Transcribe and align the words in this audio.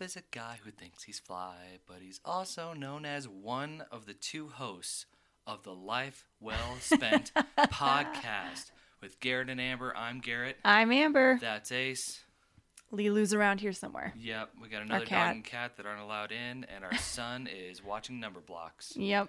Is 0.00 0.14
a 0.16 0.22
guy 0.30 0.58
who 0.64 0.70
thinks 0.70 1.02
he's 1.02 1.18
fly, 1.18 1.56
but 1.86 1.96
he's 2.00 2.20
also 2.24 2.72
known 2.72 3.04
as 3.04 3.26
one 3.28 3.82
of 3.90 4.06
the 4.06 4.14
two 4.14 4.46
hosts 4.46 5.06
of 5.44 5.64
the 5.64 5.74
Life 5.74 6.28
Well 6.40 6.76
Spent 6.80 7.32
podcast. 7.58 8.70
With 9.02 9.18
Garrett 9.18 9.50
and 9.50 9.60
Amber, 9.60 9.92
I'm 9.96 10.20
Garrett. 10.20 10.56
I'm 10.64 10.92
Amber. 10.92 11.38
That's 11.40 11.72
Ace. 11.72 12.20
Lilu's 12.92 13.34
around 13.34 13.60
here 13.60 13.72
somewhere. 13.72 14.14
Yep, 14.16 14.50
we 14.62 14.68
got 14.68 14.82
another 14.82 15.04
cat. 15.04 15.26
dog 15.26 15.34
and 15.34 15.44
cat 15.44 15.76
that 15.76 15.84
aren't 15.84 16.00
allowed 16.00 16.30
in, 16.30 16.64
and 16.72 16.84
our 16.84 16.96
son 16.98 17.48
is 17.48 17.84
watching 17.84 18.20
Numberblocks. 18.22 18.92
Yep. 18.94 19.28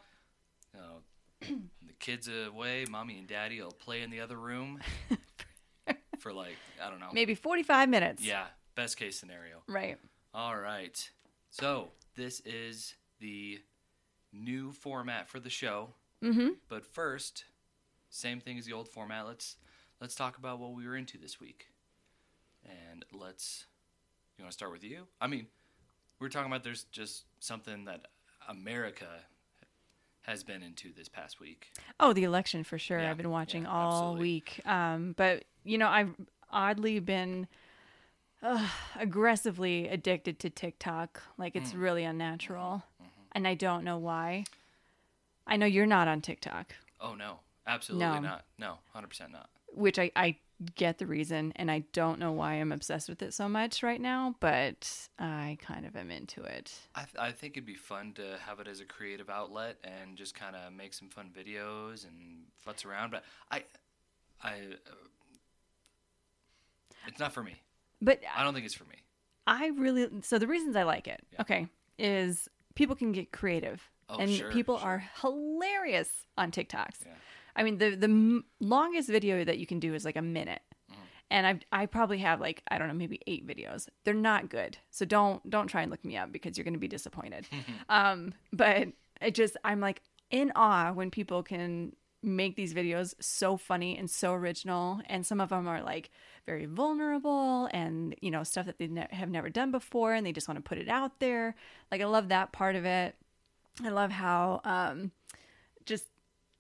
Uh, 0.75 1.45
the 1.47 1.93
kids 1.99 2.29
away, 2.29 2.85
mommy 2.89 3.17
and 3.17 3.27
daddy 3.27 3.59
will 3.59 3.71
play 3.71 4.01
in 4.03 4.11
the 4.11 4.21
other 4.21 4.37
room 4.37 4.79
for 6.19 6.31
like 6.31 6.55
I 6.81 6.89
don't 6.91 6.99
know. 6.99 7.09
Maybe 7.11 7.33
45 7.33 7.89
minutes. 7.89 8.23
Yeah, 8.23 8.45
best 8.75 8.97
case 8.97 9.19
scenario. 9.19 9.63
Right. 9.67 9.97
All 10.33 10.57
right. 10.57 11.09
So 11.49 11.89
this 12.15 12.41
is 12.45 12.95
the 13.19 13.59
new 14.31 14.71
format 14.71 15.27
for 15.27 15.39
the 15.39 15.49
show. 15.49 15.89
Mm-hmm. 16.23 16.49
But 16.67 16.85
first, 16.85 17.45
same 18.09 18.39
thing 18.39 18.57
as 18.57 18.65
the 18.65 18.73
old 18.73 18.89
format. 18.89 19.25
Let's 19.25 19.55
let's 19.99 20.15
talk 20.15 20.37
about 20.37 20.59
what 20.59 20.73
we 20.73 20.87
were 20.87 20.95
into 20.95 21.17
this 21.17 21.39
week. 21.39 21.67
And 22.65 23.05
let's 23.11 23.65
you 24.39 24.43
want 24.43 24.51
to 24.51 24.57
start 24.57 24.71
with 24.71 24.83
you? 24.83 25.05
I 25.19 25.27
mean, 25.27 25.47
we're 26.19 26.29
talking 26.29 26.51
about 26.51 26.63
there's 26.63 26.83
just 26.85 27.25
something 27.39 27.85
that 27.85 28.07
America 28.47 29.07
has 30.21 30.43
been 30.43 30.63
into 30.63 30.93
this 30.95 31.09
past 31.09 31.39
week. 31.39 31.67
Oh, 31.99 32.13
the 32.13 32.23
election 32.23 32.63
for 32.63 32.77
sure. 32.77 32.99
Yeah, 32.99 33.09
I've 33.09 33.17
been 33.17 33.29
watching 33.29 33.63
yeah, 33.63 33.71
all 33.71 33.91
absolutely. 33.91 34.21
week. 34.21 34.61
Um, 34.65 35.13
but 35.17 35.43
you 35.63 35.77
know, 35.77 35.87
I've 35.87 36.13
oddly 36.51 36.99
been 36.99 37.47
uh, 38.41 38.67
aggressively 38.97 39.87
addicted 39.87 40.39
to 40.39 40.49
TikTok. 40.49 41.21
Like 41.37 41.55
it's 41.55 41.73
Mm. 41.73 41.81
really 41.81 42.03
unnatural, 42.05 42.83
Mm-hmm. 43.01 43.21
and 43.33 43.47
I 43.47 43.53
don't 43.55 43.83
know 43.83 43.97
why. 43.97 44.45
I 45.47 45.57
know 45.57 45.65
you're 45.65 45.85
not 45.87 46.07
on 46.07 46.21
TikTok, 46.21 46.75
Oh 47.01 47.15
no, 47.15 47.39
absolutely 47.65 48.05
No. 48.07 48.19
not. 48.19 48.45
No, 48.57 48.77
hundred 48.93 49.07
percent 49.07 49.31
not. 49.31 49.49
which 49.73 49.97
I 49.99 50.11
I 50.15 50.37
get 50.75 50.97
the 50.97 51.05
reason, 51.07 51.53
and 51.55 51.71
I 51.71 51.79
don't 51.93 52.19
know 52.19 52.33
why 52.33 52.55
I'm 52.55 52.71
obsessed 52.73 53.07
with 53.07 53.21
it 53.21 53.33
so 53.33 53.47
much 53.47 53.81
right 53.81 54.01
now. 54.01 54.35
But 54.41 55.07
I 55.17 55.57
kind 55.61 55.85
of 55.85 55.95
am 55.95 56.11
into 56.11 56.43
it. 56.43 56.73
I, 56.95 57.03
th- 57.03 57.15
I 57.17 57.31
think 57.31 57.53
it'd 57.55 57.65
be 57.65 57.75
fun 57.75 58.11
to 58.15 58.37
have 58.45 58.59
it 58.59 58.67
as 58.67 58.81
a 58.81 58.85
creative 58.85 59.29
outlet 59.29 59.77
and 59.85 60.17
just 60.17 60.35
kind 60.35 60.55
of 60.57 60.73
make 60.73 60.93
some 60.93 61.07
fun 61.09 61.31
videos 61.33 62.05
and 62.05 62.43
futz 62.65 62.85
around. 62.85 63.11
But 63.11 63.23
I, 63.49 63.63
I, 64.43 64.49
uh, 64.51 65.07
it's 67.07 67.19
not 67.19 67.31
for 67.33 67.41
me. 67.43 67.55
But 68.01 68.21
I 68.35 68.43
don't 68.43 68.53
think 68.53 68.65
it's 68.65 68.75
for 68.75 68.85
me. 68.85 68.95
I 69.47 69.67
really 69.75 70.07
so 70.21 70.37
the 70.39 70.47
reasons 70.47 70.75
I 70.75 70.83
like 70.83 71.07
it, 71.07 71.21
Yeah. 71.33 71.41
okay, 71.41 71.67
is 71.97 72.47
people 72.75 72.95
can 72.95 73.11
get 73.11 73.31
creative 73.31 73.89
Oh, 74.11 74.17
and 74.17 74.31
sure, 74.31 74.51
people 74.51 74.77
sure. 74.79 74.87
are 74.87 75.03
hilarious 75.21 76.09
on 76.37 76.51
TikToks. 76.51 77.05
Yeah. 77.05 77.13
I 77.55 77.63
mean, 77.63 77.77
the 77.77 77.91
the 77.95 78.05
m- 78.05 78.45
longest 78.59 79.09
video 79.09 79.43
that 79.43 79.57
you 79.57 79.65
can 79.65 79.79
do 79.79 79.93
is 79.93 80.05
like 80.05 80.15
a 80.15 80.21
minute. 80.21 80.61
Mm-hmm. 80.91 81.01
And 81.31 81.47
I 81.47 81.81
I 81.81 81.85
probably 81.87 82.19
have 82.19 82.39
like 82.39 82.63
I 82.71 82.77
don't 82.77 82.87
know 82.87 82.93
maybe 82.93 83.19
eight 83.27 83.45
videos. 83.45 83.87
They're 84.03 84.13
not 84.13 84.49
good, 84.49 84.77
so 84.91 85.05
don't 85.05 85.47
don't 85.49 85.67
try 85.67 85.81
and 85.81 85.91
look 85.91 86.03
me 86.05 86.15
up 86.17 86.31
because 86.31 86.57
you're 86.57 86.63
going 86.63 86.73
to 86.73 86.79
be 86.79 86.87
disappointed. 86.87 87.47
um, 87.89 88.33
but 88.53 88.87
it 89.21 89.35
just 89.35 89.57
I'm 89.63 89.79
like 89.79 90.01
in 90.31 90.51
awe 90.55 90.91
when 90.93 91.11
people 91.11 91.43
can 91.43 91.95
make 92.21 92.55
these 92.55 92.73
videos 92.73 93.13
so 93.19 93.57
funny 93.57 93.97
and 93.97 94.09
so 94.09 94.33
original, 94.33 95.01
and 95.07 95.25
some 95.25 95.39
of 95.39 95.49
them 95.49 95.67
are 95.67 95.81
like 95.81 96.09
very 96.45 96.65
vulnerable 96.65 97.69
and 97.71 98.15
you 98.21 98.31
know 98.31 98.43
stuff 98.43 98.65
that 98.65 98.77
they 98.77 98.87
ne- 98.87 99.07
have 99.11 99.29
never 99.29 99.49
done 99.49 99.71
before, 99.71 100.13
and 100.13 100.25
they 100.25 100.31
just 100.31 100.47
want 100.47 100.57
to 100.57 100.67
put 100.67 100.77
it 100.77 100.89
out 100.89 101.19
there. 101.19 101.55
Like 101.91 102.01
I 102.01 102.05
love 102.05 102.29
that 102.29 102.51
part 102.51 102.75
of 102.75 102.85
it. 102.85 103.15
I 103.83 103.89
love 103.89 104.11
how 104.11 104.61
um, 104.65 105.11
just 105.85 106.05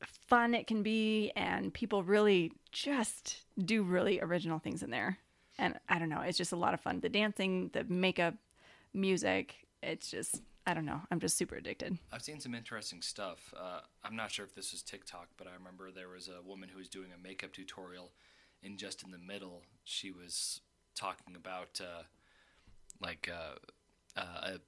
fun 0.01 0.53
it 0.53 0.67
can 0.67 0.83
be 0.83 1.31
and 1.35 1.73
people 1.73 2.03
really 2.03 2.51
just 2.71 3.43
do 3.63 3.83
really 3.83 4.19
original 4.21 4.59
things 4.59 4.81
in 4.81 4.89
there 4.89 5.17
and 5.57 5.77
i 5.89 5.99
don't 5.99 6.09
know 6.09 6.21
it's 6.21 6.37
just 6.37 6.51
a 6.51 6.55
lot 6.55 6.73
of 6.73 6.79
fun 6.79 6.99
the 7.01 7.09
dancing 7.09 7.69
the 7.73 7.83
makeup 7.85 8.35
music 8.93 9.67
it's 9.83 10.09
just 10.09 10.41
i 10.69 10.73
don't 10.73 10.85
know 10.85 11.01
i'm 11.11 11.19
just 11.19 11.37
super 11.37 11.55
addicted 11.55 11.97
I've 12.11 12.21
seen 12.21 12.39
some 12.39 12.53
interesting 12.55 13.01
stuff. 13.01 13.53
Uh, 13.57 13.81
I'm 14.03 14.15
not 14.15 14.31
sure 14.31 14.45
if 14.45 14.53
this 14.55 14.71
was 14.71 14.81
TikTok, 14.81 15.27
but 15.37 15.47
I 15.47 15.53
remember 15.53 15.91
there 15.91 16.09
was 16.09 16.27
a 16.27 16.41
woman 16.47 16.69
who 16.69 16.77
was 16.77 16.89
doing 16.89 17.09
a 17.13 17.21
makeup 17.21 17.53
tutorial, 17.53 18.11
and 18.63 18.77
just 18.77 19.03
in 19.03 19.11
the 19.11 19.17
middle, 19.17 19.63
she 19.83 20.11
was 20.11 20.61
talking 20.95 21.35
about 21.35 21.79
uh, 21.81 22.03
like 23.01 23.29
uh, 23.31 23.55
uh, 24.19 24.53
a 24.55 24.59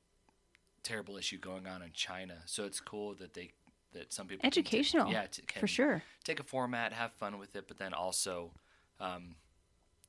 terrible 0.83 1.17
issue 1.17 1.37
going 1.37 1.67
on 1.67 1.81
in 1.81 1.91
China. 1.93 2.35
So 2.45 2.65
it's 2.65 2.79
cool 2.79 3.13
that 3.15 3.33
they 3.33 3.51
that 3.93 4.13
some 4.13 4.27
people 4.27 4.41
can 4.41 4.47
Educational, 4.47 5.11
yeah, 5.11 5.25
t- 5.25 5.41
can 5.47 5.59
for 5.59 5.67
sure 5.67 6.03
take 6.23 6.39
a 6.39 6.43
format, 6.43 6.93
have 6.93 7.11
fun 7.13 7.37
with 7.37 7.55
it, 7.55 7.67
but 7.67 7.77
then 7.77 7.93
also, 7.93 8.51
um, 8.99 9.35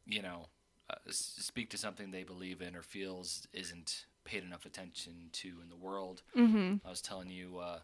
you 0.07 0.23
know, 0.23 0.47
uh, 0.91 0.95
speak 1.09 1.71
to 1.71 1.79
something 1.79 2.11
they 2.11 2.25
believe 2.25 2.61
in 2.63 2.77
or 2.77 2.83
feels 2.83 3.47
isn't 3.53 4.07
paid 4.25 4.43
enough 4.45 4.65
attention 4.67 5.13
to 5.33 5.49
in 5.63 5.69
the 5.69 5.77
world. 5.77 6.23
mm-hmm. 6.37 6.77
I 6.87 6.91
was 6.91 7.01
telling 7.03 7.29
you 7.31 7.59
uh, 7.59 7.79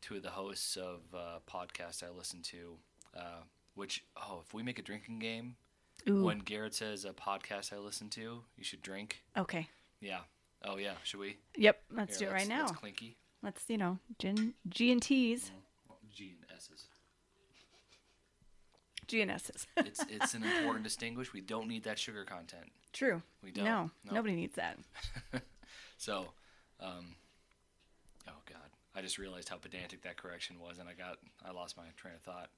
two 0.00 0.16
of 0.16 0.22
the 0.22 0.30
hosts 0.30 0.76
of 0.76 1.00
uh, 1.14 1.38
podcasts 1.50 2.02
I 2.02 2.10
listen 2.10 2.42
to, 2.42 2.76
uh, 3.16 3.42
which 3.74 4.04
oh, 4.16 4.40
if 4.46 4.52
we 4.54 4.62
make 4.62 4.78
a 4.78 4.82
drinking 4.82 5.18
game, 5.18 5.56
Ooh, 6.08 6.24
when 6.24 6.38
Garrett 6.40 6.74
says 6.74 7.04
a 7.04 7.12
podcast 7.12 7.72
I 7.72 7.78
listen 7.78 8.08
to, 8.10 8.42
you 8.56 8.64
should 8.64 8.82
drink. 8.82 9.22
okay 9.36 9.68
Yeah. 10.00 10.20
Oh 10.64 10.76
yeah. 10.78 10.94
Should 11.04 11.20
we? 11.20 11.36
yep 11.56 11.82
let's 11.92 12.18
Here, 12.18 12.28
do 12.28 12.34
it 12.34 12.38
right 12.38 12.48
now 12.48 12.66
Let's 12.66 12.72
clinky. 12.78 13.16
let's 13.42 13.64
you 13.68 13.78
know 13.78 13.98
gin 14.18 14.54
g 14.68 14.90
and 14.90 15.00
t's 15.02 15.50
G 16.14 16.34
and 16.40 16.50
S's. 16.56 16.86
g 19.06 19.20
and 19.20 19.30
s's 19.30 19.66
It's 19.76 20.02
it's 20.08 20.34
an 20.34 20.42
important 20.44 20.82
distinguish. 20.84 21.32
We 21.32 21.40
don't 21.42 21.68
need 21.68 21.84
that 21.84 21.98
sugar 21.98 22.24
content. 22.24 22.64
true 22.92 23.22
We 23.42 23.50
don't. 23.52 23.64
no, 23.64 23.90
No. 24.04 24.12
nobody 24.14 24.34
needs 24.34 24.54
that 24.56 24.78
So, 25.96 26.26
um, 26.80 27.14
oh 28.28 28.40
god, 28.48 28.70
I 28.94 29.02
just 29.02 29.18
realized 29.18 29.48
how 29.48 29.56
pedantic 29.56 30.02
that 30.02 30.16
correction 30.16 30.56
was, 30.60 30.78
and 30.78 30.88
I 30.88 30.92
got 30.92 31.18
I 31.46 31.52
lost 31.52 31.76
my 31.76 31.84
train 31.96 32.14
of 32.14 32.22
thought. 32.22 32.50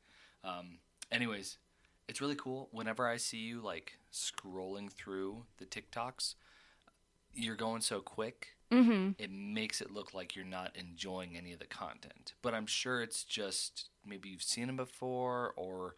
Um, 0.44 0.78
anyways, 1.10 1.58
it's 2.08 2.20
really 2.20 2.36
cool. 2.36 2.68
Whenever 2.72 3.06
I 3.06 3.16
see 3.16 3.38
you 3.38 3.60
like 3.60 3.98
scrolling 4.12 4.90
through 4.90 5.44
the 5.58 5.66
TikToks, 5.66 6.34
you're 7.34 7.56
going 7.56 7.82
so 7.82 8.00
quick. 8.00 8.48
mm-hmm. 8.72 9.10
It 9.18 9.30
makes 9.30 9.80
it 9.80 9.92
look 9.92 10.14
like 10.14 10.34
you're 10.34 10.44
not 10.44 10.76
enjoying 10.76 11.36
any 11.36 11.52
of 11.52 11.58
the 11.58 11.66
content. 11.66 12.34
But 12.42 12.54
I'm 12.54 12.66
sure 12.66 13.02
it's 13.02 13.24
just 13.24 13.88
maybe 14.06 14.28
you've 14.28 14.42
seen 14.42 14.66
them 14.66 14.76
before, 14.76 15.52
or 15.56 15.94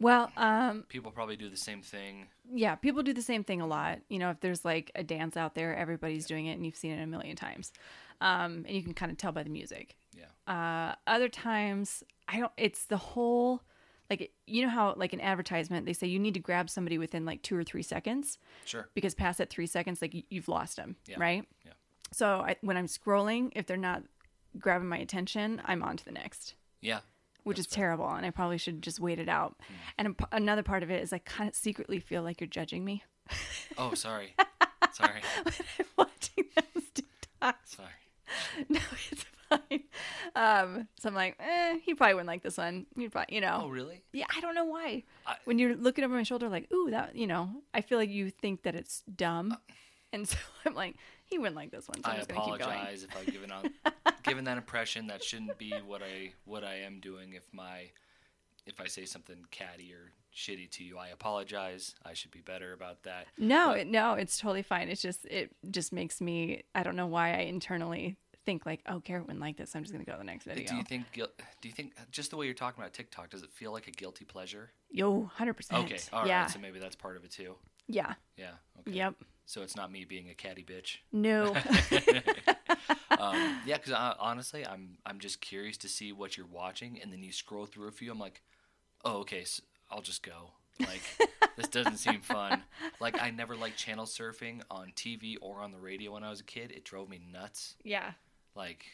well 0.00 0.30
um 0.36 0.84
people 0.88 1.10
probably 1.10 1.36
do 1.36 1.48
the 1.48 1.56
same 1.56 1.82
thing. 1.82 2.26
yeah, 2.52 2.74
people 2.74 3.02
do 3.02 3.12
the 3.12 3.22
same 3.22 3.44
thing 3.44 3.60
a 3.60 3.66
lot. 3.66 4.00
You 4.08 4.18
know, 4.18 4.30
if 4.30 4.40
there's 4.40 4.64
like 4.64 4.90
a 4.94 5.02
dance 5.02 5.36
out 5.36 5.54
there, 5.54 5.74
everybody's 5.76 6.26
doing 6.26 6.46
it 6.46 6.52
and 6.54 6.64
you've 6.66 6.76
seen 6.76 6.92
it 6.92 7.02
a 7.02 7.06
million 7.06 7.36
times. 7.36 7.72
Um, 8.20 8.64
and 8.66 8.70
you 8.70 8.82
can 8.82 8.94
kind 8.94 9.10
of 9.12 9.18
tell 9.18 9.32
by 9.32 9.42
the 9.42 9.50
music. 9.50 9.96
Yeah. 10.16 10.52
Uh, 10.52 10.94
other 11.06 11.28
times, 11.28 12.02
I 12.28 12.38
don't, 12.38 12.52
it's 12.56 12.84
the 12.86 12.96
whole, 12.96 13.60
like, 14.08 14.30
you 14.46 14.62
know 14.62 14.68
how, 14.70 14.94
like, 14.96 15.12
an 15.12 15.20
advertisement, 15.20 15.84
they 15.84 15.92
say 15.92 16.06
you 16.06 16.20
need 16.20 16.34
to 16.34 16.40
grab 16.40 16.70
somebody 16.70 16.96
within 16.96 17.24
like 17.24 17.42
two 17.42 17.56
or 17.56 17.64
three 17.64 17.82
seconds 17.82 18.38
Sure. 18.64 18.88
because 18.94 19.14
past 19.14 19.38
that 19.38 19.50
three 19.50 19.66
seconds, 19.66 20.00
like, 20.00 20.14
you- 20.14 20.22
you've 20.30 20.48
lost 20.48 20.76
them, 20.76 20.96
Yeah. 21.06 21.16
right? 21.18 21.44
Yeah. 21.66 21.72
So 22.12 22.40
I, 22.40 22.56
when 22.60 22.76
I'm 22.76 22.86
scrolling, 22.86 23.50
if 23.56 23.66
they're 23.66 23.76
not 23.76 24.04
grabbing 24.58 24.88
my 24.88 24.98
attention, 24.98 25.60
I'm 25.64 25.82
on 25.82 25.96
to 25.96 26.04
the 26.04 26.12
next 26.12 26.54
Yeah. 26.80 27.00
Which 27.44 27.56
That's 27.58 27.68
is 27.68 27.72
terrible 27.74 28.08
and 28.10 28.26
i 28.26 28.30
probably 28.30 28.58
should 28.58 28.82
just 28.82 28.98
wait 29.00 29.18
it 29.18 29.28
out 29.28 29.56
and 29.98 30.08
a 30.08 30.36
another 30.36 30.62
part 30.62 30.82
of 30.82 30.90
it 30.90 31.02
is 31.02 31.12
i 31.12 31.18
kind 31.18 31.48
of 31.48 31.54
secretly 31.54 32.00
feel 32.00 32.22
like 32.22 32.40
you're 32.40 32.48
judging 32.48 32.84
me 32.84 33.02
Oh, 33.78 33.94
sorry. 33.94 34.34
sorry. 34.92 35.20
when 35.44 35.54
i'm 35.78 35.86
watching 35.96 36.44
those 36.56 36.84
TikToks. 36.94 37.54
Sorry. 37.64 37.88
No, 38.68 38.80
it's 39.10 39.24
fine. 39.48 39.82
Um, 40.34 40.88
so 40.98 41.08
I'm 41.08 41.14
like, 41.14 41.36
eh, 41.38 41.78
he 41.84 41.94
probably 41.94 42.14
wouldn't 42.14 42.26
like 42.28 42.42
this 42.42 42.56
one. 42.58 42.86
You'd 42.96 43.12
probably, 43.12 43.34
you 43.34 43.40
know, 43.40 43.60
Oh, 43.64 43.68
really? 43.68 44.02
yeah, 44.12 44.26
I 44.34 44.40
don't 44.40 44.54
know 44.54 44.64
why. 44.64 45.04
I- 45.26 45.36
when 45.44 45.58
you're 45.58 45.74
looking 45.76 46.04
over 46.04 46.14
my 46.14 46.22
shoulder, 46.22 46.48
like, 46.48 46.70
ooh, 46.72 46.90
that, 46.90 47.14
you 47.16 47.26
know, 47.26 47.50
I 47.72 47.80
feel 47.82 47.98
like 47.98 48.10
you 48.10 48.30
think 48.30 48.62
that 48.64 48.74
it's 48.74 49.02
dumb, 49.02 49.56
and 50.12 50.26
so 50.28 50.36
I'm 50.66 50.74
like, 50.74 50.96
wouldn't 51.38 51.56
like 51.56 51.70
this 51.70 51.88
one. 51.88 52.02
So 52.02 52.10
I 52.10 52.16
just 52.16 52.28
gonna 52.28 52.40
keep 52.40 52.58
going. 52.58 52.70
apologize 52.78 53.02
if 53.04 53.16
I've 53.16 53.26
given 53.32 53.50
on 53.50 53.70
given 54.24 54.44
that 54.44 54.56
impression. 54.56 55.06
That 55.08 55.22
shouldn't 55.22 55.58
be 55.58 55.72
what 55.86 56.02
I 56.02 56.32
what 56.44 56.64
I 56.64 56.76
am 56.80 57.00
doing. 57.00 57.32
If 57.34 57.44
my 57.52 57.90
if 58.66 58.80
I 58.80 58.86
say 58.86 59.04
something 59.04 59.36
catty 59.50 59.92
or 59.92 60.10
shitty 60.34 60.70
to 60.72 60.84
you, 60.84 60.98
I 60.98 61.08
apologize. 61.08 61.94
I 62.04 62.14
should 62.14 62.30
be 62.30 62.40
better 62.40 62.72
about 62.72 63.02
that. 63.04 63.26
No, 63.38 63.74
But- 63.76 63.86
no, 63.86 64.14
it's 64.14 64.38
totally 64.38 64.62
fine. 64.62 64.88
It's 64.88 65.02
just 65.02 65.24
it 65.26 65.54
just 65.70 65.92
makes 65.92 66.20
me 66.20 66.62
I 66.74 66.82
don't 66.82 66.96
know 66.96 67.06
why 67.06 67.30
I 67.34 67.40
internally 67.42 68.16
think 68.46 68.66
like, 68.66 68.80
oh, 68.86 68.98
Garrett 68.98 69.24
wouldn't 69.26 69.40
like 69.40 69.56
this. 69.56 69.74
I'm 69.74 69.82
just 69.82 69.92
gonna 69.92 70.04
go 70.04 70.12
to 70.12 70.18
the 70.18 70.24
next 70.24 70.44
video. 70.44 70.66
Do 70.66 70.76
you 70.76 70.82
think 70.82 71.04
do 71.12 71.68
you 71.68 71.72
think 71.72 71.94
just 72.10 72.30
the 72.30 72.36
way 72.36 72.44
you're 72.46 72.54
talking 72.54 72.82
about 72.82 72.92
TikTok 72.92 73.30
does 73.30 73.42
it 73.42 73.50
feel 73.52 73.72
like 73.72 73.86
a 73.88 73.90
guilty 73.90 74.24
pleasure? 74.24 74.70
Yo, 74.90 75.24
hundred 75.34 75.54
percent. 75.54 75.84
Okay, 75.84 75.98
all 76.12 76.20
right. 76.20 76.28
yeah, 76.28 76.46
So 76.46 76.58
maybe 76.58 76.78
that's 76.78 76.96
part 76.96 77.16
of 77.16 77.24
it 77.24 77.30
too. 77.30 77.54
yeah, 77.88 78.14
Yeah. 78.36 78.50
Okay. 78.80 78.92
yep. 78.96 79.14
So 79.46 79.62
it's 79.62 79.76
not 79.76 79.90
me 79.92 80.04
being 80.04 80.28
a 80.30 80.34
catty 80.34 80.64
bitch. 80.64 80.98
No. 81.12 81.54
um, 83.18 83.60
yeah, 83.66 83.76
because 83.76 83.92
honestly, 84.18 84.66
I'm 84.66 84.98
I'm 85.04 85.18
just 85.18 85.40
curious 85.40 85.76
to 85.78 85.88
see 85.88 86.12
what 86.12 86.36
you're 86.36 86.46
watching, 86.46 86.98
and 87.02 87.12
then 87.12 87.22
you 87.22 87.32
scroll 87.32 87.66
through 87.66 87.88
a 87.88 87.92
few. 87.92 88.10
I'm 88.10 88.18
like, 88.18 88.42
oh, 89.04 89.18
okay, 89.18 89.44
so 89.44 89.62
I'll 89.90 90.02
just 90.02 90.22
go. 90.22 90.50
Like 90.80 91.02
this 91.56 91.68
doesn't 91.68 91.98
seem 91.98 92.20
fun. 92.20 92.62
Like 93.00 93.20
I 93.22 93.30
never 93.30 93.54
liked 93.54 93.76
channel 93.76 94.06
surfing 94.06 94.62
on 94.70 94.92
TV 94.96 95.36
or 95.40 95.60
on 95.60 95.70
the 95.72 95.78
radio 95.78 96.12
when 96.14 96.24
I 96.24 96.30
was 96.30 96.40
a 96.40 96.44
kid. 96.44 96.72
It 96.72 96.84
drove 96.84 97.08
me 97.08 97.20
nuts. 97.32 97.76
yeah. 97.84 98.12
Like, 98.56 98.84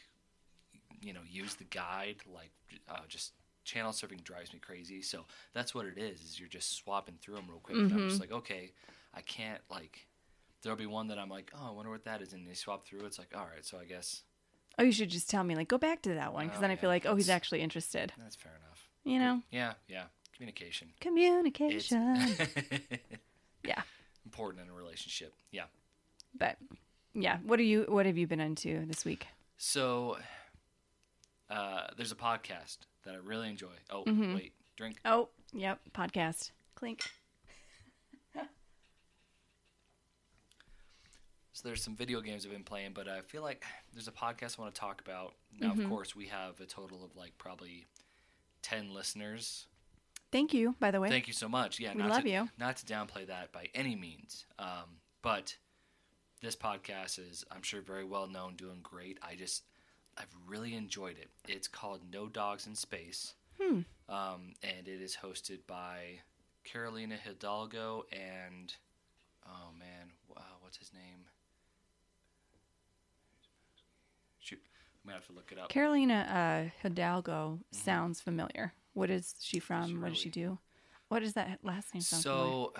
you 1.02 1.12
know, 1.12 1.20
use 1.29 1.55
the 1.55 1.64
guide. 1.64 2.17
Like, 2.35 2.50
uh, 2.88 3.00
just 3.08 3.32
channel 3.64 3.93
surfing 3.93 4.25
drives 4.25 4.52
me 4.52 4.58
crazy. 4.58 5.02
So 5.02 5.26
that's 5.52 5.75
what 5.75 5.85
it 5.87 5.99
is. 5.99 6.20
Is 6.23 6.41
you're 6.41 6.49
just 6.49 6.76
swapping 6.76 7.17
through 7.20 7.37
them 7.37 7.44
real 7.49 7.61
quick. 7.61 7.76
And 7.76 7.93
I'm 7.93 8.08
just 8.08 8.20
like, 8.20 8.32
okay, 8.32 8.73
I 9.14 9.20
can't 9.20 9.61
like. 9.70 10.06
There'll 10.62 10.79
be 10.79 10.87
one 10.87 11.09
that 11.09 11.19
I'm 11.19 11.29
like, 11.31 11.51
oh, 11.55 11.69
I 11.69 11.71
wonder 11.71 11.91
what 11.91 12.05
that 12.05 12.21
is, 12.23 12.33
and 12.33 12.47
they 12.47 12.55
swap 12.55 12.87
through. 12.87 13.01
It's 13.07 13.19
like, 13.19 13.33
all 13.35 13.47
right, 13.53 13.65
so 13.65 13.79
I 13.79 13.85
guess 13.85 14.23
Oh, 14.79 14.83
you 14.83 14.93
should 14.93 15.11
just 15.11 15.29
tell 15.29 15.43
me 15.45 15.55
like 15.57 15.69
go 15.69 15.79
back 15.79 16.03
to 16.03 16.15
that 16.15 16.33
one 16.33 16.45
because 16.47 16.59
Oh, 16.59 16.61
then 16.62 16.71
I 16.71 16.75
yeah, 16.75 16.81
feel 16.81 16.91
like 16.91 17.05
oh 17.07 17.15
he's 17.17 17.29
actually 17.31 17.61
interested. 17.61 18.12
that's 18.19 18.37
fair 18.37 18.53
enough. 18.65 18.89
You 19.05 19.19
know, 19.19 19.43
Yeah, 19.51 19.73
yeah. 19.89 20.05
Communication. 20.35 20.89
Communication. 21.01 22.17
yeah. 23.65 23.83
important 24.25 24.65
in 24.65 24.71
a 24.71 24.75
relationship. 24.75 25.35
Yeah. 25.51 25.65
But 26.39 26.57
yeah, 27.15 27.39
what 27.45 27.59
are 27.59 27.65
you? 27.65 27.85
What 27.89 28.07
have 28.07 28.17
you 28.17 28.27
been 28.27 28.41
into 28.41 28.87
this 28.87 29.05
week? 29.05 29.27
So 29.59 30.17
uh, 31.51 31.89
there's 31.97 32.12
a 32.12 32.17
podcast 32.17 32.79
that 33.05 33.15
I 33.15 33.19
really 33.19 33.49
enjoy. 33.49 33.73
Oh, 33.91 34.05
Mm-hmm. 34.05 34.35
wait, 34.35 34.53
drink. 34.77 34.97
Oh, 35.05 35.29
yep, 35.53 35.81
podcast. 35.93 36.53
Clink. 36.75 37.05
So 41.61 41.69
there's 41.69 41.83
some 41.83 41.95
video 41.95 42.23
games 42.23 42.47
I've 42.47 42.53
been 42.53 42.65
playing, 42.65 42.93
but 42.95 43.07
I 43.07 43.21
feel 43.21 43.43
like 43.43 43.62
there's 43.93 44.09
a 44.09 44.12
podcast 44.12 44.59
I 44.59 44.62
want 44.62 44.75
to 44.75 44.81
talk 44.81 45.03
about. 45.03 45.35
Now, 45.61 45.73
Mm-hmm. 45.73 45.83
of 45.83 45.89
course, 45.91 46.17
we 46.17 46.27
have 46.29 46.59
a 46.59 46.65
total 46.65 47.05
of 47.05 47.15
like 47.17 47.37
probably 47.37 47.85
ten 48.62 48.95
listeners. 48.95 49.67
Thank 50.33 50.55
you, 50.55 50.75
by 50.81 50.91
the 50.91 51.01
way. 51.03 51.11
Thank 51.11 51.27
you 51.27 51.35
so 51.35 51.51
much. 51.51 51.79
Yeah, 51.79 51.93
We 51.93 51.99
not 51.99 52.09
love 52.09 52.23
to, 52.23 52.31
you. 52.31 52.49
Not 52.59 52.79
to 52.79 52.87
downplay 52.87 53.27
that 53.27 53.53
by 53.53 53.67
any 53.75 53.95
means, 53.95 54.47
um, 54.59 55.01
but 55.21 55.55
this 56.41 56.57
podcast 56.57 57.19
is, 57.19 57.45
I'm 57.51 57.62
sure, 57.62 57.83
very 57.83 58.05
well 58.05 58.27
known, 58.27 58.55
doing 58.57 58.79
great. 58.83 59.19
I 59.21 59.35
just, 59.35 59.65
I've 60.17 60.35
really 60.47 60.75
enjoyed 60.75 61.19
it. 61.19 61.29
It's 61.47 61.69
called 61.69 62.01
No 62.11 62.27
Dogs 62.29 62.67
in 62.67 62.75
Space, 62.75 63.35
Hmm. 63.61 63.81
um, 64.09 64.55
and 64.62 64.89
it 64.89 65.03
is 65.03 65.19
hosted 65.23 65.59
by 65.67 66.21
Carolina 66.65 67.17
Hidalgo 67.23 68.07
and, 68.12 68.73
oh 69.47 69.73
man, 69.79 70.12
wow, 70.27 70.57
what's 70.61 70.79
his 70.79 70.95
name? 70.95 71.27
Have 75.12 75.27
to 75.27 75.33
look 75.33 75.51
it 75.53 75.59
up. 75.59 75.69
Carolina 75.69 76.71
uh, 76.71 76.71
Hidalgo 76.83 77.59
sounds 77.73 78.21
familiar. 78.21 78.73
What 78.95 79.11
is 79.11 79.35
she 79.41 79.59
from? 79.59 79.83
Mm-hmm. 79.83 79.91
She 79.91 79.99
what 79.99 80.09
does 80.09 80.19
she 80.19 80.29
do? 80.31 80.59
What 81.09 81.21
does 81.21 81.33
that 81.35 81.59
last 81.62 81.93
name 81.95 82.01
sound 82.03 82.23
familiar? 82.23 82.47
So, 82.47 82.73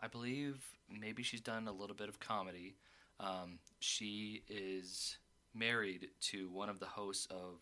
I 0.00 0.06
believe 0.06 0.64
maybe 0.88 1.22
she's 1.22 1.40
done 1.40 1.68
a 1.68 1.72
little 1.72 1.96
bit 1.96 2.08
of 2.08 2.20
comedy. 2.20 2.76
Um, 3.18 3.58
she 3.80 4.42
is 4.48 5.18
married 5.54 6.08
to 6.20 6.48
one 6.50 6.68
of 6.68 6.78
the 6.80 6.86
hosts 6.86 7.26
of 7.30 7.60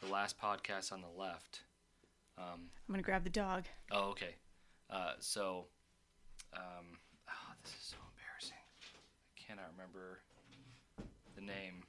the 0.00 0.12
last 0.12 0.40
podcast 0.40 0.92
on 0.92 1.00
the 1.00 1.20
left. 1.20 1.62
Um, 2.38 2.70
I'm 2.88 2.92
gonna 2.92 3.02
grab 3.02 3.24
the 3.24 3.30
dog. 3.30 3.64
oh, 3.90 4.10
okay. 4.10 4.36
Uh, 4.90 5.12
so, 5.18 5.66
um, 6.54 6.96
oh, 7.28 7.52
this 7.62 7.72
is 7.72 7.78
so 7.80 7.96
embarrassing. 8.14 8.56
I 8.56 9.40
cannot 9.40 9.66
remember 9.76 10.20
the 11.34 11.42
name. 11.42 11.82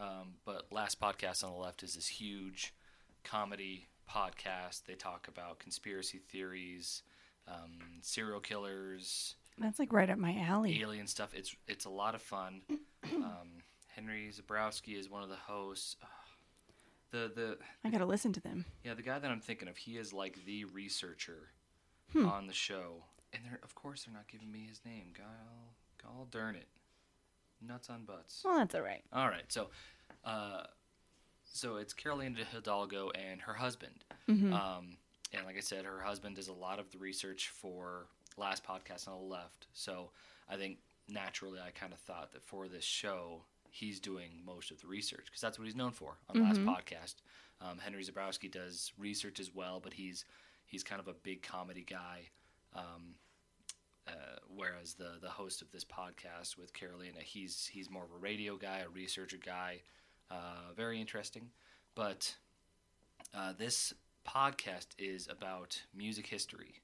Um, 0.00 0.34
but 0.44 0.66
last 0.70 1.00
podcast 1.00 1.42
on 1.44 1.50
the 1.50 1.56
left 1.58 1.82
is 1.82 1.94
this 1.94 2.06
huge 2.08 2.72
comedy 3.24 3.88
podcast. 4.10 4.84
They 4.86 4.94
talk 4.94 5.28
about 5.28 5.58
conspiracy 5.58 6.18
theories, 6.30 7.02
um, 7.48 7.78
serial 8.02 8.40
killers, 8.40 9.34
That's 9.58 9.78
like 9.78 9.92
right 9.92 10.08
up 10.08 10.18
my 10.18 10.36
alley. 10.38 10.80
alien 10.80 11.06
stuff. 11.06 11.30
It's 11.34 11.54
it's 11.66 11.84
a 11.84 11.90
lot 11.90 12.14
of 12.14 12.22
fun. 12.22 12.62
Um, 13.14 13.62
Henry 13.94 14.30
Zebrowski 14.32 14.98
is 14.98 15.08
one 15.08 15.22
of 15.22 15.28
the 15.28 15.36
hosts. 15.36 15.94
Ugh. 16.02 16.08
The 17.10 17.32
the 17.34 17.58
I 17.84 17.90
gotta 17.90 18.04
listen 18.06 18.32
to 18.34 18.40
them. 18.40 18.64
yeah 18.84 18.94
the 18.94 19.02
guy 19.02 19.18
that 19.18 19.30
I'm 19.30 19.40
thinking 19.40 19.68
of, 19.68 19.76
he 19.76 19.96
is 19.96 20.12
like 20.12 20.44
the 20.44 20.64
researcher 20.66 21.48
Hmm. 22.12 22.26
on 22.26 22.46
the 22.48 22.52
show, 22.52 23.04
and 23.32 23.42
they're 23.44 23.60
of 23.62 23.74
course 23.74 24.04
they're 24.04 24.14
not 24.14 24.26
giving 24.28 24.50
me 24.50 24.66
his 24.68 24.80
name. 24.84 25.12
Gall 25.16 25.74
gall 26.02 26.26
darn 26.30 26.56
it, 26.56 26.66
nuts 27.60 27.90
on 27.90 28.04
butts. 28.04 28.42
Well, 28.44 28.58
that's 28.58 28.74
all 28.74 28.82
right. 28.82 29.02
All 29.12 29.28
right, 29.28 29.50
so, 29.50 29.68
uh, 30.24 30.62
so 31.44 31.76
it's 31.76 31.92
Carolina 31.92 32.44
Hidalgo 32.52 33.10
and 33.10 33.40
her 33.42 33.54
husband. 33.54 34.04
Mhm. 34.28 34.52
Um, 34.52 34.96
and 35.32 35.44
like 35.44 35.56
I 35.56 35.60
said, 35.60 35.84
her 35.84 36.00
husband 36.00 36.36
does 36.36 36.48
a 36.48 36.52
lot 36.52 36.78
of 36.78 36.90
the 36.90 36.98
research 36.98 37.48
for 37.48 38.06
last 38.36 38.64
podcast 38.64 39.08
on 39.08 39.18
the 39.18 39.24
left. 39.26 39.66
So 39.72 40.10
I 40.48 40.56
think 40.56 40.78
naturally, 41.08 41.58
I 41.60 41.70
kind 41.70 41.92
of 41.92 41.98
thought 41.98 42.32
that 42.32 42.42
for 42.44 42.68
this 42.68 42.84
show, 42.84 43.44
he's 43.70 44.00
doing 44.00 44.42
most 44.44 44.70
of 44.70 44.80
the 44.80 44.86
research 44.86 45.26
because 45.26 45.40
that's 45.40 45.58
what 45.58 45.66
he's 45.66 45.76
known 45.76 45.92
for 45.92 46.16
on 46.28 46.42
last 46.42 46.60
podcast. 46.60 47.16
Um, 47.60 47.78
Henry 47.78 48.02
Zebrowski 48.04 48.50
does 48.50 48.92
research 48.98 49.40
as 49.40 49.54
well, 49.54 49.80
but 49.80 49.92
he's 49.94 50.24
he's 50.66 50.84
kind 50.84 51.00
of 51.00 51.08
a 51.08 51.14
big 51.14 51.42
comedy 51.42 51.82
guy. 51.82 52.28
Um, 52.74 53.14
uh, 54.08 54.36
whereas 54.54 54.94
the 54.94 55.18
the 55.20 55.28
host 55.30 55.62
of 55.62 55.70
this 55.70 55.84
podcast 55.84 56.56
with 56.56 56.72
Carolina, 56.72 57.20
he's 57.22 57.66
he's 57.66 57.90
more 57.90 58.04
of 58.04 58.10
a 58.12 58.18
radio 58.18 58.56
guy, 58.56 58.78
a 58.80 58.88
researcher 58.88 59.38
guy, 59.44 59.82
uh, 60.30 60.72
very 60.76 61.00
interesting. 61.00 61.50
But 61.94 62.36
uh, 63.34 63.52
this 63.58 63.92
podcast 64.26 64.86
is 64.98 65.28
about 65.28 65.82
music 65.94 66.26
history. 66.26 66.82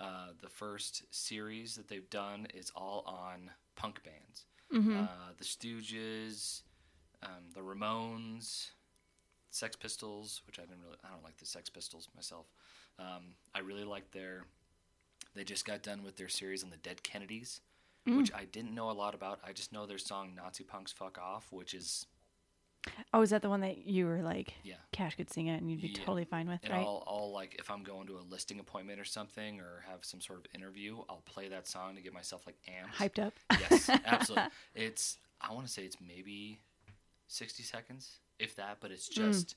Uh, 0.00 0.28
the 0.40 0.48
first 0.48 1.04
series 1.10 1.76
that 1.76 1.88
they've 1.88 2.08
done 2.10 2.46
is 2.54 2.70
all 2.74 3.04
on 3.06 3.50
punk 3.76 4.02
bands. 4.02 4.46
Mhm. 4.72 5.04
Uh, 5.04 5.32
the 5.36 5.44
Stooges, 5.44 6.62
um, 7.22 7.50
the 7.54 7.60
Ramones, 7.60 8.70
Sex 9.50 9.76
Pistols, 9.76 10.42
which 10.46 10.58
I 10.58 10.62
didn't 10.62 10.80
really, 10.82 10.96
I 11.04 11.10
don't 11.10 11.24
like 11.24 11.36
the 11.38 11.44
Sex 11.46 11.68
Pistols 11.68 12.08
myself. 12.14 12.46
Um, 12.98 13.34
I 13.54 13.58
really 13.60 13.84
like 13.84 14.10
their, 14.12 14.44
they 15.34 15.44
just 15.44 15.64
got 15.64 15.82
done 15.82 16.02
with 16.02 16.16
their 16.16 16.28
series 16.28 16.64
on 16.64 16.70
the 16.70 16.76
Dead 16.76 17.02
Kennedys, 17.02 17.60
mm. 18.06 18.18
which 18.18 18.32
I 18.34 18.44
didn't 18.44 18.74
know 18.74 18.90
a 18.90 18.92
lot 18.92 19.14
about. 19.14 19.40
I 19.46 19.52
just 19.52 19.72
know 19.72 19.86
their 19.86 19.98
song 19.98 20.32
Nazi 20.36 20.64
Punks 20.64 20.92
Fuck 20.92 21.18
Off, 21.18 21.46
which 21.50 21.74
is, 21.74 22.06
Oh, 23.12 23.20
is 23.20 23.30
that 23.30 23.42
the 23.42 23.48
one 23.50 23.60
that 23.60 23.86
you 23.86 24.06
were 24.06 24.22
like, 24.22 24.54
yeah. 24.62 24.76
Cash 24.92 25.16
could 25.16 25.30
sing 25.30 25.48
it 25.48 25.60
and 25.60 25.70
you'd 25.70 25.82
be 25.82 25.88
Yeah. 25.88 25.98
totally 25.98 26.24
fine 26.24 26.48
with, 26.48 26.60
And 26.64 26.72
right? 26.72 26.80
I'll, 26.80 27.04
I'll 27.06 27.32
like 27.32 27.56
if 27.58 27.70
I'm 27.70 27.82
going 27.82 28.06
to 28.06 28.16
a 28.16 28.24
listing 28.30 28.58
appointment 28.58 28.98
or 28.98 29.04
something 29.04 29.60
or 29.60 29.84
have 29.88 30.04
some 30.04 30.20
sort 30.20 30.38
of 30.38 30.46
interview, 30.54 30.98
I'll 31.08 31.22
play 31.26 31.48
that 31.48 31.68
song 31.68 31.96
to 31.96 32.02
get 32.02 32.12
myself 32.14 32.46
like 32.46 32.56
amped. 32.68 32.94
Hyped 32.94 33.22
up. 33.24 33.34
Yes, 33.60 33.90
absolutely. 34.06 34.50
It's 34.74 35.18
I 35.40 35.52
want 35.52 35.66
to 35.66 35.72
say 35.72 35.82
it's 35.82 35.98
maybe 36.00 36.60
sixty 37.26 37.62
seconds, 37.62 38.18
if 38.38 38.56
that, 38.56 38.78
but 38.80 38.90
it's 38.90 39.08
mm. 39.08 39.14
just 39.14 39.56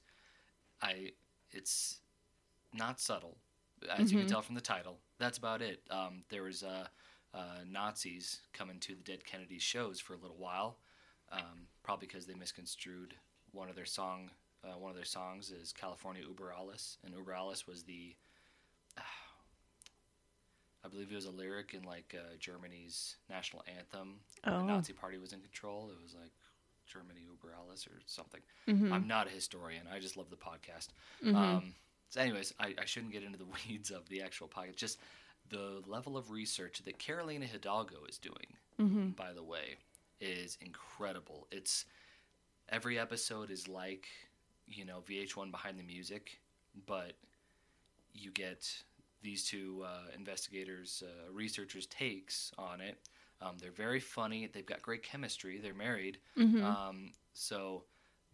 I. 0.82 1.12
It's 1.52 2.00
not 2.74 3.00
subtle, 3.00 3.38
as 3.90 4.12
you 4.12 4.20
can 4.20 4.28
tell 4.28 4.42
from 4.42 4.56
the 4.56 4.62
title. 4.62 5.00
That's 5.20 5.38
about 5.38 5.62
it. 5.62 5.82
Um, 5.90 6.24
there 6.30 6.44
was 6.44 6.64
uh, 6.64 6.88
uh, 7.34 7.40
Nazis 7.70 8.42
coming 8.54 8.80
to 8.82 8.96
the 8.96 9.02
Dead 9.04 9.26
Kennedys 9.26 9.62
shows 9.64 10.00
for 10.00 10.14
a 10.14 10.18
little 10.18 10.38
while, 10.38 10.78
um, 11.32 11.68
probably 11.84 12.08
because 12.08 12.26
they 12.26 12.34
misconstrued 12.36 13.16
one 13.52 13.70
of 13.70 13.76
their 13.76 13.86
song. 13.86 14.30
Uh, 14.64 14.78
one 14.80 14.90
of 14.90 14.96
their 14.96 15.06
songs 15.06 15.52
is 15.52 15.74
California 15.74 16.24
Uber 16.28 16.54
Alles, 16.54 16.98
and 17.04 17.14
Uber 17.14 17.34
Alles 17.34 17.68
was 17.68 17.84
the 17.84 18.16
I 20.86 20.90
believe 20.90 21.12
it 21.12 21.16
was 21.16 21.26
a 21.26 21.32
lyric 21.32 21.74
in 21.74 21.84
like 21.84 22.14
uh, 22.18 22.36
Germany's 22.40 23.16
national 23.30 23.64
anthem. 23.78 24.20
when 24.44 24.54
Oh. 24.54 24.58
The 24.60 24.64
Nazi 24.66 24.94
Party 24.94 25.18
was 25.18 25.32
in 25.34 25.40
control. 25.40 25.90
It 25.92 26.02
was 26.04 26.14
like 26.14 26.32
Germany 26.86 27.22
über 27.32 27.54
alles 27.58 27.88
or 27.88 28.02
something. 28.06 28.42
Mhm. 28.68 28.92
I'm 28.92 29.08
not 29.08 29.28
a 29.28 29.30
historian. 29.30 29.88
I 29.92 30.00
just 30.00 30.18
love 30.18 30.30
the 30.30 30.36
podcast. 30.36 30.90
Mhm. 31.24 31.36
Um, 31.36 31.76
so, 32.14 32.22
anyways, 32.22 32.54
I, 32.60 32.76
I 32.80 32.86
shouldn't 32.86 33.12
get 33.12 33.24
into 33.24 33.38
the 33.40 33.46
weeds 33.68 33.90
of 33.90 34.08
the 34.10 34.22
actual 34.22 34.48
podcast. 34.48 34.76
Just 34.76 35.00
the 35.50 35.82
level 35.88 36.16
of 36.16 36.30
research 36.30 36.82
that 36.86 37.00
Carolina 37.00 37.46
Hidalgo 37.48 38.06
is 38.08 38.18
doing, 38.18 38.56
Mhm. 38.80 39.16
by 39.16 39.34
the 39.34 39.44
way, 39.44 39.78
is 40.22 40.58
incredible. 40.62 41.48
It's 41.52 41.86
every 42.70 43.00
episode 43.00 43.50
is 43.52 43.68
like 43.68 44.08
you 44.68 44.86
know 44.86 45.02
VH1 45.08 45.50
behind 45.52 45.78
the 45.80 45.84
music, 45.84 46.40
but 46.86 47.14
you 48.14 48.30
get 48.32 48.72
these 49.24 49.44
two 49.46 49.84
uh, 49.86 50.10
investigators, 50.16 51.02
uh, 51.06 51.32
researchers' 51.32 51.88
takes 51.88 52.52
on 52.58 52.80
it. 52.80 52.98
Um, 53.42 53.58
they're 53.60 53.72
very 53.72 54.00
funny. 54.00 54.48
They've 54.48 54.66
got 54.66 54.82
great 54.82 55.02
chemistry. 55.04 55.60
They're 55.60 55.74
married, 55.74 56.20
Mhm. 56.38 56.64
um, 56.64 57.12
so 57.34 57.84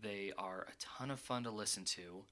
they 0.02 0.32
are 0.38 0.64
a 0.64 0.74
ton 0.80 1.10
of 1.12 1.20
fun 1.20 1.44
to 1.44 1.52
listen 1.52 1.86
to. 1.86 2.26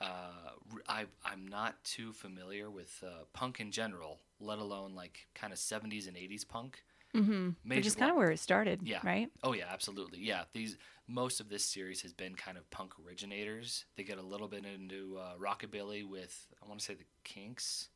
Uh, 0.00 0.50
I, 0.88 1.04
I'm 1.24 1.46
not 1.46 1.82
too 1.84 2.12
familiar 2.12 2.70
with 2.70 3.02
uh, 3.06 3.24
punk 3.32 3.60
in 3.60 3.70
general, 3.70 4.20
let 4.40 4.58
alone 4.58 4.94
like 4.94 5.26
kind 5.34 5.52
of 5.52 5.58
70s 5.58 6.08
and 6.08 6.16
80s 6.16 6.46
punk. 6.48 6.82
Mm-hmm. 7.14 7.50
Which 7.68 7.86
is 7.86 7.96
kind 7.96 8.10
of 8.10 8.16
where 8.16 8.30
it 8.30 8.38
started. 8.38 8.80
Yeah. 8.84 9.00
Right. 9.02 9.28
Oh 9.42 9.52
yeah, 9.52 9.64
absolutely. 9.70 10.20
Yeah, 10.20 10.44
these 10.52 10.78
most 11.08 11.40
of 11.40 11.48
this 11.48 11.64
series 11.64 12.02
has 12.02 12.12
been 12.12 12.36
kind 12.36 12.56
of 12.56 12.70
punk 12.70 12.92
originators. 13.04 13.84
They 13.96 14.04
get 14.04 14.18
a 14.18 14.22
little 14.22 14.46
bit 14.46 14.64
into 14.64 15.18
uh, 15.18 15.34
rockabilly 15.36 16.08
with 16.08 16.46
I 16.62 16.68
want 16.68 16.78
to 16.78 16.86
say 16.86 16.94
the 16.94 17.04
Kinks, 17.24 17.88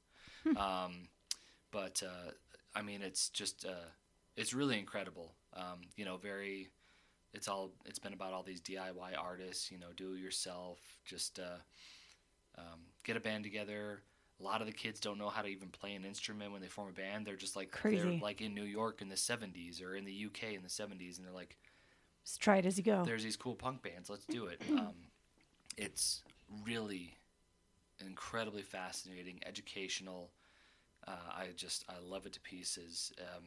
Hmm. 0.42 0.56
um, 0.56 1.08
but 1.70 2.02
uh, 2.04 2.32
I 2.74 2.82
mean 2.82 3.02
it's 3.02 3.28
just 3.28 3.64
uh, 3.64 3.88
it's 4.36 4.52
really 4.52 4.78
incredible. 4.78 5.36
Um, 5.54 5.82
you 5.96 6.04
know, 6.04 6.16
very. 6.16 6.70
It's 7.34 7.48
all. 7.48 7.72
It's 7.84 7.98
been 7.98 8.12
about 8.14 8.32
all 8.32 8.42
these 8.42 8.60
DIY 8.60 9.18
artists. 9.20 9.70
You 9.70 9.78
know, 9.78 9.88
do 9.96 10.14
it 10.14 10.20
yourself. 10.20 10.78
Just 11.04 11.38
uh, 11.38 11.58
um, 12.58 12.80
get 13.02 13.16
a 13.16 13.20
band 13.20 13.44
together. 13.44 14.00
A 14.40 14.42
lot 14.42 14.60
of 14.60 14.66
the 14.66 14.72
kids 14.72 14.98
don't 15.00 15.18
know 15.18 15.28
how 15.28 15.42
to 15.42 15.48
even 15.48 15.68
play 15.68 15.94
an 15.94 16.04
instrument 16.04 16.52
when 16.52 16.60
they 16.60 16.66
form 16.68 16.88
a 16.88 16.92
band. 16.92 17.26
They're 17.26 17.36
just 17.36 17.56
like 17.56 17.70
they're 17.72 17.80
Crazy. 17.92 18.20
like 18.22 18.40
in 18.40 18.54
New 18.54 18.64
York 18.64 19.02
in 19.02 19.08
the 19.08 19.14
'70s 19.16 19.82
or 19.82 19.94
in 19.96 20.04
the 20.04 20.26
UK 20.26 20.54
in 20.54 20.62
the 20.62 20.68
'70s, 20.68 21.16
and 21.18 21.26
they're 21.26 21.32
like, 21.32 21.56
Just 22.24 22.40
try 22.40 22.56
it 22.58 22.66
as 22.66 22.76
you 22.78 22.84
go. 22.84 23.04
there's 23.04 23.22
these 23.24 23.36
cool 23.36 23.54
punk 23.54 23.82
bands. 23.82 24.08
Let's 24.10 24.26
do 24.26 24.46
it. 24.46 24.62
Um, 24.70 24.94
it's 25.76 26.22
really 26.64 27.16
incredibly 28.04 28.62
fascinating, 28.62 29.40
educational. 29.46 30.30
Uh, 31.06 31.12
I 31.36 31.48
just 31.56 31.84
I 31.88 31.94
love 32.04 32.26
it 32.26 32.32
to 32.34 32.40
pieces. 32.40 33.12
Um, 33.20 33.44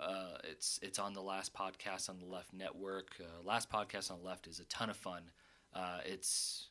uh, 0.00 0.38
it's 0.44 0.78
it's 0.82 0.98
on 0.98 1.12
the 1.12 1.22
last 1.22 1.52
podcast 1.54 2.08
on 2.08 2.18
the 2.18 2.26
Left 2.26 2.52
Network. 2.52 3.16
Uh, 3.20 3.24
last 3.46 3.70
podcast 3.70 4.10
on 4.10 4.18
the 4.20 4.26
Left 4.26 4.46
is 4.46 4.60
a 4.60 4.64
ton 4.66 4.90
of 4.90 4.96
fun. 4.96 5.22
Uh, 5.74 5.98
it's 6.04 6.68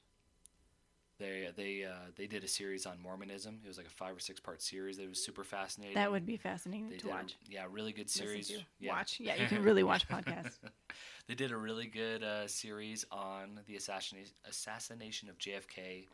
they 1.20 1.50
they 1.56 1.84
uh, 1.84 2.12
they 2.16 2.28
did 2.28 2.44
a 2.44 2.48
series 2.48 2.86
on 2.86 3.02
Mormonism. 3.02 3.60
It 3.64 3.68
was 3.68 3.78
like 3.78 3.88
a 3.88 3.92
five 3.92 4.16
or 4.16 4.20
six 4.20 4.40
part 4.40 4.62
series. 4.62 4.98
That 4.98 5.10
was 5.10 5.24
super 5.24 5.44
fascinating. 5.44 5.96
That 5.96 6.12
would 6.12 6.26
be 6.26 6.38
fascinating 6.38 6.90
They 6.90 6.98
to 6.98 7.02
did 7.04 7.10
a- 7.12 7.14
watch. 7.16 7.36
yeah, 7.50 7.66
really 7.70 7.92
good 7.92 8.10
series. 8.10 8.52
Yeah. 8.80 8.92
Watch. 8.94 9.20
Yeah, 9.20 9.36
you 9.36 9.48
can 9.48 9.64
really 9.64 9.84
watch 9.84 10.08
podcasts. 10.08 10.58
they 11.28 11.36
did 11.36 11.52
a 11.52 11.58
really 11.58 11.88
good 11.88 12.24
uh, 12.24 12.48
series 12.48 13.04
on 13.12 13.60
the 13.68 13.76
assassination 13.76 14.34
assassination 14.48 15.30
of 15.30 15.38
JFK. 15.40 16.06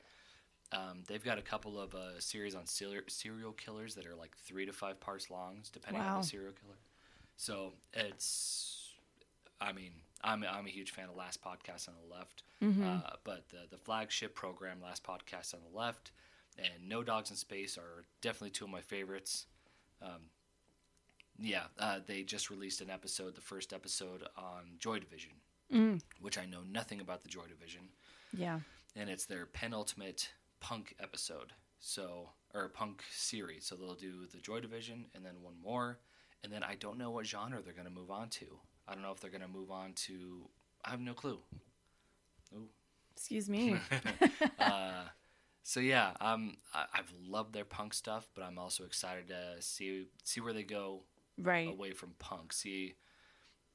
Um, 0.72 1.04
they've 1.08 1.24
got 1.24 1.38
a 1.38 1.42
couple 1.44 1.80
of 1.80 1.94
uh, 1.94 2.20
series 2.20 2.56
on 2.56 2.66
serial 2.66 3.04
serial 3.08 3.52
killers 3.52 3.94
that 3.96 4.08
are 4.08 4.16
like 4.16 4.36
three 4.38 4.66
to 4.66 4.72
five 4.74 5.00
parts 5.00 5.30
long, 5.30 5.58
depending 5.72 6.02
on 6.02 6.22
the 6.22 6.28
serial 6.28 6.54
killer. 6.54 6.78
So 7.44 7.74
it's, 7.92 8.92
I 9.60 9.74
mean, 9.74 9.92
I'm 10.24 10.46
I'm 10.50 10.66
a 10.66 10.70
huge 10.70 10.92
fan 10.92 11.10
of 11.10 11.18
Last 11.18 11.44
Podcast 11.44 11.90
on 11.90 11.96
the 12.08 12.16
Left, 12.16 12.44
Mm-hmm. 12.64 12.84
uh, 12.88 13.02
but 13.26 13.50
the 13.50 13.68
the 13.70 13.78
flagship 13.78 14.34
program 14.34 14.78
Last 14.82 15.04
Podcast 15.04 15.54
on 15.54 15.60
the 15.70 15.78
Left 15.78 16.12
and 16.58 16.88
No 16.88 17.04
Dogs 17.04 17.32
in 17.32 17.36
Space 17.36 17.78
are 17.78 18.06
definitely 18.22 18.52
two 18.52 18.64
of 18.64 18.72
my 18.72 18.80
favorites. 18.80 19.48
Um, 20.02 20.30
yeah, 21.38 21.64
uh, 21.78 22.00
they 22.08 22.24
just 22.24 22.50
released 22.50 22.80
an 22.80 22.90
episode, 22.90 23.36
the 23.36 23.42
first 23.42 23.74
episode 23.74 24.24
on 24.38 24.76
Joy 24.80 25.00
Division, 25.00 25.32
Mm, 25.74 26.02
which 26.22 26.38
I 26.38 26.46
know 26.46 26.62
nothing 26.72 27.02
about 27.02 27.24
the 27.24 27.30
Joy 27.30 27.48
Division, 27.50 27.82
yeah. 28.32 28.60
and 28.96 29.10
it's 29.10 29.26
their 29.26 29.48
penultimate 29.48 30.30
punk 30.62 30.96
episode, 31.02 31.52
so 31.80 32.30
or 32.54 32.70
punk 32.70 33.04
series. 33.12 33.66
So 33.66 33.76
they'll 33.76 33.96
do 33.96 34.28
the 34.32 34.38
Joy 34.40 34.62
Division 34.62 35.08
and 35.16 35.26
then 35.26 35.42
one 35.42 35.56
more, 35.62 36.00
and 36.44 36.52
then 36.52 36.64
I 36.64 36.76
don't 36.76 36.98
know 36.98 37.12
what 37.12 37.26
genre 37.26 37.62
they're 37.62 37.74
going 37.74 37.88
to 37.88 37.94
move 37.94 38.12
on 38.12 38.30
to. 38.30 38.46
I 38.88 38.94
don't 38.94 39.02
know 39.02 39.12
if 39.12 39.20
they're 39.20 39.32
going 39.32 39.42
to 39.42 39.48
move 39.48 39.72
on 39.72 39.94
to. 39.94 40.50
I 40.84 40.90
have 40.92 41.00
no 41.00 41.14
clue. 41.14 41.40
Ooh. 42.54 42.68
Excuse 43.16 43.50
me. 43.50 43.78
uh, 44.60 45.04
so 45.64 45.80
yeah, 45.80 46.12
um, 46.20 46.58
I, 46.74 46.86
I've 46.94 47.14
loved 47.26 47.54
their 47.54 47.66
punk 47.66 47.94
stuff, 47.94 48.28
but 48.36 48.44
I'm 48.44 48.60
also 48.60 48.84
excited 48.84 49.28
to 49.30 49.62
see 49.62 50.08
see 50.24 50.42
where 50.42 50.54
they 50.54 50.64
go 50.64 51.02
right. 51.38 51.70
away 51.70 51.92
from 51.92 52.12
punk. 52.20 52.52
See, 52.52 52.96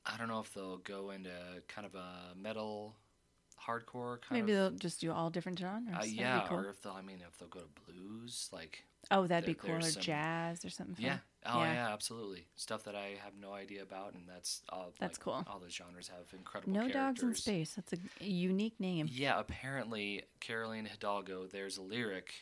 I 0.05 0.17
don't 0.19 0.29
know 0.29 0.41
if 0.41 0.53
they'll 0.53 0.79
go 0.79 1.11
into 1.11 1.31
kind 1.67 1.87
of 1.87 1.95
a 1.95 2.35
metal, 2.37 2.97
hardcore 3.67 4.21
kind 4.21 4.43
Maybe 4.43 4.53
of. 4.53 4.59
they'll 4.73 4.79
just 4.79 5.01
do 5.01 5.13
all 5.13 5.31
different 5.31 5.59
genres. 5.59 5.97
Uh, 5.99 6.05
yeah, 6.05 6.45
cool. 6.49 6.59
or 6.59 6.69
if 6.69 6.83
they'll, 6.83 6.93
I 6.93 7.03
mean, 7.03 7.21
if 7.27 7.39
they'll 7.39 7.49
go 7.49 7.61
to 7.61 7.93
blues, 7.93 8.51
like 8.53 8.85
oh, 9.11 9.27
that'd 9.27 9.47
be 9.47 9.55
cool. 9.55 9.77
Or 9.77 9.81
some- 9.81 10.03
jazz 10.03 10.65
or 10.65 10.71
something. 10.71 10.97
Fun. 10.97 11.05
yeah, 11.05 11.19
oh 11.47 11.61
Yeah. 11.63 11.73
yeah. 11.73 11.93
absolutely, 11.93 12.47
stuff 12.57 12.85
that 12.85 12.95
I 12.95 13.17
have 13.25 13.35
no 13.41 13.53
idea 13.53 13.83
about, 13.83 14.15
and 14.15 14.25
that's 14.29 14.63
all. 14.69 14.93
That's 14.99 15.19
like, 15.19 15.25
cool. 15.25 15.45
All 15.53 15.59
those 15.61 15.73
genres 15.75 16.09
have 16.09 16.33
incredible. 16.33 16.73
No 16.73 16.89
dogs 16.89 17.23
in 17.23 17.35
space. 17.35 17.75
That's 17.75 17.93
a 17.93 18.25
unique 18.25 18.79
name. 18.81 19.09
Yeah, 19.11 19.39
apparently 19.39 20.25
Carolina 20.41 20.89
Hidalgo. 20.89 21.47
There's 21.47 21.77
a 21.79 21.83
lyric, 21.83 22.33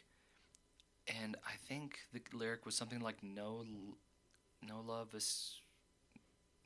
and 1.23 1.37
I 1.47 1.57
think 1.69 1.99
the 2.13 2.21
lyric 2.33 2.65
was 2.67 2.75
something 2.75 3.01
like 3.01 3.23
"No, 3.23 3.65
no 4.67 4.81
love 4.81 5.15
is." 5.15 5.61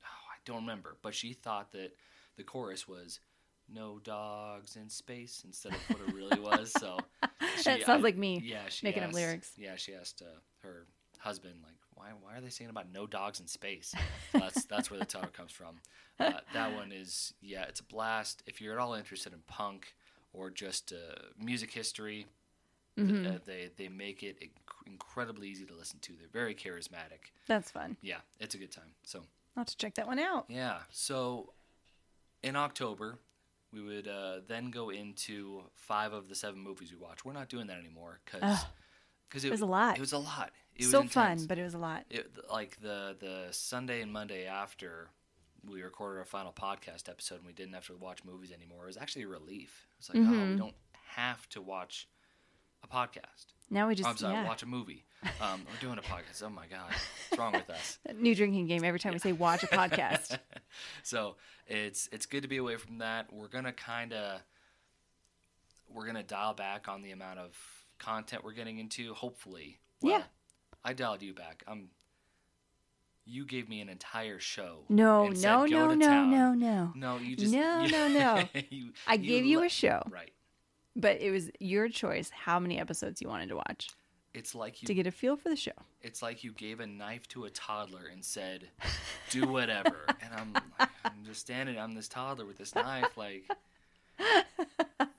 Oh, 0.03 0.27
I 0.33 0.39
don't 0.45 0.63
remember, 0.63 0.97
but 1.03 1.15
she 1.15 1.33
thought 1.33 1.73
that 1.73 1.93
the 2.37 2.45
chorus 2.45 2.87
was 2.89 3.21
"No 3.69 3.99
dogs 3.99 4.77
in 4.77 4.89
space" 4.89 5.43
instead 5.45 5.73
of 5.73 5.81
what 5.91 6.09
it 6.09 6.15
really 6.15 6.41
was. 6.41 6.73
So 6.73 6.99
she- 7.57 7.65
That 7.65 7.83
sounds 7.83 8.01
I- 8.01 8.05
like 8.05 8.17
me 8.17 8.41
Yeah, 8.45 8.69
she 8.69 8.87
making 8.87 9.03
up 9.03 9.13
lyrics. 9.13 9.53
Yeah, 9.57 9.77
she 9.77 9.95
asked 9.95 10.23
uh, 10.23 10.39
her 10.63 10.87
husband 11.19 11.57
like, 11.63 11.75
"Why? 12.01 12.09
Why 12.21 12.37
are 12.39 12.41
they 12.41 12.51
saying 12.51 12.71
about 12.71 12.91
no 12.93 13.07
dogs 13.07 13.41
in 13.41 13.47
space?" 13.47 13.95
That's 14.33 14.65
that's 14.65 14.91
where 14.91 14.99
the 15.01 15.07
title 15.17 15.31
comes 15.31 15.53
from. 15.53 15.77
Uh, 16.19 16.33
that 16.55 16.75
one 16.75 16.93
is 16.93 17.35
yeah, 17.41 17.65
it's 17.65 17.81
a 17.81 17.85
blast. 17.85 18.43
If 18.47 18.61
you're 18.61 18.73
at 18.75 18.79
all 18.81 18.95
interested 18.95 19.33
in 19.33 19.41
punk 19.47 19.95
or 20.33 20.51
just 20.51 20.93
uh, 20.93 21.21
music 21.39 21.73
history, 21.73 22.27
th- 22.97 23.09
Mhm. 23.09 23.35
uh, 23.35 23.39
they 23.45 23.71
they 23.77 23.89
make 23.89 24.23
it 24.23 24.41
inc- 24.41 24.87
incredibly 24.87 25.49
easy 25.49 25.65
to 25.67 25.75
listen 25.75 25.99
to. 26.01 26.13
They're 26.19 26.29
very 26.33 26.55
charismatic. 26.55 27.33
That's 27.47 27.71
fun. 27.71 27.97
Yeah, 28.03 28.21
it's 28.39 28.55
a 28.55 28.59
good 28.59 28.71
time. 28.73 28.93
So 29.05 29.19
I'll 29.57 29.63
have 29.63 29.67
to 29.69 29.77
check 29.77 29.95
that 29.97 30.07
one 30.07 30.19
out. 30.19 30.47
yeah, 30.49 30.79
so 30.91 31.53
in 32.43 32.57
October. 32.57 33.19
We 33.73 33.81
would 33.83 34.09
uh, 34.09 34.41
then 34.49 34.73
go 34.73 34.91
into 34.91 35.63
five 35.77 36.13
of 36.13 36.29
the 36.29 36.35
seven 36.35 36.59
movies 36.61 36.91
we 36.91 36.99
watched. 36.99 37.25
We're 37.25 37.35
not 37.35 37.49
doing 37.49 37.69
that 37.69 37.79
anymore 37.79 38.19
because 38.25 38.65
because 39.29 39.45
it 39.45 39.51
was 39.53 39.61
a 39.61 39.67
lot. 39.67 39.97
It 39.97 40.01
was 40.01 40.13
a 40.13 40.19
lot. 40.19 40.51
It 40.77 40.85
so 40.85 41.03
was 41.03 41.11
fun, 41.13 41.33
intense. 41.33 41.47
but 41.47 41.59
it 41.59 41.63
was 41.65 41.75
a 41.75 41.79
lot. 41.79 42.05
it, 42.11 42.31
like 42.51 42.81
the 42.81 43.17
the 43.19 43.49
Sunday 43.51 44.01
and 44.03 44.13
Monday 44.13 44.47
after 44.47 45.11
we 45.69 45.83
recorded 45.83 46.19
our 46.19 46.25
final 46.25 46.53
podcast 46.53 47.09
episode 47.09 47.37
and 47.37 47.47
we 47.47 47.53
didn't 47.53 47.75
have 47.75 47.87
to 47.87 47.97
watch 47.97 48.25
movies 48.25 48.51
anymore, 48.53 48.85
it 48.85 48.87
was 48.87 48.97
actually 48.97 49.23
a 49.23 49.29
relief. 49.29 49.87
It's 49.99 50.09
like, 50.09 50.19
oh, 50.19 50.31
Mhm. 50.31 50.53
we 50.53 50.57
don't 50.59 50.75
have 51.17 51.47
to 51.51 51.61
watch 51.61 52.09
a 52.83 52.89
podcast. 52.89 53.47
Now 53.69 53.87
we 53.89 53.95
just 53.95 54.09
I'm 54.09 54.17
sorry, 54.17 54.35
yeah. 54.35 54.47
watch 54.47 54.63
a 54.63 54.67
movie. 54.67 55.05
Um, 55.43 55.67
we're 55.71 55.81
doing 55.87 55.99
a 55.99 56.03
podcast. 56.03 56.43
Oh 56.43 56.49
my 56.49 56.67
god, 56.67 56.91
what's 57.29 57.39
wrong 57.39 57.53
with 57.53 57.69
us? 57.69 57.99
New 58.15 58.35
drinking 58.35 58.67
game 58.69 58.85
every 58.85 58.99
time 58.99 59.13
we 59.13 59.19
say 59.19 59.33
watch 59.33 59.63
a 59.63 59.67
podcast. 59.67 60.39
so 61.03 61.37
it's 61.67 62.09
it's 62.11 62.25
good 62.25 62.41
to 62.43 62.49
be 62.49 62.57
away 62.57 62.77
from 62.77 62.99
that. 62.99 63.31
We're 63.31 63.49
gonna 63.49 63.73
kind 63.75 64.15
of 64.15 64.41
we're 65.89 66.07
gonna 66.07 66.23
dial 66.23 66.55
back 66.55 66.89
on 66.89 67.03
the 67.03 67.11
amount 67.11 67.39
of 67.39 67.55
content 67.99 68.45
we're 68.45 68.53
getting 68.55 68.79
into. 68.79 69.13
Hopefully, 69.13 69.79
Yeah. 70.01 70.23
I 70.85 70.93
dialed 70.93 71.23
you 71.23 71.35
back. 71.35 71.63
I'm. 71.67 71.89
You 73.27 73.45
gave 73.45 73.69
me 73.69 73.81
an 73.81 73.89
entire 73.89 74.41
show. 74.41 74.79
No, 74.89 75.27
and 75.27 75.39
said, 75.39 75.49
no, 75.49 75.67
no, 75.67 75.95
no, 75.95 76.07
town." 76.07 76.31
no, 76.31 76.53
no. 76.55 76.93
No, 76.97 77.19
you 77.19 77.37
just 77.37 77.53
No, 77.53 77.83
you- 77.85 77.91
no, 77.93 78.09
no. 78.09 78.43
you, 78.71 78.93
I 79.07 79.17
gave 79.17 79.45
you 79.45 79.61
le- 79.61 79.67
a 79.67 79.69
show, 79.69 80.03
right. 80.11 80.33
but 80.97 81.21
it 81.21 81.31
was 81.31 81.51
your 81.61 81.89
choice 81.89 82.31
how 82.31 82.59
many 82.59 82.79
episodes 82.81 83.21
you 83.23 83.29
wanted 83.29 83.51
to 83.51 83.57
watch 83.57 83.91
It's 84.35 84.55
like 84.55 84.83
you. 84.83 84.87
to 84.87 84.95
get 84.95 85.07
a 85.07 85.13
feel 85.13 85.37
for 85.37 85.49
the 85.49 85.55
show. 85.57 85.71
It's 86.03 86.23
like 86.23 86.43
you 86.43 86.53
gave 86.53 86.81
a 86.81 86.87
knife 86.87 87.29
to 87.29 87.45
a 87.45 87.51
toddler 87.51 88.07
and 88.11 88.25
said, 88.25 88.69
"Do 89.31 89.47
whatever." 89.47 90.07
and 90.09 90.33
I'm, 90.35 90.53
like, 90.55 90.89
I'm 91.05 91.23
just 91.25 91.41
standing. 91.43 91.79
I'm 91.79 91.95
this 91.95 92.09
toddler 92.09 92.47
with 92.47 92.59
this 92.59 92.75
knife. 92.75 93.17
Like, 93.17 93.45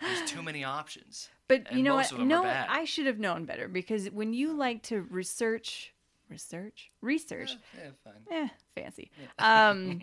there's 0.01 0.21
too 0.25 0.43
many 0.43 0.63
options. 0.63 1.29
But 1.47 1.63
And 1.67 1.77
you 1.77 1.83
know 1.83 1.95
what? 1.95 2.11
of 2.11 2.19
'em 2.19 2.23
are 2.23 2.25
No. 2.43 2.65
I 2.69 2.85
should 2.85 3.05
have 3.07 3.19
known 3.19 3.45
better 3.45 3.67
because 3.67 4.09
when 4.09 4.33
you 4.33 4.53
like 4.53 4.83
to 4.83 5.01
research, 5.01 5.93
research, 6.29 6.91
research, 7.01 7.57
Yeah, 7.77 7.89
fine. 8.03 8.13
eh, 8.31 8.47
fancy. 8.75 9.11
Um, 9.39 10.01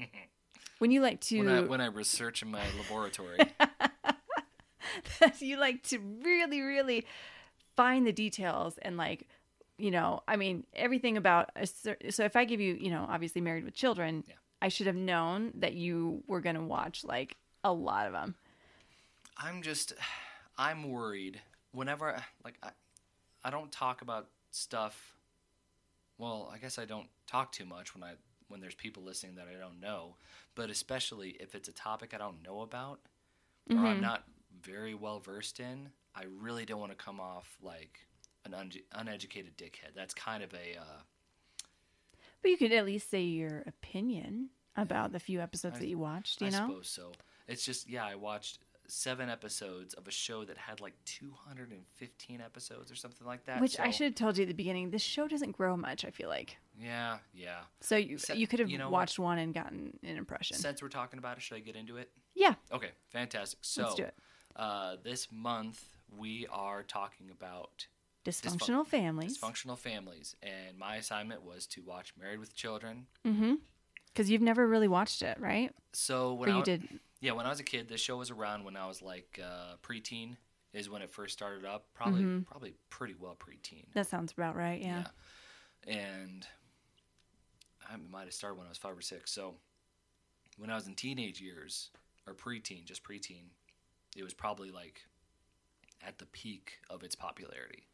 when 0.79 0.91
you 0.91 1.01
like 1.01 1.21
to, 1.23 1.39
When 1.39 1.49
I 1.49 1.61
when 1.63 1.81
I 1.81 1.87
research 1.87 2.43
in 2.43 2.51
my 2.51 2.63
laboratory, 2.79 3.39
you 5.39 5.57
like 5.57 5.83
to 5.85 5.99
really, 5.99 6.61
really 6.61 7.07
find 7.77 8.07
the 8.07 8.13
details 8.13 8.79
and 8.83 8.97
like, 8.97 9.27
you 9.79 9.91
know, 9.91 10.23
I 10.29 10.37
mean, 10.37 10.65
everything 10.75 11.17
about 11.17 11.51
a 11.57 11.67
so 11.67 12.25
if 12.25 12.37
I 12.37 12.45
give 12.45 12.61
you, 12.61 12.77
you 12.81 12.91
know, 12.91 13.07
obviously 13.09 13.41
married 13.41 13.65
with 13.65 13.75
children, 13.75 14.25
Yeah. 14.29 14.35
I 14.61 14.69
should 14.69 14.87
have 14.89 14.97
known 14.97 15.53
that 15.57 15.75
you 15.75 16.23
were 16.27 16.41
going 16.41 16.57
to 16.57 16.63
watch 16.63 17.05
like 17.05 17.37
a 17.65 17.73
lot 17.73 18.07
of 18.07 18.13
them. 18.13 18.35
I'm 19.39 19.63
just 19.63 19.93
I'm 20.57 20.91
worried 20.91 21.41
whenever 21.73 22.15
I- 22.17 22.25
like 22.45 22.59
I 22.63 22.71
I 23.45 23.51
don't 23.51 23.71
talk 23.71 24.03
about 24.03 24.29
stuff. 24.51 25.15
Well, 26.19 26.51
I 26.53 26.59
guess 26.59 26.79
I 26.79 26.85
don't 26.85 27.09
talk 27.27 27.53
too 27.53 27.65
much 27.65 27.95
when 27.95 28.03
I 28.03 28.15
when 28.49 28.61
there's 28.61 28.75
people 28.75 29.03
listening 29.03 29.37
that 29.37 29.47
I 29.55 29.59
don't 29.59 29.79
know, 29.81 30.17
but 30.55 30.71
especially 30.71 31.31
if 31.39 31.55
it's 31.55 31.69
a 31.69 31.73
topic 31.73 32.15
I 32.15 32.19
don't 32.19 32.43
know 32.43 32.63
about 32.63 33.01
or 33.71 33.77
I'm 33.77 33.99
Mhm. 33.99 34.01
not 34.01 34.25
very 34.63 34.95
well 34.95 35.21
versed 35.21 35.61
in, 35.61 35.93
I 36.15 36.25
really 36.25 36.65
don't 36.65 36.81
want 36.81 36.91
to 36.91 36.97
come 36.97 37.21
off 37.21 37.59
like 37.63 38.07
an 38.47 38.55
un- 38.55 38.73
uneducated 38.93 39.57
dickhead. 39.59 39.95
That's 39.95 40.15
kind 40.15 40.43
of 40.43 40.55
a 40.55 40.77
uh, 40.79 41.03
But 42.41 42.51
you 42.51 42.57
could 42.57 42.73
at 42.73 42.87
least 42.87 43.11
say 43.11 43.23
your 43.23 43.63
opinion 43.67 44.51
about 44.77 45.13
the 45.13 45.21
few 45.21 45.41
episodes 45.41 45.77
I- 45.77 45.81
that 45.81 45.89
you 45.89 45.99
watched. 45.99 46.41
You 46.41 46.47
I 46.47 46.51
know, 46.51 46.69
suppose 46.69 46.89
so. 46.89 47.13
It's 47.47 47.65
just 47.65 47.87
yeah, 47.89 48.05
I 48.07 48.15
watched 48.15 48.61
seven 48.89 49.29
episodes 49.29 49.93
of 49.95 50.09
a 50.09 50.11
show 50.11 50.45
that 50.45 50.57
had 50.57 50.81
like 50.81 50.95
215 51.05 52.41
episodes 52.41 52.91
or 52.91 52.95
something 52.95 53.27
like 53.27 53.45
that. 53.47 53.61
which 53.61 53.79
I 53.79 53.91
should 53.91 54.07
have 54.07 54.15
told 54.15 54.37
you 54.39 54.43
at 54.43 54.49
the 54.49 54.55
beginning. 54.55 54.91
This 54.91 55.03
show 55.03 55.29
doesn't 55.29 55.53
grow 55.53 55.77
much. 55.77 56.05
I 56.05 56.11
feel 56.11 56.29
like 56.29 56.57
Yeah, 56.81 57.19
yeah. 57.35 57.61
so 57.81 57.97
you 57.97 58.19
Se- 58.19 58.37
you 58.37 58.47
could 58.47 58.61
have 58.61 58.71
you 58.71 58.79
know 58.79 58.87
what? 58.87 58.93
watched 59.01 59.19
one 59.19 59.39
and 59.39 59.53
gotten 59.55 59.99
an 60.03 60.17
impression. 60.17 60.57
Since 60.57 60.83
we're 60.83 60.89
talking 60.89 61.19
about 61.19 61.37
it, 61.37 61.43
should 61.43 61.57
I 61.57 61.61
get 61.61 61.77
into 61.77 61.97
it? 61.97 62.11
yeah, 62.35 62.55
Okay, 62.73 62.91
fantastic. 63.11 63.59
So 63.63 63.83
let's 63.83 63.95
do 63.95 64.05
it. 64.05 64.15
Uh, 64.57 64.97
this 65.03 65.29
month 65.31 65.85
we 66.17 66.47
are 66.51 66.83
talking 66.83 67.31
about 67.31 67.87
Dysfunctional 68.25 68.87
families. 68.87 69.39
dysfunctional 69.39 69.79
families, 69.79 70.35
and 70.43 70.77
my 70.79 70.97
assignment 70.97 71.43
was 71.45 71.67
to 71.69 71.83
watch 71.83 72.13
Married 72.21 72.39
with 72.41 72.55
Children. 72.55 73.07
Mm-hmm. 73.27 73.55
Because 74.07 74.29
you've 74.31 74.43
never 74.43 74.67
really 74.67 74.89
watched 74.89 75.23
it, 75.23 75.39
right? 75.41 75.73
So 75.93 76.33
Or 76.33 76.39
when 76.39 76.51
I 76.51 76.59
you 76.59 76.65
did. 76.65 76.89
Yeah, 77.21 77.33
when 77.33 77.47
I 77.47 77.49
was 77.51 77.61
a 77.61 77.65
kid, 77.65 77.89
this 77.89 78.01
show 78.01 78.17
was 78.17 78.31
around 78.31 78.65
when 78.65 78.77
I 78.77 78.87
was 78.87 79.03
like 79.03 79.39
uh, 79.43 79.77
preteen. 79.83 80.37
Is 80.75 80.91
when 80.91 81.01
it 81.01 81.11
first 81.11 81.33
started 81.33 81.65
up. 81.65 81.87
Probably, 81.95 82.23
Mm-hmm. 82.23 82.43
probably 82.43 82.75
pretty 82.91 83.15
well 83.19 83.35
preteen. 83.39 83.87
That 83.95 84.07
sounds 84.07 84.33
about 84.33 84.55
right. 84.55 84.81
Yeah. 84.83 85.05
And 85.87 86.47
I 87.91 87.97
might 88.11 88.25
have 88.25 88.35
started 88.35 88.57
when 88.59 88.67
I 88.67 88.69
was 88.69 88.79
five 88.79 88.97
or 88.97 89.01
six. 89.01 89.33
So 89.33 89.55
when 90.59 90.69
I 90.71 90.75
was 90.75 90.87
in 90.87 90.95
teenage 90.95 91.41
years, 91.41 91.91
or 92.27 92.35
preteen, 92.35 92.85
just 92.85 93.03
preteen, 93.03 93.45
it 94.15 94.23
was 94.23 94.35
probably 94.35 94.71
like 94.71 95.01
at 96.07 96.19
the 96.19 96.27
peak 96.27 96.75
of 96.91 97.03
its 97.03 97.15
popularity. 97.15 97.85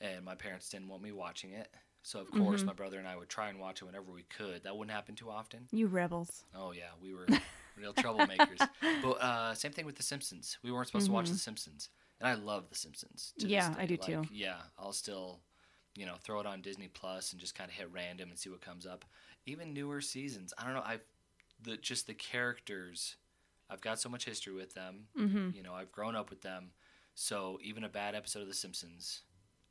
And 0.00 0.24
my 0.24 0.34
parents 0.34 0.68
didn't 0.68 0.88
want 0.88 1.02
me 1.02 1.12
watching 1.12 1.52
it. 1.52 1.68
So, 2.02 2.18
of 2.20 2.30
course, 2.32 2.60
Mm-hmm. 2.60 2.66
my 2.66 2.72
brother 2.72 2.98
and 2.98 3.06
I 3.06 3.14
would 3.16 3.28
try 3.28 3.48
and 3.48 3.60
watch 3.60 3.80
it 3.80 3.84
whenever 3.84 4.10
we 4.10 4.24
could. 4.24 4.64
That 4.64 4.76
wouldn't 4.76 4.92
happen 4.92 5.14
too 5.14 5.30
often. 5.30 5.68
You 5.70 5.86
rebels. 5.86 6.44
Oh, 6.52 6.72
yeah, 6.72 6.90
we 7.00 7.14
were 7.14 7.26
real 7.76 7.92
troublemakers. 7.92 8.66
But 9.02 9.12
uh, 9.12 9.54
same 9.54 9.72
thing 9.72 9.86
with 9.86 9.96
The 9.96 10.02
Simpsons. 10.02 10.58
We 10.62 10.70
weren't 10.70 10.86
supposed 10.86 11.06
to 11.06 11.12
watch 11.12 11.28
The 11.28 11.38
Simpsons. 11.38 11.90
And 12.20 12.28
I 12.28 12.34
love 12.34 12.68
The 12.68 12.76
Simpsons. 12.76 13.32
Mm-hmm. 13.38 13.48
Yeah, 13.48 13.74
I 13.78 13.86
do 13.86 13.96
too. 13.96 14.24
Yeah, 14.30 14.56
I'll 14.78 14.92
still, 14.92 15.40
you 15.96 16.06
know, 16.06 16.14
throw 16.22 16.40
it 16.40 16.46
on 16.46 16.60
Disney 16.62 16.88
Plus 16.88 17.32
and 17.32 17.40
just 17.40 17.54
kind 17.54 17.68
of 17.68 17.76
hit 17.76 17.88
random 17.92 18.30
and 18.30 18.38
see 18.38 18.48
what 18.48 18.60
comes 18.60 18.86
up. 18.86 19.04
Even 19.46 19.72
newer 19.72 20.00
seasons. 20.00 20.52
I 20.56 20.64
don't 20.64 20.74
know. 20.74 20.82
I've 20.84 21.02
the 21.62 21.76
just 21.76 22.06
the 22.06 22.14
characters. 22.14 23.16
I've 23.70 23.80
got 23.80 23.98
so 23.98 24.08
much 24.08 24.24
history 24.24 24.52
with 24.52 24.74
them. 24.74 25.06
Mm-hmm. 25.18 25.50
You 25.54 25.62
know, 25.62 25.72
I've 25.72 25.90
grown 25.90 26.14
up 26.14 26.30
with 26.30 26.42
them. 26.42 26.70
So 27.14 27.58
even 27.62 27.84
a 27.84 27.88
bad 27.88 28.14
episode 28.14 28.40
of 28.42 28.48
The 28.48 28.54
Simpsons 28.54 29.22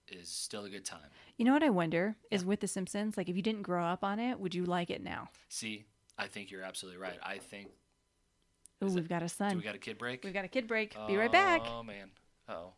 is 0.07 0.29
still 0.29 0.65
a 0.65 0.69
good 0.69 0.85
time. 0.85 1.09
You 1.37 1.45
know 1.45 1.53
what 1.53 1.63
I 1.63 1.69
wonder 1.69 2.15
is 2.29 2.43
with 2.45 2.59
The 2.59 2.67
Simpsons, 2.67 3.17
like 3.17 3.29
if 3.29 3.35
you 3.35 3.41
didn't 3.41 3.63
grow 3.63 3.85
up 3.85 4.03
on 4.03 4.19
it, 4.19 4.39
would 4.39 4.53
you 4.53 4.65
like 4.65 4.89
it 4.89 5.03
now? 5.03 5.29
See, 5.49 5.85
I 6.17 6.27
think 6.27 6.51
you're 6.51 6.63
absolutely 6.63 7.01
right. 7.01 7.17
I 7.23 7.37
think. 7.37 7.69
Oh, 8.81 8.87
Is 8.87 8.95
we've 8.95 9.07
got 9.07 9.21
a 9.21 9.25
Do 9.25 9.29
son. 9.29 9.57
we 9.57 9.63
got 9.63 9.75
a 9.75 9.79
kid 9.79 9.97
break? 9.97 10.23
We've 10.23 10.33
got 10.33 10.45
a 10.45 10.47
kid 10.47 10.67
break. 10.67 10.95
Be 11.07 11.15
right 11.15 11.31
back. 11.31 11.61
Oh 11.65 11.83
man. 11.83 12.09
Oh, 12.49 12.73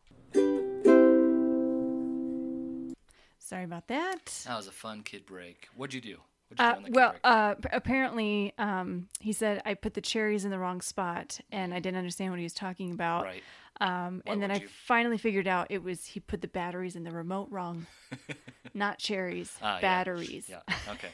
Sorry 3.38 3.64
about 3.64 3.88
that. 3.88 4.42
that 4.46 4.56
was 4.56 4.66
a 4.66 4.72
fun 4.72 5.02
kid 5.02 5.26
break. 5.26 5.68
What'd 5.76 5.92
you 5.94 6.00
do? 6.00 6.18
What'd 6.48 6.58
you 6.58 6.64
Uh, 6.64 6.70
do 6.72 6.76
on 6.76 6.82
the 6.82 6.88
kid 6.88 6.94
well, 6.96 7.14
uh, 7.24 7.54
p- 7.54 7.68
apparently, 7.72 8.52
um, 8.58 9.08
he 9.20 9.32
said 9.32 9.60
I 9.66 9.74
put 9.74 9.94
the 9.94 10.00
cherries 10.00 10.44
in 10.44 10.50
the 10.50 10.58
wrong 10.58 10.80
spot, 10.80 11.40
and 11.52 11.74
I 11.74 11.78
didn't 11.78 11.98
understand 11.98 12.30
what 12.32 12.38
he 12.38 12.44
was 12.44 12.54
talking 12.54 12.90
about. 12.92 13.24
right. 13.24 13.42
Um, 13.80 14.22
and 14.26 14.40
then 14.40 14.50
I 14.52 14.60
you? 14.60 14.68
finally 14.68 15.18
figured 15.18 15.48
out 15.48 15.66
it 15.68 15.82
was 15.82 16.04
he 16.06 16.20
put 16.20 16.40
the 16.40 16.48
batteries 16.48 16.94
in 16.96 17.02
the 17.02 17.10
remote 17.10 17.48
wrong, 17.50 17.86
not 18.74 18.98
cherries, 18.98 19.52
yeah. 19.60 19.80
batteries. 19.80 20.48
Yeah. 20.48 20.60
Okay. 20.88 21.10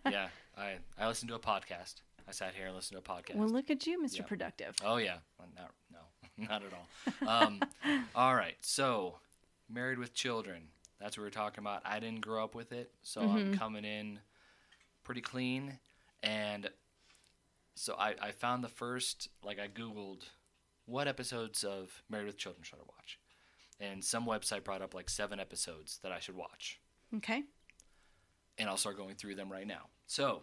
yeah. 0.10 0.28
I 0.58 0.76
I 0.98 1.06
listened 1.06 1.28
to 1.28 1.36
a 1.36 1.38
podcast. 1.38 1.94
I 2.28 2.32
sat 2.32 2.54
here 2.54 2.66
and 2.66 2.74
listened 2.76 3.02
to 3.04 3.10
a 3.12 3.14
podcast. 3.16 3.36
Well, 3.36 3.48
look 3.48 3.70
at 3.70 3.86
you, 3.86 4.00
Mr. 4.02 4.18
Yeah. 4.18 4.24
Productive. 4.24 4.76
Oh 4.84 4.96
yeah, 4.96 5.16
Well, 5.38 5.48
not, 5.56 5.70
no, 5.92 6.46
not 6.48 6.62
at 6.62 6.72
all. 6.72 7.28
Um, 7.28 7.60
all 8.14 8.34
right, 8.34 8.56
so 8.60 9.16
married 9.68 9.98
with 9.98 10.14
children. 10.14 10.68
That's 11.00 11.16
what 11.18 11.24
we're 11.24 11.30
talking 11.30 11.62
about. 11.62 11.82
I 11.84 11.98
didn't 11.98 12.20
grow 12.20 12.44
up 12.44 12.54
with 12.54 12.72
it, 12.72 12.92
so 13.02 13.22
Mm-hmm. 13.22 13.36
I'm 13.36 13.58
coming 13.58 13.84
in 13.84 14.20
pretty 15.02 15.20
clean. 15.20 15.78
And 16.22 16.70
so 17.74 17.94
I, 17.98 18.14
I 18.22 18.30
found 18.30 18.62
the 18.62 18.68
first, 18.68 19.28
like 19.42 19.58
I 19.58 19.66
googled, 19.66 20.22
what 20.86 21.08
episodes 21.08 21.64
of 21.64 22.02
Married 22.08 22.26
with 22.26 22.38
Children 22.38 22.62
should 22.62 22.78
I 22.78 22.82
watch? 22.86 23.18
And 23.80 24.04
some 24.04 24.26
website 24.26 24.62
brought 24.62 24.80
up 24.82 24.94
like 24.94 25.10
seven 25.10 25.40
episodes 25.40 25.98
that 26.04 26.12
I 26.12 26.20
should 26.20 26.36
watch, 26.36 26.78
Okay. 27.16 27.42
and 28.58 28.68
I'll 28.68 28.76
start 28.76 28.96
going 28.96 29.16
through 29.16 29.34
them 29.34 29.50
right 29.50 29.66
now. 29.66 29.88
So. 30.06 30.42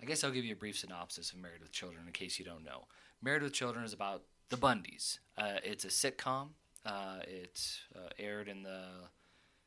I 0.00 0.04
guess 0.04 0.22
I'll 0.22 0.30
give 0.30 0.44
you 0.44 0.52
a 0.52 0.56
brief 0.56 0.78
synopsis 0.78 1.32
of 1.32 1.38
Married 1.38 1.62
with 1.62 1.72
Children 1.72 2.04
in 2.06 2.12
case 2.12 2.38
you 2.38 2.44
don't 2.44 2.64
know. 2.64 2.84
Married 3.22 3.42
with 3.42 3.52
Children 3.52 3.84
is 3.84 3.92
about 3.92 4.22
the 4.50 4.56
Bundys. 4.56 5.18
Uh, 5.38 5.54
it's 5.64 5.84
a 5.84 5.88
sitcom. 5.88 6.48
Uh, 6.84 7.18
it 7.26 7.60
uh, 7.94 8.08
aired 8.18 8.48
in 8.48 8.62
the 8.62 8.84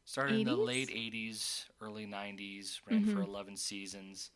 started 0.06 0.36
in 0.36 0.46
the 0.46 0.56
late 0.56 0.90
'80s, 0.90 1.66
early 1.82 2.06
'90s. 2.06 2.80
Ran 2.90 3.04
for 3.06 3.22
11 3.22 3.58
seasons. 3.58 4.32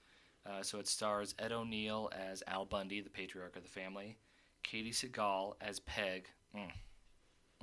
Uh, 0.45 0.61
so 0.61 0.79
it 0.79 0.87
stars 0.87 1.33
Ed 1.39 1.53
O'Neill 1.53 2.11
as 2.13 2.43
Al 2.47 2.65
Bundy, 2.65 2.99
the 2.99 3.09
patriarch 3.09 3.55
of 3.55 3.63
the 3.63 3.69
family. 3.69 4.17
Katey 4.63 4.89
Sagal 4.91 5.53
as 5.61 5.79
Peg. 5.79 6.27
Mm. 6.55 6.71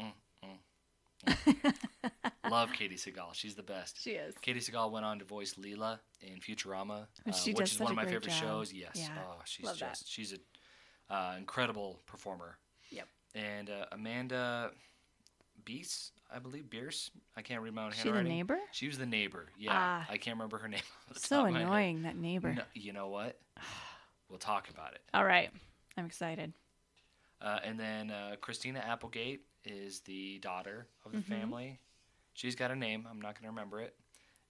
Mm, 0.01 0.13
mm, 0.45 1.27
mm. 1.27 2.30
Love 2.51 2.71
Katey 2.73 2.95
Sagal. 2.95 3.33
She's 3.33 3.55
the 3.55 3.63
best. 3.63 4.03
She 4.03 4.11
is. 4.13 4.35
Katey 4.45 4.59
Sagal 4.59 4.91
went 4.91 5.05
on 5.05 5.19
to 5.19 5.25
voice 5.25 5.55
Leela 5.55 5.99
in 6.21 6.39
Futurama, 6.41 7.07
uh, 7.29 7.33
she 7.33 7.53
which 7.53 7.73
is 7.73 7.81
one 7.81 7.91
of 7.91 7.97
my 7.97 8.05
favorite 8.05 8.25
job. 8.25 8.33
shows. 8.33 8.73
Yes, 8.73 8.93
Yeah, 8.95 9.09
oh, 9.29 9.41
she's 9.45 9.65
love 9.67 9.79
that. 9.79 10.01
she's 10.05 10.35
a 10.35 11.15
uh, 11.15 11.35
incredible 11.39 12.01
performer. 12.07 12.59
Yep. 12.91 13.07
And 13.35 13.71
uh, 13.71 13.87
Amanda 13.93 14.71
Beese, 15.65 16.11
I 16.35 16.39
believe 16.39 16.69
Bearse. 16.71 17.11
I 17.37 17.43
can't 17.43 17.61
read 17.63 17.75
my 17.75 17.85
own 17.87 17.93
She 17.93 18.11
the 18.11 18.23
neighbor? 18.23 18.59
She 18.73 18.87
was 18.87 18.99
the 18.99 19.07
neighbor. 19.07 19.47
Yeah, 19.59 19.71
Ah. 19.75 20.07
I 20.09 20.17
can't 20.17 20.37
remember 20.37 20.59
her 20.59 20.69
name. 20.77 20.81
So 21.17 21.37
top 21.39 21.47
of 21.47 21.53
my 21.53 21.59
head. 21.61 21.67
annoying 21.69 22.03
that 22.03 22.17
neighbor. 22.17 22.53
No, 22.55 22.63
you 22.75 22.93
know 22.93 23.09
what? 23.09 23.39
We'll 24.29 24.39
talk 24.39 24.71
about 24.71 24.93
it. 24.95 25.01
All 25.13 25.25
right, 25.25 25.51
I'm 25.97 26.07
excited. 26.07 26.53
Uh, 27.43 27.59
and 27.65 27.81
then 27.81 28.13
uh, 28.13 28.37
Christina 28.41 28.79
Applegate 28.79 29.41
is 29.65 30.03
the 30.03 30.39
daughter 30.39 30.87
of 31.05 31.11
the 31.11 31.19
Mm-hmm. 31.19 31.33
family. 31.33 31.81
She's 32.41 32.57
got 32.57 32.71
a 32.71 32.75
name. 32.75 33.07
I'm 33.11 33.21
not 33.21 33.35
going 33.35 33.43
to 33.43 33.51
remember 33.51 33.83
it. 33.83 33.95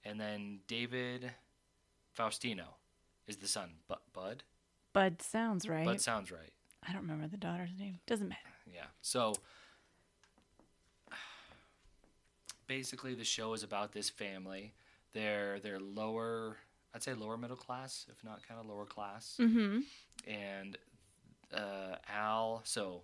And 0.05 0.21
then 0.21 0.61
David 0.69 1.29
Faustino 2.17 2.67
is 3.27 3.39
the 3.39 3.49
son. 3.49 3.71
But 3.89 4.03
Bud? 4.13 4.45
Bud 4.93 5.21
sounds 5.21 5.69
right. 5.69 5.85
Bud 5.85 6.01
sounds 6.01 6.31
right. 6.31 6.53
I 6.89 6.93
don't 6.93 7.03
remember 7.03 7.27
the 7.27 7.37
daughter's 7.37 7.73
name. 7.77 7.99
Doesn't 8.07 8.29
matter. 8.29 8.41
Yeah. 8.73 8.85
So 9.03 9.35
basically, 12.69 13.15
the 13.15 13.25
show 13.25 13.55
is 13.55 13.65
about 13.65 13.91
this 13.91 14.09
family. 14.09 14.73
They're 15.13 15.59
they're 15.59 15.81
lower, 15.81 16.59
I'd 16.95 17.03
say 17.03 17.15
lower 17.15 17.37
middle 17.37 17.57
class, 17.57 18.07
if 18.09 18.23
not 18.23 18.47
kind 18.47 18.61
of 18.61 18.67
lower 18.67 18.87
class. 18.87 19.37
Mm-hmm. 19.41 19.81
and 20.31 20.79
uh, 21.53 21.97
Al. 22.09 22.61
So, 22.63 23.03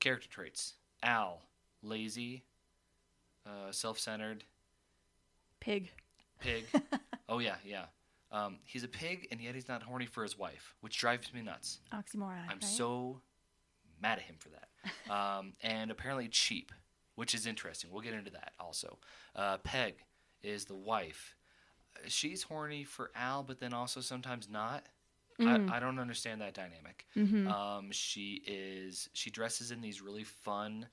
character 0.00 0.28
traits: 0.28 0.74
Al, 1.00 1.42
lazy, 1.80 2.42
uh, 3.46 3.70
self-centered, 3.70 4.44
Pig. 5.60 5.90
pig. 6.40 6.64
oh 7.28 7.38
yeah, 7.38 7.56
yeah. 7.64 7.86
Um, 8.30 8.58
he's 8.64 8.82
a 8.82 8.88
pig, 8.88 9.28
and 9.30 9.40
yet 9.40 9.54
he's 9.54 9.68
not 9.68 9.82
horny 9.82 10.06
for 10.06 10.22
his 10.22 10.36
wife, 10.36 10.74
which 10.80 10.98
drives 10.98 11.32
me 11.32 11.40
nuts. 11.40 11.78
Oxymoron. 11.92 12.42
I'm 12.48 12.58
right? 12.60 12.64
so 12.64 13.20
mad 14.02 14.18
at 14.18 14.24
him 14.24 14.36
for 14.38 14.48
that. 14.50 15.12
Um, 15.12 15.52
and 15.62 15.90
apparently 15.90 16.28
cheap, 16.28 16.72
which 17.14 17.34
is 17.34 17.46
interesting. 17.46 17.90
We'll 17.92 18.02
get 18.02 18.14
into 18.14 18.32
that 18.32 18.52
also. 18.58 18.98
Uh, 19.36 19.58
Peg 19.58 19.94
is 20.42 20.64
the 20.64 20.74
wife. 20.74 21.36
She's 22.08 22.42
horny 22.42 22.84
for 22.84 23.10
Al, 23.14 23.44
but 23.44 23.60
then 23.60 23.72
also 23.72 24.00
sometimes 24.00 24.48
not. 24.50 24.84
Mm. 25.40 25.70
I, 25.70 25.76
I 25.76 25.80
don't 25.80 25.98
understand 25.98 26.40
that 26.40 26.54
dynamic. 26.54 27.06
Mm-hmm. 27.16 27.48
Um, 27.48 27.90
she 27.90 28.42
is 28.46 29.08
she 29.14 29.30
dresses 29.30 29.70
in 29.70 29.80
these 29.80 30.02
really 30.02 30.24
fun, 30.24 30.86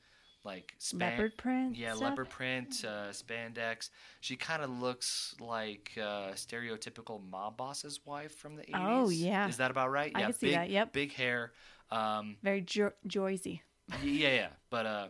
like 0.44 0.74
span- 0.80 1.12
leopard 1.12 1.38
print. 1.38 1.76
yeah, 1.76 1.92
stuff? 1.92 2.02
leopard 2.02 2.30
print, 2.30 2.84
uh, 2.86 3.10
spandex. 3.12 3.90
She 4.22 4.36
kind 4.36 4.64
of 4.64 4.70
looks 4.70 5.36
like 5.40 5.92
uh, 5.98 6.32
stereotypical 6.34 7.22
mob 7.30 7.58
boss's 7.58 8.00
wife 8.06 8.36
from 8.36 8.56
the 8.56 8.64
80s. 8.64 8.70
Oh, 8.74 9.10
yeah. 9.10 9.48
Is 9.48 9.58
that 9.58 9.72
about 9.72 9.92
right? 9.92 10.12
I 10.16 10.20
yeah, 10.20 10.26
can 10.26 10.34
see 10.34 10.48
big, 10.48 10.56
that, 10.56 10.70
yep. 10.70 10.94
Big 10.94 11.14
hair. 11.14 11.52
Um, 11.92 12.38
Very 12.42 12.62
jo- 12.62 12.94
Joycey. 13.08 13.62
yeah, 14.04 14.34
yeah. 14.34 14.48
But 14.70 14.86
uh, 14.86 15.08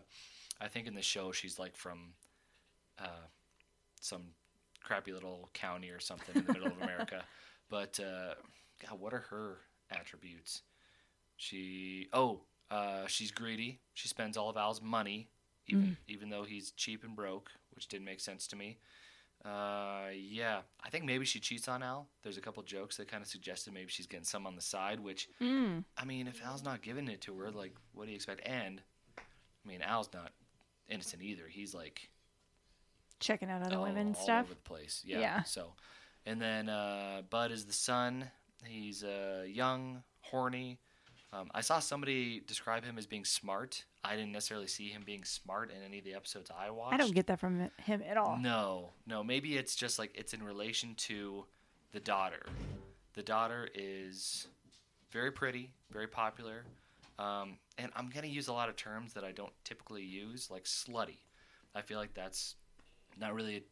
I 0.60 0.68
think 0.68 0.88
in 0.88 0.96
the 0.96 1.02
show 1.02 1.32
she's 1.32 1.58
like 1.58 1.76
from 1.78 2.14
uh, 3.00 3.28
some 4.02 4.24
crappy 4.84 5.14
little 5.14 5.50
county 5.54 5.90
or 5.90 6.00
something 6.00 6.36
in 6.36 6.46
the 6.46 6.54
middle 6.54 6.68
of 6.68 6.78
America. 6.82 7.24
But 7.70 8.00
uh, 8.00 8.34
God, 8.86 9.00
what 9.00 9.14
are 9.14 9.26
her 9.30 9.58
attributes? 9.90 10.64
She 11.38 12.10
oh, 12.14 12.42
uh, 12.72 13.06
she's 13.08 13.30
greedy. 13.32 13.80
She 13.94 14.08
spends 14.08 14.38
all 14.38 14.50
of 14.50 14.58
Al's 14.58 14.82
money, 14.82 15.28
even 15.68 15.98
even 16.08 16.30
though 16.30 16.44
he's 16.44 16.72
cheap 16.72 17.04
and 17.04 17.16
broke, 17.16 17.52
which 17.76 17.88
didn't 17.88 18.06
make 18.06 18.20
sense 18.22 18.48
to 18.48 18.56
me. 18.56 18.78
Uh, 19.44 20.10
yeah, 20.16 20.60
I 20.84 20.90
think 20.92 21.04
maybe 21.04 21.26
she 21.26 21.40
cheats 21.40 21.68
on 21.68 21.82
Al. 21.82 22.08
There's 22.22 22.38
a 22.38 22.42
couple 22.42 22.62
jokes 22.64 22.98
that 22.98 23.08
kind 23.08 23.24
of 23.24 23.28
suggested 23.28 23.74
maybe 23.74 23.90
she's 23.90 24.06
getting 24.06 24.24
some 24.24 24.46
on 24.46 24.56
the 24.56 24.62
side. 24.62 25.00
Which, 25.00 25.28
Mm. 25.42 25.84
I 25.98 26.06
mean, 26.06 26.28
if 26.28 26.44
Al's 26.46 26.64
not 26.64 26.82
giving 26.84 27.08
it 27.08 27.22
to 27.22 27.36
her, 27.40 27.50
like, 27.50 27.74
what 27.94 28.06
do 28.06 28.12
you 28.12 28.16
expect? 28.16 28.46
And, 28.48 28.82
I 29.18 29.68
mean, 29.68 29.82
Al's 29.82 30.10
not 30.14 30.32
innocent 30.88 31.24
either. 31.24 31.48
He's 31.50 31.74
like 31.74 32.10
Checking 33.20 33.50
out 33.50 33.64
other 33.64 33.78
all, 33.78 33.84
women 33.84 34.10
all 34.16 34.24
stuff. 34.24 34.46
over 34.46 34.54
the 34.54 34.62
place. 34.62 35.02
Yeah. 35.06 35.20
Yeah. 35.20 35.44
So, 35.44 35.74
and 36.26 36.40
then 36.42 36.70
uh, 36.70 37.22
Bud 37.30 37.52
is 37.52 37.66
the 37.66 37.74
son. 37.74 38.26
He's 38.64 39.04
uh, 39.04 39.46
young, 39.48 40.04
horny. 40.20 40.78
Um, 41.34 41.50
I 41.54 41.62
saw 41.62 41.80
somebody 41.80 42.42
describe 42.46 42.84
him 42.84 42.98
as 42.98 43.06
being 43.06 43.24
smart. 43.24 43.86
I 44.04 44.16
didn't 44.16 44.34
necessarily 44.34 44.68
see 44.68 44.90
him 44.90 45.04
being 45.06 45.24
smart 45.24 45.72
in 45.72 45.82
any 45.82 46.00
of 46.00 46.04
the 46.04 46.14
episodes 46.14 46.52
I 46.58 46.70
watched. 46.72 46.94
I 46.94 46.98
don't 46.98 47.16
get 47.16 47.28
that 47.28 47.40
from 47.40 47.70
him 47.78 48.04
at 48.08 48.18
all. 48.18 48.38
No, 48.38 48.90
no. 49.08 49.24
Maybe 49.24 49.58
it's 49.58 49.76
just 49.76 49.98
like 49.98 50.12
it's 50.14 50.34
in 50.34 50.44
relation 50.44 50.94
to 50.96 51.46
the 51.94 52.02
daughter. 52.02 52.46
The 53.14 53.24
daughter 53.24 53.70
is 53.74 54.48
very 55.12 55.32
pretty, 55.32 55.72
very 55.92 56.08
popular, 56.08 56.64
um, 57.20 57.58
and 57.78 57.92
I'm 57.96 58.10
gonna 58.10 58.28
use 58.28 58.48
a 58.48 58.54
lot 58.54 58.70
of 58.70 58.76
terms 58.76 59.14
that 59.14 59.24
I 59.24 59.32
don't 59.32 59.52
typically 59.64 60.04
use, 60.04 60.50
like 60.50 60.64
slutty. 60.64 61.18
I 61.76 61.82
feel 61.82 61.98
like 61.98 62.14
that's 62.14 62.56
not 63.18 63.34
really. 63.34 63.64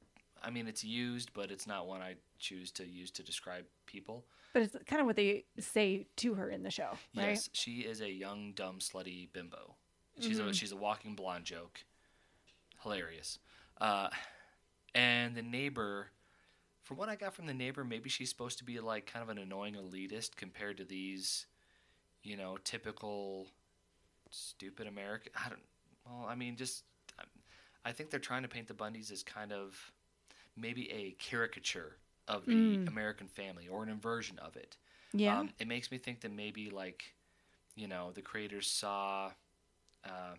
I 0.42 0.50
mean, 0.50 0.68
it's 0.68 0.84
used, 0.84 1.34
but 1.34 1.52
it's 1.52 1.68
not 1.68 1.88
one 1.88 2.02
I 2.02 2.16
choose 2.38 2.72
to 2.74 2.86
use 2.86 3.12
to 3.12 3.24
describe 3.24 3.66
people. 3.86 4.24
But 4.54 4.64
it's 4.64 4.76
kind 4.88 5.00
of 5.00 5.06
what 5.06 5.16
they 5.16 5.46
say 5.60 6.08
to 6.18 6.34
her 6.34 6.50
in 6.50 6.64
the 6.64 6.72
show, 6.72 6.98
right? 7.16 7.30
Yes, 7.30 7.50
she 7.54 7.82
is 7.82 8.02
a 8.02 8.10
young, 8.10 8.54
dumb, 8.54 8.80
slutty 8.80 9.32
bimbo. 9.32 9.76
She's 10.20 10.40
a 10.40 10.54
she's 10.54 10.72
a 10.72 10.76
walking 10.76 11.16
blonde 11.16 11.46
joke. 11.46 11.84
Hilarious. 12.82 13.40
Uh, 13.80 14.10
and 14.96 15.36
the 15.36 15.42
neighbor, 15.42 16.08
from 16.84 16.98
what 16.98 17.10
I 17.10 17.16
got 17.16 17.34
from 17.34 17.46
the 17.46 17.54
neighbor, 17.54 17.84
maybe 17.84 18.10
she's 18.10 18.30
supposed 18.30 18.58
to 18.58 18.64
be 18.64 18.80
like 18.80 19.12
kind 19.12 19.24
of 19.24 19.30
an 19.30 19.38
annoying 19.38 19.76
elitist 19.76 20.36
compared 20.36 20.78
to 20.78 20.84
these, 20.84 21.46
you 22.24 22.36
know, 22.36 22.58
typical 22.64 23.48
stupid 24.32 24.88
American. 24.88 25.32
I 25.36 25.50
don't. 25.50 25.62
Well, 26.06 26.26
I 26.28 26.36
mean, 26.36 26.56
just 26.56 26.84
I 27.86 27.92
think 27.92 28.10
they're 28.10 28.20
trying 28.20 28.44
to 28.44 28.48
paint 28.48 28.68
the 28.68 28.74
Bundys 28.74 29.12
as 29.12 29.24
kind 29.24 29.52
of 29.52 29.92
maybe 30.58 30.92
a 30.92 31.12
caricature 31.20 31.98
of 32.30 32.46
the 32.46 32.54
Mm. 32.54 32.88
American 32.88 33.28
family 33.28 33.68
or 33.68 33.84
an 33.84 33.90
inversion 33.90 34.40
of 34.40 34.56
it. 34.56 34.78
Yeah. 35.14 35.40
Um, 35.40 35.50
it 35.60 35.68
makes 35.68 35.92
me 35.92 35.98
think 35.98 36.22
that 36.22 36.32
maybe 36.32 36.70
like, 36.70 37.14
you 37.76 37.88
know, 37.88 38.12
the 38.14 38.22
creators 38.22 38.68
saw. 38.68 39.32
Uh, 40.06 40.36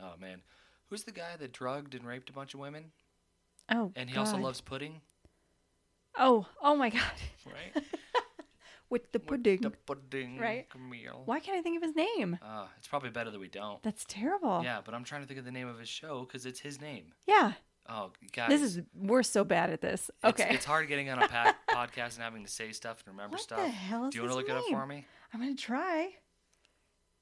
oh 0.00 0.14
man, 0.20 0.42
who's 0.86 1.04
the 1.04 1.12
guy 1.12 1.36
that 1.38 1.52
drugged 1.52 1.94
and 1.94 2.06
raped 2.06 2.30
a 2.30 2.32
bunch 2.32 2.54
of 2.54 2.60
women? 2.60 2.92
oh, 3.70 3.92
And 3.96 4.08
he 4.10 4.16
also 4.16 4.36
loves 4.38 4.60
pudding, 4.60 5.00
Oh, 6.18 6.46
oh 6.62 6.76
my 6.76 6.88
God. 6.90 7.02
right? 7.46 7.84
With 8.88 9.10
the 9.12 9.18
With 9.18 9.26
pudding. 9.26 9.60
the 9.62 9.70
pudding, 9.70 10.38
Right. 10.38 10.70
Camille. 10.70 11.22
Why 11.24 11.40
can't 11.40 11.58
I 11.58 11.62
think 11.62 11.76
of 11.76 11.82
his 11.82 11.96
name? 11.96 12.38
Uh, 12.40 12.66
it's 12.78 12.86
probably 12.88 13.10
better 13.10 13.30
that 13.32 13.40
we 13.40 13.48
don't. 13.48 13.82
That's 13.82 14.04
terrible. 14.06 14.60
Yeah, 14.62 14.80
but 14.84 14.94
I'm 14.94 15.02
trying 15.04 15.22
to 15.22 15.26
think 15.26 15.38
of 15.40 15.44
the 15.44 15.50
name 15.50 15.66
of 15.68 15.78
his 15.78 15.88
show 15.88 16.20
because 16.20 16.46
it's 16.46 16.60
his 16.60 16.80
name. 16.80 17.12
Yeah. 17.26 17.52
Oh, 17.88 18.10
guys, 18.32 18.48
This 18.48 18.62
is 18.62 18.80
we're 18.94 19.22
so 19.22 19.44
bad 19.44 19.70
at 19.70 19.80
this. 19.80 20.10
Okay. 20.24 20.48
It's, 20.50 20.64
hard 20.64 20.88
getting 20.88 21.08
on 21.10 21.22
a 21.22 21.28
pa- 21.28 21.54
podcast 21.70 22.14
and 22.14 22.22
having 22.22 22.44
to 22.44 22.50
say 22.50 22.72
stuff 22.72 23.02
and 23.06 23.14
remember 23.16 23.34
what 23.34 23.40
stuff. 23.42 23.60
the 23.60 23.68
hell 23.68 24.06
is 24.06 24.12
Do 24.12 24.18
you 24.18 24.22
want 24.22 24.32
to 24.32 24.36
look 24.38 24.48
it 24.48 24.56
up 24.56 24.64
for 24.70 24.86
me? 24.86 25.04
I'm 25.32 25.40
gonna 25.40 25.54
try. 25.54 26.10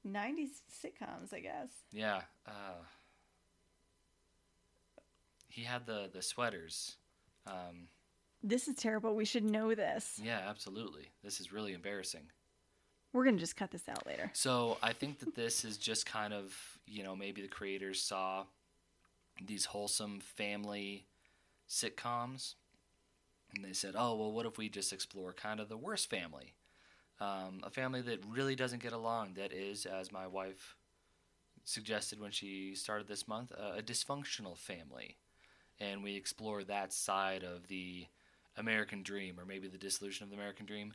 90s 0.07 0.49
sitcoms, 0.83 1.33
I 1.33 1.39
guess. 1.39 1.69
Yeah. 1.91 2.21
Uh, 2.47 2.81
he 5.49 5.63
had 5.63 5.85
the 5.85 6.09
the 6.13 6.21
sweaters. 6.21 6.95
Um, 7.47 7.87
This 8.43 8.67
is 8.67 8.75
terrible. 8.75 9.15
We 9.15 9.25
should 9.25 9.43
know 9.43 9.73
this. 9.75 10.19
yeah, 10.23 10.41
absolutely. 10.47 11.09
This 11.23 11.39
is 11.39 11.51
really 11.51 11.73
embarrassing. 11.73 12.23
We're 13.13 13.25
gonna 13.25 13.37
just 13.37 13.55
cut 13.55 13.71
this 13.71 13.87
out 13.87 14.05
later. 14.05 14.29
So 14.33 14.77
I 14.83 14.93
think 14.93 15.19
that 15.19 15.35
this 15.35 15.63
is 15.63 15.77
just 15.77 16.05
kind 16.05 16.33
of 16.33 16.53
you 16.85 17.03
know 17.03 17.15
maybe 17.15 17.41
the 17.41 17.47
creators 17.47 18.01
saw 18.01 18.45
these 19.43 19.65
wholesome 19.65 20.19
family 20.19 21.07
sitcoms, 21.69 22.55
and 23.53 23.63
they 23.63 23.73
said, 23.73 23.95
oh 23.97 24.15
well, 24.15 24.31
what 24.31 24.45
if 24.45 24.57
we 24.57 24.69
just 24.69 24.93
explore 24.93 25.33
kind 25.33 25.59
of 25.59 25.69
the 25.69 25.77
worst 25.77 26.09
family, 26.09 26.53
um, 27.19 27.61
a 27.63 27.69
family 27.69 28.01
that 28.01 28.23
really 28.29 28.55
doesn't 28.55 28.83
get 28.83 28.93
along, 28.93 29.33
that 29.35 29.51
is, 29.51 29.85
as 29.85 30.11
my 30.11 30.27
wife 30.27 30.75
suggested 31.63 32.19
when 32.19 32.31
she 32.31 32.75
started 32.75 33.07
this 33.07 33.27
month, 33.27 33.51
a 33.51 33.81
dysfunctional 33.81 34.57
family, 34.57 35.17
and 35.79 36.03
we 36.03 36.15
explore 36.15 36.63
that 36.63 36.93
side 36.93 37.43
of 37.43 37.67
the 37.67 38.05
American 38.57 39.03
dream, 39.03 39.39
or 39.39 39.45
maybe 39.45 39.67
the 39.67 39.77
dissolution 39.77 40.23
of 40.23 40.29
the 40.29 40.35
American 40.35 40.65
dream. 40.65 40.93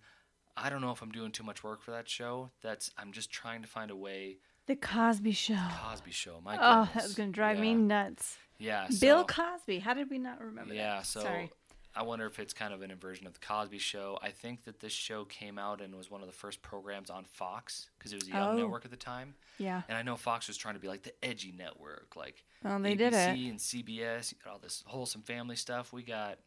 I 0.56 0.70
don't 0.70 0.80
know 0.80 0.92
if 0.92 1.02
I'm 1.02 1.12
doing 1.12 1.32
too 1.32 1.42
much 1.42 1.64
work 1.64 1.82
for 1.82 1.90
that 1.90 2.08
show. 2.08 2.50
That's 2.62 2.90
I'm 2.96 3.12
just 3.12 3.30
trying 3.30 3.62
to 3.62 3.68
find 3.68 3.90
a 3.90 3.96
way. 3.96 4.38
The 4.70 4.76
Cosby 4.76 5.32
Show. 5.32 5.58
Cosby 5.82 6.12
Show, 6.12 6.40
my 6.44 6.54
oh, 6.54 6.88
that 6.94 7.02
was 7.02 7.14
gonna 7.16 7.32
drive 7.32 7.56
yeah. 7.56 7.62
me 7.62 7.74
nuts. 7.74 8.36
Yeah, 8.60 8.86
Bill 9.00 9.24
Cosby. 9.24 9.80
How 9.80 9.94
did 9.94 10.08
we 10.08 10.18
not 10.18 10.40
remember 10.40 10.72
that? 10.72 10.76
Yeah, 10.76 10.96
that? 10.98 11.06
so 11.06 11.22
Sorry. 11.22 11.50
I 11.96 12.02
wonder 12.04 12.24
if 12.26 12.38
it's 12.38 12.52
kind 12.54 12.72
of 12.72 12.80
an 12.82 12.92
inversion 12.92 13.26
of 13.26 13.32
the 13.32 13.40
Cosby 13.40 13.78
Show. 13.78 14.16
I 14.22 14.30
think 14.30 14.62
that 14.66 14.78
this 14.78 14.92
show 14.92 15.24
came 15.24 15.58
out 15.58 15.80
and 15.80 15.92
was 15.96 16.08
one 16.08 16.20
of 16.20 16.28
the 16.28 16.32
first 16.32 16.62
programs 16.62 17.10
on 17.10 17.24
Fox 17.24 17.88
because 17.98 18.12
it 18.12 18.14
was 18.22 18.28
a 18.28 18.30
young 18.30 18.48
Oh. 18.50 18.56
network 18.58 18.84
at 18.84 18.92
the 18.92 18.96
time. 18.96 19.34
Yeah. 19.58 19.82
And 19.88 19.98
I 19.98 20.02
know 20.02 20.14
Fox 20.16 20.46
was 20.46 20.56
trying 20.56 20.74
to 20.74 20.80
be 20.80 20.86
like 20.86 21.02
the 21.02 21.14
edgy 21.24 21.50
network, 21.50 22.14
like 22.14 22.44
Well, 22.62 22.78
they 22.78 22.92
ABC 22.94 22.96
did 22.96 23.12
it. 23.12 23.50
and 23.50 23.58
CBS. 23.58 24.30
You 24.30 24.38
got 24.44 24.52
all 24.52 24.58
this 24.60 24.84
wholesome 24.86 25.22
family 25.22 25.56
stuff. 25.56 25.92
We 25.92 26.04
got 26.04 26.38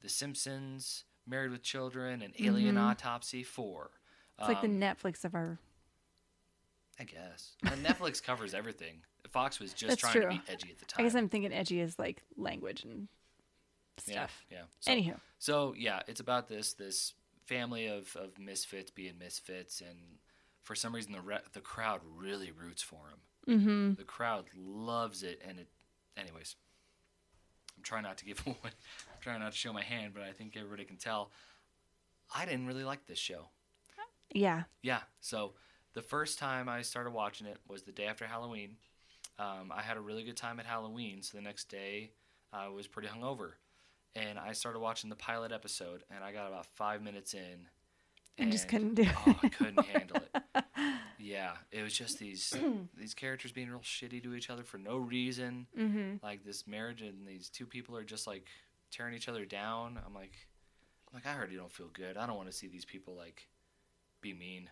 The 0.00 0.08
Simpsons, 0.08 1.04
Married 1.26 1.50
with 1.50 1.62
Children, 1.62 2.22
and 2.22 2.32
Alien 2.40 2.76
Mhm. 2.76 2.90
Autopsy 2.90 3.42
Four. 3.42 3.90
It's 4.38 4.48
like 4.48 4.62
the 4.62 4.68
Um, 4.68 4.80
Netflix 4.80 5.26
of 5.26 5.34
our. 5.34 5.58
I 6.98 7.04
guess. 7.04 7.52
And 7.62 7.84
Netflix 7.84 8.22
covers 8.22 8.54
everything. 8.54 9.02
Fox 9.30 9.60
was 9.60 9.72
just 9.72 9.90
That's 9.90 10.00
trying 10.00 10.12
true. 10.12 10.22
to 10.22 10.28
be 10.28 10.40
edgy 10.48 10.70
at 10.70 10.78
the 10.78 10.84
time. 10.86 11.04
I 11.04 11.08
guess 11.08 11.14
I'm 11.14 11.28
thinking 11.28 11.52
edgy 11.52 11.80
is 11.80 11.98
like 11.98 12.22
language 12.36 12.84
and 12.84 13.08
stuff. 13.98 14.44
Yeah, 14.50 14.58
yeah. 14.58 14.64
So, 14.80 14.90
Anywho, 14.92 15.20
so 15.38 15.74
yeah, 15.76 16.00
it's 16.06 16.20
about 16.20 16.48
this 16.48 16.72
this 16.74 17.12
family 17.44 17.86
of, 17.86 18.14
of 18.16 18.38
misfits 18.38 18.90
being 18.90 19.18
misfits, 19.18 19.80
and 19.80 19.98
for 20.62 20.74
some 20.74 20.94
reason 20.94 21.12
the 21.12 21.20
re- 21.20 21.38
the 21.52 21.60
crowd 21.60 22.00
really 22.16 22.50
roots 22.50 22.82
for 22.82 23.00
him. 23.08 23.58
mm-hmm. 23.60 23.94
The 23.94 24.04
crowd 24.04 24.44
loves 24.56 25.22
it, 25.22 25.42
and 25.46 25.58
it. 25.58 25.68
Anyways, 26.16 26.56
I'm 27.76 27.82
trying 27.82 28.04
not 28.04 28.16
to 28.18 28.24
give 28.24 28.42
away. 28.46 28.56
I'm 28.64 29.20
trying 29.20 29.40
not 29.40 29.52
to 29.52 29.58
show 29.58 29.72
my 29.72 29.82
hand, 29.82 30.12
but 30.14 30.22
I 30.22 30.32
think 30.32 30.56
everybody 30.56 30.84
can 30.84 30.96
tell. 30.96 31.30
I 32.34 32.44
didn't 32.46 32.66
really 32.66 32.84
like 32.84 33.06
this 33.06 33.18
show. 33.18 33.48
yeah, 34.32 34.64
Yeah. 34.82 35.00
So 35.20 35.52
the 35.96 36.02
first 36.02 36.38
time 36.38 36.68
I 36.68 36.82
started 36.82 37.14
watching 37.14 37.46
it 37.46 37.56
was 37.66 37.82
the 37.82 37.90
day 37.90 38.04
after 38.04 38.26
Halloween. 38.26 38.76
Um, 39.38 39.72
I 39.74 39.80
had 39.80 39.96
a 39.96 40.00
really 40.00 40.24
good 40.24 40.36
time 40.36 40.60
at 40.60 40.66
Halloween, 40.66 41.22
so 41.22 41.38
the 41.38 41.42
next 41.42 41.70
day 41.70 42.10
I 42.52 42.68
was 42.68 42.86
pretty 42.86 43.08
hungover, 43.08 43.52
and 44.14 44.38
I 44.38 44.52
started 44.52 44.78
watching 44.78 45.08
the 45.08 45.16
pilot 45.16 45.52
episode, 45.52 46.04
and 46.14 46.22
I 46.22 46.32
got 46.32 46.48
about 46.48 46.66
five 46.66 47.02
minutes 47.02 47.32
in, 47.32 47.68
and 48.36 48.48
I 48.48 48.50
just 48.52 48.68
couldn't 48.68 48.94
do. 48.94 49.06
oh, 49.26 49.38
I 49.42 49.48
couldn't 49.48 49.84
handle 49.86 50.18
it. 50.34 50.64
Yeah, 51.18 51.52
it 51.72 51.82
was 51.82 51.96
just 51.96 52.20
these 52.20 52.54
these 52.96 53.14
characters 53.14 53.50
being 53.50 53.68
real 53.68 53.80
shitty 53.80 54.22
to 54.22 54.34
each 54.34 54.48
other 54.48 54.62
for 54.62 54.78
no 54.78 54.96
reason. 54.98 55.66
mm-hmm. 55.76 56.24
Like 56.24 56.44
this 56.44 56.68
marriage 56.68 57.02
and 57.02 57.26
these 57.26 57.48
two 57.48 57.66
people 57.66 57.96
are 57.96 58.04
just 58.04 58.28
like 58.28 58.46
tearing 58.92 59.14
each 59.14 59.28
other 59.28 59.44
down. 59.44 59.98
I'm 60.06 60.14
like, 60.14 60.34
I'm 61.08 61.14
like 61.14 61.26
I 61.26 61.36
already 61.36 61.56
don't 61.56 61.72
feel 61.72 61.88
good. 61.92 62.16
I 62.16 62.26
don't 62.26 62.36
want 62.36 62.48
to 62.48 62.56
see 62.56 62.68
these 62.68 62.84
people 62.84 63.16
like 63.16 63.48
be 64.20 64.34
mean. 64.34 64.70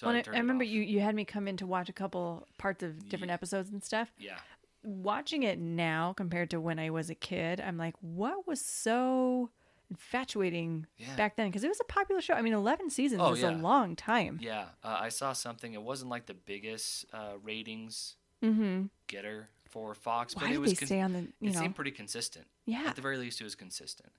So 0.00 0.06
well, 0.06 0.16
I, 0.16 0.20
I, 0.30 0.36
I 0.36 0.38
remember 0.38 0.64
you 0.64 0.80
you 0.80 1.00
had 1.00 1.14
me 1.14 1.24
come 1.26 1.46
in 1.46 1.56
to 1.58 1.66
watch 1.66 1.88
a 1.90 1.92
couple 1.92 2.46
parts 2.56 2.82
of 2.82 3.08
different 3.10 3.28
Ye- 3.30 3.34
episodes 3.34 3.70
and 3.70 3.84
stuff. 3.84 4.10
Yeah, 4.18 4.38
Watching 4.82 5.42
it 5.42 5.58
now 5.58 6.14
compared 6.16 6.48
to 6.50 6.60
when 6.60 6.78
I 6.78 6.88
was 6.88 7.10
a 7.10 7.14
kid, 7.14 7.60
I'm 7.60 7.76
like, 7.76 7.94
what 8.00 8.46
was 8.46 8.62
so 8.62 9.50
infatuating 9.90 10.86
Yeah. 10.96 11.14
back 11.16 11.36
then? 11.36 11.48
Because 11.48 11.64
it 11.64 11.68
was 11.68 11.80
a 11.80 11.84
popular 11.84 12.20
show. 12.22 12.32
I 12.34 12.40
mean, 12.42 12.54
11 12.54 12.88
seasons 12.90 13.20
Oh, 13.22 13.32
is 13.32 13.42
yeah. 13.42 13.50
a 13.50 13.56
long 13.56 13.94
time. 13.96 14.38
yeah. 14.40 14.66
Uh, 14.82 14.96
I 15.00 15.10
saw 15.10 15.32
something. 15.34 15.74
It 15.74 15.82
wasn't 15.82 16.10
like 16.10 16.24
the 16.26 16.34
biggest 16.34 17.04
uh, 17.12 17.32
ratings 17.42 18.16
Mm-hmm. 18.42 18.84
getter 19.06 19.50
for 19.68 19.94
Fox, 19.94 20.34
Why 20.34 20.44
but 20.44 20.50
it 20.52 20.58
was 20.58 20.70
they 20.70 20.76
con- 20.76 20.86
stay 20.86 21.00
on 21.02 21.12
the? 21.12 21.20
You 21.40 21.50
it 21.50 21.54
know, 21.54 21.60
seemed 21.60 21.74
pretty 21.76 21.90
consistent. 21.90 22.46
yeah. 22.64 22.84
At 22.86 22.96
the 22.96 23.02
very 23.02 23.18
least, 23.18 23.38
it 23.42 23.44
was 23.44 23.54
consistent. 23.54 24.10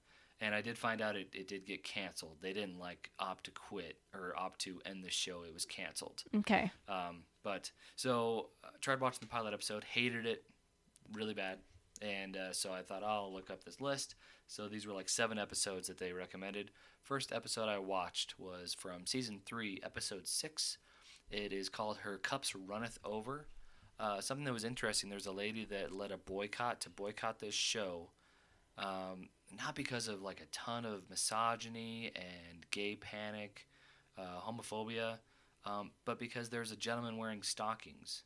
And 0.43 0.55
I 0.55 0.61
did 0.61 0.75
find 0.75 1.01
out 1.01 1.15
it, 1.15 1.29
it 1.33 1.47
did 1.47 1.65
get 1.67 1.83
canceled. 1.83 2.37
They 2.41 2.51
didn't 2.51 2.79
like 2.79 3.11
opt 3.19 3.43
to 3.43 3.51
quit 3.51 3.97
or 4.11 4.33
opt 4.35 4.59
to 4.61 4.81
end 4.87 5.03
the 5.03 5.11
show. 5.11 5.43
It 5.43 5.53
was 5.53 5.65
canceled. 5.65 6.23
Okay. 6.35 6.71
Um, 6.89 7.25
but 7.43 7.71
so 7.95 8.49
uh, 8.63 8.69
tried 8.81 8.99
watching 9.01 9.19
the 9.21 9.27
pilot 9.27 9.53
episode, 9.53 9.83
hated 9.83 10.25
it 10.25 10.43
really 11.13 11.35
bad, 11.35 11.59
and 12.01 12.35
uh, 12.35 12.53
so 12.53 12.73
I 12.73 12.81
thought 12.81 13.03
oh, 13.03 13.07
I'll 13.07 13.33
look 13.33 13.51
up 13.51 13.63
this 13.63 13.79
list. 13.79 14.15
So 14.47 14.67
these 14.67 14.87
were 14.87 14.93
like 14.93 15.09
seven 15.09 15.37
episodes 15.37 15.87
that 15.87 15.99
they 15.99 16.11
recommended. 16.11 16.71
First 17.03 17.31
episode 17.31 17.69
I 17.69 17.77
watched 17.77 18.39
was 18.39 18.73
from 18.73 19.05
season 19.05 19.41
three, 19.45 19.79
episode 19.83 20.27
six. 20.27 20.77
It 21.29 21.53
is 21.53 21.69
called 21.69 21.97
"Her 21.97 22.17
Cups 22.17 22.53
Runneth 22.55 22.97
Over." 23.05 23.47
Uh, 23.99 24.19
something 24.21 24.45
that 24.45 24.53
was 24.53 24.63
interesting. 24.65 25.09
There's 25.11 25.27
a 25.27 25.31
lady 25.31 25.65
that 25.65 25.91
led 25.91 26.11
a 26.11 26.17
boycott 26.17 26.81
to 26.81 26.89
boycott 26.89 27.39
this 27.39 27.53
show 27.53 28.09
Um, 28.77 29.29
not 29.57 29.75
because 29.75 30.07
of 30.07 30.21
like 30.21 30.41
a 30.41 30.45
ton 30.51 30.85
of 30.85 31.09
misogyny 31.09 32.11
and 32.15 32.69
gay 32.71 32.95
panic, 32.95 33.67
uh, 34.17 34.39
homophobia, 34.45 35.17
um, 35.65 35.91
but 36.05 36.19
because 36.19 36.49
there's 36.49 36.71
a 36.71 36.75
gentleman 36.75 37.17
wearing 37.17 37.43
stockings. 37.43 38.23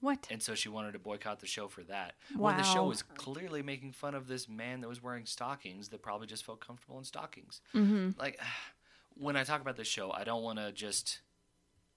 What? 0.00 0.26
And 0.30 0.42
so 0.42 0.54
she 0.54 0.68
wanted 0.68 0.92
to 0.92 0.98
boycott 0.98 1.40
the 1.40 1.46
show 1.46 1.68
for 1.68 1.82
that. 1.84 2.14
When 2.36 2.56
the 2.56 2.62
show 2.62 2.84
was 2.84 3.02
clearly 3.02 3.62
making 3.62 3.92
fun 3.92 4.14
of 4.14 4.28
this 4.28 4.48
man 4.48 4.82
that 4.82 4.88
was 4.88 5.02
wearing 5.02 5.24
stockings 5.24 5.88
that 5.88 6.02
probably 6.02 6.26
just 6.26 6.44
felt 6.44 6.60
comfortable 6.60 6.98
in 6.98 7.04
stockings. 7.04 7.62
Mm-hmm. 7.74 8.10
Like, 8.20 8.38
when 9.16 9.36
I 9.36 9.44
talk 9.44 9.62
about 9.62 9.76
this 9.76 9.88
show, 9.88 10.10
I 10.10 10.24
don't 10.24 10.42
want 10.42 10.58
to 10.58 10.72
just. 10.72 11.20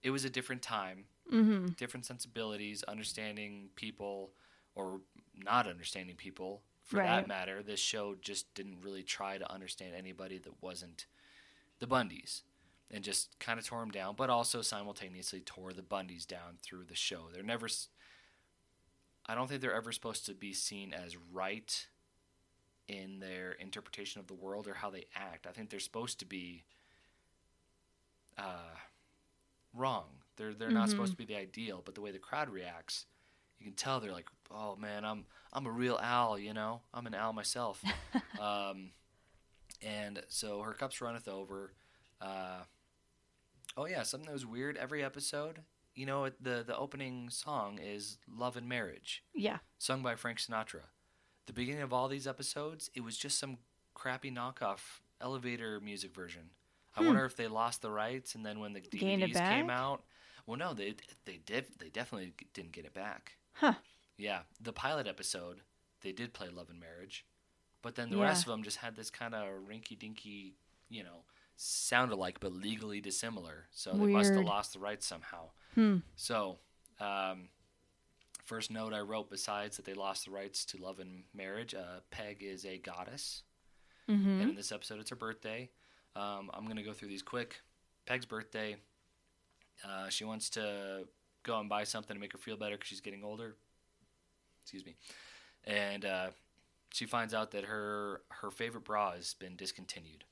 It 0.03 0.11
was 0.11 0.23
a 0.23 0.29
different 0.29 0.61
time, 0.61 1.05
Mm-hmm. 1.33 1.69
different 1.77 2.05
sensibilities, 2.05 2.83
understanding 2.83 3.69
people 3.75 4.31
or 4.75 5.01
not 5.35 5.67
understanding 5.67 6.15
people 6.15 6.61
for 6.87 6.97
Right. 6.97 7.07
that 7.07 7.27
matter. 7.27 7.61
This 7.61 7.79
show 7.79 8.15
just 8.15 8.53
didn't 8.53 8.81
really 8.81 9.03
try 9.03 9.37
to 9.37 9.51
understand 9.51 9.93
anybody 9.93 10.37
that 10.39 10.61
wasn't 10.63 11.05
the 11.79 11.85
Bundys 11.87 12.41
and 12.89 13.03
just 13.03 13.37
kind 13.39 13.59
of 13.59 13.65
tore 13.65 13.81
them 13.81 13.91
down, 13.91 14.15
but 14.15 14.29
also 14.29 14.61
simultaneously 14.61 15.41
tore 15.41 15.73
the 15.73 15.81
Bundys 15.81 16.25
down 16.25 16.57
through 16.63 16.85
the 16.85 16.95
show. 16.95 17.27
They're 17.33 17.43
never, 17.43 17.67
I 19.25 19.35
don't 19.35 19.47
think 19.47 19.61
they're 19.61 19.75
ever 19.75 19.91
supposed 19.91 20.25
to 20.27 20.33
be 20.33 20.53
seen 20.53 20.93
as 20.93 21.17
right 21.17 21.87
in 22.87 23.19
their 23.19 23.51
interpretation 23.51 24.21
of 24.21 24.27
the 24.27 24.33
world 24.33 24.65
or 24.65 24.75
how 24.75 24.89
they 24.89 25.05
act. 25.13 25.45
I 25.45 25.51
think 25.51 25.69
they're 25.69 25.81
supposed 25.81 26.19
to 26.19 26.25
be 26.25 26.63
uh, 28.37 28.75
wrong. 29.73 30.05
They're 30.37 30.53
they're 30.53 30.71
not 30.71 30.89
supposed 30.89 31.11
to 31.11 31.17
be 31.17 31.25
the 31.25 31.35
ideal, 31.35 31.81
but 31.83 31.95
the 31.95 32.01
way 32.01 32.11
the 32.11 32.19
crowd 32.19 32.49
reacts, 32.49 33.05
you 33.59 33.65
can 33.65 33.73
tell 33.73 33.99
they're 33.99 34.11
like, 34.11 34.29
"Oh 34.51 34.75
man, 34.75 35.05
I'm 35.05 35.25
I'm 35.53 35.65
a 35.65 35.71
real 35.71 35.99
owl, 36.01 36.37
you 36.37 36.53
know. 36.53 36.81
I'm 36.93 37.07
an 37.07 37.15
owl 37.15 37.33
myself." 37.33 37.83
um, 38.39 38.91
and 39.81 40.21
so 40.27 40.61
her 40.61 40.73
cups 40.73 41.01
runneth 41.01 41.27
over. 41.27 41.73
Uh, 42.21 42.61
oh 43.75 43.85
yeah, 43.85 44.03
something 44.03 44.27
that 44.27 44.33
was 44.33 44.45
weird. 44.45 44.77
Every 44.77 45.03
episode, 45.03 45.61
you 45.95 46.05
know, 46.05 46.29
the 46.41 46.63
the 46.65 46.77
opening 46.77 47.29
song 47.29 47.79
is 47.81 48.17
"Love 48.27 48.57
and 48.57 48.67
Marriage." 48.67 49.23
Yeah. 49.35 49.57
sung 49.79 50.01
by 50.01 50.15
Frank 50.15 50.39
Sinatra. 50.39 50.81
The 51.45 51.53
beginning 51.53 51.83
of 51.83 51.93
all 51.93 52.07
these 52.07 52.27
episodes, 52.27 52.89
it 52.95 53.01
was 53.01 53.17
just 53.17 53.39
some 53.39 53.57
crappy 53.93 54.31
knockoff 54.31 54.99
elevator 55.21 55.79
music 55.79 56.13
version. 56.13 56.49
I 56.95 57.01
wonder 57.01 57.25
if 57.25 57.35
they 57.35 57.47
lost 57.47 57.81
the 57.83 57.91
rights, 57.91 58.33
and 58.35 58.45
then 58.45 58.59
when 58.59 58.73
the 58.73 58.81
Hmm. 58.81 58.97
DVDs 58.97 59.49
came 59.49 59.69
out, 59.69 60.03
well, 60.47 60.57
no, 60.57 60.73
they 60.73 60.95
they 61.25 61.37
did 61.37 61.65
they 61.79 61.89
definitely 61.89 62.33
didn't 62.53 62.71
get 62.71 62.85
it 62.85 62.93
back. 62.93 63.36
Huh. 63.59 63.73
Yeah, 64.17 64.41
the 64.59 64.73
pilot 64.73 65.07
episode, 65.07 65.61
they 66.01 66.11
did 66.11 66.33
play 66.33 66.49
Love 66.49 66.69
and 66.69 66.79
Marriage, 66.79 67.25
but 67.81 67.95
then 67.95 68.09
the 68.09 68.17
Yeah. 68.17 68.23
rest 68.23 68.45
of 68.45 68.51
them 68.51 68.63
just 68.63 68.77
had 68.77 68.95
this 68.95 69.09
kind 69.09 69.33
of 69.35 69.47
rinky-dinky, 69.67 70.55
you 70.89 71.03
know, 71.03 71.23
sound 71.55 72.11
alike 72.11 72.39
but 72.39 72.53
legally 72.53 73.01
dissimilar. 73.01 73.67
So 73.71 73.91
they 73.93 74.07
must 74.07 74.33
have 74.33 74.43
lost 74.45 74.73
the 74.73 74.79
rights 74.79 75.05
somehow. 75.05 75.49
Hmm. 75.75 75.97
So, 76.15 76.59
um, 76.99 77.49
first 78.45 78.71
note 78.71 78.93
I 78.93 79.01
wrote 79.01 79.29
besides 79.29 79.77
that 79.77 79.85
they 79.85 79.93
lost 79.93 80.25
the 80.25 80.31
rights 80.31 80.65
to 80.65 80.77
love 80.77 80.99
and 80.99 81.25
marriage, 81.33 81.73
uh, 81.75 81.99
Peg 82.11 82.41
is 82.43 82.65
a 82.65 82.77
goddess. 82.77 83.43
Mm-hmm. 84.07 84.41
And 84.41 84.49
in 84.51 84.55
this 84.55 84.71
episode, 84.71 84.99
it's 84.99 85.09
her 85.09 85.15
birthday. 85.15 85.69
Um, 86.15 86.49
I'm 86.53 86.63
going 86.63 86.77
to 86.77 86.83
go 86.83 86.93
through 86.93 87.09
these 87.09 87.21
quick. 87.21 87.61
Peg's 88.05 88.25
birthday. 88.25 88.77
Uh, 89.83 90.09
she 90.09 90.23
wants 90.23 90.49
to 90.51 91.07
go 91.47 91.59
and 91.59 91.67
buy 91.69 91.83
something 91.83 92.15
to 92.15 92.19
make 92.21 92.33
her 92.33 92.37
feel 92.37 92.57
better 92.57 92.75
because 92.75 92.89
she's 92.89 93.01
getting 93.01 93.23
older. 93.23 93.55
Excuse 94.63 94.85
me. 94.85 94.95
And 95.65 96.05
uh, 96.05 96.27
she 96.93 97.05
finds 97.05 97.33
out 97.33 97.51
that 97.51 97.65
her 97.65 98.21
her 98.29 98.51
favorite 98.51 98.83
bra 98.83 99.13
has 99.13 99.33
been 99.33 99.55
discontinued. 99.55 100.23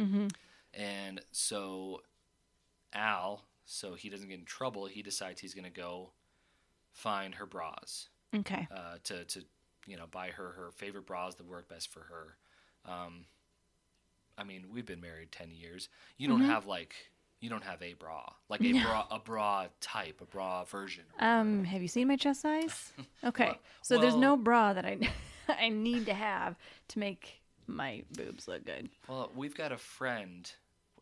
Mm-hmm. 0.00 0.28
And 0.74 1.20
so 1.32 2.02
Al, 2.92 3.42
so 3.64 3.94
he 3.94 4.08
doesn't 4.10 4.28
get 4.28 4.38
in 4.38 4.44
trouble, 4.44 4.86
he 4.86 5.02
decides 5.02 5.40
he's 5.40 5.54
going 5.54 5.64
to 5.64 5.70
go 5.70 6.10
find 6.92 7.34
her 7.34 7.46
bras 7.46 8.08
Okay. 8.34 8.66
uh, 8.74 8.96
to, 9.04 9.24
to, 9.24 9.44
you 9.86 9.96
know, 9.96 10.06
buy 10.10 10.28
her 10.28 10.50
her 10.52 10.70
favorite 10.70 11.06
bras 11.06 11.34
that 11.36 11.46
work 11.46 11.68
best 11.68 11.88
for 11.90 12.00
her. 12.00 12.36
Um, 12.90 13.24
I 14.38 14.44
mean, 14.44 14.66
we've 14.72 14.86
been 14.86 15.00
married 15.00 15.32
10 15.32 15.50
years. 15.50 15.88
You 16.18 16.28
don't 16.28 16.42
Mhm. 16.42 16.46
have 16.46 16.66
like, 16.66 16.94
you 17.40 17.50
don't 17.50 17.64
have 17.64 17.82
a 17.82 17.92
bra, 17.94 18.24
like 18.48 18.60
a 18.60 18.72
No. 18.72 18.82
bra, 18.82 19.06
a 19.10 19.18
bra 19.18 19.66
type, 19.80 20.20
a 20.20 20.24
bra 20.26 20.64
version. 20.64 21.04
Um, 21.18 21.64
have 21.64 21.82
you 21.82 21.88
seen 21.88 22.08
my 22.08 22.16
chest 22.16 22.40
size? 22.42 22.92
Okay. 23.24 23.46
Well- 23.46 23.58
so 23.82 24.00
there's 24.00 24.16
no 24.16 24.36
bra 24.36 24.72
that 24.72 24.84
I 24.84 24.98
I 25.48 25.68
need 25.68 26.06
to 26.06 26.14
have 26.14 26.56
to 26.88 26.98
make 26.98 27.40
my 27.66 28.02
boobs 28.16 28.46
look 28.48 28.64
good. 28.64 28.88
Well, 29.08 29.30
we've 29.34 29.54
got 29.54 29.72
a 29.72 29.76
friend. 29.78 30.50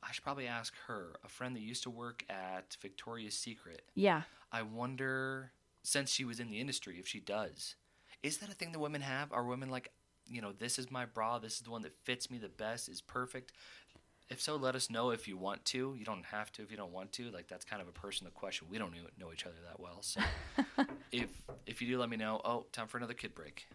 I 0.03 0.13
should 0.13 0.25
probably 0.25 0.47
ask 0.47 0.75
her. 0.87 1.17
A 1.25 1.29
friend 1.29 1.55
that 1.57 1.61
used 1.63 1.83
to 1.85 1.91
work 1.91 2.25
at 2.29 2.77
Victoria's 2.83 3.35
Secret. 3.37 3.83
Yeah. 3.95 4.23
I 4.53 4.63
wonder, 4.63 5.53
since 5.83 6.11
she 6.11 6.25
was 6.25 6.41
in 6.41 6.51
the 6.51 6.61
industry, 6.61 6.99
if 6.99 7.07
she 7.09 7.21
does. 7.21 7.75
Is 8.23 8.39
that 8.39 8.49
a 8.51 8.53
thing 8.55 8.73
that 8.73 8.79
women 8.81 9.01
have? 9.03 9.33
Are 9.33 9.45
women 9.45 9.71
like, 9.71 9.93
you 10.27 10.41
know, 10.43 10.53
this 10.53 10.79
is 10.79 10.91
my 10.91 11.05
bra, 11.07 11.39
this 11.39 11.55
is 11.55 11.61
the 11.61 11.71
one 11.71 11.83
that 11.83 11.95
fits 12.05 12.31
me 12.31 12.39
the 12.39 12.49
best, 12.51 12.89
is 12.89 13.01
perfect? 13.01 13.53
If 14.31 14.41
so, 14.41 14.57
let 14.57 14.75
us 14.75 14.89
know 14.91 15.11
if 15.11 15.29
you 15.29 15.37
want 15.37 15.65
to. 15.67 15.95
You 15.99 16.05
don't 16.05 16.25
have 16.25 16.51
to 16.53 16.63
if 16.63 16.71
you 16.71 16.77
don't 16.77 16.93
want 16.93 17.13
to. 17.13 17.31
Like 17.31 17.47
that's 17.47 17.65
kind 17.65 17.83
of 17.83 17.89
a 17.89 17.93
personal 17.93 18.33
question. 18.33 18.67
We 18.71 18.79
don't 18.79 18.93
know, 18.93 19.01
know 19.21 19.33
each 19.33 19.45
other 19.45 19.57
that 19.69 19.79
well, 19.79 19.99
so 20.01 20.21
if 21.13 21.29
if 21.67 21.83
you 21.83 21.89
do, 21.89 21.99
let 21.99 22.09
me 22.09 22.17
know. 22.17 22.41
Oh, 22.45 22.65
time 22.73 22.87
for 22.87 22.97
another 22.97 23.15
kid 23.15 23.35
break. 23.35 23.67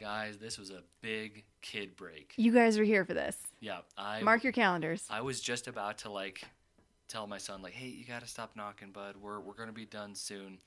Guys, 0.00 0.38
this 0.38 0.58
was 0.58 0.70
a 0.70 0.82
big 1.02 1.44
kid 1.60 1.96
break. 1.96 2.32
You 2.36 2.52
guys 2.52 2.78
are 2.78 2.84
here 2.84 3.04
for 3.04 3.14
this. 3.14 3.36
Yeah, 3.60 3.80
I 3.98 4.22
Mark 4.22 4.42
your 4.42 4.52
calendars. 4.52 5.04
I 5.10 5.20
was 5.20 5.40
just 5.40 5.68
about 5.68 5.98
to 5.98 6.10
like 6.10 6.42
tell 7.08 7.26
my 7.26 7.38
son 7.38 7.60
like, 7.60 7.74
"Hey, 7.74 7.88
you 7.88 8.06
got 8.06 8.22
to 8.22 8.28
stop 8.28 8.56
knocking, 8.56 8.90
bud. 8.90 9.16
We're 9.20 9.40
we're 9.40 9.54
going 9.54 9.68
to 9.68 9.74
be 9.74 9.84
done 9.84 10.14
soon." 10.14 10.58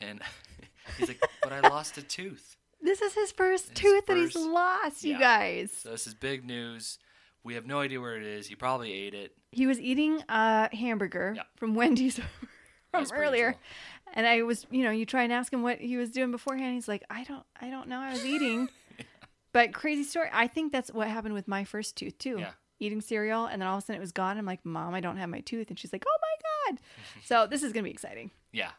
And 0.00 0.20
he's 0.98 1.06
like, 1.06 1.22
"But 1.44 1.52
I 1.52 1.60
lost 1.60 1.96
a 1.96 2.02
tooth." 2.02 2.56
This 2.82 3.02
is 3.02 3.14
his 3.14 3.32
first 3.32 3.68
His 3.70 3.78
tooth 3.78 4.06
that 4.06 4.16
he's 4.16 4.36
lost, 4.36 5.04
you 5.04 5.18
guys. 5.18 5.70
So 5.72 5.90
this 5.90 6.06
is 6.06 6.14
big 6.14 6.44
news. 6.44 6.98
We 7.44 7.54
have 7.54 7.66
no 7.66 7.80
idea 7.80 8.00
where 8.00 8.16
it 8.16 8.22
is. 8.22 8.46
He 8.46 8.54
probably 8.54 8.92
ate 8.92 9.14
it. 9.14 9.32
He 9.52 9.66
was 9.66 9.80
eating 9.80 10.22
a 10.28 10.74
hamburger 10.74 11.34
Yeah. 11.36 11.42
from 11.56 11.74
Wendy's 11.74 12.20
from 12.90 13.06
earlier. 13.12 13.52
cool. 13.52 13.60
And 14.14 14.26
I 14.26 14.42
was, 14.42 14.66
you 14.70 14.82
know, 14.82 14.90
you 14.90 15.06
try 15.06 15.22
and 15.22 15.32
ask 15.32 15.52
him 15.52 15.62
what 15.62 15.78
he 15.78 15.96
was 15.96 16.10
doing 16.10 16.30
beforehand. 16.30 16.74
He's 16.74 16.88
like, 16.88 17.02
I 17.10 17.24
don't, 17.24 17.44
I 17.60 17.70
don't 17.70 17.88
know. 17.88 17.98
I 18.00 18.12
was 18.12 18.24
eating. 18.24 18.68
But 19.52 19.74
crazy 19.74 20.04
story. 20.04 20.28
I 20.32 20.46
think 20.46 20.70
that's 20.70 20.92
what 20.92 21.08
happened 21.08 21.34
with 21.34 21.48
my 21.48 21.64
first 21.64 21.96
tooth 21.96 22.16
too. 22.18 22.36
Yeah. 22.38 22.52
Eating 22.78 23.00
cereal, 23.00 23.46
and 23.46 23.60
then 23.60 23.66
all 23.68 23.78
of 23.78 23.82
a 23.82 23.86
sudden 23.86 23.96
it 23.96 24.00
was 24.00 24.12
gone. 24.12 24.38
I'm 24.38 24.46
like, 24.46 24.64
Mom, 24.64 24.94
I 24.94 25.00
don't 25.00 25.16
have 25.16 25.28
my 25.28 25.40
tooth, 25.40 25.70
and 25.70 25.76
she's 25.78 25.92
like, 25.92 26.04
Oh 26.06 26.18
my 26.22 26.72
god. 26.72 26.80
so 27.24 27.46
this 27.48 27.64
is 27.64 27.72
gonna 27.72 27.82
be 27.82 27.90
exciting. 27.90 28.30
Yeah. 28.52 28.70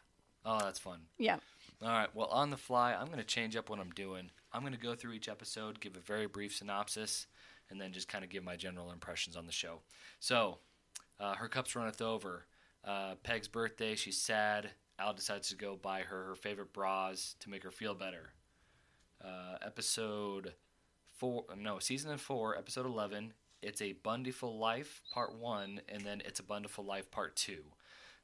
Oh, 0.46 0.58
that's 0.60 0.78
fun. 0.78 1.00
Yeah. 1.18 1.36
All 1.82 1.88
right. 1.88 2.14
Well, 2.14 2.28
on 2.28 2.50
the 2.50 2.56
fly, 2.56 2.94
I'm 2.94 3.06
going 3.06 3.18
to 3.18 3.24
change 3.24 3.56
up 3.56 3.68
what 3.68 3.80
I'm 3.80 3.90
doing. 3.90 4.30
I'm 4.52 4.60
going 4.60 4.72
to 4.72 4.78
go 4.78 4.94
through 4.94 5.14
each 5.14 5.28
episode, 5.28 5.80
give 5.80 5.96
a 5.96 6.00
very 6.00 6.26
brief 6.26 6.54
synopsis, 6.54 7.26
and 7.70 7.80
then 7.80 7.92
just 7.92 8.06
kind 8.08 8.22
of 8.22 8.30
give 8.30 8.44
my 8.44 8.54
general 8.54 8.92
impressions 8.92 9.36
on 9.36 9.46
the 9.46 9.52
show. 9.52 9.80
So, 10.20 10.58
uh, 11.18 11.34
her 11.34 11.48
cups 11.48 11.74
runneth 11.74 12.00
over. 12.00 12.46
Uh, 12.84 13.16
Peg's 13.24 13.48
birthday. 13.48 13.96
She's 13.96 14.18
sad. 14.18 14.70
Al 14.98 15.12
decides 15.12 15.48
to 15.48 15.56
go 15.56 15.74
buy 15.74 16.02
her 16.02 16.24
her 16.24 16.34
favorite 16.36 16.72
bras 16.72 17.34
to 17.40 17.50
make 17.50 17.64
her 17.64 17.70
feel 17.70 17.94
better. 17.94 18.34
Uh, 19.24 19.56
episode 19.64 20.52
four, 21.16 21.44
no, 21.58 21.78
season 21.78 22.16
four, 22.18 22.56
episode 22.56 22.86
eleven. 22.86 23.32
It's 23.62 23.80
a 23.80 23.94
Bundyful 23.94 24.58
Life, 24.58 25.00
part 25.12 25.34
one, 25.34 25.80
and 25.88 26.02
then 26.02 26.22
it's 26.24 26.40
a 26.40 26.44
Bundyful 26.44 26.84
Life, 26.84 27.10
part 27.10 27.34
two. 27.36 27.62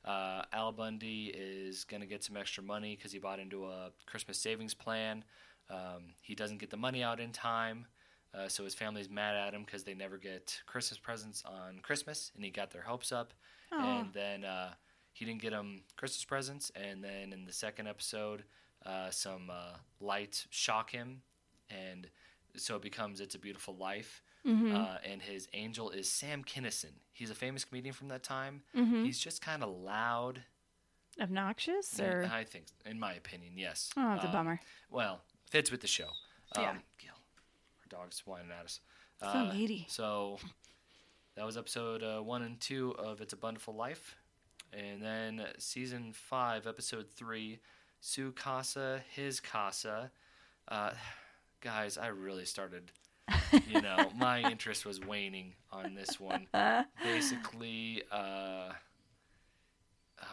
Uh, 0.05 0.43
Al 0.53 0.73
Bundy 0.73 1.27
is 1.27 1.85
going 1.85 2.01
to 2.01 2.07
get 2.07 2.25
some 2.25 2.37
extra 2.37 2.63
money 2.63 2.97
because 2.97 3.13
he 3.13 3.19
bought 3.19 3.39
into 3.41 3.67
a 3.67 3.91
Christmas 4.07 4.39
savings 4.39 4.75
plan. 4.75 5.25
Um, 5.71 6.15
he 6.23 6.35
doesn't 6.35 6.59
get 6.59 6.71
the 6.71 6.77
money 6.77 7.03
out 7.03 7.21
in 7.21 7.31
time, 7.31 7.87
uh, 8.33 8.49
so 8.49 8.65
his 8.65 8.75
family's 8.75 9.11
mad 9.11 9.37
at 9.37 9.53
him 9.53 9.65
because 9.65 9.85
they 9.85 9.95
never 9.95 10.17
get 10.17 10.61
Christmas 10.67 10.99
presents 10.99 11.43
on 11.45 11.81
Christmas, 11.83 12.33
and 12.35 12.45
he 12.45 12.51
got 12.51 12.71
their 12.71 12.83
hopes 12.83 13.13
up. 13.13 13.35
Aw. 13.73 14.01
And 14.01 14.13
then 14.15 14.45
uh, 14.45 14.71
he 15.13 15.25
didn't 15.25 15.43
get 15.43 15.51
them 15.51 15.83
Christmas 15.97 16.25
presents, 16.25 16.73
and 16.75 17.05
then 17.05 17.33
in 17.33 17.45
the 17.45 17.53
second 17.53 17.87
episode, 17.87 18.45
uh, 18.87 19.11
some 19.11 19.51
uh, 19.51 19.77
lights 20.01 20.47
shock 20.51 20.91
him, 20.91 21.21
and 21.69 22.09
so 22.57 22.77
it 22.77 22.83
becomes 22.83 23.21
"It's 23.21 23.35
a 23.35 23.39
Beautiful 23.39 23.77
Life." 23.77 24.23
Mm-hmm. 24.49 24.75
Uh, 24.75 24.97
and 25.05 25.21
his 25.21 25.47
angel 25.53 25.91
is 25.91 26.09
Sam 26.11 26.43
Kinison. 26.43 26.93
He's 27.13 27.31
a 27.31 27.35
famous 27.35 27.65
comedian 27.65 27.93
from 27.95 28.09
that 28.09 28.23
time. 28.23 28.63
mm-hmm. 28.75 29.05
He's 29.05 29.19
just 29.19 29.43
kind 29.43 29.63
of 29.63 29.69
loud. 29.71 30.41
Obnoxious 31.21 31.99
or 32.01 32.29
I 32.33 32.45
think, 32.45 32.67
in 32.87 32.99
my 32.99 33.13
opinion, 33.15 33.53
yes. 33.57 33.91
oh, 33.97 34.15
it's 34.15 34.25
a 34.25 34.29
Um, 34.29 34.33
bummer. 34.33 34.61
Well, 34.91 35.21
fits 35.51 35.71
with 35.71 35.81
the 35.81 35.87
show. 35.89 36.09
Um, 36.57 36.63
Yeah. 36.63 36.73
Gil, 36.99 37.11
our 37.13 37.87
dog's 38.01 38.21
whining 38.27 38.51
at 38.59 38.65
us. 38.65 38.81
So 39.21 39.51
needy. 39.53 39.85
So 39.89 40.39
that 41.35 41.45
was 41.45 41.57
episode 41.57 42.03
uh, 42.05 42.21
one 42.21 42.43
and 42.43 42.61
two 42.61 42.95
of 42.99 43.21
It's 43.21 43.33
a 43.33 43.37
Wonderful 43.37 43.75
Life, 43.75 44.15
and 44.73 45.03
then 45.03 45.45
season 45.59 46.13
five, 46.13 46.67
episode 46.69 47.11
three, 47.11 47.59
Sue 48.01 48.31
Casa, 48.33 49.03
his 49.11 49.41
Casa. 49.41 50.13
Uh, 50.69 50.93
guys, 51.61 51.99
I 51.99 52.07
really 52.09 52.45
started. 52.45 52.93
You 53.67 53.81
know, 53.81 54.11
my 54.17 54.43
interest 54.51 54.85
was 54.87 55.01
waning 55.01 55.55
on 55.73 55.95
this 55.95 56.19
one. 56.21 56.47
Basically, 57.03 58.03
uh, 58.11 58.73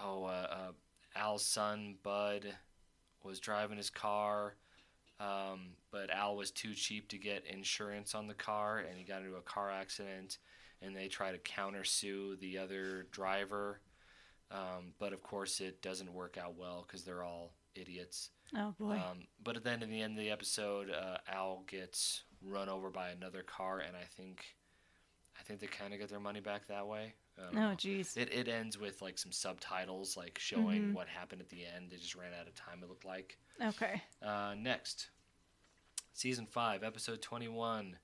oh, 0.03 0.25
uh, 0.25 0.47
uh, 0.51 0.71
Al's 1.15 1.45
son 1.45 1.95
Bud 2.03 2.45
was 3.23 3.39
driving 3.39 3.77
his 3.77 3.89
car, 3.89 4.55
um, 5.19 5.71
but 5.91 6.09
Al 6.09 6.35
was 6.35 6.51
too 6.51 6.73
cheap 6.73 7.09
to 7.09 7.17
get 7.17 7.45
insurance 7.45 8.13
on 8.15 8.27
the 8.27 8.33
car, 8.33 8.79
and 8.79 8.97
he 8.97 9.03
got 9.03 9.21
into 9.21 9.35
a 9.35 9.41
car 9.41 9.71
accident. 9.71 10.37
And 10.81 10.95
they 10.95 11.07
try 11.07 11.31
to 11.31 11.39
countersue 11.39 12.39
the 12.39 12.57
other 12.57 13.07
driver, 13.11 13.79
um, 14.51 14.93
but 14.99 15.13
of 15.13 15.23
course 15.23 15.61
it 15.61 15.81
doesn't 15.81 16.13
work 16.13 16.37
out 16.37 16.55
well 16.57 16.85
because 16.85 17.03
they're 17.03 17.23
all 17.23 17.53
idiots. 17.75 18.29
Oh 18.55 18.75
boy. 18.77 18.93
Um, 18.93 19.27
but 19.43 19.63
then 19.63 19.81
at 19.81 19.89
the 19.89 20.01
end 20.01 20.17
of 20.17 20.23
the 20.23 20.29
episode, 20.29 20.89
uh, 20.91 21.17
Al 21.31 21.63
gets 21.67 22.23
run 22.45 22.69
over 22.69 22.89
by 22.89 23.09
another 23.09 23.41
car, 23.43 23.79
and 23.79 23.95
I 23.97 24.05
think, 24.17 24.43
I 25.39 25.43
think 25.43 25.59
they 25.59 25.67
kind 25.67 25.93
of 25.93 25.99
get 25.99 26.09
their 26.09 26.19
money 26.19 26.39
back 26.39 26.67
that 26.67 26.87
way. 26.87 27.13
Oh 27.37 27.75
jeez. 27.75 28.15
It 28.15 28.31
it 28.31 28.47
ends 28.47 28.79
with 28.79 29.01
like 29.01 29.17
some 29.17 29.33
subtitles, 29.33 30.15
like 30.15 30.39
showing 30.39 30.91
Mhm. 30.91 30.93
what 30.93 31.07
happened 31.09 31.41
at 31.41 31.49
the 31.49 31.65
end. 31.65 31.91
They 31.91 31.97
just 31.97 32.15
ran 32.15 32.31
out 32.33 32.47
of 32.47 32.55
time. 32.55 32.81
It 32.81 32.87
looked 32.87 33.03
like. 33.03 33.37
Okay. 33.61 34.01
Uh, 34.21 34.55
next, 34.57 35.09
season 36.13 36.45
five, 36.45 36.81
episode 36.83 37.21
twenty-one. 37.21 37.97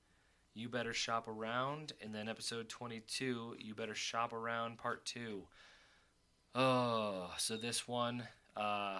You 0.53 0.67
better 0.67 0.91
shop 0.93 1.29
around, 1.29 1.93
and 2.01 2.13
then 2.13 2.27
episode 2.27 2.67
twenty-two. 2.67 3.55
You 3.57 3.73
better 3.73 3.95
shop 3.95 4.33
around, 4.33 4.77
part 4.79 5.05
two. 5.05 5.47
Oh, 6.53 7.31
so 7.37 7.55
this 7.55 7.87
one, 7.87 8.27
uh, 8.57 8.99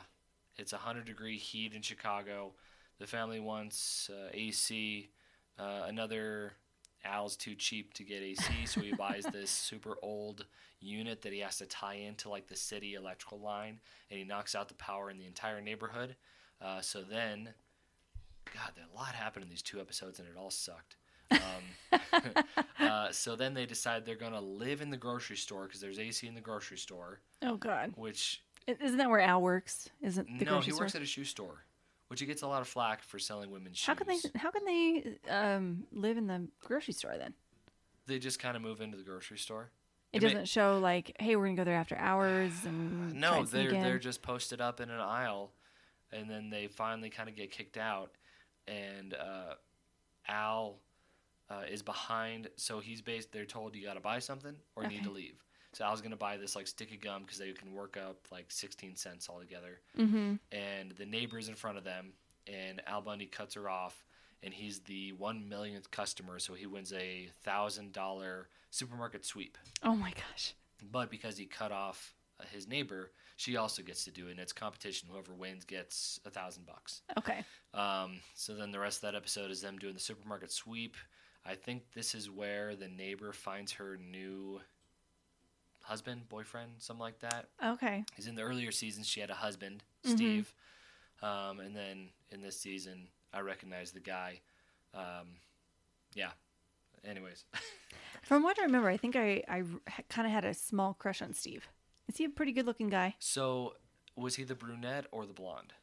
it's 0.55 0.71
hundred 0.71 1.05
degree 1.05 1.37
heat 1.37 1.73
in 1.73 1.81
Chicago. 1.81 2.53
The 2.99 3.07
family 3.07 3.41
wants 3.41 4.09
uh, 4.09 4.29
AC. 4.33 5.09
Uh, 5.59 5.83
another 5.87 6.53
Al's 7.03 7.35
too 7.35 7.55
cheap 7.55 7.93
to 7.95 8.03
get 8.03 8.21
AC, 8.21 8.43
so 8.65 8.81
he 8.81 8.93
buys 8.93 9.23
this 9.31 9.49
super 9.49 9.95
old 10.01 10.45
unit 10.79 11.21
that 11.21 11.33
he 11.33 11.39
has 11.39 11.57
to 11.57 11.65
tie 11.65 11.95
into 11.95 12.29
like 12.29 12.47
the 12.47 12.55
city 12.55 12.93
electrical 12.95 13.39
line, 13.39 13.79
and 14.09 14.17
he 14.19 14.23
knocks 14.25 14.55
out 14.55 14.67
the 14.67 14.73
power 14.75 15.09
in 15.09 15.17
the 15.17 15.25
entire 15.27 15.61
neighborhood. 15.61 16.15
Uh, 16.61 16.79
so 16.81 17.01
then, 17.01 17.49
God, 18.53 18.71
a 18.77 18.95
lot 18.97 19.13
happened 19.15 19.43
in 19.43 19.49
these 19.49 19.61
two 19.63 19.79
episodes, 19.79 20.19
and 20.19 20.27
it 20.27 20.35
all 20.37 20.51
sucked. 20.51 20.95
Um, 21.31 21.99
uh, 22.79 23.11
so 23.11 23.35
then 23.35 23.53
they 23.53 23.65
decide 23.65 24.05
they're 24.05 24.15
gonna 24.15 24.41
live 24.41 24.81
in 24.81 24.89
the 24.89 24.97
grocery 24.97 25.37
store 25.37 25.63
because 25.65 25.79
there's 25.81 25.97
AC 25.97 26.27
in 26.27 26.35
the 26.35 26.41
grocery 26.41 26.77
store, 26.77 27.19
Oh 27.41 27.55
god. 27.55 27.93
which 27.95 28.43
Isn't 28.67 28.97
that 28.97 29.09
where 29.09 29.21
Al 29.21 29.41
works? 29.41 29.89
Isn't 30.01 30.27
the 30.39 30.45
no, 30.45 30.51
grocery 30.51 30.65
he 30.65 30.71
store? 30.71 30.83
works 30.83 30.95
at 30.95 31.01
a 31.01 31.05
shoe 31.05 31.23
store, 31.23 31.63
which 32.11 32.19
he 32.19 32.25
gets 32.25 32.41
a 32.41 32.47
lot 32.47 32.59
of 32.59 32.67
flack 32.67 33.01
for 33.01 33.17
selling 33.17 33.49
women's 33.51 33.77
shoes. 33.77 33.87
how 33.87 33.93
can 33.93 34.05
they? 34.05 34.19
How 34.35 34.51
can 34.51 34.65
they 34.65 35.17
um, 35.29 35.85
live 35.93 36.17
in 36.17 36.27
the 36.27 36.45
grocery 36.59 36.93
store 36.93 37.15
then? 37.17 37.33
They 38.05 38.19
just 38.19 38.37
kind 38.37 38.57
of 38.57 38.61
move 38.61 38.81
into 38.81 38.97
the 38.97 39.03
grocery 39.03 39.37
store. 39.37 39.69
It 40.11 40.19
doesn't 40.19 40.49
show 40.49 40.77
like, 40.79 41.15
hey, 41.21 41.37
we're 41.37 41.45
gonna 41.45 41.55
go 41.55 41.63
there 41.63 41.77
after 41.77 41.95
hours 41.95 42.51
and 42.65 43.13
No, 43.15 43.45
they're 43.45 43.71
they're 43.71 43.97
just 43.97 44.21
posted 44.21 44.59
up 44.59 44.81
in 44.81 44.89
an 44.89 44.99
aisle, 44.99 45.53
and 46.11 46.29
then 46.29 46.49
they 46.49 46.67
finally 46.67 47.09
kind 47.09 47.29
of 47.29 47.35
get 47.37 47.49
kicked 47.49 47.77
out, 47.77 48.11
and 48.67 49.13
uh, 49.13 49.53
Al 50.27 50.79
uh, 51.49 51.61
is 51.71 51.81
behind. 51.81 52.49
So 52.57 52.81
he's 52.81 53.01
based. 53.01 53.31
They're 53.31 53.45
told 53.45 53.73
you 53.73 53.85
got 53.85 53.93
to 53.93 54.01
buy 54.01 54.19
something 54.19 54.57
or 54.75 54.83
you 54.83 54.89
need 54.89 55.03
to 55.05 55.11
leave. 55.11 55.41
So 55.73 55.85
Al's 55.85 56.01
gonna 56.01 56.15
buy 56.17 56.37
this 56.37 56.55
like 56.55 56.67
stick 56.67 56.93
of 56.93 56.99
gum 56.99 57.21
because 57.23 57.37
they 57.37 57.51
can 57.51 57.73
work 57.73 57.97
up 57.97 58.17
like 58.31 58.45
sixteen 58.49 58.95
cents 58.95 59.29
altogether. 59.29 59.79
Mm-hmm. 59.97 60.35
And 60.51 60.91
the 60.97 61.05
neighbor's 61.05 61.47
in 61.47 61.55
front 61.55 61.77
of 61.77 61.83
them, 61.83 62.13
and 62.47 62.81
Al 62.87 63.01
Bundy 63.01 63.25
cuts 63.25 63.55
her 63.55 63.69
off, 63.69 64.03
and 64.43 64.53
he's 64.53 64.79
the 64.81 65.13
one 65.13 65.47
millionth 65.47 65.89
customer, 65.91 66.39
so 66.39 66.53
he 66.53 66.65
wins 66.65 66.91
a 66.93 67.29
thousand 67.43 67.93
dollar 67.93 68.49
supermarket 68.69 69.25
sweep. 69.25 69.57
Oh 69.83 69.95
my 69.95 70.11
gosh. 70.11 70.53
But 70.91 71.11
because 71.11 71.37
he 71.37 71.45
cut 71.45 71.71
off 71.71 72.15
uh, 72.39 72.43
his 72.51 72.67
neighbor, 72.67 73.11
she 73.37 73.55
also 73.55 73.83
gets 73.83 74.03
to 74.05 74.11
do 74.11 74.27
it. 74.27 74.31
And 74.31 74.39
it's 74.39 74.53
competition. 74.53 75.09
Whoever 75.11 75.33
wins 75.33 75.63
gets 75.63 76.19
a 76.25 76.29
thousand 76.29 76.65
bucks. 76.65 77.01
Okay. 77.17 77.43
Um, 77.73 78.19
so 78.33 78.55
then 78.55 78.71
the 78.71 78.79
rest 78.79 78.97
of 78.97 79.01
that 79.03 79.15
episode 79.15 79.51
is 79.51 79.61
them 79.61 79.77
doing 79.77 79.93
the 79.93 79.99
supermarket 79.99 80.51
sweep. 80.51 80.95
I 81.45 81.55
think 81.55 81.83
this 81.93 82.15
is 82.15 82.29
where 82.29 82.75
the 82.75 82.87
neighbor 82.87 83.31
finds 83.31 83.73
her 83.73 83.97
new 83.97 84.59
husband, 85.81 86.27
boyfriend, 86.29 86.71
something 86.79 87.01
like 87.01 87.19
that. 87.19 87.47
Okay. 87.63 88.03
Because 88.09 88.27
in 88.27 88.35
the 88.35 88.41
earlier 88.43 88.71
seasons, 88.71 89.07
she 89.07 89.19
had 89.19 89.29
a 89.29 89.35
husband, 89.35 89.83
Mhm. 90.03 90.15
Steve. 90.15 90.53
Um, 91.21 91.59
and 91.59 91.75
then 91.75 92.09
in 92.31 92.41
this 92.41 92.59
season, 92.59 93.07
I 93.33 93.39
recognize 93.41 93.91
the 93.91 93.99
guy. 93.99 94.41
Um, 94.93 95.37
yeah. 96.13 96.31
Anyways. 97.03 97.45
From 98.23 98.43
what 98.43 98.59
I 98.59 98.63
remember, 98.63 98.89
I 98.89 98.97
think 98.97 99.15
I 99.15 99.43
I 99.47 99.63
kind 100.09 100.27
of 100.27 100.33
had 100.33 100.45
a 100.45 100.53
small 100.53 100.93
crush 100.93 101.21
on 101.21 101.33
Steve. 101.33 101.67
Is 102.07 102.17
he 102.17 102.25
a 102.25 102.29
pretty 102.29 102.51
good 102.51 102.65
looking 102.65 102.89
guy? 102.89 103.15
so 103.19 103.75
was 104.15 104.35
he 104.35 104.43
the 104.43 104.55
brunette 104.55 105.07
or 105.11 105.25
the 105.25 105.33
blonde? 105.33 105.73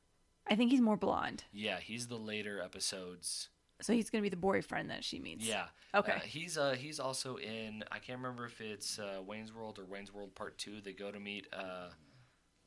I 0.47 0.55
think 0.55 0.71
he's 0.71 0.81
more 0.81 0.97
blonde, 0.97 1.45
Yeah, 1.53 1.79
he's 1.81 2.07
the 2.09 2.19
later 2.19 2.61
episodes. 2.61 3.49
So 3.81 3.93
he's 3.93 4.11
gonna 4.11 4.23
be 4.23 4.29
the 4.29 4.37
boyfriend 4.37 4.91
that 4.91 5.05
she 5.05 5.19
meets. 5.19 5.47
Yeah. 5.47 5.67
Okay. 5.95 6.13
Uh, 6.13 6.21
he's 6.21 6.59
uh 6.59 6.73
he's 6.79 6.99
also 7.01 7.37
in 7.37 7.85
I 7.91 7.99
can't 7.99 8.19
remember 8.19 8.47
if 8.47 8.61
it's 8.61 8.99
uh, 8.99 9.21
Wayne's 9.25 9.53
World 9.53 9.79
or 9.79 9.85
Wayne's 9.85 10.13
World 10.13 10.35
Part 10.35 10.59
Two. 10.59 10.81
They 10.81 10.93
go 10.93 11.11
to 11.11 11.21
meet 11.21 11.47
uh 11.53 11.91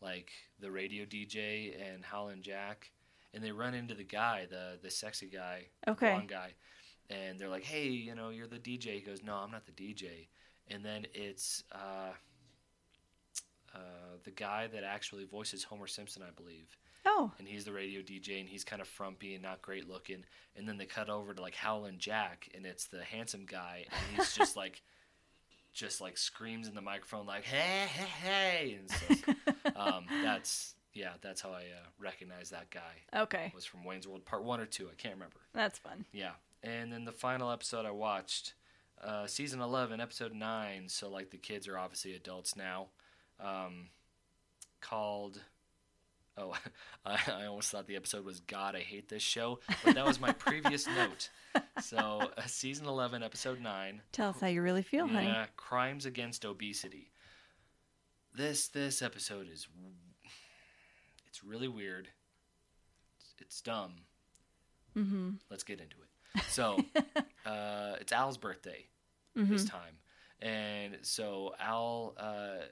like 0.02 0.32
the 0.60 0.72
radio 0.72 1.06
DJ 1.06 1.74
and 1.80 2.04
Howlin' 2.04 2.42
Jack, 2.42 2.92
and 3.34 3.44
they 3.44 3.52
run 3.52 3.74
into 3.74 3.94
the 3.96 4.04
guy, 4.04 4.48
the 4.50 4.80
the 4.82 4.90
sexy 4.92 5.28
guy, 5.28 5.68
Okay. 5.88 6.12
blonde 6.12 6.30
guy, 6.30 6.54
and 7.10 7.40
they're 7.40 7.50
like, 7.50 7.64
"Hey, 7.64 7.88
you 7.90 8.16
know, 8.16 8.30
you're 8.30 8.48
the 8.48 8.60
DJ." 8.60 8.96
He 8.96 9.02
goes, 9.02 9.24
"No, 9.24 9.36
I'm 9.36 9.52
not 9.52 9.66
the 9.66 9.72
DJ." 9.72 10.30
And 10.70 10.84
then 10.86 11.06
it's 11.14 11.64
uh, 11.72 12.14
uh, 13.74 14.18
the 14.24 14.32
guy 14.32 14.68
that 14.68 14.84
actually 14.84 15.26
voices 15.26 15.64
Homer 15.64 15.88
Simpson, 15.88 16.24
I 16.24 16.32
believe 16.32 16.78
Oh. 17.06 17.32
and 17.40 17.48
he's 17.48 17.66
the 17.66 17.72
radio 17.74 18.02
DJ, 18.02 18.40
and 18.40 18.48
he's 18.50 18.64
kind 18.64 18.82
of 18.82 18.88
frumpy 18.88 19.34
and 19.34 19.44
not 19.44 19.62
great 19.62 19.90
looking. 19.90 20.24
And 20.56 20.68
then 20.68 20.78
they 20.78 20.86
cut 20.86 21.10
over 21.10 21.34
to 21.34 21.42
like 21.42 21.56
Howlin' 21.56 21.98
Jack, 21.98 22.50
and 22.54 22.66
it's 22.66 22.86
the 22.86 23.04
handsome 23.04 23.46
guy, 23.46 23.86
and 23.92 24.18
he's 24.18 24.36
just 24.38 24.56
like, 24.56 24.82
just 25.74 26.02
like 26.02 26.18
screams 26.18 26.68
in 26.68 26.76
the 26.76 26.82
microphone 26.82 27.26
like 27.26 27.44
"Hey, 27.44 27.88
hey, 27.88 28.28
hey!" 28.28 28.80
And 28.80 28.92
stuff. 28.92 29.36
um, 29.76 30.06
that's 30.24 30.76
yeah, 30.94 31.14
that's 31.22 31.42
how 31.42 31.52
I 31.52 31.62
uh, 31.62 31.88
recognize 32.00 32.50
that 32.50 32.70
guy. 32.70 33.20
Okay. 33.22 33.46
It 33.48 33.56
was 33.56 33.66
from 33.66 33.84
Wayne's 33.84 34.08
World 34.08 34.26
Part 34.26 34.44
One 34.44 34.60
or 34.60 34.66
Two, 34.66 34.88
I 34.92 34.96
can't 34.96 35.16
remember. 35.16 35.38
That's 35.54 35.80
fun. 35.80 36.06
Yeah, 36.12 36.32
and 36.64 36.92
then 36.92 37.06
the 37.06 37.12
final 37.14 37.50
episode 37.52 37.86
I 37.86 37.92
watched, 37.92 38.54
uh, 39.04 39.26
season 39.28 39.62
eleven, 39.62 40.00
episode 40.02 40.34
nine. 40.34 40.90
So 40.90 41.10
like 41.10 41.32
the 41.32 41.38
kids 41.38 41.68
are 41.68 41.78
obviously 41.78 42.14
adults 42.14 42.56
now. 42.56 42.88
Um, 43.40 43.88
called. 44.82 45.42
Oh, 46.38 46.56
I, 47.06 47.18
I 47.28 47.46
almost 47.46 47.72
thought 47.72 47.88
the 47.88 47.96
episode 47.96 48.24
was 48.26 48.40
God, 48.42 48.76
I 48.76 48.80
hate 48.82 49.10
this 49.10 49.22
show, 49.24 49.60
but 49.84 49.96
that 49.96 50.06
was 50.06 50.20
my 50.20 50.32
previous 50.32 50.88
note. 50.96 51.30
So, 51.82 51.98
uh, 52.38 52.42
season 52.48 52.88
11, 52.88 53.22
episode 53.24 53.60
9. 53.60 54.02
Tell 54.12 54.30
us 54.30 54.40
how 54.40 54.48
you 54.48 54.62
really 54.62 54.84
feel, 54.84 55.08
honey. 55.08 55.34
Crimes 55.58 56.06
against 56.06 56.46
obesity. 56.46 57.12
This 58.34 58.70
this 58.70 59.02
episode 59.02 59.48
is 59.52 59.68
it's 61.28 61.44
really 61.44 61.68
weird. 61.68 62.08
It's, 63.18 63.34
it's 63.40 63.62
dumb. 63.62 63.94
Mm-hmm. 64.96 65.32
Let's 65.50 65.64
get 65.64 65.82
into 65.82 65.98
it. 66.02 66.44
So, 66.50 66.80
uh, 67.46 67.96
it's 68.00 68.12
Al's 68.14 68.38
birthday 68.38 68.88
Mm-hmm. 69.38 69.52
this 69.54 69.64
time, 69.64 69.96
and 70.42 70.98
so 71.04 71.54
Al 71.58 72.14
uh, 72.18 72.66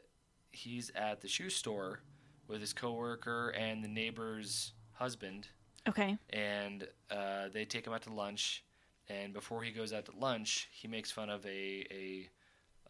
he's 0.51 0.91
at 0.93 1.21
the 1.21 1.29
shoe 1.29 1.49
store 1.49 2.01
with 2.49 2.59
his 2.59 2.73
coworker 2.73 3.49
and 3.49 3.83
the 3.83 3.87
neighbor's 3.87 4.73
husband, 4.93 5.47
Okay. 5.87 6.17
and 6.31 6.87
uh, 7.09 7.47
they 7.53 7.63
take 7.63 7.87
him 7.87 7.93
out 7.93 8.01
to 8.03 8.13
lunch. 8.13 8.65
And 9.07 9.33
before 9.33 9.63
he 9.63 9.71
goes 9.71 9.91
out 9.93 10.05
to 10.05 10.11
lunch, 10.19 10.67
he 10.71 10.87
makes 10.87 11.09
fun 11.11 11.29
of 11.29 11.45
a 11.45 11.85
a, 11.91 12.29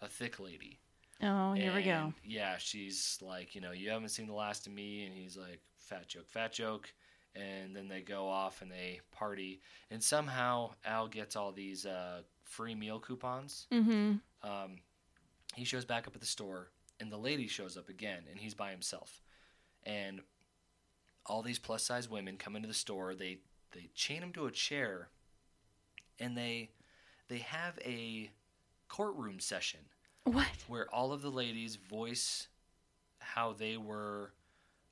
a 0.01 0.07
thick 0.07 0.39
lady. 0.39 0.79
Oh, 1.21 1.53
here 1.53 1.73
we 1.75 1.83
go. 1.83 2.13
Yeah, 2.23 2.57
she's 2.57 3.19
like, 3.21 3.53
you 3.53 3.61
know, 3.61 3.71
you 3.71 3.89
haven't 3.89 4.09
seen 4.09 4.25
the 4.27 4.33
last 4.33 4.65
of 4.67 4.73
me, 4.73 5.05
and 5.05 5.13
he's 5.13 5.37
like, 5.37 5.59
fat 5.77 6.07
joke, 6.07 6.27
fat 6.29 6.53
joke, 6.53 6.93
and 7.35 7.75
then 7.75 7.87
they 7.89 8.01
go 8.01 8.27
off 8.27 8.61
and 8.61 8.71
they 8.71 9.01
party, 9.11 9.59
and 9.91 10.01
somehow 10.01 10.71
Al 10.85 11.07
gets 11.09 11.35
all 11.35 11.51
these 11.51 11.85
uh, 11.85 12.21
free 12.43 12.73
meal 12.75 12.99
coupons. 12.99 13.67
Mm-hmm. 13.71 14.13
Um, 14.49 14.77
he 15.55 15.65
shows 15.65 15.83
back 15.85 16.07
up 16.07 16.15
at 16.15 16.21
the 16.21 16.27
store, 16.27 16.69
and 17.01 17.11
the 17.11 17.17
lady 17.17 17.47
shows 17.47 17.75
up 17.77 17.89
again, 17.89 18.23
and 18.29 18.39
he's 18.39 18.53
by 18.53 18.71
himself, 18.71 19.21
and 19.85 20.21
all 21.25 21.41
these 21.41 21.59
plus 21.59 21.83
size 21.83 22.09
women 22.09 22.37
come 22.37 22.55
into 22.55 22.67
the 22.67 22.73
store. 22.73 23.15
They 23.15 23.39
they 23.71 23.89
chain 23.93 24.21
him 24.23 24.33
to 24.33 24.45
a 24.47 24.51
chair, 24.51 25.09
and 26.19 26.35
they 26.37 26.71
they 27.27 27.39
have 27.39 27.77
a 27.85 28.31
courtroom 28.87 29.39
session 29.39 29.81
What? 30.23 30.47
where 30.67 30.89
all 30.93 31.11
of 31.13 31.21
the 31.21 31.29
ladies 31.29 31.75
voice 31.75 32.47
how 33.19 33.53
they 33.53 33.77
were 33.77 34.33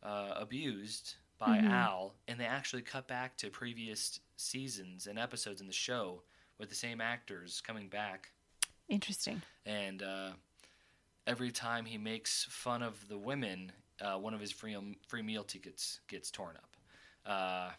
uh, 0.04 0.34
abused 0.36 1.16
by 1.40 1.58
Mhm. 1.60 1.72
Al, 1.72 2.14
and 2.28 2.40
they 2.40 2.46
actually 2.46 2.84
cut 2.84 3.08
back 3.08 3.36
to 3.38 3.50
previous 3.50 4.20
seasons 4.38 5.08
and 5.08 5.18
episodes 5.18 5.62
in 5.62 5.68
the 5.68 5.74
show 5.74 6.22
with 6.60 6.70
the 6.70 6.76
same 6.76 7.02
actors 7.02 7.62
coming 7.62 7.90
back. 7.90 8.32
Interesting. 8.90 9.42
And 9.66 10.02
uh, 10.04 10.32
every 11.26 11.52
time 11.52 11.86
he 11.86 11.98
makes 11.98 12.44
fun 12.46 12.82
of 12.84 13.08
the 13.08 13.18
women, 13.18 13.72
uh, 14.02 14.18
one 14.18 14.34
of 14.34 14.40
his 14.40 14.52
free 14.52 14.76
free 15.08 15.22
meal 15.22 15.44
tickets 15.44 16.02
gets 16.08 16.32
torn 16.32 16.56
up. 16.56 16.78
Uh, 17.26 17.72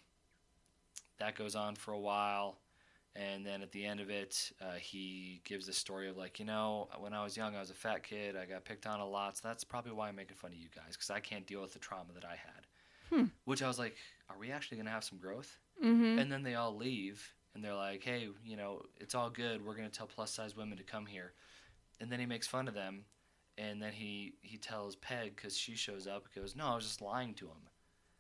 that 1.19 1.37
goes 1.37 1.55
on 1.55 1.75
for 1.75 1.93
a 1.93 1.99
while, 1.99 2.59
and 3.17 3.45
then 3.45 3.63
at 3.63 3.73
the 3.73 3.85
end 3.85 4.01
of 4.01 4.11
it, 4.11 4.53
uh, 4.61 4.75
he 4.75 5.41
gives 5.45 5.69
a 5.69 5.73
story 5.73 6.09
of 6.09 6.17
like, 6.17 6.39
you 6.39 6.45
know, 6.45 6.89
when 6.99 7.13
I 7.13 7.25
was 7.25 7.37
young, 7.37 7.57
I 7.57 7.61
was 7.61 7.71
a 7.71 7.75
fat 7.75 8.03
kid. 8.03 8.37
I 8.37 8.45
got 8.45 8.65
picked 8.65 8.87
on 8.87 9.01
a 9.01 9.09
lot, 9.09 9.39
so 9.39 9.49
that's 9.49 9.65
probably 9.65 9.93
why 9.93 10.09
I'm 10.09 10.17
making 10.17 10.37
fun 10.37 10.53
of 10.53 10.59
you 10.59 10.69
guys 10.75 10.93
because 10.93 11.11
I 11.11 11.21
can't 11.21 11.47
deal 11.47 11.61
with 11.61 11.73
the 11.73 11.79
trauma 11.79 12.13
that 12.15 12.25
I 12.25 12.37
had. 12.37 12.67
Hmm. 13.11 13.25
Which 13.45 13.63
I 13.63 13.69
was 13.69 13.79
like, 13.79 13.97
are 14.29 14.39
we 14.39 14.53
actually 14.53 14.77
gonna 14.77 14.91
have 14.91 15.05
some 15.05 15.19
growth? 15.19 15.59
Mm-hmm. 15.83 16.19
And 16.19 16.31
then 16.31 16.43
they 16.43 16.55
all 16.55 16.77
leave, 16.77 17.35
and 17.55 17.65
they're 17.65 17.75
like, 17.75 18.03
"Hey, 18.05 18.29
you 18.45 18.57
know, 18.57 18.83
it's 19.01 19.15
all 19.15 19.31
good. 19.31 19.65
We're 19.65 19.75
gonna 19.75 19.89
tell 19.89 20.07
plus 20.07 20.33
size 20.33 20.57
women 20.57 20.77
to 20.79 20.85
come 20.85 21.07
here." 21.07 21.33
And 22.01 22.13
then 22.13 22.21
he 22.21 22.27
makes 22.27 22.47
fun 22.47 22.69
of 22.69 22.75
them, 22.75 23.05
and 23.59 23.83
then 23.83 23.93
he 23.93 24.35
he 24.43 24.57
tells 24.57 24.97
Peg 24.97 25.35
because 25.37 25.57
she 25.57 25.75
shows 25.77 26.07
up, 26.07 26.25
goes, 26.35 26.55
"No, 26.57 26.67
I 26.67 26.75
was 26.75 26.85
just 26.85 27.03
lying 27.03 27.35
to 27.35 27.47
him." 27.47 27.69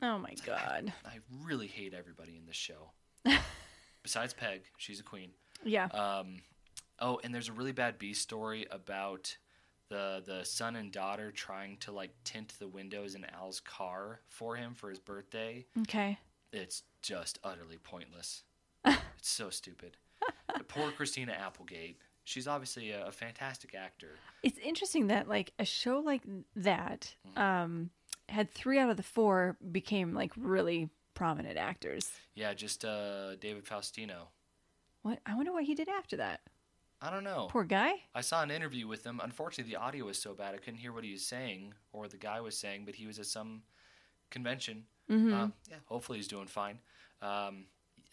Oh 0.02 0.18
my 0.18 0.28
It's 0.30 0.46
like, 0.46 0.58
I- 0.60 0.80
god. 0.82 0.92
I, 1.04 1.18
really 1.44 1.66
hate 1.66 1.92
everybody 1.94 2.36
in 2.36 2.46
this 2.46 2.56
show. 2.56 2.90
Besides 4.02 4.32
Peg, 4.32 4.62
she's 4.76 5.00
a 5.00 5.02
queen. 5.02 5.30
Yeah. 5.64 5.86
Um, 5.86 6.36
oh, 7.00 7.20
and 7.24 7.34
there's 7.34 7.48
a 7.48 7.52
really 7.52 7.72
bad 7.72 7.98
B 7.98 8.12
story 8.14 8.66
about 8.70 9.36
the 9.88 10.22
the 10.24 10.44
son 10.44 10.76
and 10.76 10.92
daughter 10.92 11.32
trying 11.32 11.78
to 11.78 11.92
like 11.92 12.10
tint 12.24 12.54
the 12.58 12.68
windows 12.68 13.14
in 13.14 13.24
Al's 13.24 13.60
car 13.60 14.20
for 14.28 14.54
him 14.56 14.74
for 14.74 14.90
his 14.90 14.98
birthday 14.98 15.64
Okay. 15.80 16.18
it's 16.52 16.82
just 17.02 17.38
utterly 17.42 17.78
pointless. 17.78 18.42
it's 18.84 19.00
so 19.30 19.50
stupid. 19.50 19.96
Poor 20.68 20.90
Christina 20.92 21.32
Applegate. 21.32 21.98
She's 22.28 22.46
obviously 22.46 22.90
a, 22.90 23.06
a 23.06 23.12
fantastic 23.12 23.74
actor. 23.74 24.16
It's 24.42 24.58
interesting 24.58 25.06
that 25.06 25.28
like 25.28 25.52
a 25.58 25.64
show 25.64 25.98
like 26.00 26.22
that 26.56 27.14
Mhm. 27.26 27.38
um 27.40 27.90
had 28.28 28.52
3 28.52 28.78
out 28.78 28.90
of 28.90 28.98
the 28.98 29.02
4 29.02 29.56
became 29.72 30.12
like 30.12 30.32
really 30.36 30.90
prominent 31.14 31.56
actors. 31.56 32.12
Yeah, 32.34 32.52
just 32.52 32.84
uh, 32.84 33.36
David 33.36 33.64
Faustino. 33.64 34.26
What? 35.00 35.20
I 35.24 35.34
wonder 35.34 35.52
what 35.52 35.64
he 35.64 35.74
did 35.74 35.88
after 35.88 36.18
that. 36.18 36.40
I 37.00 37.08
don't 37.10 37.24
know. 37.24 37.46
Poor 37.50 37.64
guy. 37.64 37.92
I 38.14 38.20
saw 38.20 38.42
an 38.42 38.50
interview 38.50 38.86
with 38.86 39.06
him. 39.06 39.20
Unfortunately, 39.24 39.72
the 39.72 39.80
audio 39.80 40.04
was 40.04 40.18
so 40.18 40.34
bad 40.34 40.54
I 40.54 40.58
couldn't 40.58 40.80
hear 40.80 40.92
what 40.92 41.04
he 41.04 41.12
was 41.12 41.24
saying 41.24 41.72
or 41.92 42.02
what 42.02 42.10
the 42.10 42.18
guy 42.18 42.40
was 42.42 42.58
saying. 42.58 42.84
But 42.84 42.96
he 42.96 43.06
was 43.06 43.18
at 43.18 43.24
some 43.26 43.62
convention. 44.30 44.84
Mm-hmm. 45.10 45.32
Um, 45.32 45.52
yeah, 45.70 45.76
hopefully 45.86 46.18
he's 46.18 46.28
doing 46.28 46.48
fine. 46.48 46.80
Um, 47.22 47.64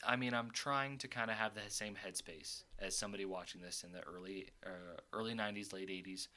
I 0.07 0.15
mean, 0.15 0.33
I'm 0.33 0.51
trying 0.51 0.97
to 0.99 1.07
kind 1.07 1.29
of 1.29 1.37
have 1.37 1.53
the 1.55 1.69
same 1.69 1.95
headspace 1.95 2.63
as 2.79 2.97
somebody 2.97 3.25
watching 3.25 3.61
this 3.61 3.83
in 3.83 3.91
the 3.91 4.01
early 4.01 4.47
uh, 4.65 4.99
early 5.13 5.33
'90s, 5.33 5.73
late 5.73 5.89
'80s, 5.89 6.27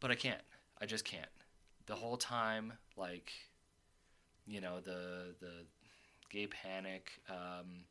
but 0.00 0.10
I 0.10 0.14
can't. 0.14 0.40
I 0.80 0.86
just 0.86 1.04
can't. 1.04 1.26
The 1.86 1.94
whole 1.94 2.16
time, 2.16 2.74
like, 2.96 3.32
you 4.46 4.60
know, 4.60 4.80
the 4.80 5.34
the 5.40 5.64
gay 6.30 6.46
panic. 6.46 7.20
Um, 7.28 7.84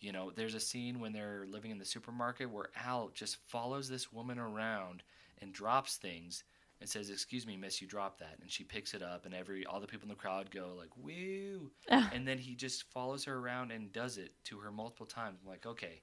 you 0.00 0.12
know, 0.12 0.30
there's 0.34 0.54
a 0.54 0.60
scene 0.60 0.98
when 0.98 1.12
they're 1.12 1.44
living 1.46 1.70
in 1.70 1.78
the 1.78 1.84
supermarket 1.84 2.50
where 2.50 2.70
Al 2.84 3.10
just 3.12 3.36
follows 3.48 3.88
this 3.88 4.10
woman 4.12 4.38
around 4.38 5.02
and 5.42 5.52
drops 5.52 5.96
things 5.96 6.44
and 6.80 6.88
says, 6.88 7.10
"Excuse 7.10 7.46
me, 7.46 7.56
miss, 7.56 7.80
you 7.80 7.86
dropped 7.86 8.18
that." 8.20 8.38
And 8.40 8.50
she 8.50 8.64
picks 8.64 8.94
it 8.94 9.02
up, 9.02 9.26
and 9.26 9.34
every 9.34 9.66
all 9.66 9.80
the 9.80 9.86
people 9.86 10.04
in 10.06 10.08
the 10.10 10.14
crowd 10.14 10.50
go 10.50 10.74
like, 10.76 10.96
"Woo!" 10.96 11.70
Ah. 11.90 12.10
And 12.12 12.26
then 12.26 12.38
he 12.38 12.54
just 12.54 12.84
follows 12.84 13.24
her 13.24 13.36
around 13.36 13.70
and 13.70 13.92
does 13.92 14.16
it 14.18 14.32
to 14.44 14.58
her 14.58 14.70
multiple 14.72 15.06
times. 15.06 15.38
I'm 15.42 15.48
like, 15.48 15.66
okay, 15.66 16.02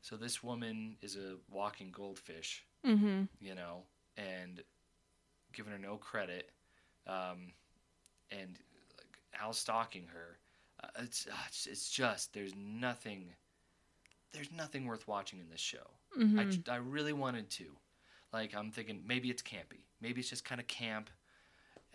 so 0.00 0.16
this 0.16 0.42
woman 0.42 0.96
is 1.02 1.16
a 1.16 1.36
walking 1.50 1.90
goldfish, 1.90 2.64
Mhm. 2.84 3.28
you 3.40 3.54
know, 3.54 3.84
and 4.16 4.62
giving 5.52 5.72
her 5.72 5.78
no 5.78 5.96
credit, 5.96 6.52
um, 7.06 7.52
and 8.30 8.58
like 8.98 9.18
Al 9.40 9.52
stalking 9.52 10.06
her. 10.08 10.38
Uh, 10.80 10.88
it's, 11.00 11.26
uh, 11.26 11.32
it's 11.66 11.90
just 11.90 12.32
there's 12.32 12.54
nothing 12.54 13.34
there's 14.30 14.52
nothing 14.52 14.84
worth 14.84 15.08
watching 15.08 15.38
in 15.40 15.48
this 15.48 15.60
show. 15.60 15.90
I, 16.14 16.18
Mhm. 16.18 16.62
j- 16.64 16.70
I 16.70 16.76
really 16.76 17.14
wanted 17.14 17.48
to. 17.52 17.74
Like 18.32 18.54
I'm 18.54 18.70
thinking 18.70 19.02
maybe 19.06 19.30
it's 19.30 19.42
campy. 19.42 19.84
Maybe 20.00 20.20
it's 20.20 20.30
just 20.30 20.44
kind 20.44 20.60
of 20.60 20.66
camp. 20.66 21.10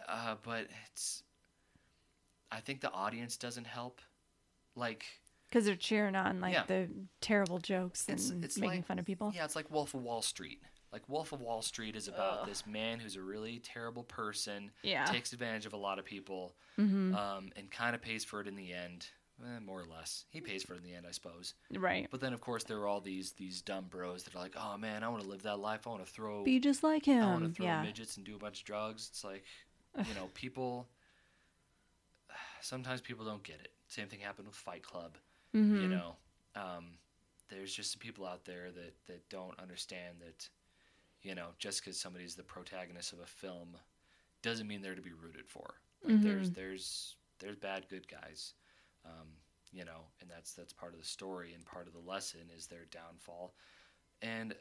Uh, 0.08 0.36
but 0.44 0.68
it's 0.92 1.24
I 2.52 2.60
think 2.60 2.82
the 2.82 2.92
audience 2.92 3.38
doesn't 3.38 3.66
help. 3.66 4.02
Like 4.76 5.06
Cuz 5.52 5.66
they're 5.66 5.76
cheering 5.76 6.16
on 6.16 6.42
like 6.42 6.54
Yeah. 6.54 6.66
the 6.66 6.90
terrible 7.22 7.60
jokes 7.60 8.04
It's- 8.10 8.30
and 8.30 8.44
it's 8.44 8.58
making 8.58 8.80
like- 8.80 8.86
fun 8.88 9.00
of 9.00 9.06
people. 9.06 9.32
yeah, 9.36 9.46
it's 9.46 9.56
like 9.56 9.70
Wolf 9.70 9.94
of 9.94 10.02
Wall 10.02 10.22
Street. 10.22 10.62
Like 10.92 11.08
Wolf 11.10 11.32
of 11.32 11.42
Wall 11.42 11.62
Street 11.62 11.96
is 11.96 12.08
about 12.08 12.40
Ugh. 12.42 12.48
this 12.48 12.66
man 12.68 13.00
who's 13.00 13.16
a 13.16 13.22
really 13.22 13.60
terrible 13.60 14.04
person, 14.04 14.72
Yeah. 14.84 15.06
takes 15.06 15.34
advantage 15.34 15.66
of 15.66 15.74
a 15.74 15.78
lot 15.78 15.98
of 16.00 16.06
people, 16.06 16.56
Mhm. 16.78 17.16
um, 17.16 17.52
and 17.56 17.72
kind 17.72 17.96
of 17.96 18.02
pays 18.02 18.24
for 18.24 18.42
it 18.42 18.48
in 18.48 18.56
the 18.56 18.74
end. 18.74 19.10
Eh, 19.42 19.60
more 19.60 19.80
or 19.82 19.86
less, 19.86 20.26
he 20.30 20.40
pays 20.42 20.64
for 20.64 20.74
it 20.74 20.78
in 20.78 20.84
the 20.84 20.94
end, 20.94 21.06
I 21.08 21.12
suppose. 21.12 21.54
right. 21.72 22.08
But 22.12 22.22
then, 22.22 22.34
of 22.34 22.40
course, 22.42 22.64
there 22.64 22.78
are 22.80 22.88
all 22.88 23.02
these 23.02 23.32
these 23.34 23.62
dumb 23.62 23.86
bros 23.90 24.24
that 24.24 24.36
are 24.36 24.40
like, 24.40 24.56
"Oh 24.56 24.78
man, 24.78 25.04
I 25.04 25.10
want 25.10 25.24
to 25.24 25.30
live 25.30 25.42
that 25.44 25.60
life. 25.60 25.88
I 25.88 25.90
want 25.90 26.06
to 26.06 26.12
throw 26.12 26.44
Be 26.44 26.60
just 26.60 26.84
like 26.84 27.06
him. 27.06 27.24
I 27.24 27.32
want 27.34 27.46
to 27.46 27.52
throw 27.52 27.66
Yeah. 27.66 27.82
midgets 27.82 28.16
and 28.18 28.26
do 28.26 28.36
a 28.36 28.40
bunch 28.40 28.60
of 28.60 28.66
drugs. 28.66 29.08
It's 29.10 29.24
like, 29.24 29.44
you 30.08 30.14
know, 30.16 30.28
people. 30.34 30.88
Sometimes 32.62 33.02
people 33.02 33.26
don't 33.26 33.44
get 33.44 33.60
it. 33.60 33.72
Same 33.88 34.08
thing 34.08 34.20
happened 34.20 34.48
with 34.48 34.56
Fight 34.56 34.84
Club. 34.84 35.18
Mhm. 35.54 35.82
You 35.82 35.88
know, 35.90 36.16
um, 36.56 36.98
there's 37.50 37.74
just 37.74 37.92
some 37.92 38.00
people 38.00 38.26
out 38.26 38.46
there 38.46 38.72
that 38.72 38.94
that 39.08 39.28
don't 39.30 39.58
understand 39.60 40.20
that, 40.22 40.50
you 41.22 41.36
know, 41.36 41.50
just 41.60 41.82
because 41.84 42.00
somebody's 42.00 42.36
the 42.36 42.44
protagonist 42.44 43.14
of 43.14 43.20
a 43.20 43.26
film, 43.26 43.78
doesn't 44.42 44.68
mean 44.68 44.82
they're 44.82 44.96
to 44.96 45.02
be 45.02 45.14
rooted 45.14 45.48
for. 45.48 45.76
Like 46.04 46.22
there's 46.22 46.50
Mhm. 46.52 46.56
there's 46.56 47.16
there's 47.40 47.56
bad 47.58 47.88
good 47.90 48.08
guys. 48.08 48.54
Um, 49.06 49.28
you 49.72 49.86
know, 49.86 50.08
and 50.22 50.30
that's 50.30 50.54
that's 50.54 50.74
part 50.74 50.94
of 50.94 51.00
the 51.00 51.06
story 51.06 51.54
and 51.54 51.66
part 51.66 51.88
of 51.88 51.94
the 51.94 52.00
lesson 52.00 52.42
is 52.56 52.68
their 52.68 52.86
downfall. 52.92 53.56
And 54.22 54.54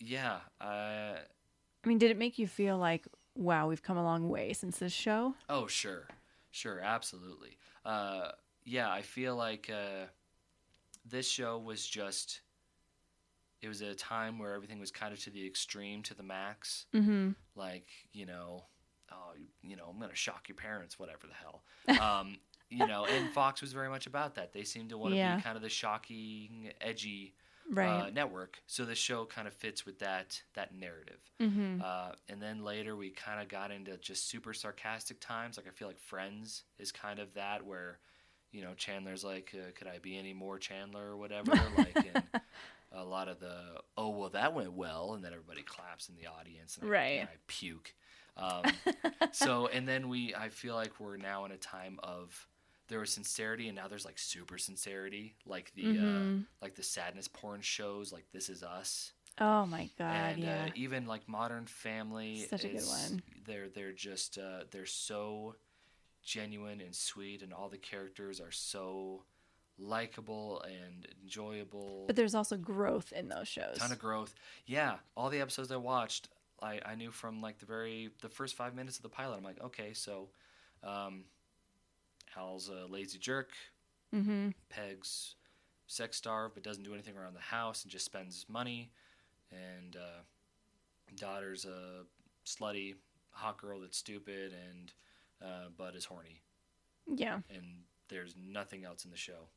yeah, 0.00 0.38
uh, 0.60 1.18
I 1.86 1.88
mean, 1.88 1.98
did 1.98 2.10
it 2.10 2.18
make 2.18 2.38
you 2.38 2.46
feel 2.46 2.78
like, 2.78 3.06
wow, 3.34 3.68
we've 3.68 3.82
come 3.82 3.96
a 3.96 4.02
long 4.02 4.28
way 4.28 4.52
since 4.52 4.78
this 4.78 4.92
show? 4.92 5.34
Oh, 5.48 5.66
sure. 5.66 6.08
Sure, 6.50 6.80
absolutely. 6.80 7.58
Uh, 7.84 8.30
yeah, 8.64 8.90
I 8.90 9.02
feel 9.02 9.36
like 9.36 9.70
uh, 9.72 10.06
this 11.04 11.28
show 11.28 11.58
was 11.58 11.86
just. 11.86 12.40
It 13.62 13.68
was 13.68 13.82
at 13.82 13.88
a 13.88 13.94
time 13.94 14.38
where 14.38 14.52
everything 14.54 14.78
was 14.78 14.90
kind 14.90 15.12
of 15.12 15.20
to 15.24 15.30
the 15.30 15.44
extreme, 15.46 16.02
to 16.04 16.14
the 16.14 16.22
max. 16.22 16.86
Mm-hmm. 16.94 17.30
Like, 17.54 17.88
you 18.12 18.26
know, 18.26 18.64
oh, 19.10 19.32
you, 19.36 19.46
you 19.62 19.76
know, 19.76 19.86
I'm 19.90 19.98
going 19.98 20.10
to 20.10 20.16
shock 20.16 20.48
your 20.48 20.56
parents, 20.56 20.98
whatever 20.98 21.26
the 21.26 21.34
hell. 21.34 21.62
Um, 22.20 22.38
you 22.70 22.86
know, 22.86 23.04
and 23.06 23.30
Fox 23.30 23.60
was 23.60 23.72
very 23.72 23.88
much 23.88 24.06
about 24.06 24.34
that. 24.36 24.52
They 24.52 24.64
seemed 24.64 24.90
to 24.90 24.98
want 24.98 25.12
to 25.12 25.16
Yeah. 25.16 25.36
be 25.36 25.42
kind 25.42 25.56
of 25.56 25.62
the 25.62 25.68
shocking, 25.68 26.72
edgy 26.80 27.34
uh, 28.04 28.10
network. 28.10 28.60
So 28.66 28.84
the 28.84 28.94
show 28.94 29.24
kind 29.24 29.48
of 29.48 29.54
fits 29.54 29.84
with 29.84 29.98
that 29.98 30.40
that 30.54 30.74
narrative. 30.74 31.20
mm-hmm. 31.40 31.80
Uh, 31.84 32.12
and 32.28 32.40
then 32.40 32.62
later 32.64 32.94
we 32.96 33.10
kind 33.10 33.40
of 33.42 33.48
got 33.48 33.70
into 33.72 33.96
just 33.98 34.28
super 34.28 34.52
sarcastic 34.54 35.20
times. 35.20 35.56
Like 35.56 35.66
I 35.66 35.70
feel 35.70 35.88
like 35.88 35.98
Friends 35.98 36.62
is 36.78 36.92
kind 36.92 37.18
of 37.18 37.34
that 37.34 37.64
where, 37.66 37.98
you 38.52 38.62
know, 38.62 38.74
Chandler's 38.74 39.24
like, 39.24 39.52
uh, 39.54 39.72
could 39.74 39.88
I 39.88 39.98
be 39.98 40.16
any 40.16 40.32
more 40.32 40.58
Chandler 40.58 41.10
or 41.10 41.16
whatever? 41.16 41.50
like 41.76 41.96
in 41.96 42.22
a 42.92 43.04
lot 43.04 43.26
of 43.28 43.40
the, 43.40 43.80
oh 43.98 44.10
well, 44.10 44.28
that 44.30 44.54
went 44.54 44.72
well, 44.72 45.14
and 45.14 45.24
then 45.24 45.32
everybody 45.32 45.62
claps 45.62 46.08
in 46.08 46.14
the 46.14 46.28
audience, 46.28 46.76
and 46.76 46.86
I, 46.88 46.90
Right. 46.92 47.18
and 47.20 47.28
I 47.28 47.36
puke. 47.48 47.94
Um, 48.36 48.62
so 49.32 49.66
and 49.68 49.88
then 49.88 50.08
we, 50.08 50.34
I 50.34 50.50
feel 50.50 50.74
like 50.74 51.00
we're 51.00 51.16
now 51.16 51.44
in 51.46 51.52
a 51.52 51.56
time 51.56 51.98
of 52.02 52.46
there 52.88 53.00
was 53.00 53.10
sincerity, 53.10 53.68
and 53.68 53.76
now 53.76 53.88
there's 53.88 54.04
like 54.04 54.18
super 54.18 54.58
sincerity, 54.58 55.34
like 55.44 55.72
the 55.74 55.86
uh, 55.98 56.02
Mhm. 56.02 56.46
like 56.62 56.74
the 56.74 56.82
sadness 56.82 57.28
porn 57.28 57.60
shows, 57.60 58.12
like 58.12 58.30
This 58.32 58.48
Is 58.48 58.62
Us 58.62 59.12
oh 59.38 59.66
my 59.66 59.90
god, 59.98 60.32
and 60.34 60.42
yeah. 60.42 60.64
uh, 60.64 60.70
even 60.74 61.06
like 61.06 61.28
Modern 61.28 61.66
Family, 61.66 62.46
Such 62.48 62.64
a 62.64 62.68
good 62.68 62.76
is- 62.76 62.88
one. 62.88 63.22
They're 63.44 63.68
they're 63.68 63.92
just 63.92 64.38
uh, 64.38 64.64
they're 64.70 64.86
so 64.86 65.56
genuine 66.22 66.80
and 66.80 66.94
sweet, 66.94 67.42
and 67.42 67.52
all 67.52 67.68
the 67.68 67.78
characters 67.78 68.40
are 68.40 68.50
so 68.52 69.24
likable 69.78 70.62
and 70.62 71.06
enjoyable. 71.22 72.04
but 72.06 72.16
there's 72.16 72.34
also 72.34 72.56
growth 72.56 73.12
in 73.12 73.28
those 73.28 73.46
shows. 73.48 73.76
ton 73.78 73.92
of 73.92 73.98
growth. 73.98 74.34
Yeah, 74.64 74.96
all 75.16 75.28
the 75.28 75.40
episodes 75.40 75.70
I 75.70 75.76
watched, 75.76 76.28
I, 76.62 76.80
I 76.84 76.94
knew 76.94 77.10
from 77.10 77.42
like 77.42 77.58
the 77.58 77.66
very 77.66 78.10
the 78.22 78.28
first 78.28 78.54
five 78.54 78.74
minutes 78.74 78.96
of 78.96 79.02
the 79.02 79.08
pilot. 79.10 79.36
I'm 79.36 79.44
like, 79.44 79.60
okay, 79.62 79.92
so 79.92 80.30
um, 80.82 81.24
Al's 82.36 82.68
a 82.68 82.86
lazy 82.90 83.18
jerk. 83.18 83.50
mm-hmm. 84.14 84.50
Peg's 84.68 85.34
sex 85.86 86.16
starved 86.16 86.54
but 86.54 86.62
doesn't 86.64 86.82
do 86.82 86.92
anything 86.92 87.16
around 87.16 87.34
the 87.34 87.40
house 87.40 87.82
and 87.82 87.90
just 87.90 88.04
spends 88.04 88.46
money. 88.48 88.90
And 89.52 89.96
uh, 89.96 90.22
daughter's 91.16 91.64
a 91.64 92.04
slutty 92.44 92.94
hot 93.30 93.58
girl 93.58 93.80
that's 93.80 93.98
stupid, 93.98 94.52
and 94.68 94.92
uh, 95.42 95.68
Bud 95.76 95.94
is 95.94 96.04
horny. 96.04 96.40
Yeah. 97.14 97.40
and 97.50 97.84
there's 98.08 98.34
nothing 98.36 98.84
else 98.84 99.04
in 99.04 99.10
the 99.10 99.16
show 99.16 99.48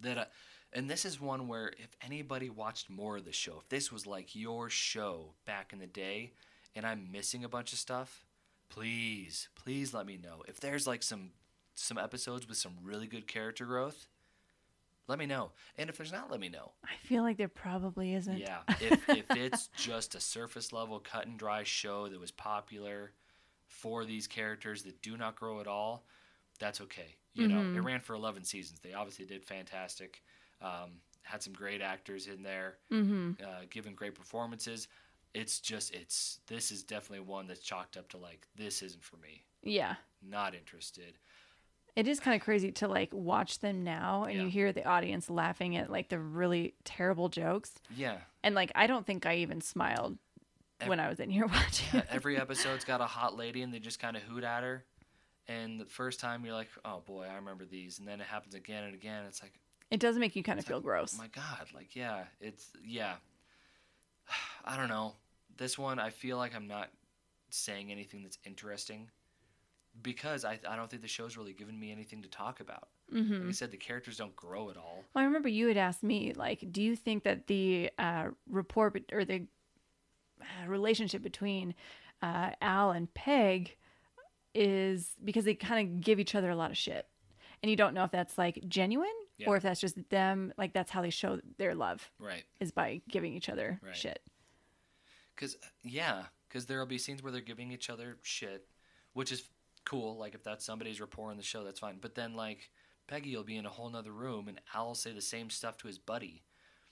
that 0.00 0.18
I, 0.18 0.26
and 0.72 0.90
this 0.90 1.04
is 1.04 1.20
one 1.20 1.48
where 1.48 1.68
if 1.78 1.96
anybody 2.04 2.50
watched 2.50 2.90
more 2.90 3.16
of 3.16 3.24
the 3.24 3.32
show 3.32 3.58
if 3.60 3.68
this 3.68 3.92
was 3.92 4.06
like 4.06 4.34
your 4.34 4.68
show 4.68 5.34
back 5.46 5.72
in 5.72 5.78
the 5.78 5.86
day 5.86 6.32
and 6.74 6.84
i'm 6.86 7.10
missing 7.12 7.44
a 7.44 7.48
bunch 7.48 7.72
of 7.72 7.78
stuff 7.78 8.24
please 8.68 9.48
please 9.54 9.94
let 9.94 10.06
me 10.06 10.18
know 10.22 10.42
if 10.48 10.60
there's 10.60 10.86
like 10.86 11.02
some 11.02 11.30
some 11.74 11.98
episodes 11.98 12.48
with 12.48 12.56
some 12.56 12.72
really 12.82 13.06
good 13.06 13.26
character 13.26 13.64
growth 13.66 14.06
let 15.06 15.18
me 15.18 15.26
know. 15.26 15.50
And 15.76 15.90
if 15.90 15.98
there's 15.98 16.12
not 16.12 16.30
let 16.30 16.40
me 16.40 16.48
know. 16.48 16.72
I 16.82 16.96
feel 17.02 17.22
like 17.24 17.36
there 17.36 17.46
probably 17.46 18.14
isn't. 18.14 18.38
yeah. 18.38 18.60
If, 18.80 19.06
if 19.10 19.26
it's 19.36 19.68
just 19.76 20.14
a 20.14 20.20
surface 20.20 20.72
level 20.72 20.98
cut 20.98 21.26
and 21.26 21.38
dry 21.38 21.62
show 21.62 22.08
that 22.08 22.18
was 22.18 22.30
popular 22.30 23.12
for 23.66 24.06
these 24.06 24.26
characters 24.26 24.82
that 24.84 25.02
do 25.02 25.18
not 25.18 25.36
grow 25.36 25.60
at 25.60 25.66
all 25.66 26.04
that's 26.58 26.80
okay. 26.80 27.16
You 27.34 27.48
know 27.48 27.76
it 27.76 27.82
ran 27.82 28.00
for 28.00 28.14
11 28.14 28.44
seasons. 28.44 28.78
They 28.80 28.94
obviously 28.94 29.26
did 29.26 29.44
fantastic. 29.44 30.22
Um, 30.62 31.00
had 31.22 31.42
some 31.42 31.52
great 31.52 31.82
actors 31.82 32.26
in 32.28 32.42
there 32.42 32.76
Mm-hmm. 32.92 33.32
uh, 33.44 33.62
giving 33.70 33.94
great 33.94 34.14
performances. 34.14 34.86
It's 35.34 35.58
just 35.60 35.92
it's 35.92 36.38
this 36.46 36.70
is 36.70 36.82
definitely 36.84 37.26
one 37.26 37.46
that's 37.48 37.60
chalked 37.60 37.96
up 37.98 38.08
to 38.10 38.16
like 38.18 38.46
this 38.56 38.80
isn't 38.82 39.02
for 39.04 39.16
me. 39.16 39.42
Yeah. 39.62 39.96
not 40.22 40.54
interested 40.54 41.18
It 41.96 42.08
is 42.08 42.18
kind 42.18 42.34
of 42.34 42.44
crazy 42.44 42.72
to 42.72 42.88
like 42.88 43.10
watch 43.12 43.60
them 43.60 43.84
now 43.84 44.24
and 44.24 44.34
Yeah. 44.36 44.42
you 44.44 44.48
hear 44.50 44.72
the 44.72 44.84
audience 44.84 45.30
laughing 45.30 45.76
at 45.76 45.90
like 45.90 46.08
the 46.08 46.18
really 46.18 46.74
terrible 46.84 47.28
jokes. 47.28 47.72
yeah 47.94 48.18
And 48.42 48.54
like 48.54 48.72
I 48.74 48.86
don't 48.86 49.06
think 49.06 49.26
I 49.26 49.36
even 49.36 49.60
smiled 49.60 50.18
Ev- 50.80 50.88
when 50.88 50.98
I 51.00 51.08
was 51.08 51.20
in 51.20 51.30
here 51.30 51.46
watching. 51.58 51.86
Yeah, 51.92 52.02
every 52.10 52.36
episode's 52.36 52.84
got 52.84 53.00
a 53.00 53.06
hot 53.06 53.36
lady 53.36 53.62
and 53.62 53.72
they 53.72 53.78
just 53.78 54.00
kind 54.00 54.16
of 54.16 54.22
hoot 54.24 54.42
at 54.44 54.62
her. 54.64 54.84
And 55.46 55.78
the 55.78 55.84
first 55.84 56.20
time 56.20 56.44
you're 56.44 56.54
like, 56.54 56.70
oh 56.84 57.00
boy, 57.06 57.26
I 57.30 57.34
remember 57.36 57.64
these. 57.64 57.98
And 57.98 58.08
then 58.08 58.20
it 58.20 58.26
happens 58.26 58.54
again 58.54 58.84
and 58.84 58.94
again. 58.94 59.24
It's 59.28 59.42
like, 59.42 59.52
It 59.90 60.00
does 60.00 60.16
make 60.18 60.34
you 60.34 60.42
kind 60.42 60.58
of 60.58 60.64
feel 60.64 60.78
like, 60.78 60.84
gross. 60.84 61.14
Oh 61.16 61.22
my 61.22 61.28
God, 61.28 61.68
like, 61.74 61.94
yeah, 61.94 62.24
it's, 62.40 62.70
yeah. 62.84 63.14
I 64.64 64.76
don't 64.76 64.88
know. 64.88 65.14
This 65.56 65.78
one, 65.78 65.98
I 65.98 66.10
feel 66.10 66.38
like 66.38 66.54
I'm 66.56 66.66
not 66.66 66.90
saying 67.50 67.92
anything 67.92 68.22
that's 68.22 68.38
interesting 68.44 69.10
because 70.02 70.44
I, 70.44 70.58
I 70.68 70.76
don't 70.76 70.90
think 70.90 71.02
the 71.02 71.08
show's 71.08 71.36
really 71.36 71.52
given 71.52 71.78
me 71.78 71.90
anything 71.92 72.22
to 72.22 72.28
talk 72.28 72.60
about. 72.60 72.88
hmm 73.10 73.32
Like 73.40 73.48
I 73.48 73.52
said, 73.52 73.70
the 73.70 73.76
characters 73.76 74.16
don't 74.16 74.34
grow 74.36 74.70
at 74.70 74.76
all. 74.76 75.04
Well, 75.14 75.22
I 75.22 75.26
remember 75.26 75.48
you 75.48 75.68
had 75.68 75.76
asked 75.76 76.02
me, 76.02 76.32
like, 76.34 76.64
do 76.72 76.82
you 76.82 76.96
think 76.96 77.22
that 77.24 77.46
the 77.46 77.90
uh, 77.98 78.28
report 78.48 78.94
bet- 78.94 79.12
or 79.12 79.24
the 79.24 79.46
uh, 80.40 80.68
relationship 80.68 81.22
between 81.22 81.74
uh, 82.22 82.50
Al 82.60 82.90
and 82.90 83.12
Peg 83.14 83.76
is 84.54 85.12
because 85.24 85.44
they 85.44 85.54
kind 85.54 85.88
of 85.88 86.00
give 86.00 86.20
each 86.20 86.34
other 86.34 86.50
a 86.50 86.56
lot 86.56 86.70
of 86.70 86.76
shit, 86.76 87.06
and 87.62 87.70
you 87.70 87.76
don't 87.76 87.94
know 87.94 88.04
if 88.04 88.10
that's 88.10 88.38
like 88.38 88.62
genuine 88.68 89.08
Yeah. 89.38 89.48
or 89.48 89.56
if 89.56 89.62
that's 89.62 89.80
just 89.80 89.96
them, 90.10 90.52
like 90.56 90.72
that's 90.72 90.90
how 90.90 91.02
they 91.02 91.10
show 91.10 91.40
their 91.58 91.74
love 91.74 92.10
Right. 92.18 92.44
is 92.60 92.70
by 92.72 93.00
giving 93.08 93.34
each 93.34 93.48
other 93.48 93.80
Right. 93.82 93.96
shit. 93.96 94.20
Because 95.34 95.56
yeah, 95.82 96.24
because 96.48 96.66
there'll 96.66 96.86
be 96.86 96.98
scenes 96.98 97.22
where 97.22 97.32
they're 97.32 97.40
giving 97.40 97.72
each 97.72 97.90
other 97.90 98.18
shit, 98.22 98.68
which 99.12 99.32
is 99.32 99.48
cool. 99.84 100.16
Like 100.16 100.34
if 100.34 100.42
that's 100.42 100.64
somebody's 100.64 101.00
rapport 101.00 101.30
in 101.30 101.36
the 101.36 101.42
show, 101.42 101.64
that's 101.64 101.80
fine. 101.80 101.98
But 102.00 102.14
then 102.14 102.34
like 102.34 102.70
Peggy 103.06 103.36
will 103.36 103.44
be 103.44 103.56
in 103.56 103.66
a 103.66 103.70
whole 103.70 103.90
nother 103.90 104.12
room, 104.12 104.48
and 104.48 104.60
Al 104.74 104.88
will 104.88 104.94
say 104.94 105.12
the 105.12 105.20
same 105.20 105.50
stuff 105.50 105.76
to 105.78 105.86
his 105.86 105.98
buddy, 105.98 106.42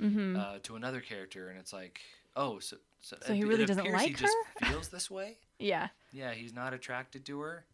hmm 0.00 0.36
uh, 0.36 0.58
to 0.62 0.76
another 0.76 1.00
character, 1.00 1.48
and 1.48 1.58
it's 1.58 1.72
like, 1.72 2.00
oh, 2.36 2.58
so 2.58 2.76
so, 3.00 3.16
So 3.22 3.34
he 3.34 3.44
really 3.44 3.64
doesn't 3.64 3.80
appears 3.82 4.02
he 4.02 4.08
like 4.08 4.18
just 4.18 4.36
her? 4.58 4.66
feels 4.66 4.88
this 4.88 5.10
way. 5.10 5.38
Yeah, 5.58 5.88
Yeah, 6.12 6.32
he's 6.32 6.52
not 6.54 6.72
attracted 6.74 7.24
to 7.26 7.40
her. 7.40 7.64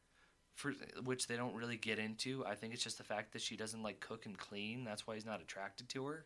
For 0.54 0.72
which 1.04 1.28
they 1.28 1.36
don't 1.36 1.54
really 1.54 1.76
get 1.76 2.00
into. 2.00 2.44
I 2.44 2.56
think 2.56 2.74
it's 2.74 2.82
just 2.82 2.98
the 2.98 3.04
fact 3.04 3.32
that 3.32 3.42
she 3.42 3.56
doesn't 3.56 3.80
like 3.82 4.00
cook 4.00 4.26
and 4.26 4.36
clean. 4.36 4.84
That's 4.84 5.06
why 5.06 5.14
he's 5.14 5.24
not 5.26 5.40
attracted 5.40 5.88
to 5.90 6.06
her. 6.06 6.24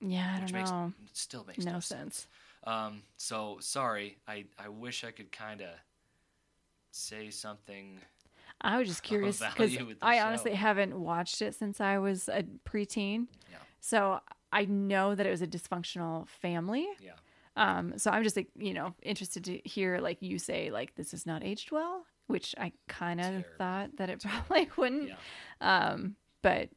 yeah, 0.00 0.34
I 0.36 0.40
which 0.40 0.50
don't 0.50 0.58
makes 0.58 0.70
know. 0.70 0.92
still 1.12 1.44
makes 1.46 1.64
No 1.64 1.72
no, 1.72 1.80
sense. 1.80 2.26
Um, 2.64 3.02
so 3.16 3.58
sorry. 3.60 4.18
I, 4.28 4.44
I 4.58 4.68
wish 4.68 5.04
I 5.04 5.10
could 5.10 5.32
kind 5.32 5.60
of 5.62 5.68
say 6.96 7.30
something. 7.30 8.00
I 8.60 8.78
was 8.78 8.88
just 8.88 9.02
curious 9.04 9.38
because 9.38 9.72
value 9.72 9.86
with 9.86 10.00
the 10.00 10.06
I 10.06 10.20
honestly 10.20 10.54
haven't 10.54 10.98
watched 10.98 11.42
it 11.42 11.54
since 11.54 11.80
I 11.80 11.98
was 11.98 12.28
a 12.28 12.44
preteen. 12.68 13.26
Yeah. 13.50 13.58
So 13.80 14.20
I 14.52 14.64
know 14.64 15.14
that 15.14 15.26
it 15.26 15.30
was 15.30 15.42
a 15.42 15.46
dysfunctional 15.46 16.28
family. 16.28 16.86
Yeah. 17.00 17.12
Um, 17.56 17.94
so 17.96 18.10
I'm 18.10 18.22
just 18.22 18.36
like, 18.36 18.48
you 18.58 18.74
know, 18.74 18.94
interested 19.02 19.44
to 19.44 19.58
hear 19.64 19.98
like 19.98 20.20
you 20.20 20.38
say 20.38 20.70
like 20.70 20.94
this 20.94 21.14
is 21.14 21.26
not 21.26 21.42
aged 21.42 21.72
well, 21.72 22.04
which 22.26 22.54
I 22.58 22.72
kind 22.88 23.20
of 23.20 23.44
thought 23.58 23.96
that 23.96 24.10
it 24.10 24.22
probably 24.22 24.68
wouldn't. 24.76 25.08
Yeah. 25.08 25.16
Um, 25.60 26.16
but 26.42 26.68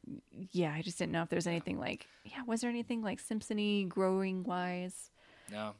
yeah, 0.52 0.72
I 0.74 0.82
just 0.82 0.98
didn't 0.98 1.12
know 1.12 1.22
if 1.22 1.28
there's 1.28 1.46
anything 1.46 1.78
like 1.78 2.06
yeah, 2.24 2.42
was 2.46 2.62
there 2.62 2.70
anything 2.70 3.02
like 3.02 3.22
Simpsony 3.22 3.88
growing 3.88 4.42
wise? 4.42 5.10
No. 5.50 5.74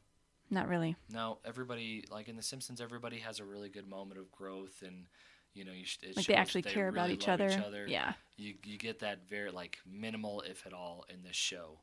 Not 0.50 0.68
really. 0.68 0.96
No. 1.12 1.38
Everybody 1.44 2.04
like 2.10 2.28
in 2.28 2.36
The 2.36 2.42
Simpsons, 2.42 2.80
everybody 2.80 3.18
has 3.18 3.38
a 3.40 3.44
really 3.44 3.68
good 3.68 3.88
moment 3.88 4.18
of 4.20 4.30
growth, 4.32 4.82
and 4.84 5.06
you 5.54 5.64
know, 5.64 5.72
you 5.72 5.84
sh- 5.84 5.98
Like 6.16 6.26
they 6.26 6.34
actually 6.34 6.62
that 6.62 6.72
care 6.72 6.88
about 6.88 7.02
really 7.04 7.14
each 7.14 7.28
other. 7.28 7.48
Yeah. 7.86 8.12
You 8.36 8.54
you 8.64 8.78
get 8.78 8.98
that 9.00 9.28
very 9.28 9.50
like 9.50 9.78
minimal, 9.86 10.40
if 10.42 10.66
at 10.66 10.72
all, 10.72 11.04
in 11.12 11.22
this 11.22 11.36
show, 11.36 11.78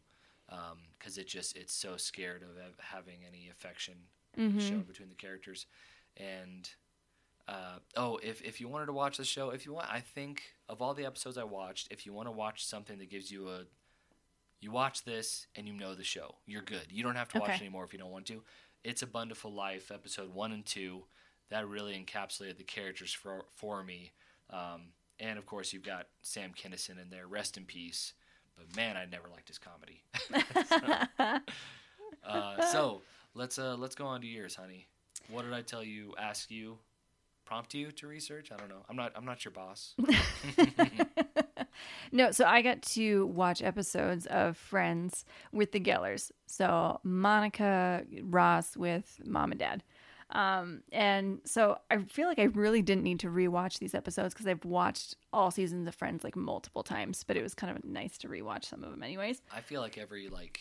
because 0.98 1.18
it 1.18 1.28
just 1.28 1.56
it's 1.56 1.74
so 1.74 1.98
scared 1.98 2.44
of 2.44 2.58
having 2.80 3.20
any 3.28 3.50
affection 3.50 3.96
Mhm. 4.38 4.62
shown 4.62 4.82
between 4.84 5.10
the 5.10 5.16
characters. 5.16 5.66
And 6.16 6.70
uh, 7.48 7.80
oh, 7.96 8.18
if 8.22 8.42
if 8.42 8.60
you 8.60 8.68
wanted 8.68 8.88
to 8.88 8.94
watch 8.94 9.18
the 9.18 9.24
show, 9.26 9.52
if 9.52 9.66
you 9.66 9.74
want, 9.74 9.90
I 9.92 10.02
think 10.02 10.44
of 10.68 10.82
all 10.82 10.94
the 10.94 11.06
episodes 11.06 11.38
I 11.38 11.44
watched, 11.46 11.88
if 11.92 12.06
you 12.06 12.12
want 12.14 12.28
to 12.28 12.32
watch 12.32 12.66
something 12.66 12.98
that 13.00 13.10
gives 13.10 13.32
you 13.32 13.50
a, 13.50 13.64
you 14.60 14.72
watch 14.72 15.04
this 15.04 15.48
and 15.56 15.68
you 15.68 15.74
know 15.74 15.96
the 15.96 16.04
show, 16.04 16.36
you're 16.46 16.62
good. 16.62 16.86
You 16.90 17.04
don't 17.04 17.16
have 17.16 17.30
to 17.30 17.40
watch 17.40 17.60
anymore 17.62 17.84
if 17.84 17.94
you 17.94 18.00
don't 18.00 18.12
want 18.12 18.26
to. 18.28 18.42
It's 18.84 19.02
a 19.02 19.08
Bundyful 19.08 19.54
Life, 19.54 19.92
episode 19.92 20.34
one 20.34 20.52
and 20.52 20.66
two, 20.66 21.04
that 21.50 21.68
really 21.68 21.94
encapsulated 21.94 22.58
the 22.58 22.64
characters 22.64 23.14
for 23.14 23.46
for 23.56 23.84
me. 23.84 24.12
Um, 24.50 24.94
and 25.20 25.38
of 25.38 25.46
course, 25.46 25.74
you've 25.74 25.84
got 25.84 26.08
Sam 26.22 26.52
Kinison 26.58 27.02
in 27.02 27.10
there. 27.10 27.28
Rest 27.28 27.58
in 27.58 27.66
peace. 27.66 28.14
But 28.56 28.76
man, 28.76 28.98
I 28.98 29.06
never 29.06 29.30
liked 29.30 29.48
his 29.48 29.60
comedy. 29.60 30.04
uh, 32.26 32.62
so 32.72 33.02
let's 33.34 33.60
uh, 33.60 33.76
let's 33.78 33.96
go 33.96 34.06
on 34.06 34.22
to 34.22 34.28
yours, 34.28 34.56
honey. 34.56 34.88
What 35.30 35.44
did 35.44 35.54
I 35.54 35.62
tell 35.62 35.84
you? 35.84 36.14
Ask 36.18 36.50
you, 36.50 36.78
prompt 37.48 37.74
you 37.74 37.92
to 37.92 38.08
research? 38.08 38.52
I 38.52 38.58
don't 38.58 38.70
know. 38.70 38.84
I'm 38.90 38.96
not. 38.96 39.14
I'm 39.16 39.26
not 39.26 39.46
your 39.46 39.52
boss. 39.52 39.96
No, 42.12 42.32
so 42.32 42.46
I 42.46 42.62
got 42.62 42.82
to 42.94 43.28
watch 43.28 43.62
episodes 43.62 44.26
of 44.28 44.58
Friends 44.58 45.26
with 45.52 45.72
the 45.72 45.80
Gellers. 45.80 46.32
So 46.46 47.00
Monica 47.04 48.04
Ross 48.24 48.78
with 48.78 49.20
mom 49.26 49.52
and 49.52 49.60
dad. 49.60 49.84
Um, 50.30 50.82
and 50.92 51.40
so 51.46 51.78
I 51.90 52.00
feel 52.00 52.28
like 52.28 52.40
I 52.40 52.46
really 52.46 52.82
didn't 52.82 53.04
need 53.04 53.20
to 53.22 53.28
rewatch 53.28 53.80
these 53.80 53.96
episodes 53.96 54.34
because 54.34 54.48
I've 54.48 54.66
watched 54.66 55.16
all 55.32 55.52
seasons 55.52 55.88
of 55.88 55.96
Friends 55.96 56.24
like 56.24 56.36
multiple 56.36 56.84
times, 56.84 57.24
but 57.24 57.38
it 57.38 57.44
was 57.44 57.54
kind 57.54 57.76
of 57.76 57.84
nice 57.86 58.18
to 58.20 58.28
rewatch 58.28 58.66
some 58.66 58.84
of 58.84 58.92
them 58.92 59.04
anyways. 59.04 59.42
I 59.54 59.62
feel 59.62 59.82
like 59.82 59.98
every 59.98 60.28
like 60.28 60.60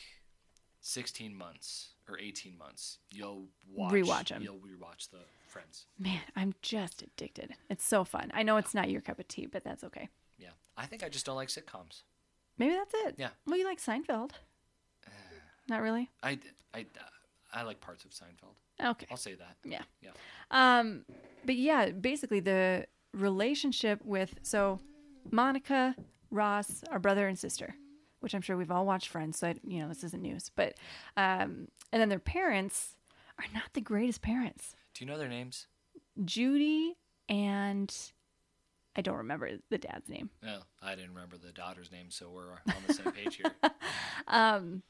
16 0.82 1.36
months 1.36 1.88
or 2.08 2.18
18 2.18 2.56
months, 2.56 2.98
you'll 3.10 3.46
watch 3.72 4.28
them. 4.28 4.42
You'll 4.42 4.56
rewatch 4.56 5.10
the 5.10 5.18
Friends. 5.46 5.86
Man, 5.98 6.20
I'm 6.34 6.54
just 6.60 7.02
addicted. 7.02 7.54
It's 7.70 7.84
so 7.84 8.04
fun. 8.04 8.30
I 8.34 8.42
know 8.42 8.56
it's 8.58 8.74
not 8.74 8.90
your 8.90 9.00
cup 9.00 9.18
of 9.18 9.28
tea, 9.28 9.46
but 9.46 9.64
that's 9.64 9.84
okay. 9.84 10.08
Yeah, 10.38 10.50
I 10.76 10.86
think 10.86 11.02
I 11.02 11.08
just 11.08 11.24
don't 11.24 11.36
like 11.36 11.48
sitcoms. 11.48 12.02
Maybe 12.58 12.74
that's 12.74 12.92
it. 13.06 13.14
Yeah. 13.16 13.28
Well, 13.46 13.56
you 13.56 13.64
like 13.64 13.80
Seinfeld? 13.80 14.32
Not 15.68 15.80
really. 15.82 16.10
I 16.22 16.38
I 16.74 16.84
I 17.52 17.62
like 17.62 17.80
parts 17.80 18.04
of 18.04 18.10
Seinfeld. 18.10 18.56
Okay. 18.84 19.06
I'll 19.10 19.16
say 19.16 19.34
that. 19.34 19.56
Yeah. 19.64 19.82
Yeah. 20.02 20.10
Um, 20.50 21.04
but 21.44 21.54
yeah, 21.54 21.90
basically 21.90 22.40
the 22.40 22.86
relationship 23.14 24.04
with 24.04 24.34
so 24.42 24.80
Monica, 25.30 25.94
Ross, 26.30 26.82
our 26.90 26.98
brother 26.98 27.28
and 27.28 27.38
sister, 27.38 27.74
which 28.26 28.34
I'm 28.34 28.42
sure 28.42 28.56
we've 28.56 28.72
all 28.72 28.84
watched 28.84 29.06
Friends, 29.06 29.38
so 29.38 29.46
I, 29.46 29.54
you 29.64 29.78
know 29.80 29.86
this 29.88 30.02
isn't 30.02 30.20
news. 30.20 30.50
But 30.56 30.74
um, 31.16 31.68
and 31.92 32.02
then 32.02 32.08
their 32.08 32.18
parents 32.18 32.96
are 33.38 33.44
not 33.54 33.70
the 33.72 33.80
greatest 33.80 34.20
parents. 34.20 34.74
Do 34.94 35.04
you 35.04 35.08
know 35.08 35.16
their 35.16 35.28
names? 35.28 35.68
Judy 36.24 36.96
and 37.28 37.94
I 38.96 39.00
don't 39.00 39.18
remember 39.18 39.48
the 39.70 39.78
dad's 39.78 40.08
name. 40.08 40.30
No, 40.42 40.58
I 40.82 40.96
didn't 40.96 41.14
remember 41.14 41.36
the 41.36 41.52
daughter's 41.52 41.92
name, 41.92 42.06
so 42.10 42.30
we're 42.30 42.50
on 42.50 42.82
the 42.88 42.94
same 42.94 43.12
page 43.12 43.36
here. 43.36 43.52
Um, 44.26 44.82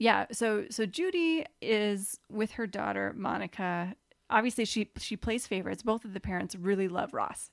yeah. 0.00 0.26
So 0.32 0.64
so 0.70 0.86
Judy 0.86 1.46
is 1.60 2.18
with 2.28 2.50
her 2.52 2.66
daughter 2.66 3.12
Monica. 3.16 3.94
Obviously, 4.28 4.64
she 4.64 4.90
she 4.98 5.16
plays 5.16 5.46
favorites. 5.46 5.84
Both 5.84 6.04
of 6.04 6.14
the 6.14 6.20
parents 6.20 6.56
really 6.56 6.88
love 6.88 7.14
Ross, 7.14 7.52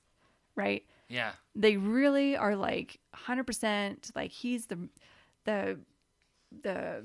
right? 0.56 0.82
Yeah, 1.08 1.32
They 1.56 1.76
really 1.76 2.36
are 2.36 2.54
like 2.56 2.98
hundred 3.14 3.44
percent. 3.44 4.10
Like 4.16 4.30
he's 4.32 4.66
the 4.66 4.88
the 5.44 5.78
the 6.62 7.04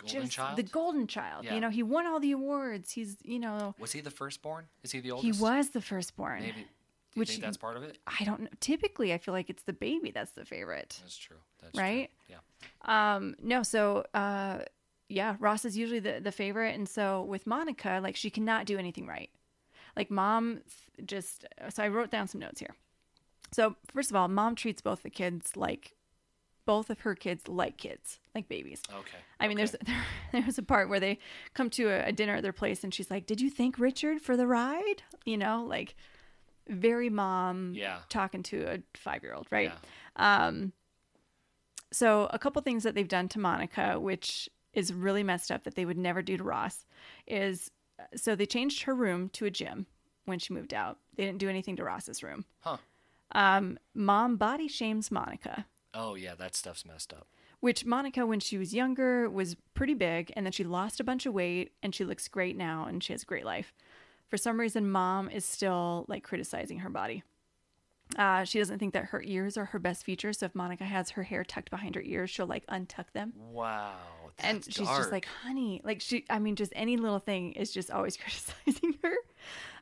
Golden 0.00 0.22
just 0.22 0.32
Child. 0.32 0.56
the 0.56 0.62
golden 0.64 1.06
child. 1.06 1.44
Yeah. 1.44 1.54
You 1.54 1.60
know, 1.60 1.70
he 1.70 1.82
won 1.84 2.06
all 2.06 2.18
the 2.18 2.32
awards. 2.32 2.90
He's 2.90 3.16
you 3.22 3.38
know 3.38 3.74
was 3.78 3.92
he 3.92 4.00
the 4.00 4.10
firstborn? 4.10 4.64
Is 4.82 4.90
he 4.92 5.00
the 5.00 5.12
oldest? 5.12 5.38
he 5.38 5.42
was 5.42 5.70
the 5.70 5.80
firstborn. 5.80 6.40
Maybe. 6.40 6.52
Do 6.52 6.60
you 6.60 7.20
Which- 7.20 7.30
think 7.30 7.42
that's 7.42 7.56
part 7.58 7.76
of 7.76 7.82
it? 7.84 7.98
I 8.06 8.24
don't 8.24 8.40
know. 8.40 8.48
Typically, 8.60 9.12
I 9.12 9.18
feel 9.18 9.32
like 9.34 9.48
it's 9.50 9.62
the 9.64 9.72
baby 9.74 10.10
that's 10.10 10.32
the 10.32 10.44
favorite. 10.46 10.98
That's 11.02 11.16
true. 11.16 11.36
That's 11.60 11.72
true. 11.74 11.82
Right? 11.82 12.10
Yeah. 12.28 12.36
Um, 13.14 13.36
no, 13.42 13.62
so 13.62 14.04
uh, 14.14 14.60
yeah, 15.08 15.36
Ross 15.38 15.64
is 15.64 15.76
usually 15.76 16.00
the 16.00 16.20
the 16.20 16.32
favorite, 16.32 16.74
and 16.74 16.88
so 16.88 17.22
with 17.22 17.46
Monica, 17.46 18.00
like 18.02 18.16
she 18.16 18.30
cannot 18.30 18.66
do 18.66 18.78
anything 18.78 19.06
right. 19.06 19.30
Like 19.94 20.10
mom, 20.10 20.62
just 21.04 21.44
so 21.68 21.82
I 21.82 21.88
wrote 21.88 22.10
down 22.10 22.26
some 22.26 22.40
notes 22.40 22.58
here. 22.58 22.74
So 23.52 23.76
first 23.92 24.10
of 24.10 24.16
all, 24.16 24.26
mom 24.26 24.54
treats 24.56 24.80
both 24.80 25.02
the 25.02 25.10
kids 25.10 25.54
like 25.56 25.94
both 26.64 26.90
of 26.90 27.00
her 27.00 27.14
kids 27.14 27.48
like 27.48 27.76
kids, 27.76 28.18
like 28.34 28.48
babies. 28.48 28.82
Okay. 28.90 29.18
I 29.40 29.48
mean, 29.48 29.58
okay. 29.60 29.66
there's 29.66 29.76
there, 30.32 30.42
there's 30.42 30.58
a 30.58 30.62
part 30.62 30.88
where 30.88 31.00
they 31.00 31.18
come 31.54 31.70
to 31.70 31.88
a, 31.88 32.08
a 32.08 32.12
dinner 32.12 32.36
at 32.36 32.42
their 32.42 32.52
place, 32.52 32.84
and 32.84 32.92
she's 32.94 33.10
like, 33.10 33.26
"Did 33.26 33.40
you 33.40 33.50
thank 33.50 33.78
Richard 33.78 34.20
for 34.22 34.36
the 34.36 34.46
ride?" 34.46 35.02
You 35.24 35.36
know, 35.38 35.64
like 35.68 35.94
very 36.68 37.10
mom 37.10 37.72
Yeah. 37.74 37.98
talking 38.08 38.42
to 38.44 38.62
a 38.66 38.78
five 38.96 39.22
year 39.22 39.34
old, 39.34 39.46
right? 39.50 39.72
Yeah. 40.16 40.46
Um, 40.46 40.72
so 41.92 42.26
a 42.30 42.38
couple 42.38 42.62
things 42.62 42.84
that 42.84 42.94
they've 42.94 43.08
done 43.08 43.28
to 43.30 43.38
Monica, 43.38 43.98
which 44.00 44.48
is 44.72 44.92
really 44.92 45.22
messed 45.22 45.50
up 45.50 45.64
that 45.64 45.74
they 45.74 45.84
would 45.84 45.98
never 45.98 46.22
do 46.22 46.36
to 46.36 46.44
Ross, 46.44 46.86
is 47.26 47.70
so 48.16 48.34
they 48.34 48.46
changed 48.46 48.84
her 48.84 48.94
room 48.94 49.28
to 49.30 49.44
a 49.44 49.50
gym 49.50 49.86
when 50.24 50.38
she 50.38 50.54
moved 50.54 50.72
out. 50.72 50.98
They 51.16 51.24
didn't 51.26 51.38
do 51.38 51.48
anything 51.48 51.76
to 51.76 51.84
Ross's 51.84 52.22
room. 52.22 52.44
Huh. 52.60 52.78
Um, 53.32 53.78
mom 53.94 54.36
body 54.36 54.68
shames 54.68 55.10
Monica, 55.10 55.66
Oh 55.94 56.14
yeah, 56.14 56.34
that 56.36 56.54
stuff's 56.54 56.84
messed 56.86 57.12
up. 57.12 57.26
which 57.60 57.84
Monica, 57.84 58.26
when 58.26 58.40
she 58.40 58.58
was 58.58 58.74
younger, 58.74 59.28
was 59.30 59.56
pretty 59.74 59.94
big, 59.94 60.32
and 60.34 60.44
then 60.46 60.52
she 60.52 60.64
lost 60.64 60.98
a 61.00 61.04
bunch 61.04 61.26
of 61.26 61.34
weight, 61.34 61.72
and 61.82 61.94
she 61.94 62.04
looks 62.04 62.26
great 62.28 62.56
now, 62.56 62.86
and 62.86 63.02
she 63.04 63.12
has 63.12 63.22
a 63.22 63.26
great 63.26 63.44
life. 63.44 63.72
For 64.28 64.36
some 64.36 64.58
reason, 64.58 64.90
mom 64.90 65.28
is 65.28 65.44
still 65.44 66.04
like 66.08 66.22
criticizing 66.24 66.78
her 66.78 66.88
body. 66.90 67.22
Uh, 68.16 68.44
she 68.44 68.58
doesn't 68.58 68.78
think 68.78 68.92
that 68.94 69.06
her 69.06 69.22
ears 69.24 69.56
are 69.56 69.66
her 69.66 69.78
best 69.78 70.04
feature. 70.04 70.32
So 70.32 70.46
if 70.46 70.54
Monica 70.54 70.84
has 70.84 71.10
her 71.10 71.22
hair 71.22 71.44
tucked 71.44 71.70
behind 71.70 71.94
her 71.94 72.02
ears, 72.02 72.28
she'll 72.30 72.46
like 72.46 72.66
untuck 72.66 73.10
them. 73.14 73.32
Wow. 73.36 73.94
and 74.38 74.62
she's 74.64 74.86
dark. 74.86 74.98
just 74.98 75.12
like, 75.12 75.26
honey, 75.44 75.80
like 75.84 76.00
she, 76.02 76.24
I 76.28 76.38
mean, 76.38 76.56
just 76.56 76.72
any 76.76 76.96
little 76.98 77.18
thing 77.20 77.52
is 77.52 77.70
just 77.72 77.90
always 77.90 78.16
criticizing 78.18 78.98
her. 79.02 79.14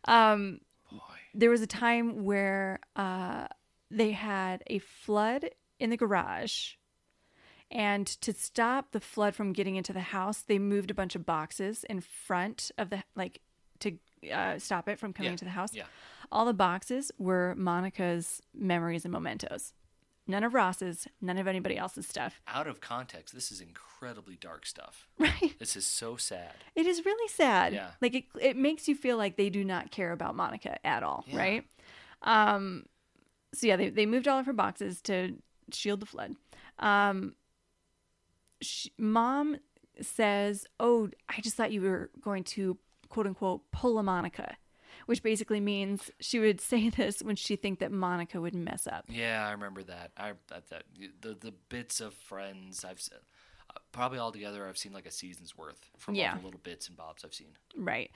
Um, 0.04 0.60
boy. 0.92 0.98
there 1.34 1.50
was 1.50 1.60
a 1.60 1.66
time 1.66 2.24
where 2.24 2.78
uh, 2.94 3.46
they 3.90 4.12
had 4.12 4.62
a 4.68 4.78
flood 4.78 5.50
in 5.80 5.90
the 5.90 5.96
garage. 5.96 6.74
And 7.70 8.06
to 8.06 8.32
stop 8.32 8.90
the 8.90 9.00
flood 9.00 9.34
from 9.34 9.52
getting 9.52 9.76
into 9.76 9.92
the 9.92 10.00
house, 10.00 10.42
they 10.42 10.58
moved 10.58 10.90
a 10.90 10.94
bunch 10.94 11.14
of 11.14 11.24
boxes 11.24 11.84
in 11.84 12.00
front 12.00 12.70
of 12.78 12.90
the, 12.90 13.04
like, 13.14 13.40
to 13.80 13.96
uh, 14.32 14.58
stop 14.58 14.88
it 14.88 14.98
from 14.98 15.12
coming 15.12 15.28
Yeah, 15.28 15.32
into 15.32 15.44
the 15.44 15.52
house. 15.52 15.72
yeah. 15.74 15.84
All 16.32 16.44
the 16.44 16.52
boxes 16.54 17.12
were 17.18 17.54
Monica's 17.56 18.40
memories 18.52 19.04
and 19.04 19.12
mementos. 19.12 19.72
None 20.26 20.44
of 20.44 20.52
Ross's, 20.54 21.08
none 21.20 21.38
of 21.38 21.46
anybody 21.48 21.76
else's 21.76 22.06
stuff. 22.06 22.40
Out 22.46 22.66
of 22.66 22.80
context, 22.80 23.34
this 23.34 23.50
is 23.50 23.60
incredibly 23.60 24.36
dark 24.36 24.66
stuff. 24.66 25.08
Right. 25.18 25.54
This 25.58 25.74
is 25.76 25.86
so 25.86 26.16
sad. 26.16 26.52
It 26.76 26.86
is 26.86 27.04
really 27.04 27.28
sad. 27.28 27.72
Yeah. 27.72 27.90
Like 28.00 28.14
it, 28.14 28.24
it 28.40 28.56
makes 28.56 28.86
you 28.88 28.94
feel 28.94 29.16
like 29.16 29.36
they 29.36 29.50
do 29.50 29.64
not 29.64 29.90
care 29.90 30.12
about 30.12 30.36
Monica 30.36 30.84
at 30.86 31.02
all, 31.02 31.24
Yeah. 31.28 31.36
right? 31.38 31.64
Um, 32.22 32.84
so 33.54 33.66
yeah, 33.66 33.76
they, 33.76 33.88
they 33.90 34.06
moved 34.06 34.28
all 34.28 34.38
of 34.38 34.46
her 34.46 34.52
boxes 34.52 35.00
to 35.02 35.34
shield 35.74 36.00
the 36.00 36.06
flood. 36.06 36.34
Um, 36.78 37.34
sh 38.62 38.88
mom 38.98 39.56
says, 40.00 40.66
"Oh, 40.78 41.10
I 41.28 41.40
just 41.40 41.56
thought 41.56 41.72
you 41.72 41.82
were 41.82 42.10
going 42.20 42.44
to 42.44 42.78
quote 43.08 43.26
unquote 43.26 43.70
pull 43.70 43.98
a 43.98 44.02
Monica," 44.02 44.56
which 45.06 45.22
basically 45.22 45.60
means 45.60 46.10
she 46.20 46.38
would 46.38 46.60
say 46.72 46.88
this 46.90 47.22
when 47.22 47.36
she 47.36 47.56
think 47.56 47.78
that 47.80 47.92
Monica 47.92 48.40
would 48.40 48.54
mess 48.54 48.86
up. 48.86 49.04
Yeah, 49.08 49.46
I 49.46 49.52
remember 49.52 49.82
that. 49.84 50.12
I 50.16 50.32
that, 50.48 50.68
that 50.70 50.84
the 51.20 51.34
the 51.34 51.52
bits 51.68 52.00
of 52.00 52.14
Friends 52.14 52.84
I've 52.84 53.00
probably 53.92 54.18
altogether 54.18 54.66
I've 54.68 54.78
seen 54.78 54.92
like 54.92 55.06
a 55.06 55.10
season's 55.12 55.56
worth 55.56 55.90
from 55.96 56.14
Yeah. 56.16 56.32
all 56.32 56.38
the 56.38 56.44
little 56.44 56.60
bits 56.62 56.88
and 56.88 56.96
bobs 56.96 57.24
I've 57.24 57.34
seen. 57.34 57.50
Right. 57.76 58.10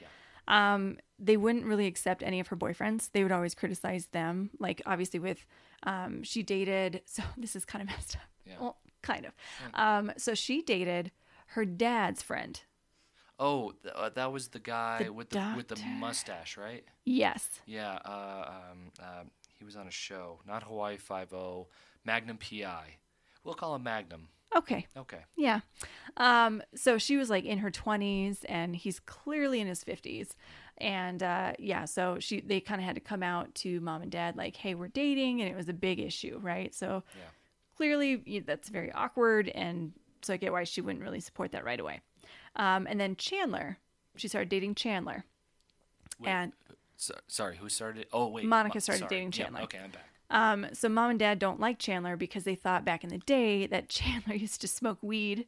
Um, 0.48 0.98
they 1.18 1.36
wouldn't 1.36 1.64
really 1.64 1.86
accept 1.86 2.22
any 2.22 2.38
of 2.40 2.48
her 2.48 2.56
boyfriends. 2.56 3.10
They 3.12 3.22
would 3.22 3.32
always 3.32 3.54
criticize 3.54 4.08
them. 4.08 4.50
Like 4.58 4.82
obviously 4.84 5.20
with 5.20 5.46
um 5.84 6.22
she 6.22 6.42
dated 6.42 7.02
so 7.06 7.22
this 7.36 7.54
is 7.56 7.64
kind 7.64 7.82
of 7.82 7.88
messed 7.88 8.16
up. 8.16 8.22
Yeah. 8.46 8.54
Well, 8.60 8.76
kind 9.02 9.26
of. 9.26 9.32
Um 9.74 10.12
so 10.16 10.34
she 10.34 10.62
dated 10.62 11.10
her 11.48 11.64
dad's 11.64 12.22
friend. 12.22 12.60
Oh, 13.38 13.72
th- 13.82 13.94
uh, 13.96 14.10
that 14.10 14.32
was 14.32 14.48
the 14.48 14.60
guy 14.60 15.02
The 15.04 15.12
with 15.12 15.30
the 15.30 15.54
with 15.56 15.68
the 15.68 15.80
mustache, 15.98 16.56
right? 16.56 16.84
Yes. 17.04 17.48
Yeah. 17.66 17.98
Uh, 18.04 18.44
um, 18.70 18.78
um, 19.00 19.30
he 19.58 19.64
was 19.64 19.74
on 19.76 19.88
a 19.88 19.90
show, 19.90 20.38
not 20.46 20.62
Hawaii 20.62 20.96
Five 20.96 21.32
O, 21.32 21.66
Magnum 22.04 22.38
PI. 22.38 22.96
We'll 23.42 23.54
call 23.54 23.74
him 23.74 23.82
Magnum. 23.82 24.28
Okay. 24.56 24.86
Okay. 24.96 25.18
Yeah. 25.36 25.60
Um 26.16 26.62
so 26.76 26.96
she 26.96 27.16
was 27.16 27.28
like 27.28 27.44
in 27.44 27.58
her 27.58 27.70
20s 27.72 28.44
and 28.48 28.76
he's 28.76 29.00
clearly 29.00 29.60
in 29.60 29.66
his 29.66 29.82
50s. 29.82 30.36
And 30.78 31.22
uh 31.22 31.52
yeah, 31.58 31.84
so 31.84 32.18
she 32.18 32.40
they 32.40 32.60
kind 32.60 32.80
of 32.80 32.84
had 32.84 32.94
to 32.96 33.00
come 33.00 33.22
out 33.22 33.54
to 33.56 33.80
mom 33.80 34.02
and 34.02 34.10
dad 34.10 34.36
like, 34.36 34.56
"Hey, 34.56 34.74
we're 34.74 34.88
dating." 34.88 35.40
And 35.40 35.50
it 35.50 35.56
was 35.56 35.68
a 35.68 35.72
big 35.72 36.00
issue, 36.00 36.38
right? 36.42 36.74
So 36.74 37.02
Yeah. 37.16 37.22
clearly 37.76 38.42
that's 38.46 38.68
very 38.68 38.92
awkward 38.92 39.48
and 39.48 39.92
so 40.22 40.32
i 40.32 40.36
get 40.36 40.52
why 40.52 40.64
she 40.64 40.80
wouldn't 40.80 41.02
really 41.04 41.20
support 41.20 41.52
that 41.52 41.64
right 41.64 41.80
away 41.80 42.00
um, 42.56 42.86
and 42.88 42.98
then 43.00 43.16
chandler 43.16 43.78
she 44.16 44.28
started 44.28 44.48
dating 44.48 44.74
chandler 44.74 45.24
Wait, 46.20 46.30
and 46.30 46.52
So, 46.96 47.14
sorry, 47.26 47.56
who 47.56 47.68
started? 47.68 48.06
Oh 48.12 48.28
wait, 48.28 48.46
Monica 48.46 48.80
started 48.80 49.00
sorry. 49.00 49.10
dating 49.10 49.32
Yeah, 49.32 49.44
Chandler. 49.44 49.62
okay, 49.62 49.78
I'm 49.82 49.90
back. 49.90 50.08
um, 50.30 50.66
so 50.72 50.88
mom 50.88 51.10
and 51.10 51.18
dad 51.18 51.38
don't 51.40 51.58
like 51.58 51.78
chandler 51.78 52.16
because 52.16 52.44
they 52.44 52.54
thought 52.54 52.84
back 52.84 53.02
in 53.02 53.10
the 53.10 53.18
day 53.18 53.66
that 53.66 53.88
chandler 53.98 54.34
used 54.34 54.60
to 54.60 54.68
smoke 54.68 54.98
weed 55.02 55.46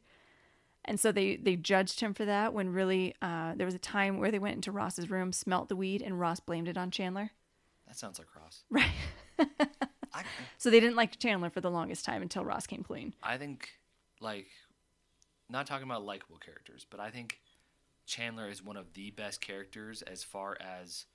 and 0.87 0.99
so 0.99 1.11
they 1.11 1.35
they 1.35 1.55
judged 1.55 1.99
him 1.99 2.13
for 2.13 2.25
that 2.25 2.53
when 2.53 2.71
really 2.73 3.13
uh, 3.21 3.53
there 3.55 3.65
was 3.65 3.75
a 3.75 3.79
time 3.79 4.19
where 4.19 4.31
they 4.31 4.39
went 4.39 4.55
into 4.55 4.71
ross's 4.71 5.09
room 5.09 5.31
smelt 5.31 5.69
the 5.69 5.75
weed 5.75 6.01
and 6.01 6.19
ross 6.19 6.39
blamed 6.39 6.67
it 6.67 6.77
on 6.77 6.89
chandler 6.91 7.31
That 7.87 7.97
sounds 7.97 8.19
like 8.19 8.27
Ross. 8.35 8.63
right 8.69 8.91
I, 10.13 10.23
so 10.57 10.69
they 10.69 10.79
didn't 10.79 10.95
like 10.95 11.19
chandler 11.19 11.49
for 11.49 11.61
the 11.61 11.71
longest 11.71 12.05
time 12.05 12.21
until 12.21 12.43
ross 12.45 12.65
came 12.67 12.83
clean 12.83 13.13
I 13.21 13.37
think, 13.37 13.69
like, 14.19 14.47
not 15.49 15.65
talking 15.67 15.87
about 15.87 16.03
likable 16.03 16.37
characters, 16.37 16.85
but 16.89 16.99
I 16.99 17.09
think 17.09 17.39
Chandler 18.05 18.49
is 18.49 18.63
one 18.63 18.77
of 18.77 18.93
the 18.93 19.11
best 19.11 19.41
characters 19.41 20.01
as 20.01 20.23
far 20.23 20.57
as 20.61 21.05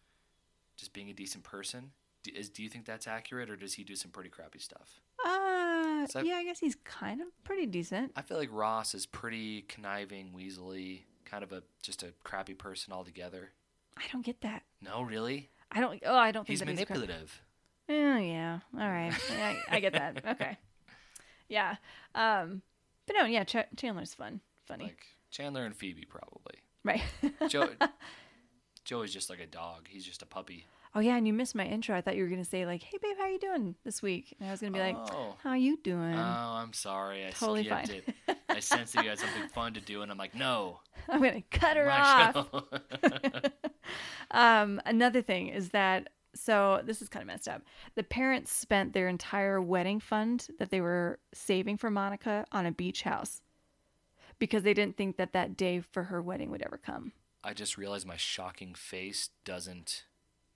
just 0.77 0.93
being 0.93 1.09
a 1.11 1.15
decent 1.15 1.43
person. 1.43 1.91
Do, 2.23 2.31
is, 2.35 2.49
do 2.51 2.63
you 2.63 2.69
think 2.69 2.85
that's 2.85 3.07
accurate, 3.07 3.49
or 3.51 3.57
does 3.57 3.75
he 3.75 3.83
do 3.85 3.97
some 3.97 4.11
pretty 4.11 4.29
crappy 4.31 4.59
stuff? 4.59 5.01
uh, 5.25 5.82
Yeah 6.25 6.37
i 6.37 6.45
guess 6.45 6.59
he's 6.61 6.77
kind 6.85 7.21
of 7.21 7.29
pretty 7.45 7.67
decent 7.67 8.13
I 8.17 8.23
feel 8.23 8.39
like 8.39 8.51
Ross 8.53 8.95
is 8.95 9.07
pretty 9.07 9.63
conniving, 9.63 10.33
weaselly, 10.37 11.01
kind 11.25 11.43
of 11.45 11.53
a 11.53 11.63
just 11.83 12.03
a 12.03 12.13
crappy 12.25 12.55
person 12.55 12.93
altogether. 12.93 13.51
i 13.97 14.03
don't 14.13 14.25
get 14.25 14.41
that 14.43 14.63
No, 14.81 15.03
really, 15.03 15.51
I 15.71 15.81
don't. 15.81 16.03
Oh, 16.05 16.15
I 16.17 16.33
don't 16.33 16.43
think 16.47 16.53
he's 16.53 16.59
that 16.61 16.69
he's 16.69 16.77
manipulative. 16.79 17.41
Oh 17.89 18.17
yeah. 18.19 18.61
All 18.79 18.89
right. 18.89 19.13
I, 19.41 19.57
I 19.71 19.81
get 19.81 19.93
that. 19.95 20.23
Okay. 20.33 20.57
Yeah. 21.49 21.77
Um. 22.15 22.63
But 23.07 23.17
no. 23.19 23.25
Yeah. 23.25 23.45
Ch- 23.45 23.69
Chandler's 23.77 24.15
fun. 24.15 24.41
Funny. 24.67 24.85
like 24.85 25.07
Chandler 25.31 25.65
and 25.65 25.75
Phoebe, 25.77 26.05
probably. 26.05 26.57
right. 26.85 27.03
Joe, 27.49 27.71
Joe 28.85 29.03
is 29.03 29.13
just 29.13 29.31
like 29.31 29.41
a 29.41 29.47
dog. 29.47 29.89
He's 29.89 30.05
just 30.05 30.23
a 30.23 30.27
puppy. 30.27 30.67
Oh 30.95 31.01
yeah. 31.01 31.17
And 31.17 31.27
you 31.27 31.33
missed 31.33 31.55
my 31.55 31.65
intro. 31.65 31.97
I 31.97 32.01
thought 32.01 32.17
you 32.17 32.23
were 32.23 32.29
gonna 32.29 32.45
say 32.45 32.67
like, 32.67 32.83
"Hey 32.83 32.99
babe, 33.03 33.17
how 33.19 33.27
you 33.27 33.39
doing 33.39 33.75
this 33.85 34.03
week?" 34.03 34.35
And 34.39 34.49
I 34.49 34.53
was 34.53 34.61
gonna 34.61 34.73
be 34.73 34.79
like, 34.81 34.97
oh. 34.97 35.37
"How 35.43 35.55
you 35.55 35.79
doing?" 35.83 36.15
Oh, 36.15 36.19
I'm 36.19 36.73
sorry. 36.73 37.27
I 37.27 37.31
Totally 37.31 37.65
skipped 37.65 37.89
fine. 37.89 38.03
it. 38.29 38.37
I 38.49 38.61
sensed 38.61 38.93
that 38.95 39.05
you 39.05 39.11
had 39.11 39.19
something 39.19 39.49
fun 39.55 39.75
to 39.75 39.81
do, 39.81 40.03
and 40.03 40.11
I'm 40.11 40.19
like, 40.19 40.35
no. 40.35 40.81
I'm 41.09 41.23
gonna 41.23 41.43
cut 41.51 41.77
her 41.77 41.91
off. 41.91 42.47
Um. 44.31 44.81
Another 44.87 45.23
thing 45.23 45.49
is 45.49 45.71
that. 45.71 46.09
So 46.35 46.81
this 46.83 47.03
is 47.03 47.11
kind 47.11 47.23
of 47.23 47.27
messed 47.27 47.47
up. 47.47 47.61
The 47.95 48.03
parents 48.03 48.51
spent 48.51 48.95
their 48.95 49.07
entire 49.07 49.61
wedding 49.61 50.01
fund 50.01 50.49
that 50.59 50.71
they 50.71 50.81
were 50.81 51.19
saving 51.35 51.77
for 51.77 51.91
Monica 51.91 52.47
on 52.53 52.65
a 52.65 52.73
beach 52.73 53.03
house 53.03 53.43
because 54.39 54.63
they 54.63 54.73
didn't 54.73 54.97
think 54.97 55.19
that 55.19 55.35
that 55.35 55.59
day 55.59 55.81
for 55.81 56.05
her 56.05 56.23
wedding 56.23 56.51
would 56.51 56.63
ever 56.63 56.79
come. 56.79 57.13
I 57.45 57.53
just 57.53 57.77
realized 57.77 58.07
my 58.07 58.17
shocking 58.17 58.73
face 58.75 59.29
doesn't 59.45 60.05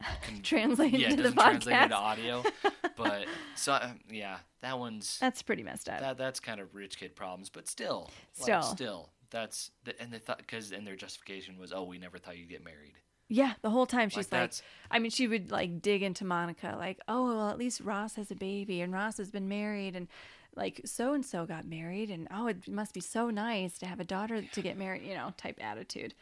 con- 0.02 0.40
Translate 0.42 0.92
yeah, 0.92 1.10
into 1.10 1.22
the 1.22 1.30
doesn't 1.30 1.38
translate 1.38 1.76
podcast. 1.76 1.82
into 1.84 1.96
audio. 1.96 2.42
But 2.96 3.26
so 3.56 3.74
um, 3.74 4.00
yeah, 4.10 4.38
that 4.62 4.78
one's 4.78 5.18
That's 5.20 5.42
pretty 5.42 5.62
messed 5.62 5.88
up. 5.90 6.00
that 6.00 6.16
that's 6.16 6.40
kind 6.40 6.60
of 6.60 6.74
rich 6.74 6.98
kid 6.98 7.14
problems. 7.14 7.50
But 7.50 7.68
still, 7.68 8.10
Still. 8.32 8.60
like, 8.60 8.64
still, 8.64 9.10
that's 9.30 9.70
the, 9.84 10.00
and 10.00 10.10
they 10.10 10.18
thought 10.18 10.38
because 10.38 10.72
and 10.72 10.86
their 10.86 10.96
justification 10.96 11.58
was, 11.58 11.74
oh, 11.74 11.82
we 11.84 11.98
never 11.98 12.16
thought 12.16 12.38
you'd 12.38 12.48
get 12.48 12.64
married. 12.64 12.94
yeah, 13.28 13.52
the 13.60 13.68
whole 13.68 13.84
time 13.84 14.08
she's 14.08 14.32
Like, 14.32 14.40
like, 14.40 14.52
I 14.90 14.98
mean, 14.98 15.10
she 15.10 15.28
would 15.28 15.50
like 15.50 15.82
dig 15.82 16.02
into 16.02 16.24
Monica, 16.24 16.74
like, 16.78 17.00
oh, 17.06 17.26
well, 17.34 17.50
at 17.50 17.58
least 17.58 17.82
Ross 17.82 18.14
has 18.14 18.30
a 18.30 18.34
baby 18.36 18.80
and 18.80 18.94
Ross 18.94 19.18
has 19.18 19.30
been 19.30 19.46
married 19.48 19.94
and 19.94 20.08
like 20.54 20.80
so 20.86 21.12
and 21.12 21.22
so 21.22 21.44
got 21.44 21.66
married 21.66 22.08
and 22.10 22.28
oh, 22.30 22.46
it 22.46 22.66
must 22.66 22.94
be 22.94 23.00
so 23.00 23.28
nice 23.28 23.76
to 23.78 23.84
have 23.86 24.00
a 24.00 24.04
daughter 24.04 24.40
to 24.40 24.62
get 24.62 24.78
married, 24.78 25.02
you 25.02 25.12
know, 25.14 25.34
type 25.36 25.58
attitude. 25.60 26.14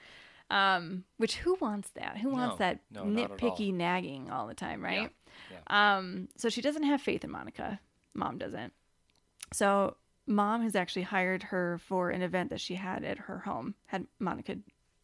Um, 0.51 1.05
which 1.17 1.37
who 1.37 1.57
wants 1.61 1.91
that? 1.95 2.19
Who 2.19 2.31
wants 2.31 2.55
No, 2.61 2.67
that 2.67 2.81
no, 2.91 3.01
at 3.23 3.31
all. 3.31 3.39
nitpicky 3.39 3.73
nagging 3.73 4.31
all 4.31 4.47
the 4.47 4.55
time, 4.55 4.83
right? 4.83 5.11
Yeah. 5.51 5.97
Um, 5.97 6.29
so 6.37 6.49
she 6.49 6.61
doesn't 6.61 6.83
have 6.85 7.01
faith 7.01 7.25
in 7.25 7.31
Monica. 7.31 7.81
Mom 8.15 8.39
doesn't. 8.39 8.73
So 9.53 9.97
mom 10.27 10.63
has 10.63 10.75
actually 10.77 11.03
hired 11.03 11.45
her 11.45 11.79
for 11.79 12.11
an 12.11 12.23
event 12.23 12.51
that 12.51 12.61
she 12.61 12.75
had 12.77 13.05
at 13.05 13.19
her 13.19 13.39
home, 13.41 13.75
had 13.87 14.07
Monica 14.19 14.57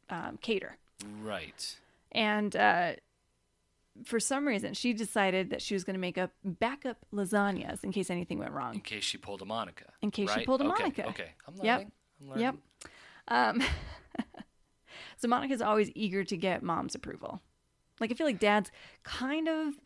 um, 0.09 0.39
cater. 0.41 0.77
Right. 1.23 1.77
And 2.13 2.55
uh, 2.55 2.93
for 4.05 4.21
some 4.21 4.47
reason, 4.47 4.75
she 4.75 4.93
decided 4.93 5.51
that 5.51 5.63
she 5.63 5.75
was 5.75 5.85
going 5.85 5.95
to 5.95 6.01
make 6.01 6.19
up 6.19 6.31
backup 6.45 6.99
lasagnas 7.13 7.83
in 7.83 7.93
case 7.93 8.11
anything 8.11 8.39
went 8.39 8.53
wrong. 8.53 8.75
In 8.75 8.81
case 8.81 9.05
she 9.05 9.19
pulled 9.19 9.43
a 9.43 9.45
Monica. 9.47 9.87
In 10.03 10.11
case 10.11 10.31
she 10.33 10.45
pulled 10.45 10.61
a 10.61 10.65
Okay, 10.65 10.83
Monica. 10.83 11.09
Okay. 11.09 11.31
I'm 11.49 11.55
Yep. 11.57 11.65
learning. 11.79 11.93
I'm 12.21 12.29
learning. 12.29 12.43
Yep. 12.45 12.55
Um, 13.29 13.63
so 15.21 15.29
Monica's 15.29 15.61
always 15.61 15.91
eager 15.95 16.25
to 16.25 16.37
get 16.37 16.63
mom's 16.63 16.95
approval. 16.95 17.43
Like 18.01 18.11
I 18.11 18.15
feel 18.15 18.27
like 18.27 18.41
dad's 18.41 18.71
kind 19.03 19.49
of. 19.49 19.79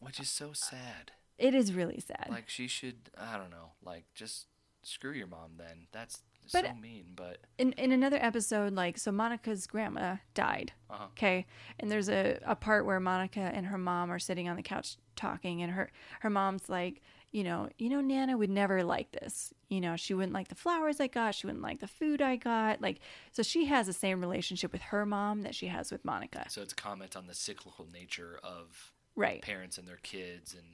Which 0.00 0.18
is 0.18 0.28
so 0.28 0.52
sad. 0.52 1.12
It 1.38 1.54
is 1.54 1.72
really 1.72 2.00
sad. 2.00 2.26
Like 2.28 2.48
she 2.48 2.66
should. 2.66 3.10
I 3.16 3.38
don't 3.38 3.50
know. 3.50 3.72
Like 3.84 4.04
just 4.14 4.46
screw 4.82 5.12
your 5.12 5.28
mom. 5.28 5.52
Then 5.58 5.86
that's 5.92 6.22
But- 6.52 6.66
so 6.66 6.74
mean. 6.74 7.12
But 7.14 7.38
in 7.56 7.72
in 7.74 7.92
another 7.92 8.18
episode, 8.20 8.72
like 8.74 8.98
so 8.98 9.12
Monica's 9.12 9.68
grandma 9.68 10.16
died. 10.34 10.72
Uh-huh. 10.90 11.04
Okay, 11.12 11.46
and 11.78 11.88
there's 11.90 12.08
a, 12.08 12.38
a 12.44 12.56
part 12.56 12.84
where 12.84 12.98
Monica 12.98 13.40
and 13.40 13.66
her 13.66 13.78
mom 13.78 14.10
are 14.10 14.18
sitting 14.18 14.48
on 14.48 14.56
the 14.56 14.62
couch 14.62 14.96
talking, 15.14 15.62
and 15.62 15.72
her 15.72 15.92
her 16.20 16.30
mom's 16.30 16.68
like, 16.68 17.00
you 17.32 17.44
know, 17.44 17.68
you 17.78 17.88
know, 17.88 18.00
Nana 18.00 18.36
would 18.36 18.50
never 18.50 18.82
like 18.82 19.12
this. 19.12 19.52
You 19.68 19.80
know, 19.80 19.96
she 19.96 20.14
wouldn't 20.14 20.32
like 20.32 20.48
the 20.48 20.54
flowers 20.54 21.00
I 21.00 21.06
got. 21.06 21.34
She 21.34 21.46
wouldn't 21.46 21.62
like 21.62 21.80
the 21.80 21.86
food 21.86 22.20
I 22.20 22.36
got. 22.36 22.80
Like, 22.80 22.98
so 23.32 23.42
she 23.42 23.66
has 23.66 23.86
the 23.86 23.92
same 23.92 24.20
relationship 24.20 24.72
with 24.72 24.82
her 24.82 25.06
mom 25.06 25.42
that 25.42 25.54
she 25.54 25.68
has 25.68 25.92
with 25.92 26.04
Monica. 26.04 26.46
so 26.48 26.60
it's 26.62 26.72
comment 26.74 27.16
on 27.16 27.26
the 27.26 27.34
cyclical 27.34 27.86
nature 27.92 28.38
of 28.42 28.92
Right. 29.16 29.42
parents 29.42 29.76
and 29.78 29.86
their 29.86 29.98
kids 30.02 30.54
and 30.54 30.64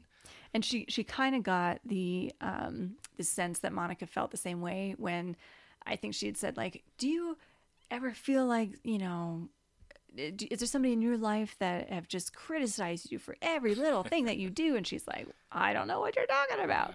and 0.54 0.64
she 0.64 0.86
she 0.88 1.04
kind 1.04 1.34
of 1.34 1.42
got 1.42 1.80
the 1.84 2.32
um 2.40 2.96
the 3.16 3.24
sense 3.24 3.58
that 3.60 3.72
Monica 3.72 4.06
felt 4.06 4.30
the 4.30 4.36
same 4.36 4.60
way 4.60 4.94
when 4.98 5.36
I 5.84 5.96
think 5.96 6.14
she 6.14 6.26
had 6.26 6.36
said 6.36 6.56
like, 6.56 6.82
"Do 6.98 7.08
you 7.08 7.36
ever 7.90 8.12
feel 8.12 8.46
like 8.46 8.70
you 8.82 8.98
know?" 8.98 9.48
Is 10.16 10.60
there 10.60 10.66
somebody 10.66 10.92
in 10.92 11.02
your 11.02 11.16
life 11.18 11.56
that 11.58 11.90
have 11.90 12.08
just 12.08 12.34
criticized 12.34 13.10
you 13.12 13.18
for 13.18 13.36
every 13.42 13.74
little 13.74 14.02
thing 14.02 14.24
that 14.26 14.38
you 14.38 14.50
do? 14.64 14.76
And 14.76 14.86
she's 14.86 15.06
like, 15.06 15.28
I 15.52 15.72
don't 15.72 15.88
know 15.88 16.00
what 16.00 16.16
you're 16.16 16.26
talking 16.26 16.64
about. 16.64 16.94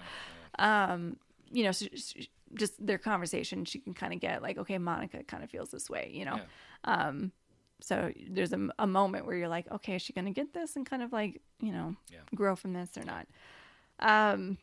Um, 0.59 1.17
you 1.51 1.63
know, 1.63 1.71
so, 1.71 1.87
just 2.53 2.85
their 2.85 2.97
conversation, 2.97 3.65
she 3.65 3.79
can 3.79 3.93
kind 3.93 4.13
of 4.13 4.19
get 4.19 4.41
like, 4.41 4.57
okay, 4.57 4.77
Monica 4.77 5.23
kind 5.23 5.43
of 5.43 5.49
feels 5.49 5.71
this 5.71 5.89
way, 5.89 6.11
you 6.13 6.25
know. 6.25 6.39
Um, 6.83 7.31
so 7.79 8.11
there's 8.29 8.53
a, 8.53 8.69
a 8.77 8.85
moment 8.87 9.25
where 9.25 9.35
you're 9.35 9.47
like, 9.47 9.69
okay, 9.71 9.95
is 9.95 10.01
she 10.01 10.13
going 10.13 10.25
to 10.25 10.31
get 10.31 10.53
this 10.53 10.75
and 10.75 10.85
kind 10.85 11.01
of 11.01 11.11
like, 11.11 11.41
you 11.61 11.71
know, 11.71 11.95
Yeah. 12.11 12.19
grow 12.35 12.55
from 12.55 12.73
this 12.73 12.97
or 12.97 13.03
not? 13.03 13.27
Um, 13.99 14.57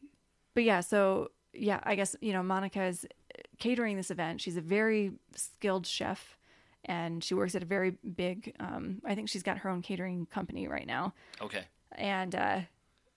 but 0.54 0.64
yeah, 0.64 0.80
so 0.80 1.30
yeah, 1.52 1.80
I 1.82 1.94
guess, 1.94 2.14
you 2.20 2.32
know, 2.32 2.42
Monica 2.42 2.84
is 2.84 3.06
catering 3.58 3.96
this 3.96 4.10
event. 4.10 4.40
She's 4.40 4.56
a 4.56 4.60
very 4.60 5.12
skilled 5.34 5.86
chef 5.86 6.37
and 6.84 7.22
she 7.22 7.34
works 7.34 7.54
at 7.54 7.62
a 7.62 7.66
very 7.66 7.90
big, 8.16 8.54
um, 8.60 9.00
I 9.04 9.14
think 9.14 9.28
she's 9.28 9.42
got 9.42 9.58
her 9.58 9.68
own 9.70 9.82
catering 9.82 10.26
company 10.26 10.68
right 10.68 10.86
now. 10.86 11.14
okay. 11.40 11.64
And 11.92 12.34
uh, 12.34 12.60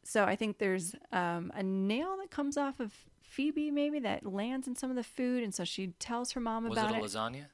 so 0.03 0.23
I 0.25 0.35
think 0.35 0.57
there's 0.57 0.95
um, 1.11 1.51
a 1.55 1.61
nail 1.63 2.17
that 2.21 2.31
comes 2.31 2.57
off 2.57 2.79
of 2.79 2.93
Phoebe, 3.21 3.69
maybe 3.71 3.99
that 3.99 4.25
lands 4.25 4.67
in 4.67 4.75
some 4.75 4.89
of 4.89 4.95
the 4.95 5.03
food. 5.03 5.43
And 5.43 5.53
so 5.53 5.63
she 5.63 5.87
tells 5.99 6.31
her 6.31 6.39
mom 6.39 6.67
Was 6.67 6.77
about 6.77 6.91
it 6.91 6.95
a 6.95 6.97
it. 6.97 7.03
lasagna? 7.03 7.45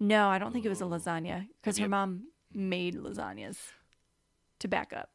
No, 0.00 0.28
I 0.28 0.38
don't 0.38 0.52
think 0.52 0.64
it 0.64 0.68
was 0.68 0.80
a 0.80 0.84
lasagna 0.84 1.46
because 1.60 1.78
her 1.78 1.84
you- 1.84 1.88
mom 1.90 2.24
made 2.52 2.94
lasagnas 2.96 3.56
to 4.60 4.68
back 4.68 4.92
up 4.92 5.10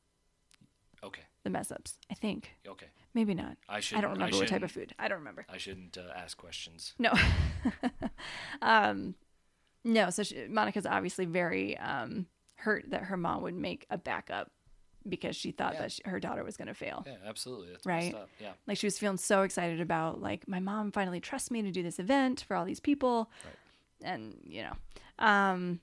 Okay. 1.04 1.24
the 1.44 1.50
mess 1.50 1.72
ups. 1.72 1.98
I 2.10 2.14
think 2.16 2.56
Okay. 2.68 2.88
maybe 3.14 3.34
not. 3.34 3.58
I 3.70 3.80
should. 3.80 3.98
I 3.98 4.02
don't 4.02 4.12
remember 4.12 4.38
what 4.38 4.48
type 4.48 4.64
of 4.64 4.72
food. 4.72 4.94
I 5.00 5.08
don't 5.08 5.20
remember. 5.20 5.46
I 5.50 5.58
shouldn't 5.58 5.98
uh, 5.98 6.12
ask 6.16 6.38
questions. 6.38 6.94
No. 7.00 7.12
um, 8.62 9.16
no. 9.84 10.10
So 10.10 10.24
she, 10.24 10.48
Monica's 10.48 10.86
obviously 10.86 11.26
very 11.26 11.78
um, 11.78 12.28
hurt 12.56 12.86
that 12.92 13.04
her 13.04 13.18
mom 13.18 13.42
would 13.44 13.56
make 13.56 13.86
a 13.90 13.98
backup 13.98 14.52
because 15.08 15.36
she 15.36 15.52
thought 15.52 15.74
Yeah. 15.74 15.82
that 15.82 15.92
she, 15.92 16.02
her 16.06 16.20
daughter 16.20 16.44
was 16.44 16.56
going 16.56 16.70
to 16.70 16.74
fail. 16.74 17.04
Yeah, 17.06 17.16
absolutely. 17.26 17.70
That's 17.72 17.86
Right. 17.86 18.16
Yeah. 18.40 18.52
Like 18.68 18.78
she 18.78 18.88
was 18.88 18.98
feeling 18.98 19.18
so 19.18 19.42
excited 19.42 19.82
about 19.82 20.22
like 20.22 20.48
my 20.48 20.60
mom 20.60 20.92
finally 20.92 21.20
trusts 21.20 21.52
me 21.52 21.62
to 21.62 21.72
do 21.72 21.84
this 21.84 22.00
event 22.00 22.46
for 22.48 22.56
all 22.56 22.64
these 22.66 22.80
people, 22.80 23.30
and 24.02 24.38
you 24.46 24.64
know, 24.64 24.74
um, 25.20 25.80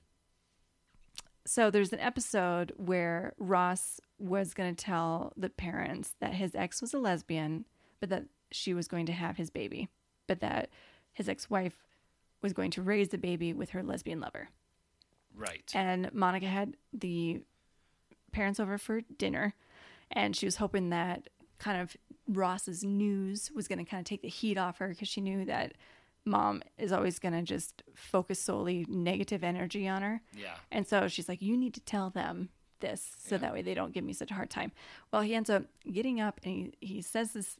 so 1.45 1.71
there's 1.71 1.91
an 1.93 1.99
episode 1.99 2.71
where 2.77 3.33
Ross 3.37 3.99
was 4.19 4.53
going 4.53 4.73
to 4.75 4.83
tell 4.85 5.33
the 5.35 5.49
parents 5.49 6.15
that 6.19 6.33
his 6.35 6.53
ex 6.55 6.81
was 6.81 6.93
a 6.93 6.99
lesbian, 6.99 7.65
but 7.99 8.09
that 8.09 8.25
she 8.51 8.73
was 8.73 8.87
going 8.87 9.05
to 9.07 9.11
have 9.13 9.37
his 9.37 9.49
baby, 9.49 9.89
but 10.27 10.39
that 10.41 10.69
his 11.13 11.27
ex-wife 11.27 11.77
was 12.41 12.53
going 12.53 12.71
to 12.71 12.81
raise 12.81 13.09
the 13.09 13.17
baby 13.17 13.53
with 13.53 13.71
her 13.71 13.83
lesbian 13.83 14.19
lover. 14.19 14.49
Right. 15.35 15.71
And 15.73 16.13
Monica 16.13 16.47
had 16.47 16.75
the 16.93 17.41
parents 18.31 18.59
over 18.59 18.77
for 18.77 19.01
dinner, 19.17 19.53
and 20.11 20.35
she 20.35 20.45
was 20.45 20.57
hoping 20.57 20.89
that 20.89 21.29
kind 21.59 21.79
of 21.81 21.95
Ross's 22.27 22.83
news 22.83 23.51
was 23.55 23.67
going 23.67 23.79
to 23.79 23.85
kind 23.85 24.01
of 24.01 24.05
take 24.05 24.21
the 24.21 24.27
heat 24.29 24.57
off 24.57 24.79
her 24.79 24.87
because 24.89 25.07
she 25.07 25.21
knew 25.21 25.45
that 25.45 25.73
mom 26.25 26.61
is 26.77 26.91
always 26.91 27.17
going 27.19 27.33
to 27.33 27.41
just 27.41 27.83
focus 27.95 28.39
solely 28.39 28.85
negative 28.89 29.43
energy 29.43 29.87
on 29.87 30.01
her. 30.01 30.21
yeah. 30.35 30.55
And 30.71 30.87
so 30.87 31.07
she's 31.07 31.27
like, 31.27 31.41
You 31.41 31.57
need 31.57 31.73
to 31.73 31.79
tell 31.81 32.09
them 32.09 32.49
this 32.79 33.15
so 33.17 33.35
Yeah. 33.35 33.39
that 33.41 33.53
way 33.53 33.61
they 33.61 33.73
don't 33.73 33.93
give 33.93 34.03
me 34.03 34.13
such 34.13 34.31
a 34.31 34.33
hard 34.35 34.49
time. 34.49 34.71
Well, 35.11 35.21
he 35.23 35.33
ends 35.35 35.49
up 35.49 35.63
getting 35.91 36.19
up 36.21 36.39
and 36.43 36.73
he, 36.79 36.87
he 36.95 37.01
says 37.01 37.33
this 37.33 37.57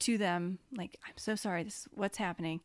to 0.00 0.18
them, 0.18 0.58
like, 0.76 0.98
I'm 1.06 1.14
so 1.16 1.34
sorry, 1.36 1.62
this 1.62 1.80
is 1.80 1.88
what's 1.94 2.18
happening. 2.18 2.60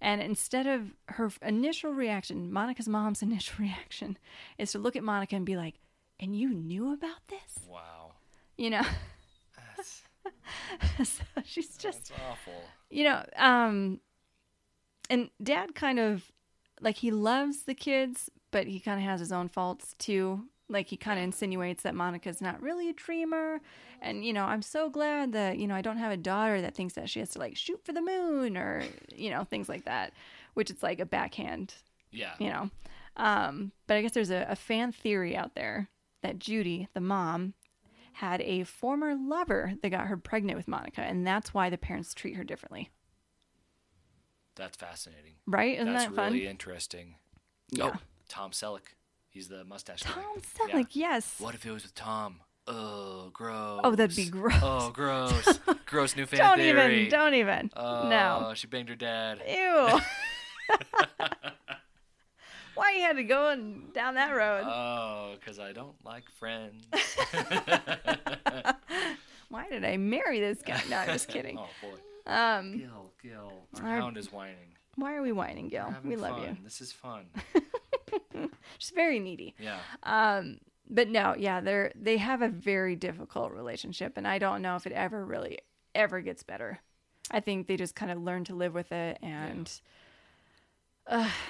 And 0.00 0.20
instead 0.22 0.66
of 0.66 0.94
her 1.08 1.30
initial 1.42 1.92
reaction, 1.92 2.52
Monica's 2.52 2.88
mom's 2.88 3.22
initial 3.28 3.56
reaction 3.58 4.16
is 4.58 4.72
to 4.72 4.78
look 4.78 4.96
at 4.96 5.02
Monica 5.02 5.36
and 5.36 5.44
be 5.46 5.56
like, 5.56 5.74
And 6.20 6.36
you 6.38 6.50
knew 6.50 6.92
about 6.92 7.26
this? 7.28 7.66
Wow. 7.68 8.12
You 8.56 8.70
know? 8.70 8.82
That's, 9.76 10.02
so 11.10 11.24
she's 11.44 11.76
just 11.76 12.08
that's 12.08 12.12
awful. 12.30 12.62
you 12.90 13.04
know 13.04 13.24
um 13.36 14.00
and 15.10 15.30
dad 15.42 15.74
kind 15.74 15.98
of 15.98 16.30
like 16.80 16.96
he 16.96 17.10
loves 17.10 17.62
the 17.64 17.74
kids 17.74 18.28
but 18.50 18.66
he 18.66 18.80
kind 18.80 18.98
of 18.98 19.04
has 19.04 19.20
his 19.20 19.32
own 19.32 19.48
faults 19.48 19.94
too 19.98 20.44
like 20.68 20.88
he 20.88 20.96
kind 20.96 21.18
of 21.18 21.24
insinuates 21.24 21.82
that 21.82 21.94
monica's 21.94 22.40
not 22.40 22.60
really 22.60 22.88
a 22.88 22.92
dreamer 22.92 23.60
and 24.02 24.24
you 24.24 24.32
know 24.32 24.44
i'm 24.44 24.62
so 24.62 24.90
glad 24.90 25.32
that 25.32 25.58
you 25.58 25.66
know 25.66 25.74
i 25.74 25.80
don't 25.82 25.96
have 25.98 26.12
a 26.12 26.16
daughter 26.16 26.60
that 26.60 26.74
thinks 26.74 26.94
that 26.94 27.08
she 27.08 27.20
has 27.20 27.30
to 27.30 27.38
like 27.38 27.56
shoot 27.56 27.80
for 27.84 27.92
the 27.92 28.00
moon 28.02 28.56
or 28.56 28.82
you 29.14 29.30
know 29.30 29.44
things 29.44 29.68
like 29.68 29.84
that 29.84 30.12
which 30.54 30.70
it's 30.70 30.82
like 30.82 31.00
a 31.00 31.06
backhand 31.06 31.74
Yeah. 32.10 32.34
you 32.38 32.48
know 32.50 32.70
um 33.16 33.72
but 33.86 33.96
i 33.96 34.02
guess 34.02 34.12
there's 34.12 34.30
a, 34.30 34.46
a 34.48 34.56
fan 34.56 34.92
theory 34.92 35.36
out 35.36 35.54
there 35.54 35.88
that 36.22 36.38
judy 36.38 36.88
the 36.94 37.00
mom 37.00 37.54
had 38.14 38.40
a 38.42 38.64
former 38.64 39.14
lover 39.14 39.74
that 39.82 39.90
got 39.90 40.08
her 40.08 40.16
pregnant 40.16 40.56
with 40.56 40.68
monica 40.68 41.00
and 41.00 41.26
that's 41.26 41.54
why 41.54 41.70
the 41.70 41.78
parents 41.78 42.12
treat 42.14 42.36
her 42.36 42.44
differently 42.44 42.90
That's 44.56 44.76
fascinating. 44.76 45.34
Right? 45.46 45.76
Isn't 45.78 45.92
That's 45.92 46.06
that 46.06 46.14
fun? 46.16 46.32
really 46.32 46.46
interesting. 46.48 47.14
Yeah. 47.70 47.92
Oh, 47.94 48.00
Tom 48.28 48.50
Selleck. 48.50 48.96
He's 49.38 49.46
the 49.46 49.62
mustache 49.64 50.02
guy. 50.02 50.10
Tom 50.10 50.24
Yeah. 50.34 50.66
Selleck, 50.80 50.86
yes. 50.94 51.36
What 51.38 51.54
if 51.54 51.64
it 51.64 51.70
was 51.70 51.84
with 51.84 51.94
Tom? 51.94 52.40
Oh, 52.66 53.30
gross. 53.32 53.80
Oh, 53.84 53.94
that'd 53.94 54.16
be 54.16 54.28
gross. 54.28 54.58
Oh, 54.60 54.90
gross. 54.92 55.60
gross 55.86 56.16
new 56.16 56.26
fan 56.26 56.40
Don't 56.40 56.58
theory. 56.58 57.02
even, 57.02 57.08
don't 57.12 57.34
even. 57.34 57.70
Oh, 57.76 58.08
no. 58.08 58.46
Oh 58.50 58.54
she 58.54 58.66
banged 58.66 58.88
her 58.88 58.96
dad. 58.96 59.40
Ew. 59.48 60.00
Why 62.74 62.94
you 62.96 63.02
had 63.02 63.14
to 63.14 63.22
go 63.22 63.50
and 63.50 63.92
down 63.94 64.14
that 64.16 64.32
road? 64.34 64.64
Oh, 64.66 65.34
because 65.38 65.60
I 65.60 65.70
don't 65.72 65.94
like 66.04 66.24
friends. 66.40 66.84
Why 69.50 69.68
did 69.70 69.84
I 69.84 69.98
marry 69.98 70.40
this 70.40 70.62
guy? 70.62 70.82
No, 70.90 70.96
I'm 70.96 71.06
just 71.06 71.28
kidding. 71.28 71.58
oh 71.58 71.68
boy. 71.80 72.32
Um, 72.32 72.76
Gil, 72.76 73.12
Gil. 73.22 73.52
Our 73.80 73.88
Our- 73.88 74.00
hound 74.00 74.16
is 74.18 74.32
whining. 74.32 74.74
Why 74.98 75.14
are 75.14 75.22
we 75.22 75.32
whining, 75.32 75.70
having 75.70 76.10
We 76.10 76.16
love 76.16 76.36
fun. 76.36 76.42
you. 76.42 76.56
This 76.64 76.80
is 76.80 76.92
fun. 76.92 77.26
She's 78.78 78.90
very 78.90 79.18
needy. 79.18 79.54
Yeah. 79.58 79.78
Um, 80.02 80.58
but 80.90 81.08
no, 81.08 81.34
yeah, 81.38 81.60
they're 81.60 81.92
they 81.94 82.16
have 82.16 82.42
a 82.42 82.48
very 82.48 82.96
difficult 82.96 83.52
relationship, 83.52 84.14
and 84.16 84.26
I 84.26 84.38
don't 84.38 84.62
know 84.62 84.76
if 84.76 84.86
it 84.86 84.92
ever 84.92 85.24
really 85.24 85.58
ever 85.94 86.20
gets 86.20 86.42
better. 86.42 86.80
I 87.30 87.40
think 87.40 87.66
they 87.66 87.76
just 87.76 87.94
kind 87.94 88.10
of 88.10 88.18
learn 88.22 88.44
to 88.44 88.54
live 88.54 88.74
with 88.74 88.90
it, 88.92 89.18
and 89.22 89.70
uh, 91.06 91.30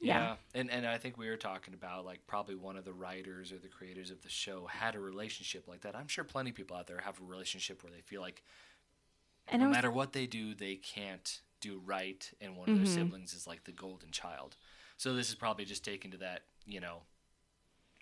Yeah. 0.00 0.36
Yeah. 0.54 0.60
And 0.60 0.70
and 0.70 0.86
I 0.86 0.98
think 0.98 1.18
we 1.18 1.28
were 1.28 1.36
talking 1.36 1.74
about 1.74 2.04
like 2.04 2.20
probably 2.26 2.54
one 2.54 2.76
of 2.76 2.84
the 2.84 2.92
writers 2.92 3.52
or 3.52 3.58
the 3.58 3.68
creators 3.68 4.10
of 4.10 4.22
the 4.22 4.28
show 4.28 4.66
had 4.66 4.94
a 4.94 5.00
relationship 5.00 5.66
like 5.66 5.80
that. 5.80 5.96
I'm 5.96 6.08
sure 6.08 6.24
plenty 6.24 6.50
of 6.50 6.56
people 6.56 6.76
out 6.76 6.86
there 6.86 6.98
have 6.98 7.20
a 7.20 7.24
relationship 7.24 7.82
where 7.82 7.92
they 7.92 8.00
feel 8.00 8.20
like 8.20 8.42
and 9.48 9.60
no 9.62 9.68
was, 9.68 9.74
matter 9.76 9.90
what 9.90 10.12
they 10.12 10.26
do, 10.26 10.54
they 10.54 10.76
can't 10.76 11.40
do 11.60 11.78
right, 11.84 12.30
and 12.40 12.56
one 12.56 12.68
of 12.68 12.76
their 12.76 12.84
Mhm. 12.84 12.88
siblings 12.88 13.34
is 13.34 13.46
like 13.46 13.64
the 13.64 13.72
golden 13.72 14.10
child. 14.10 14.56
So 14.96 15.14
this 15.14 15.28
is 15.28 15.34
probably 15.34 15.64
just 15.64 15.84
taken 15.84 16.10
to 16.12 16.16
that 16.18 16.42
you 16.66 16.80
know, 16.80 17.02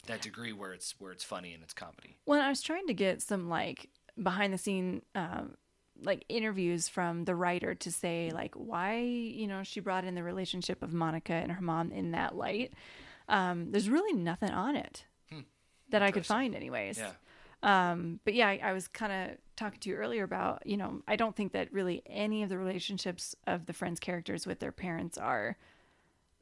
that 0.07 0.21
degree 0.23 0.53
where 0.53 0.73
it's 0.73 0.99
where 1.01 1.13
it's 1.13 1.25
funny 1.25 1.53
and 1.55 1.63
it's 1.63 1.75
comedy. 1.75 2.17
Well, 2.27 2.41
I 2.41 2.49
was 2.49 2.63
trying 2.63 2.87
to 2.89 2.95
get 2.95 3.23
some 3.23 3.49
like 3.49 3.89
behind 4.21 4.53
the 4.53 4.59
scene 4.59 5.03
um, 5.15 5.57
like 6.03 6.25
interviews 6.29 6.89
from 6.89 7.25
the 7.25 7.35
writer 7.35 7.75
to 7.75 7.93
say 7.93 8.31
like 8.35 8.55
why 8.55 8.99
you 9.01 9.47
know 9.47 9.63
she 9.63 9.81
brought 9.81 10.05
in 10.05 10.15
the 10.15 10.23
relationship 10.23 10.83
of 10.83 10.93
Monica 10.93 11.33
and 11.35 11.53
her 11.53 11.61
mom 11.63 11.93
in 11.93 12.11
that 12.13 12.35
light. 12.37 12.73
Um, 13.29 13.73
there's 13.73 13.89
really 13.89 14.13
nothing 14.19 14.51
on 14.51 14.77
it 14.77 15.05
that 15.91 16.03
I 16.03 16.11
could 16.11 16.27
find, 16.27 16.55
anyways. 16.57 16.99
Yeah. 16.99 17.13
Um, 17.63 18.21
but 18.25 18.35
yeah, 18.35 18.49
I, 18.49 18.61
I 18.63 18.73
was 18.73 18.87
kind 18.89 19.13
of 19.13 19.39
talking 19.57 19.81
to 19.81 19.89
you 19.89 19.97
earlier 19.97 20.23
about 20.25 20.67
you 20.67 20.77
know 20.77 21.03
I 21.09 21.17
don't 21.17 21.35
think 21.35 21.53
that 21.53 21.73
really 21.73 22.03
any 22.07 22.43
of 22.43 22.49
the 22.49 22.59
relationships 22.59 23.35
of 23.47 23.67
the 23.67 23.73
friends 23.73 23.99
characters 23.99 24.47
with 24.47 24.59
their 24.61 24.73
parents 24.73 25.17
are 25.19 25.57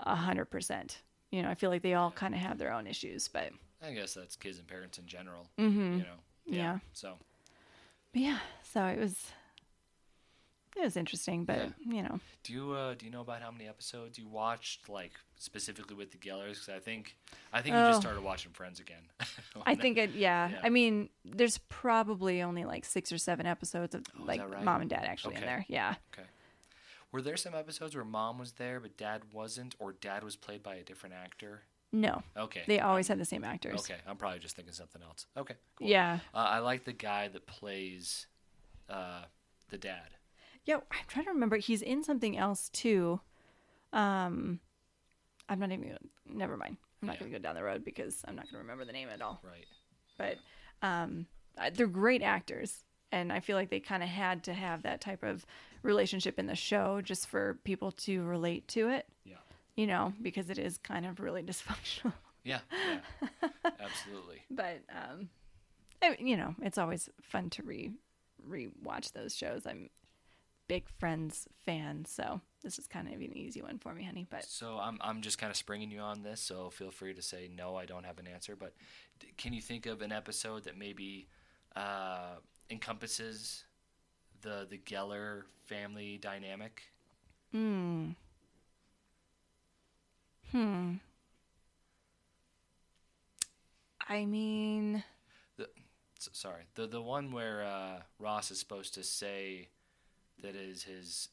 a 0.00 0.16
hundred 0.16 0.46
percent. 0.46 1.02
You 1.30 1.42
know, 1.42 1.50
I 1.50 1.54
feel 1.54 1.70
like 1.70 1.82
they 1.82 1.94
all 1.94 2.10
kind 2.10 2.34
of 2.34 2.40
have 2.40 2.58
their 2.58 2.72
own 2.72 2.86
issues, 2.86 3.28
but 3.28 3.50
I 3.82 3.92
guess 3.92 4.14
that's 4.14 4.36
kids 4.36 4.58
and 4.58 4.66
parents 4.66 4.98
in 4.98 5.06
general. 5.06 5.46
Mhm. 5.58 5.98
You 5.98 6.04
know. 6.04 6.16
Yeah. 6.46 6.78
So 6.92 7.16
But 8.12 8.22
yeah, 8.22 8.38
so 8.62 8.84
it 8.86 8.98
was 8.98 9.30
it 10.76 10.82
was 10.82 10.96
interesting, 10.96 11.44
but 11.44 11.72
you 11.84 12.02
know, 12.02 12.20
do 12.42 12.52
you 12.52 12.72
uh, 12.72 12.94
do 12.94 13.06
you 13.06 13.12
know 13.12 13.20
about 13.20 13.42
how 13.42 13.50
many 13.50 13.66
episodes 13.68 14.18
you 14.18 14.26
watched, 14.28 14.88
like 14.88 15.12
specifically 15.36 15.96
with 15.96 16.10
the 16.10 16.18
Gellers? 16.18 16.54
Because 16.60 16.68
I 16.70 16.78
think 16.78 17.16
I 17.52 17.62
think 17.62 17.76
you 17.76 17.82
just 17.84 17.98
Oh. 17.98 18.00
started 18.00 18.22
watching 18.22 18.52
Friends 18.52 18.80
again. 18.80 19.02
I 19.66 19.74
think 19.74 19.98
it. 19.98 20.10
Yeah, 20.14 20.50
Yeah. 20.50 20.60
I 20.62 20.68
mean, 20.70 21.08
there's 21.24 21.58
probably 21.68 22.42
only 22.42 22.64
like 22.64 22.84
six 22.84 23.12
or 23.12 23.18
seven 23.18 23.46
episodes 23.46 23.94
of 23.94 24.02
Oh, 24.18 24.24
like 24.24 24.40
right? 24.50 24.62
mom 24.64 24.80
and 24.80 24.90
dad 24.90 25.04
actually 25.04 25.36
in 25.36 25.42
there. 25.42 25.64
Yeah, 25.68 25.94
Okay. 26.12 26.26
Were 27.12 27.22
there 27.22 27.36
some 27.36 27.54
episodes 27.54 27.94
where 27.94 28.04
mom 28.04 28.38
was 28.38 28.52
there 28.52 28.80
but 28.80 28.96
dad 28.96 29.22
wasn't, 29.32 29.76
or 29.78 29.92
dad 29.92 30.24
was 30.24 30.34
played 30.36 30.62
by 30.64 30.74
a 30.76 30.82
different 30.82 31.14
actor? 31.14 31.62
no, 31.92 32.22
Okay. 32.36 32.64
they 32.66 32.80
always 32.80 33.06
had 33.06 33.20
the 33.20 33.24
same 33.24 33.44
actors. 33.44 33.78
Okay, 33.78 33.94
I'm 34.04 34.16
probably 34.16 34.40
just 34.40 34.56
thinking 34.56 34.74
something 34.74 35.00
else. 35.00 35.26
Okay. 35.36 35.54
Cool. 35.76 35.86
Yeah, 35.86 36.18
Uh, 36.34 36.38
I 36.38 36.58
like 36.58 36.84
the 36.84 36.92
guy 36.92 37.28
that 37.28 37.46
plays 37.46 38.26
uh, 38.90 39.22
the 39.70 39.78
dad. 39.78 40.08
Yeah. 40.64 40.76
I'm 40.90 41.04
trying 41.08 41.24
to 41.26 41.32
remember. 41.32 41.56
He's 41.56 41.82
in 41.82 42.02
something 42.04 42.36
else 42.36 42.68
too. 42.70 43.20
Um, 43.92 44.60
I'm 45.48 45.58
not 45.60 45.70
even. 45.72 45.88
Gonna, 45.88 45.98
never 46.28 46.56
mind. 46.56 46.76
I'm 47.02 47.06
not 47.08 47.14
Yeah. 47.14 47.20
going 47.20 47.32
to 47.32 47.38
go 47.38 47.42
down 47.42 47.54
the 47.54 47.62
road 47.62 47.84
because 47.84 48.22
I'm 48.26 48.34
not 48.36 48.44
going 48.46 48.54
to 48.54 48.58
remember 48.58 48.84
the 48.84 48.92
name 48.92 49.08
at 49.12 49.20
all. 49.20 49.40
Right. 49.44 49.66
but 50.16 50.38
um, 50.86 51.26
they're 51.74 51.86
great 51.86 52.22
actors 52.22 52.82
and 53.12 53.32
i 53.32 53.38
feel 53.40 53.56
like 53.56 53.70
they 53.70 53.78
kind 53.80 54.02
of 54.02 54.08
had 54.08 54.42
to 54.44 54.52
have 54.52 54.82
that 54.82 55.00
type 55.00 55.22
of 55.22 55.46
relationship 55.82 56.38
in 56.38 56.46
the 56.46 56.54
show 56.56 57.00
just 57.00 57.28
for 57.28 57.58
people 57.64 57.92
to 57.92 58.22
relate 58.24 58.66
to 58.68 58.88
it 58.88 59.06
Yeah. 59.24 59.36
you 59.76 59.86
know 59.86 60.12
because 60.20 60.50
it 60.50 60.58
is 60.58 60.78
kind 60.78 61.06
of 61.06 61.20
really 61.20 61.42
dysfunctional 61.50 62.12
Yeah. 62.42 62.58
Yeah. 62.72 63.48
Absolutely. 63.80 64.42
but 64.50 64.80
um, 64.90 65.28
I, 66.02 66.16
you 66.18 66.36
know 66.36 66.54
it's 66.62 66.76
always 66.78 67.08
fun 67.22 67.50
to 67.50 67.62
re 67.62 67.92
re-watch 68.44 69.12
those 69.12 69.34
shows 69.36 69.62
i'm 69.66 69.88
big 70.68 70.88
friends 70.98 71.46
fan 71.64 72.04
so 72.04 72.40
this 72.62 72.78
is 72.78 72.86
kind 72.86 73.06
of 73.08 73.14
an 73.14 73.36
easy 73.36 73.60
one 73.62 73.78
for 73.78 73.92
me 73.94 74.02
honey 74.04 74.26
but 74.30 74.44
So 74.44 74.78
I'm 74.78 74.98
I'm 75.00 75.20
just 75.22 75.38
kind 75.38 75.50
of 75.50 75.56
springing 75.56 75.90
you 75.90 76.00
on 76.00 76.22
this. 76.22 76.40
So 76.40 76.70
feel 76.70 76.90
free 76.90 77.14
to 77.14 77.22
say 77.22 77.48
no. 77.54 77.76
I 77.76 77.84
don't 77.86 78.04
have 78.04 78.18
an 78.18 78.26
answer. 78.26 78.56
But 78.56 78.74
d- 79.20 79.28
can 79.36 79.52
you 79.52 79.60
think 79.60 79.86
of 79.86 80.02
an 80.02 80.12
episode 80.12 80.64
that 80.64 80.76
maybe 80.78 81.28
uh, 81.76 82.36
encompasses 82.70 83.64
the 84.42 84.66
the 84.68 84.78
Geller 84.78 85.42
family 85.66 86.18
dynamic? 86.18 86.82
hmm 87.52 88.10
hmm 90.52 91.00
i 94.08 94.24
mean 94.24 95.02
S- 96.18 96.30
sorry, 96.32 96.64
the 96.74 96.86
the 96.86 97.02
one 97.02 97.32
where 97.32 97.62
uh, 97.64 98.02
Ross 98.18 98.50
is 98.50 98.58
supposed 98.58 98.94
to 98.94 99.02
say 99.02 99.68
that 100.44 100.54
is 100.56 100.82
his 100.82 101.28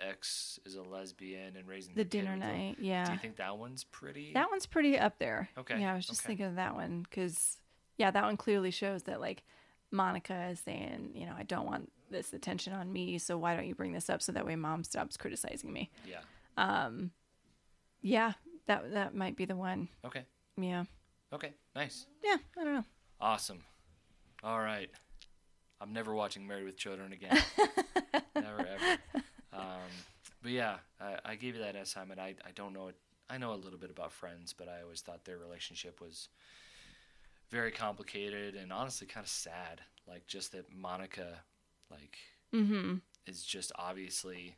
ex 0.00 0.58
is 0.64 0.74
a 0.74 0.82
lesbian 0.82 1.56
and 1.56 1.68
raising 1.68 1.94
the 1.94 2.02
kid 2.02 2.10
dinner 2.10 2.32
the- 2.32 2.46
night 2.46 2.76
Do 2.80 2.84
yeah 2.86 3.12
you 3.12 3.18
think 3.18 3.36
that 3.36 3.56
one's 3.58 3.84
pretty? 3.84 4.32
that 4.34 4.50
one's 4.50 4.66
pretty 4.66 4.98
up 4.98 5.18
there 5.18 5.48
Okay, 5.58 5.78
yeah 5.80 5.92
i 5.92 5.94
was 5.96 6.06
just 6.06 6.22
okay. 6.22 6.28
thinking 6.28 6.46
of 6.46 6.56
that 6.56 6.74
one 6.74 7.02
because 7.08 7.58
yeah 7.98 8.10
that 8.10 8.24
one 8.24 8.36
clearly 8.36 8.70
shows 8.70 9.04
that 9.04 9.20
like 9.20 9.42
monica 9.90 10.48
is 10.50 10.58
saying 10.60 11.10
you 11.14 11.26
know 11.26 11.34
i 11.36 11.42
don't 11.42 11.66
want 11.66 11.92
this 12.10 12.32
attention 12.32 12.72
on 12.72 12.92
me 12.92 13.18
so 13.18 13.36
why 13.38 13.54
don't 13.54 13.66
you 13.66 13.74
bring 13.74 13.92
this 13.92 14.08
up 14.10 14.20
so 14.22 14.32
that 14.32 14.44
way 14.46 14.56
mom 14.56 14.82
stops 14.82 15.16
criticizing 15.16 15.72
me 15.72 15.90
yeah. 16.06 16.18
Um, 16.56 17.10
yeah 18.00 18.32
that 18.66 18.92
that 18.92 19.14
might 19.14 19.36
be 19.36 19.44
the 19.44 19.56
one 19.56 19.88
Okay. 20.04 20.24
yeah 20.56 20.84
Okay. 21.32 21.52
Nice. 21.76 22.06
yeah 22.24 22.36
i 22.58 22.64
don't 22.64 22.74
know 22.74 22.84
Awesome. 23.20 23.62
All 24.42 24.58
right. 24.58 24.90
I'm 25.82 25.92
never 25.92 26.14
watching 26.14 26.46
Married 26.46 26.64
with 26.64 26.76
Children 26.76 27.12
again. 27.18 27.38
never 28.36 28.60
ever. 28.60 28.98
Um, 29.52 29.90
but 30.42 30.52
yeah, 30.52 30.76
I, 31.00 31.16
I 31.24 31.34
gave 31.34 31.56
you 31.56 31.60
that 31.62 31.74
assignment. 31.76 32.20
I, 32.20 32.34
I 32.46 32.50
don't 32.54 32.72
know. 32.72 32.90
I 33.28 33.38
know 33.38 33.52
a 33.52 33.56
little 33.56 33.78
bit 33.78 33.90
about 33.90 34.12
Friends, 34.12 34.54
but 34.56 34.68
I 34.68 34.82
always 34.82 35.00
thought 35.00 35.24
their 35.24 35.38
relationship 35.38 36.00
was 36.00 36.28
very 37.50 37.70
complicated 37.70 38.54
and 38.54 38.72
honestly 38.72 39.06
kind 39.06 39.24
of 39.24 39.30
sad. 39.30 39.80
Like 40.08 40.26
just 40.26 40.52
that 40.52 40.66
Monica, 40.74 41.40
like, 41.90 42.16
mm-hmm 42.54 42.94
is 43.26 43.44
just 43.44 43.70
obviously, 43.76 44.56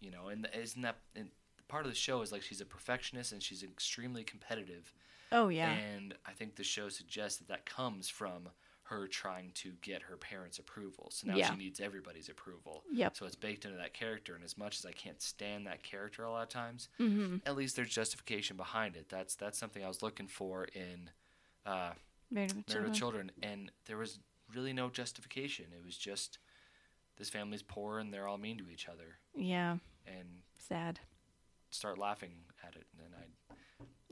you 0.00 0.10
know, 0.10 0.28
and 0.28 0.48
isn't 0.54 0.82
that 0.82 0.98
and 1.16 1.30
part 1.66 1.84
of 1.84 1.90
the 1.90 1.96
show 1.96 2.22
is 2.22 2.30
like 2.32 2.42
she's 2.42 2.60
a 2.60 2.64
perfectionist 2.64 3.32
and 3.32 3.42
she's 3.42 3.62
extremely 3.62 4.22
competitive. 4.22 4.92
oh 5.32 5.48
yeah 5.48 5.70
And 5.72 6.14
I 6.26 6.30
think 6.32 6.54
the 6.56 6.62
show 6.64 6.88
suggests 6.88 7.38
that 7.38 7.48
that 7.48 7.66
comes 7.66 8.08
from 8.08 8.48
her 8.88 9.06
trying 9.06 9.50
to 9.54 9.72
get 9.82 10.02
her 10.02 10.16
parents' 10.16 10.58
approval. 10.58 11.08
So 11.12 11.26
now 11.28 11.36
Yeah. 11.36 11.50
she 11.50 11.56
needs 11.56 11.78
everybody's 11.80 12.28
approval. 12.28 12.84
Yep. 12.90 13.16
So 13.16 13.26
it's 13.26 13.36
baked 13.36 13.64
into 13.64 13.76
that 13.76 13.92
character. 13.92 14.34
And 14.34 14.42
as 14.42 14.56
much 14.56 14.78
as 14.78 14.86
I 14.86 14.92
can't 14.92 15.20
stand 15.20 15.66
that 15.66 15.82
character 15.82 16.24
a 16.24 16.30
lot 16.30 16.42
of 16.44 16.48
times, 16.48 16.88
mm-hmm 16.98 17.36
at 17.46 17.56
least 17.56 17.76
there's 17.76 17.90
justification 17.90 18.56
behind 18.56 18.96
it. 18.96 19.08
That's 19.08 19.34
that's 19.34 19.58
something 19.58 19.84
I 19.84 19.88
was 19.88 20.02
looking 20.02 20.26
for 20.28 20.64
in 20.64 21.10
uh, 21.66 21.92
married 22.30 22.52
with 22.54 22.68
Married 22.68 22.88
with 22.88 22.94
children 22.94 23.28
Children, 23.28 23.30
and 23.42 23.70
there 23.86 23.96
was 23.98 24.18
really 24.54 24.72
no 24.72 24.88
justification. 24.88 25.66
It 25.76 25.84
was 25.84 25.96
just 25.98 26.38
this 27.16 27.28
family's 27.28 27.62
poor 27.62 27.98
and 27.98 28.12
they're 28.12 28.26
all 28.28 28.38
mean 28.38 28.56
to 28.58 28.70
each 28.70 28.88
other, 28.88 29.18
yeah 29.34 29.76
and 30.06 30.42
sad 30.56 31.00
start 31.70 31.98
laughing 31.98 32.30
at 32.66 32.74
it. 32.76 32.86
And 32.92 33.12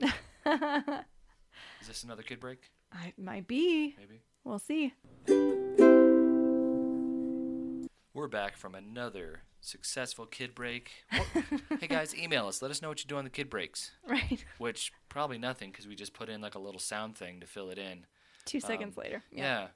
then 0.03 0.13
I 0.45 1.01
is 1.81 1.87
this 1.87 2.03
another 2.03 2.21
kid 2.23 2.39
break? 2.39 2.69
i 2.93 3.11
might 3.17 3.47
be 3.47 3.95
Maybe. 3.99 4.21
We'll 4.47 4.59
see 4.59 4.93
We're 8.13 8.27
back 8.29 8.57
from 8.57 8.73
another 8.75 9.41
successful 9.61 10.25
kid 10.25 10.55
break. 10.55 10.91
What- 11.11 11.43
hey 11.81 11.87
guys, 11.87 12.15
email 12.15 12.47
us. 12.47 12.61
Let 12.61 12.71
us 12.71 12.81
know 12.81 12.87
what 12.89 13.03
you 13.03 13.07
do 13.07 13.17
on 13.17 13.25
the 13.25 13.29
kid 13.29 13.49
breaks. 13.49 13.91
right 14.09 14.43
Which 14.57 14.91
probably 15.09 15.37
nothing 15.37 15.71
because 15.71 15.87
we 15.87 15.95
just 15.95 16.13
put 16.13 16.29
in 16.29 16.41
like 16.41 16.55
a 16.55 16.59
little 16.59 16.79
sound 16.79 17.15
thing 17.17 17.39
to 17.41 17.45
fill 17.47 17.69
it 17.69 17.77
in. 17.77 18.05
two 18.45 18.57
um, 18.57 18.61
seconds 18.61 18.97
later 18.97 19.23
Yeah. 19.31 19.67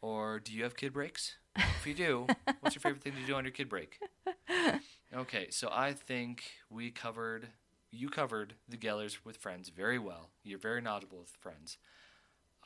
Or 0.00 0.38
do 0.40 0.52
you 0.52 0.62
have 0.62 0.76
kid 0.76 0.92
breaks? 0.94 1.36
If 1.56 1.86
you 1.86 1.92
do, 1.94 2.26
what's 2.60 2.74
your 2.74 2.80
favorite 2.80 3.02
thing 3.02 3.12
to 3.20 3.26
do 3.26 3.34
on 3.34 3.44
your 3.44 3.52
kid 3.52 3.68
break? 3.68 3.98
Okay, 5.12 5.48
so 5.50 5.68
I 5.72 5.92
think 5.92 6.44
we 6.70 6.92
covered, 6.92 7.48
you 7.90 8.08
covered 8.10 8.54
the 8.68 8.76
Gellers 8.76 9.18
with 9.24 9.36
Friends 9.38 9.68
very 9.68 9.98
well. 9.98 10.30
You're 10.44 10.60
very 10.60 10.80
knowledgeable 10.80 11.18
with 11.18 11.30
Friends. 11.40 11.78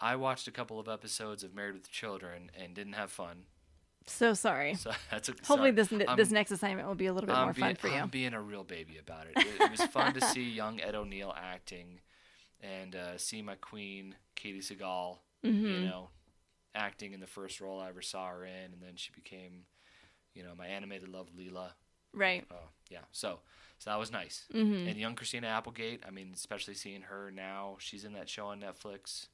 I 0.04 0.16
watched 0.16 0.46
a 0.48 0.50
couple 0.50 0.78
of 0.78 0.88
episodes 0.88 1.42
of 1.44 1.54
Married 1.54 1.74
with 1.74 1.90
Children 1.90 2.50
and 2.60 2.74
didn't 2.74 2.92
have 2.94 3.10
fun. 3.10 3.44
so 4.06 4.34
sorry 4.34 4.74
So 4.74 4.90
that's 5.10 5.28
a, 5.28 5.32
hopefully 5.32 5.58
sorry. 5.58 5.70
this 5.72 5.92
I'm- 5.92 6.16
this 6.16 6.30
next 6.30 6.50
assignment 6.50 6.86
will 6.86 6.94
be 6.94 7.06
a 7.06 7.12
little 7.14 7.26
bit 7.26 7.34
I'm 7.36 7.44
more 7.46 7.52
being, 7.54 7.68
fun 7.68 7.76
for 7.76 7.88
you 7.88 7.94
I'm 7.94 8.08
being 8.10 8.34
a 8.34 8.40
real 8.40 8.64
baby 8.64 8.98
about 8.98 9.26
it. 9.26 9.32
It, 9.36 9.60
it 9.62 9.70
was 9.70 9.82
fun 9.84 10.12
to 10.14 10.20
see 10.20 10.48
young 10.62 10.80
Ed 10.80 10.94
O'Neill 10.94 11.34
acting 11.36 12.00
and 12.60 12.94
uh, 12.94 13.16
see 13.18 13.40
my 13.42 13.54
queen, 13.56 14.14
Katey 14.36 14.58
Sagal, 14.60 15.18
Mm-hmm. 15.44 15.66
you 15.66 15.80
know, 15.88 16.08
acting 16.74 17.12
in 17.12 17.20
the 17.20 17.26
first 17.26 17.60
role 17.60 17.78
I 17.80 17.88
ever 17.90 18.00
saw 18.00 18.28
her 18.28 18.44
in. 18.46 18.72
And 18.72 18.80
then 18.82 18.96
she 18.96 19.12
became, 19.12 19.64
you 20.34 20.42
know, 20.42 20.54
my 20.56 20.66
animated 20.66 21.08
love, 21.10 21.28
Leela. 21.38 21.72
right 22.14 22.44
Oh, 22.50 22.68
yeah. 22.90 23.04
So, 23.12 23.40
so 23.78 23.90
that 23.90 23.98
was 23.98 24.10
nice. 24.10 24.46
mm-hmm. 24.54 24.88
And 24.88 24.96
young 24.98 25.14
Christina 25.16 25.48
Applegate, 25.48 26.02
I 26.08 26.10
mean, 26.10 26.30
especially 26.34 26.72
seeing 26.74 27.02
her 27.02 27.30
now, 27.30 27.76
she's 27.78 28.04
in 28.06 28.14
that 28.14 28.28
show 28.30 28.46
on 28.46 28.60
Netflix. 28.62 29.26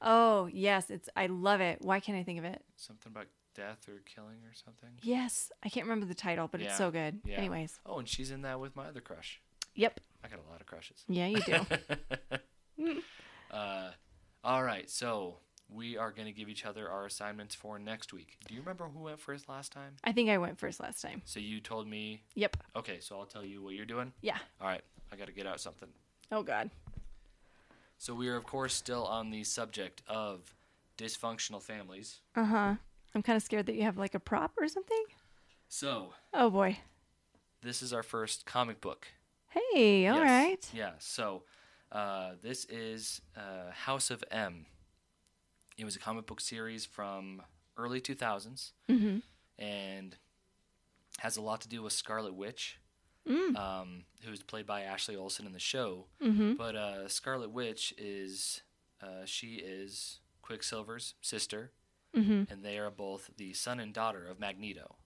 Oh 0.00 0.46
yes, 0.52 0.90
it's 0.90 1.08
I 1.16 1.26
love 1.26 1.60
it. 1.60 1.78
Why 1.82 2.00
can't 2.00 2.18
I 2.18 2.22
think 2.22 2.38
of 2.38 2.44
it? 2.44 2.62
Something 2.76 3.12
about 3.12 3.26
death 3.54 3.86
or 3.88 4.00
killing 4.06 4.38
or 4.44 4.52
something. 4.54 4.88
Yes, 5.02 5.52
I 5.62 5.68
can't 5.68 5.86
remember 5.86 6.06
the 6.06 6.14
title, 6.14 6.48
but 6.50 6.60
Yeah, 6.60 6.66
it's 6.68 6.78
so 6.78 6.90
good. 6.90 7.20
yeah. 7.24 7.36
Anyways, 7.36 7.78
Oh, 7.86 7.98
and 7.98 8.08
she's 8.08 8.30
in 8.30 8.42
that 8.42 8.58
with 8.60 8.74
my 8.76 8.86
other 8.86 9.00
crush. 9.00 9.40
yep, 9.74 10.00
I 10.24 10.28
got 10.28 10.38
a 10.46 10.50
lot 10.50 10.60
of 10.60 10.66
crushes. 10.66 11.04
yeah, 11.08 11.26
you 11.26 11.40
do. 11.42 12.96
uh, 13.50 13.90
all 14.44 14.62
right, 14.62 14.88
so 14.90 15.36
we 15.68 15.96
are 15.96 16.10
going 16.10 16.26
to 16.26 16.32
give 16.32 16.48
each 16.48 16.64
other 16.66 16.88
our 16.90 17.06
assignments 17.06 17.54
for 17.54 17.78
next 17.78 18.12
week. 18.12 18.36
Do 18.48 18.54
you 18.54 18.60
remember 18.60 18.88
who 18.88 19.00
went 19.04 19.20
first 19.20 19.48
last 19.48 19.72
time? 19.72 19.96
I 20.04 20.12
think 20.12 20.28
I 20.30 20.38
went 20.38 20.58
first 20.58 20.80
last 20.80 21.00
time. 21.00 21.22
So 21.24 21.40
you 21.40 21.60
told 21.60 21.86
me. 21.88 22.22
Yep. 22.34 22.56
Okay, 22.76 22.98
so 23.00 23.18
I'll 23.18 23.26
tell 23.26 23.44
you 23.44 23.62
what 23.62 23.74
you're 23.74 23.86
doing. 23.86 24.12
Yeah. 24.20 24.38
All 24.60 24.66
right, 24.66 24.82
I 25.12 25.16
got 25.16 25.26
to 25.28 25.32
get 25.32 25.46
out 25.46 25.60
something. 25.60 25.88
Oh 26.30 26.42
God. 26.42 26.70
So 28.02 28.16
we 28.16 28.28
are, 28.28 28.34
of 28.34 28.42
course, 28.42 28.74
still 28.74 29.04
on 29.06 29.30
the 29.30 29.44
subject 29.44 30.02
of 30.08 30.56
dysfunctional 30.98 31.62
families. 31.62 32.18
Uh 32.34 32.44
huh. 32.44 32.74
I'm 33.14 33.22
kind 33.22 33.36
of 33.36 33.44
scared 33.44 33.66
that 33.66 33.76
you 33.76 33.82
have 33.84 33.96
like 33.96 34.16
a 34.16 34.18
prop 34.18 34.50
or 34.60 34.66
something. 34.66 35.04
So 35.68 36.12
Oh 36.34 36.50
boy. 36.50 36.78
this 37.62 37.80
is 37.80 37.92
our 37.92 38.02
first 38.02 38.44
comic 38.44 38.80
book. 38.80 39.06
Hey, 39.50 40.08
all 40.08 40.16
Yes. 40.18 40.28
right. 40.28 40.70
Yeah. 40.74 40.90
So 40.98 41.44
uh, 41.92 42.32
this 42.42 42.64
is 42.64 43.20
uh, 43.36 43.70
House 43.70 44.10
of 44.10 44.24
M. 44.32 44.66
It 45.78 45.84
was 45.84 45.94
a 45.94 46.00
comic 46.00 46.26
book 46.26 46.40
series 46.40 46.84
from 46.84 47.40
early 47.76 48.00
2000s 48.00 48.72
Mm-hmm. 48.90 49.18
and 49.62 50.16
has 51.18 51.36
a 51.36 51.40
lot 51.40 51.60
to 51.60 51.68
do 51.68 51.82
with 51.82 51.92
Scarlet 51.92 52.34
Witch, 52.34 52.78
Mm. 53.28 53.56
um, 53.56 54.04
who's 54.24 54.42
played 54.42 54.66
by 54.66 54.82
Ashley 54.82 55.14
Olsen 55.16 55.46
in 55.46 55.52
the 55.52 55.58
show. 55.60 56.06
Mm-hmm. 56.22 56.54
But 56.54 56.74
uh, 56.74 57.08
Scarlet 57.08 57.50
Witch 57.50 57.94
is 57.96 58.62
uh, 59.02 59.24
she 59.26 59.54
is 59.56 60.18
Quicksilver's 60.42 61.14
sister, 61.20 61.70
Mm-hmm. 62.16 62.52
and 62.52 62.62
they 62.62 62.78
are 62.78 62.90
both 62.90 63.30
the 63.38 63.52
son 63.54 63.80
and 63.80 63.94
daughter 63.94 64.26
of 64.26 64.38
Magneto 64.38 64.96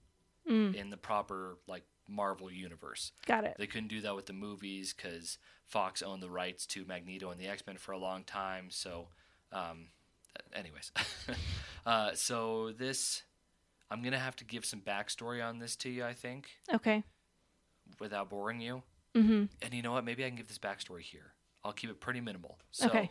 Mm. 0.49 0.75
in 0.75 0.89
the 0.89 0.97
proper 0.97 1.57
like 1.67 1.83
Marvel 2.09 2.49
universe. 2.51 3.11
Got 3.25 3.43
it. 3.43 3.55
They 3.59 3.67
couldn't 3.67 3.89
do 3.89 3.99
that 4.01 4.15
with 4.15 4.25
the 4.27 4.33
movies 4.33 4.93
because 4.93 5.37
Fox 5.65 6.01
owned 6.01 6.23
the 6.23 6.29
rights 6.29 6.65
to 6.67 6.85
Magneto 6.85 7.31
and 7.31 7.39
the 7.39 7.47
X 7.47 7.63
Men 7.67 7.75
for 7.77 7.91
a 7.91 7.97
long 7.97 8.23
time. 8.23 8.67
So, 8.69 9.09
um, 9.51 9.87
anyways, 10.53 10.91
uh, 11.85 12.11
so 12.13 12.71
this 12.77 13.23
I'm 13.91 14.01
gonna 14.01 14.19
have 14.19 14.35
to 14.37 14.45
give 14.45 14.65
some 14.65 14.81
backstory 14.81 15.45
on 15.45 15.59
this 15.59 15.75
to 15.77 15.89
you. 15.89 16.03
I 16.05 16.13
think 16.13 16.49
Okay. 16.73 17.03
Without 17.99 18.29
boring 18.29 18.59
you. 18.61 18.83
Mm-hmm. 19.15 19.45
And 19.61 19.73
you 19.73 19.81
know 19.81 19.91
what? 19.93 20.05
Maybe 20.05 20.23
I 20.23 20.27
can 20.27 20.35
give 20.37 20.47
this 20.47 20.59
backstory 20.59 21.01
here. 21.01 21.33
I'll 21.63 21.73
keep 21.73 21.89
it 21.89 21.99
pretty 21.99 22.21
minimal. 22.21 22.57
So, 22.71 22.87
Okay. 22.87 23.09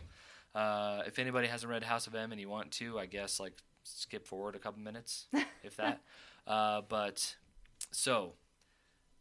uh, 0.55 1.03
if 1.05 1.19
anybody 1.19 1.47
hasn't 1.47 1.69
read 1.69 1.83
House 1.83 2.07
of 2.07 2.15
M 2.15 2.31
and 2.31 2.39
you 2.41 2.49
want 2.49 2.71
to, 2.73 2.97
I 2.97 3.05
guess 3.05 3.39
like 3.39 3.53
skip 3.83 4.25
forward 4.27 4.55
a 4.55 4.59
couple 4.59 4.81
minutes, 4.81 5.27
if 5.63 5.75
that. 5.77 6.01
uh, 6.47 6.81
but 6.87 7.35
so, 7.91 8.33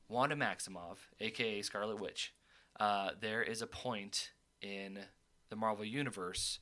Wanda 0.09 0.37
Maximoff, 0.37 0.99
aka 1.21 1.61
Scarlet 1.63 2.01
Witch, 2.01 2.33
uh, 2.79 3.11
there 3.21 3.43
is 3.43 3.63
a 3.63 3.67
point 3.67 4.31
in 4.63 4.99
the 5.51 5.57
Marvel 5.57 5.85
universe 5.85 6.61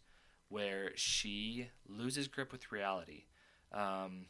where 0.49 0.93
she 0.95 1.69
loses 1.89 2.29
grip 2.29 2.51
with 2.53 2.71
reality. 2.73 3.25
Um, 3.73 4.27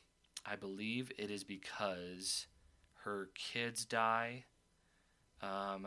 I 0.47 0.57
believe 0.57 1.11
it 1.19 1.31
is 1.31 1.45
because 1.45 2.47
her 3.05 3.31
kids 3.35 3.85
die 3.85 4.45
um, 5.43 5.87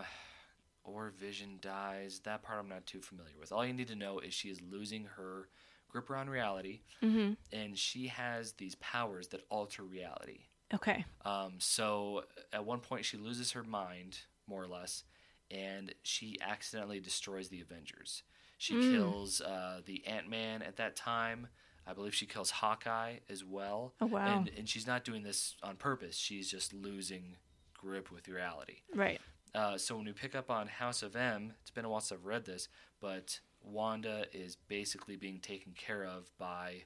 or 0.84 1.12
Vision 1.20 1.60
dies. 1.62 2.22
That 2.24 2.44
part 2.44 2.60
I'm 2.60 2.70
not 2.70 2.86
too 2.86 3.02
familiar 3.02 3.34
with. 3.40 3.52
All 3.52 3.66
you 3.66 3.74
need 3.74 3.88
to 3.90 3.96
know 3.96 4.20
is 4.20 4.34
she 4.34 4.50
is 4.50 4.62
losing 4.62 5.06
her 5.18 5.50
grip 5.90 6.10
around 6.10 6.30
reality, 6.30 6.82
Mm-hmm. 7.04 7.34
and 7.52 7.78
she 7.78 8.08
has 8.08 8.54
these 8.54 8.76
powers 8.76 9.28
that 9.30 9.42
alter 9.50 9.84
reality. 9.84 10.42
Okay. 10.74 11.06
Um, 11.24 11.54
so 11.60 12.24
at 12.52 12.66
one 12.66 12.80
point, 12.82 13.06
she 13.06 13.18
loses 13.18 13.52
her 13.54 13.64
mind, 13.64 14.20
more 14.48 14.62
or 14.64 14.68
less, 14.68 15.04
and 15.50 15.94
she 16.04 16.38
accidentally 16.42 17.00
destroys 17.00 17.48
the 17.50 17.62
Avengers. 17.62 18.24
She 18.58 18.74
Mm. 18.74 18.92
kills 18.92 19.40
uh, 19.42 19.82
the 19.86 20.06
Ant 20.08 20.30
Man 20.30 20.62
at 20.62 20.76
that 20.78 20.96
time. 20.98 21.48
I 21.86 21.94
believe 21.94 22.14
she 22.14 22.26
kills 22.26 22.50
Hawkeye 22.52 23.20
as 23.30 23.46
well. 23.46 23.94
Oh 24.02 24.08
wow. 24.08 24.40
And, 24.40 24.52
and 24.58 24.68
she's 24.68 24.86
not 24.86 25.06
doing 25.06 25.24
this 25.24 25.56
on 25.64 25.78
purpose. 25.78 26.18
She's 26.18 26.52
just 26.52 26.74
losing 26.74 27.38
grip 27.78 28.12
with 28.12 28.28
reality. 28.28 28.80
right. 28.94 29.22
Uh, 29.58 29.76
so 29.76 29.96
when 29.96 30.06
we 30.06 30.12
pick 30.12 30.36
up 30.36 30.52
on 30.52 30.68
House 30.68 31.02
of 31.02 31.16
M, 31.16 31.52
it's 31.62 31.72
been 31.72 31.84
a 31.84 31.90
while 31.90 32.00
since 32.00 32.20
I've 32.20 32.28
read 32.28 32.46
this, 32.46 32.70
but 33.02 33.40
Wanda 33.64 34.26
is 34.32 34.56
basically 34.56 35.16
being 35.16 35.40
taken 35.40 35.74
care 35.76 36.06
of 36.06 36.30
by 36.38 36.84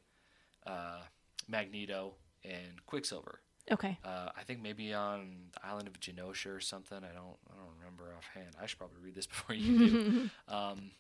uh, 0.66 1.02
Magneto 1.50 2.14
and 2.46 2.86
Quicksilver. 2.86 3.42
Okay. 3.70 3.98
Uh, 4.06 4.30
I 4.38 4.44
think 4.44 4.62
maybe 4.62 4.94
on 4.94 5.50
the 5.52 5.68
island 5.68 5.90
of 5.90 6.00
Genosha 6.00 6.56
or 6.56 6.62
something. 6.62 6.98
I 6.98 7.14
don't 7.14 7.38
I 7.52 7.58
don't 7.58 7.78
remember 7.78 8.06
offhand. 8.18 8.56
I 8.60 8.66
should 8.68 8.80
probably 8.80 9.00
read 9.04 9.16
this 9.16 9.28
before 9.28 9.54
you 9.54 9.90
do. 9.90 10.30
um, 10.48 10.92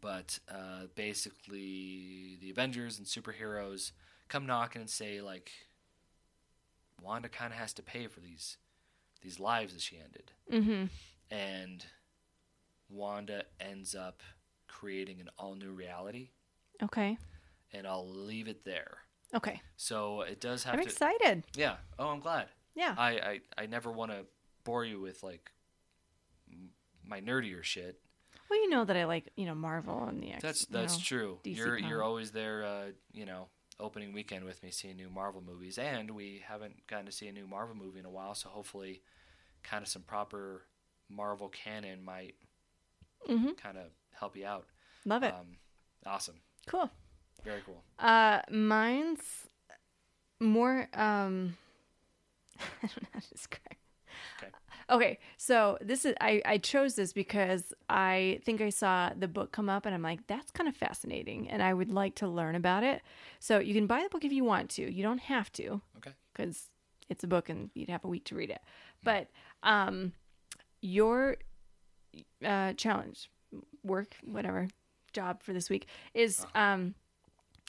but 0.00 0.40
uh, 0.50 0.86
basically, 0.96 2.38
the 2.40 2.50
Avengers 2.50 2.98
and 2.98 3.06
superheroes 3.06 3.92
come 4.26 4.46
knocking 4.46 4.80
and 4.80 4.90
say 4.90 5.20
like, 5.20 5.52
Wanda 7.00 7.28
kind 7.28 7.52
of 7.52 7.58
has 7.60 7.72
to 7.74 7.84
pay 7.84 8.08
for 8.08 8.18
these 8.18 8.56
these 9.26 9.40
lives 9.40 9.72
that 9.72 9.82
she 9.82 9.98
ended, 9.98 10.30
mm-hmm. 10.52 11.34
and 11.34 11.84
Wanda 12.88 13.42
ends 13.60 13.96
up 13.96 14.22
creating 14.68 15.20
an 15.20 15.28
all 15.36 15.56
new 15.56 15.72
reality. 15.72 16.30
Okay. 16.80 17.18
And 17.72 17.88
I'll 17.88 18.08
leave 18.08 18.46
it 18.46 18.64
there. 18.64 18.98
Okay. 19.34 19.60
So 19.76 20.20
it 20.20 20.40
does 20.40 20.62
have 20.62 20.74
I'm 20.74 20.80
to. 20.80 20.86
excited. 20.86 21.42
Yeah. 21.56 21.74
Oh, 21.98 22.08
I'm 22.08 22.20
glad. 22.20 22.46
Yeah. 22.76 22.94
I, 22.96 23.10
I, 23.10 23.40
I 23.58 23.66
never 23.66 23.90
want 23.90 24.12
to 24.12 24.26
bore 24.62 24.84
you 24.84 25.00
with 25.00 25.24
like 25.24 25.50
my 27.04 27.20
nerdier 27.20 27.64
shit. 27.64 27.98
Well, 28.48 28.60
you 28.60 28.70
know 28.70 28.84
that 28.84 28.96
I 28.96 29.06
like 29.06 29.32
you 29.36 29.44
know 29.44 29.56
Marvel 29.56 30.04
and 30.04 30.22
the 30.22 30.30
X. 30.30 30.42
That's 30.42 30.66
that's 30.66 30.98
know. 30.98 31.02
true. 31.02 31.38
DC 31.44 31.56
You're 31.56 31.78
you're 31.78 32.02
always 32.02 32.30
there. 32.30 32.64
Uh, 32.64 32.84
you 33.12 33.26
know, 33.26 33.48
opening 33.80 34.12
weekend 34.12 34.44
with 34.44 34.62
me 34.62 34.70
seeing 34.70 34.94
new 34.94 35.10
Marvel 35.10 35.42
movies, 35.44 35.78
and 35.78 36.12
we 36.12 36.44
haven't 36.46 36.86
gotten 36.86 37.06
to 37.06 37.12
see 37.12 37.26
a 37.26 37.32
new 37.32 37.48
Marvel 37.48 37.74
movie 37.74 37.98
in 37.98 38.04
a 38.04 38.10
while. 38.10 38.36
So 38.36 38.48
hopefully, 38.48 39.02
kind 39.68 39.82
of 39.82 39.88
some 39.88 40.02
proper 40.02 40.62
Marvel 41.08 41.48
canon 41.48 42.02
might 42.04 42.34
Mhm. 43.28 43.56
kind 43.58 43.76
of 43.78 43.90
help 44.18 44.36
you 44.36 44.46
out. 44.46 44.66
Love 45.04 45.22
it. 45.22 45.34
Um, 45.34 45.56
awesome. 46.06 46.40
cool. 46.66 46.90
Very 47.44 47.60
cool. 47.66 47.82
Uh, 47.98 48.40
mine's 48.50 49.48
more. 50.40 50.88
Um, 50.92 51.56
I 52.58 52.86
don't 52.86 53.02
know 53.02 53.08
how 53.12 53.20
to 53.20 53.28
describe. 53.28 53.76
Okay. 54.38 54.50
Okay, 54.88 55.18
so 55.36 55.78
this 55.80 56.04
is 56.04 56.14
I 56.20 56.40
I 56.44 56.58
chose 56.58 56.94
this 56.94 57.12
because 57.12 57.72
I 57.88 58.40
think 58.44 58.60
I 58.60 58.70
saw 58.70 59.10
the 59.16 59.26
book 59.28 59.50
come 59.52 59.68
up 59.68 59.84
and 59.84 59.94
I'm 59.94 60.02
like 60.02 60.26
that's 60.28 60.50
kind 60.52 60.68
of 60.68 60.76
fascinating 60.76 61.50
and 61.50 61.62
I 61.62 61.74
would 61.74 61.90
like 61.90 62.14
to 62.16 62.28
learn 62.28 62.54
about 62.54 62.84
it. 62.84 63.02
So 63.40 63.58
you 63.58 63.74
can 63.74 63.86
buy 63.86 64.02
the 64.02 64.08
book 64.08 64.24
if 64.24 64.32
you 64.32 64.44
want 64.44 64.70
to. 64.70 64.90
You 64.92 65.02
don't 65.02 65.18
have 65.22 65.50
to 65.52 65.80
Okay. 65.98 66.12
because 66.32 66.70
it's 67.08 67.24
a 67.24 67.26
book 67.28 67.48
and 67.48 67.70
you'd 67.74 67.88
have 67.90 68.04
a 68.04 68.08
week 68.08 68.24
to 68.26 68.34
read 68.36 68.50
it. 68.50 68.60
But 69.02 69.28
um, 69.62 70.12
your 70.80 71.36
uh, 72.44 72.72
challenge, 72.74 73.30
work, 73.82 74.16
whatever, 74.24 74.68
job 75.12 75.42
for 75.42 75.52
this 75.52 75.70
week 75.70 75.86
is 76.14 76.44
um, 76.54 76.94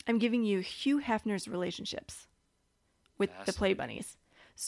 I'm 0.08 0.20
giving 0.20 0.44
you 0.44 0.60
Hugh 0.60 1.02
Hefner's 1.02 1.48
relationships 1.48 2.28
with 3.18 3.30
the 3.46 3.54
Play 3.54 3.74
Bunnies. 3.74 4.18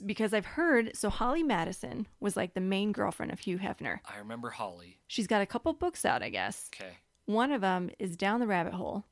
Because 0.06 0.36
I've 0.36 0.46
heard, 0.46 0.96
so 0.96 1.10
Holly 1.10 1.42
Madison 1.42 2.06
was 2.20 2.38
like 2.38 2.54
the 2.54 2.62
main 2.62 2.92
girlfriend 2.92 3.32
of 3.32 3.40
Hugh 3.40 3.58
Hefner. 3.58 4.00
I 4.06 4.20
remember 4.20 4.52
Holly. 4.52 5.00
She's 5.08 5.26
got 5.26 5.42
a 5.42 5.48
couple 5.48 5.74
books 5.74 6.06
out, 6.06 6.22
I 6.22 6.30
guess. 6.30 6.70
Okay. 6.76 6.92
One 7.26 7.52
of 7.52 7.62
them 7.62 7.90
is 7.98 8.16
Down 8.16 8.40
the 8.40 8.46
Rabbit 8.46 8.74
Hole, 8.74 9.06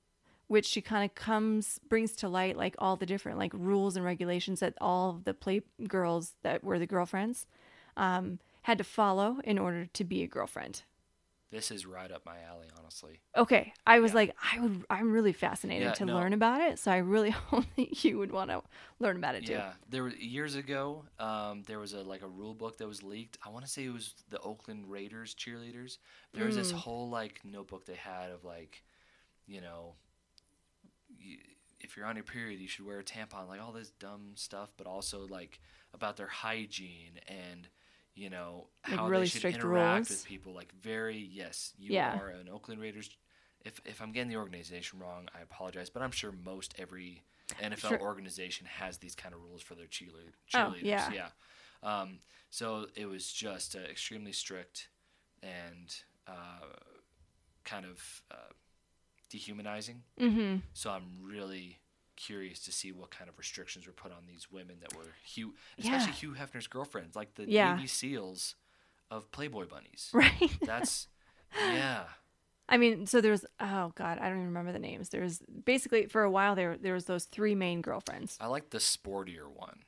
which 0.48 0.68
she 0.68 0.82
kind 0.82 1.04
of 1.04 1.16
comes 1.16 1.80
brings 1.90 2.16
to 2.18 2.30
light 2.30 2.58
like 2.58 2.76
all 2.78 2.96
the 2.96 3.08
different 3.08 3.40
like 3.40 3.54
rules 3.56 3.96
and 3.96 4.06
regulations 4.06 4.60
that 4.60 4.76
all 4.80 5.20
the 5.24 5.34
play 5.34 5.62
girls 5.88 6.34
that 6.44 6.64
were 6.64 6.78
the 6.78 6.86
girlfriends 6.86 7.48
um, 7.98 8.40
had 8.64 8.78
to 8.78 8.84
follow 8.86 9.40
in 9.44 9.60
order 9.60 9.86
to 9.88 10.04
be 10.06 10.24
a 10.24 10.28
girlfriend. 10.28 10.84
This 11.52 11.72
is 11.72 11.86
right 11.86 12.12
up 12.12 12.26
my 12.26 12.42
alley, 12.42 12.68
honestly. 12.78 13.22
Okay, 13.36 13.74
I 13.86 14.00
was 14.00 14.12
Yeah. 14.12 14.16
like, 14.16 14.36
I 14.54 14.60
would, 14.60 14.86
I'm 14.90 15.12
really 15.12 15.34
fascinated 15.34 15.90
Yeah, 15.90 15.96
to 15.96 16.06
no. 16.06 16.16
learn 16.16 16.34
about 16.34 16.62
it, 16.62 16.80
so 16.80 16.92
I 16.92 16.98
really 16.98 17.30
hope 17.52 17.66
that 17.78 18.04
you 18.04 18.18
would 18.18 18.32
want 18.32 18.50
to 18.50 18.64
learn 19.00 19.18
about 19.18 19.36
it 19.36 19.46
too. 19.46 19.54
Yeah, 19.54 19.74
there 19.90 20.04
were 20.04 20.10
years 20.10 20.56
ago. 20.56 21.06
Um, 21.20 21.64
there 21.68 21.80
was 21.80 21.94
a 21.94 22.02
like 22.02 22.24
a 22.24 22.28
rule 22.28 22.54
book 22.56 22.78
that 22.78 22.88
was 22.88 23.04
leaked. 23.04 23.38
I 23.46 23.50
want 23.50 23.66
to 23.66 23.72
say 23.72 23.86
it 23.86 23.94
was 23.94 24.16
the 24.30 24.40
Oakland 24.42 24.90
Raiders 24.90 25.36
cheerleaders. 25.36 25.98
There 26.34 26.46
was 26.46 26.56
this 26.56 26.72
Mm. 26.72 26.76
whole 26.76 27.10
like 27.10 27.42
notebook 27.46 27.86
they 27.86 27.96
had 27.96 28.32
of 28.32 28.44
like, 28.44 28.84
you 29.46 29.62
know, 29.62 29.96
you, 31.10 31.38
if 31.80 31.96
you're 31.96 32.06
on 32.06 32.16
your 32.16 32.24
period, 32.24 32.60
you 32.60 32.68
should 32.68 32.86
wear 32.86 33.00
a 33.00 33.04
tampon. 33.04 33.48
Like 33.48 33.62
all 33.62 33.72
this 33.72 33.92
dumb 33.92 34.32
stuff, 34.36 34.70
but 34.78 34.88
also 34.88 35.28
like 35.28 35.60
about 35.94 36.18
their 36.18 36.28
hygiene 36.28 37.20
and 37.28 37.68
you 38.18 38.30
know 38.30 38.68
Like 38.88 38.98
how 38.98 39.08
really 39.08 39.24
they 39.24 39.30
should 39.30 39.40
strict 39.40 39.58
interact 39.58 40.10
rules? 40.10 40.10
with 40.10 40.26
people. 40.26 40.54
Like 40.54 40.74
very 40.82 41.18
yes, 41.18 41.74
you 41.78 41.94
Yeah. 41.94 42.18
are 42.20 42.30
an 42.30 42.50
Oakland 42.50 42.82
Raiders. 42.82 43.10
If 43.64 43.80
if 43.86 44.02
I'm 44.02 44.12
getting 44.12 44.30
the 44.30 44.38
organization 44.38 45.00
wrong, 45.00 45.28
I 45.36 45.42
apologize. 45.42 45.90
But 45.90 46.02
I'm 46.02 46.12
sure 46.12 46.32
most 46.32 46.74
every 46.78 47.24
NFL 47.62 47.90
Sure. 47.90 48.02
organization 48.02 48.66
has 48.66 48.98
these 48.98 49.16
kind 49.16 49.34
of 49.34 49.42
rules 49.42 49.62
for 49.62 49.76
their 49.76 49.88
cheerlead- 49.88 50.34
Oh, 50.54 50.76
yeah. 50.82 51.12
yeah. 51.14 51.30
Um, 51.84 52.20
so 52.50 52.88
it 52.96 53.06
was 53.06 53.32
just 53.32 53.76
uh, 53.76 53.80
extremely 53.80 54.34
strict 54.34 54.90
and 55.42 55.96
uh, 56.28 56.66
kind 57.64 57.86
of 57.86 58.22
uh, 58.32 58.52
dehumanizing. 59.30 60.04
Mm-hmm. 60.20 60.58
So 60.74 60.90
I'm 60.92 61.20
really 61.24 61.80
curious 62.18 62.60
to 62.66 62.72
see 62.74 62.92
what 62.92 63.10
kind 63.12 63.30
of 63.30 63.38
restrictions 63.38 63.88
were 63.88 63.94
put 63.94 64.12
on 64.12 64.24
these 64.28 64.52
women 64.52 64.76
that 64.82 64.94
were 64.98 65.14
Hugh, 65.24 65.54
Yeah. 65.78 65.96
especially 65.96 66.14
Hugh 66.14 66.34
Hefner's 66.34 66.68
girlfriends, 66.68 67.16
like 67.16 67.36
the 67.36 67.50
Yeah. 67.50 67.76
Navy 67.76 67.88
SEALs 67.88 68.56
of 69.10 69.32
Playboy 69.32 69.68
bunnies. 69.68 70.10
Right. 70.14 70.52
That's 70.62 71.08
yeah. 71.58 72.04
I 72.70 72.76
mean, 72.78 73.06
so 73.08 73.22
there's 73.22 73.46
oh 73.62 73.94
god, 73.96 74.18
I 74.20 74.24
don't 74.28 74.40
even 74.40 74.48
remember 74.48 74.74
the 74.74 74.80
names. 74.80 75.08
There's 75.10 75.40
basically 75.40 76.08
for 76.08 76.24
a 76.24 76.30
while 76.30 76.54
there 76.56 76.76
there 76.76 76.94
was 76.94 77.06
those 77.06 77.24
three 77.24 77.56
main 77.56 77.82
girlfriends. 77.82 78.38
I 78.42 78.48
like 78.48 78.72
the 78.72 78.80
sportier 78.80 79.48
one. 79.50 79.80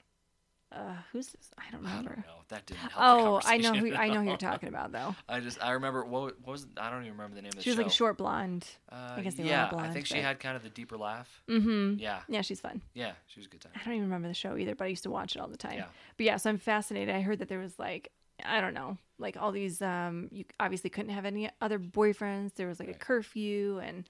Uh, 0.72 0.94
who's 1.12 1.28
this? 1.28 1.50
I 1.58 1.64
don't 1.72 1.84
I 1.86 1.90
remember. 1.90 2.10
don't 2.16 2.28
know. 2.28 2.42
That 2.50 2.66
didn't 2.68 2.80
help. 2.80 2.94
Oh, 2.98 3.42
I 3.44 3.58
know 3.58 3.74
who 3.74 3.94
I 3.96 4.10
know 4.10 4.22
who 4.22 4.28
you're 4.28 4.38
talking 4.52 4.70
about 4.70 4.92
though. 4.92 5.16
I 5.28 5.40
just 5.40 5.64
I 5.64 5.72
remember 5.72 6.06
what, 6.06 6.40
what 6.42 6.52
was 6.52 6.68
I 6.78 6.92
don't 6.92 7.02
even 7.02 7.14
remember 7.14 7.36
the 7.36 7.42
name 7.42 7.50
of 7.50 7.56
the 7.56 7.62
show. 7.62 7.64
She 7.64 7.70
was 7.72 7.78
show. 7.78 7.84
like 7.84 7.92
short 7.92 8.18
blonde. 8.18 8.68
Uh, 8.92 9.14
I 9.18 9.22
guess 9.22 9.34
they 9.34 9.44
were 9.44 9.50
yeah, 9.50 9.66
all 9.66 9.72
blonde, 9.72 9.88
I 9.90 9.94
think 9.94 10.06
she 10.06 10.18
had 10.18 10.40
kind 10.40 10.56
of 10.56 10.62
the 10.62 10.70
deeper 10.70 10.98
laugh. 10.98 11.42
Mm-hmm. 11.50 12.00
Yeah, 12.00 12.20
Yeah, 12.28 12.42
she's 12.42 12.60
fun. 12.60 12.82
yeah, 12.94 13.14
she 13.28 13.40
was 13.40 13.48
a 13.48 13.50
good 13.50 13.62
time. 13.62 13.72
I 13.76 13.84
don't 13.84 13.96
even 13.96 14.06
remember 14.06 14.28
the 14.28 14.34
show 14.36 14.58
either, 14.58 14.76
but 14.76 14.86
I 14.86 14.88
used 14.88 15.04
to 15.04 15.12
watch 15.12 15.36
it 15.36 15.40
all 15.42 15.48
the 15.48 15.58
time. 15.58 15.78
Yeah. 15.78 15.86
But 16.18 16.26
yeah, 16.28 16.38
so 16.38 16.50
I'm 16.52 16.58
fascinated. 16.58 17.14
I 17.16 17.22
heard 17.22 17.40
that 17.40 17.50
there 17.50 17.60
was 17.60 17.80
like 17.80 18.12
I 18.46 18.62
don't 18.62 18.74
know, 18.76 18.98
like 19.18 19.38
all 19.38 19.52
these 19.52 19.82
um 19.82 20.30
you 20.32 20.46
obviously 20.60 20.92
couldn't 20.92 21.14
have 21.14 21.26
any 21.26 21.50
other 21.62 21.80
boyfriends. 21.80 22.54
There 22.54 22.68
was 22.68 22.80
like 22.80 22.90
a 22.90 22.94
curfew 22.94 23.80
and 23.84 24.08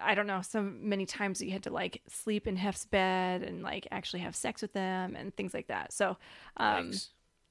I 0.00 0.14
don't 0.14 0.26
know, 0.26 0.42
so 0.42 0.62
many 0.62 1.06
times 1.06 1.38
that 1.38 1.46
you 1.46 1.52
had 1.52 1.62
to 1.64 1.70
like 1.70 2.02
sleep 2.08 2.46
in 2.46 2.56
Hef's 2.56 2.84
bed 2.84 3.42
and 3.42 3.62
like 3.62 3.86
actually 3.90 4.20
have 4.20 4.36
sex 4.36 4.60
with 4.62 4.72
them 4.72 5.16
and 5.16 5.34
things 5.36 5.54
like 5.54 5.68
that. 5.68 5.92
So 5.92 6.16
um 6.56 6.92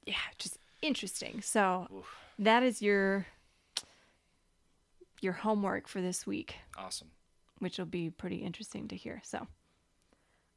yeah, 0.06 0.16
just 0.38 0.58
interesting. 0.82 1.42
So 1.42 1.88
Oof. 1.94 2.06
that 2.40 2.64
is 2.64 2.82
your 2.82 3.26
your 5.22 5.34
homework 5.34 5.88
for 5.88 6.02
this 6.02 6.28
week, 6.28 6.56
Awesome. 6.78 7.10
which 7.60 7.78
will 7.80 7.86
be 7.86 8.10
pretty 8.10 8.38
interesting 8.38 8.88
to 8.90 8.96
hear. 8.96 9.22
So 9.24 9.48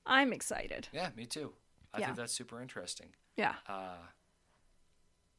I'm 0.07 0.33
excited. 0.33 0.89
Yeah, 0.93 1.11
me 1.17 1.25
too. 1.27 1.53
I 1.95 1.99
Yeah. 2.01 2.07
think 2.07 2.19
that's 2.19 2.33
super 2.33 2.61
interesting. 2.61 3.09
Yeah. 3.37 3.55
Uh, 3.67 3.97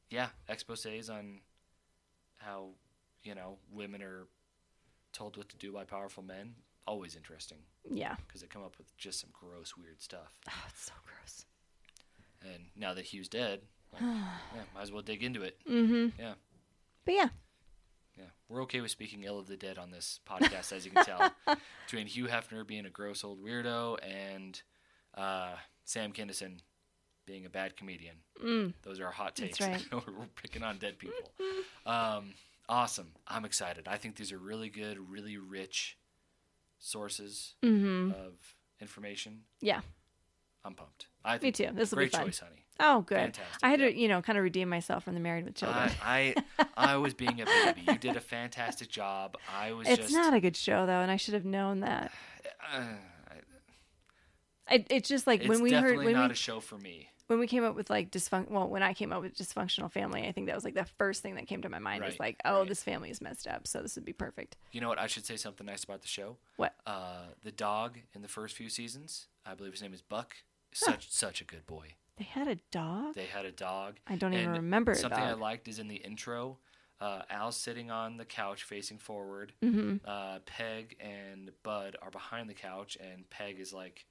yeah, 0.10 0.30
exposes 0.50 1.10
on 1.10 1.40
how 2.38 2.70
you 3.24 3.36
know 3.36 3.58
women 3.72 4.02
are 4.02 4.28
told 5.14 5.38
what 5.38 5.50
to 5.50 5.58
do 5.58 5.72
by 5.72 5.84
powerful 5.84 6.24
men. 6.24 6.56
Always 6.88 7.16
interesting 7.16 7.60
Yeah. 7.90 8.16
because 8.28 8.42
they 8.42 8.48
come 8.48 8.64
up 8.64 8.78
with 8.78 8.96
just 8.98 9.20
some 9.20 9.30
gross, 9.34 9.76
weird 9.78 10.02
stuff. 10.02 10.36
Oh, 10.50 10.66
it's 10.70 10.84
so 10.86 10.94
gross. 11.06 11.46
And 12.42 12.66
now 12.76 12.94
that 12.94 13.06
Hugh's 13.06 13.28
dead, 13.30 13.62
like, 13.94 14.02
yeah, 14.02 14.64
might 14.74 14.82
as 14.82 14.92
well 14.92 15.02
dig 15.04 15.24
into 15.24 15.44
it. 15.44 15.58
Mm-hmm. 15.70 16.20
Yeah. 16.20 16.34
But 17.06 17.14
yeah. 17.14 17.30
Yeah, 18.18 18.26
we're 18.50 18.62
okay 18.64 18.82
with 18.82 18.92
speaking 18.92 19.24
ill 19.24 19.40
of 19.40 19.48
the 19.48 19.56
dead 19.58 19.78
on 19.78 19.90
this 19.92 20.20
podcast, 20.30 20.74
as 20.74 20.86
you 20.86 20.92
can 20.92 21.06
tell. 21.06 21.32
Between 21.86 22.08
Hugh 22.08 22.26
Hefner 22.26 22.66
being 22.68 22.86
a 22.86 22.90
gross 22.90 23.24
old 23.24 23.42
weirdo 23.44 23.98
and 24.04 24.62
uh, 25.16 25.54
Sam 25.86 26.12
Kinison 26.12 26.60
being 27.26 27.46
a 27.46 27.50
bad 27.50 27.78
comedian, 27.78 28.16
Mm. 28.44 28.74
those 28.82 29.00
are 29.00 29.06
our 29.06 29.12
hot 29.12 29.36
That's 29.36 29.58
takes. 29.60 29.88
right. 29.94 30.06
we're 30.08 30.26
picking 30.42 30.64
on 30.64 30.78
dead 30.78 30.98
people. 30.98 31.32
Um, 31.86 32.34
awesome. 32.72 33.12
I'm 33.28 33.46
excited. 33.46 33.88
I 33.88 33.98
think 33.98 34.16
these 34.16 34.32
are 34.32 34.38
really 34.40 34.70
good, 34.70 34.98
really 35.12 35.38
rich 35.38 35.98
sources 36.80 37.54
Mm-hmm. 37.64 38.12
of 38.12 38.34
information. 38.80 39.42
Yeah. 39.62 39.82
I'm 40.64 40.74
pumped. 40.76 41.08
I 41.26 41.38
Me 41.40 41.52
too. 41.52 41.70
This 41.74 41.92
will 41.92 41.98
be 41.98 42.04
great 42.06 42.12
fun. 42.14 42.26
choice, 42.26 42.40
honey. 42.40 42.66
Oh, 42.80 43.02
good. 43.02 43.18
Fantastic, 43.36 43.58
I 43.64 43.70
had 43.70 43.80
yeah. 43.80 43.88
to, 43.88 43.98
you 43.98 44.08
know, 44.08 44.22
kind 44.22 44.38
of 44.38 44.44
redeem 44.44 44.70
myself 44.70 45.04
from 45.04 45.14
the 45.16 45.20
Married 45.20 45.46
with 45.46 45.56
Children. 45.56 45.92
I, 46.04 46.36
I 46.58 46.66
I 46.94 46.98
was 46.98 47.14
being 47.14 47.42
a 47.42 47.46
baby. 47.46 47.82
You 47.88 47.98
did 47.98 48.16
a 48.16 48.20
fantastic 48.22 48.90
job. 48.90 49.38
I 49.56 49.74
was 49.74 49.88
it's 49.88 50.02
just 50.04 50.14
not 50.14 50.34
a 50.34 50.40
good 50.40 50.56
show 50.56 50.86
though, 50.86 51.02
and 51.02 51.12
I 51.12 51.16
should 51.18 51.34
have 51.36 51.46
known 51.46 51.82
that. 51.82 52.12
uh, 52.74 52.84
It, 54.70 54.88
it's 54.90 55.10
just 55.10 55.28
like 55.28 55.42
it's 55.42 55.50
when 55.50 55.62
we 55.62 55.72
heard 55.74 55.82
definitely 55.82 56.14
not 56.14 56.30
we 56.30 56.34
a 56.34 56.36
show 56.36 56.60
for 56.60 56.78
me. 56.78 57.10
When 57.32 57.40
we 57.40 57.48
came 57.48 57.64
up 57.64 57.76
with 57.76 57.90
like 57.90 58.12
dysfunction. 58.12 58.52
Well, 58.52 58.68
when 58.68 58.84
I 58.84 58.94
came 58.94 59.14
up 59.14 59.22
with 59.22 59.38
dysfunctional 59.38 59.90
family, 59.90 60.28
I 60.28 60.34
think 60.34 60.48
that 60.48 60.56
was 60.56 60.66
like 60.66 60.74
the 60.74 60.84
first 60.84 61.22
thing 61.22 61.36
that 61.36 61.48
came 61.48 61.62
to 61.62 61.70
my 61.70 61.80
mind 61.80 62.04
was 62.04 62.20
like, 62.20 62.36
oh, 62.44 62.60
right. 62.60 62.68
this 62.68 62.84
family 62.84 63.10
is 63.10 63.22
messed 63.22 63.48
up, 63.48 63.68
so 63.68 63.82
this 63.82 63.96
would 63.96 64.04
be 64.04 64.12
perfect. 64.12 64.58
You 64.74 64.82
know 64.82 64.90
what? 64.90 65.00
I 65.00 65.08
should 65.08 65.26
say 65.26 65.38
something 65.38 65.66
nice 65.66 65.86
about 65.86 66.02
the 66.02 66.10
show. 66.10 66.36
What? 66.58 66.76
Uh, 66.86 67.28
the 67.42 67.54
dog 67.54 68.00
in 68.14 68.22
the 68.22 68.28
first 68.28 68.58
few 68.58 68.68
seasons, 68.68 69.28
I 69.46 69.54
believe 69.54 69.72
his 69.72 69.82
name 69.82 69.94
is 69.94 70.02
Buck. 70.02 70.36
is 70.74 70.80
Such 70.80 71.10
such 71.10 71.40
a 71.40 71.46
good 71.46 71.66
boy. 71.66 71.94
They 72.18 72.26
had 72.26 72.50
a 72.50 72.58
dog. 72.70 73.16
They 73.16 73.28
had 73.28 73.46
a 73.46 73.52
dog. 73.52 73.96
I 74.08 74.18
don't 74.18 74.34
even 74.34 74.48
and 74.48 74.58
remember 74.58 74.92
a 74.92 74.96
Something 74.96 75.24
I 75.24 75.32
liked 75.32 75.70
is 75.70 75.80
in 75.80 75.88
the 75.88 75.96
intro. 75.96 76.58
Uh, 77.00 77.22
Al's 77.30 77.56
sitting 77.56 77.90
on 77.90 78.18
the 78.18 78.26
couch 78.26 78.64
facing 78.64 78.98
forward. 78.98 79.54
Mm-hmm. 79.64 80.06
Uh, 80.06 80.40
Peg 80.46 80.98
and 81.00 81.50
Bud 81.64 81.96
are 82.02 82.12
behind 82.12 82.50
the 82.50 82.54
couch, 82.54 82.98
and 83.02 83.28
Peg 83.30 83.58
is 83.58 83.72
like 83.72 84.06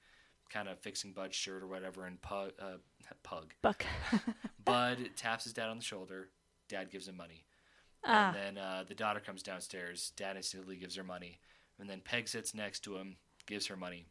kind 0.51 0.67
of 0.67 0.79
fixing 0.79 1.13
Bud's 1.13 1.35
shirt 1.35 1.63
or 1.63 1.67
whatever, 1.67 2.05
and 2.05 2.21
Pug, 2.21 2.51
uh, 2.59 2.77
Pug. 3.23 3.53
Buck. 3.61 3.85
Bud 4.65 4.97
taps 5.15 5.45
his 5.45 5.53
dad 5.53 5.69
on 5.69 5.77
the 5.77 5.83
shoulder. 5.83 6.29
Dad 6.69 6.91
gives 6.91 7.07
him 7.07 7.17
money. 7.17 7.45
ah, 8.05 8.27
And 8.27 8.35
then 8.57 8.63
uh, 8.63 8.83
the 8.87 8.95
daughter 8.95 9.19
comes 9.19 9.43
downstairs. 9.43 10.11
Dad 10.15 10.35
instantly 10.37 10.75
gives 10.75 10.95
her 10.95 11.03
money. 11.03 11.39
And 11.79 11.89
then 11.89 12.01
Peg 12.03 12.27
sits 12.27 12.53
next 12.53 12.81
to 12.81 12.95
him, 12.97 13.17
gives 13.47 13.67
her 13.67 13.75
money. 13.75 14.05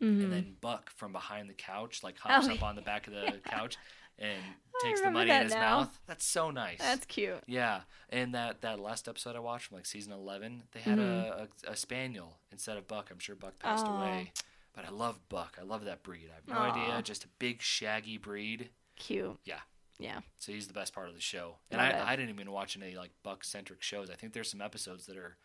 mhm. 0.00 0.22
And 0.24 0.32
then 0.32 0.56
Buck 0.60 0.90
from 0.96 1.12
behind 1.12 1.48
the 1.48 1.54
couch, 1.54 2.02
like 2.02 2.18
hops 2.18 2.46
Oh, 2.48 2.52
up 2.52 2.62
on 2.62 2.76
the 2.76 2.82
back 2.82 3.06
of 3.06 3.12
the 3.14 3.38
couch 3.44 3.76
and 4.18 4.38
takes 4.82 5.00
the 5.00 5.10
money 5.10 5.30
in 5.30 5.42
his 5.44 5.52
now. 5.54 5.78
mouth. 5.80 6.00
That's 6.06 6.24
so 6.26 6.50
nice. 6.50 6.78
That's 6.78 7.06
cute. 7.06 7.42
yeah. 7.46 7.80
And 8.10 8.34
that, 8.34 8.60
that 8.60 8.78
last 8.80 9.08
episode 9.08 9.34
I 9.34 9.40
watched 9.40 9.66
from 9.68 9.76
like 9.78 9.86
season 9.86 10.12
11, 10.12 10.64
they 10.72 10.80
had 10.80 10.98
a, 10.98 11.48
a, 11.66 11.72
a 11.72 11.76
spaniel 11.76 12.36
instead 12.52 12.76
of 12.76 12.86
Buck. 12.86 13.08
I'm 13.10 13.18
sure 13.18 13.34
Buck 13.34 13.58
passed 13.58 13.84
Mm-hmm. 13.86 13.94
Oh. 13.94 13.98
away. 14.02 14.32
But 14.74 14.84
I 14.84 14.90
love 14.90 15.18
Buck. 15.28 15.58
I 15.60 15.64
love 15.64 15.84
that 15.84 16.02
breed. 16.02 16.28
I 16.30 16.34
have 16.36 16.46
no 16.48 16.54
Aw. 16.54 16.70
idea. 16.72 17.02
Just 17.02 17.24
a 17.24 17.28
big, 17.38 17.60
shaggy 17.60 18.18
breed. 18.18 18.70
Cute. 18.96 19.38
Yeah. 19.44 19.58
Yeah. 19.98 20.20
So 20.38 20.52
he's 20.52 20.66
the 20.68 20.72
best 20.72 20.94
part 20.94 21.08
of 21.08 21.14
the 21.14 21.20
show. 21.20 21.56
And. 21.70 21.80
I, 21.80 22.12
I 22.12 22.16
didn't 22.16 22.30
even 22.30 22.50
watch 22.52 22.76
any 22.76 22.96
like 22.96 23.10
Buck 23.22 23.44
centric 23.44 23.82
shows. 23.82 24.10
I 24.10 24.14
think 24.14 24.32
there's 24.32 24.50
some 24.50 24.62
episodes 24.62 25.06
that 25.06 25.16
are, 25.16 25.36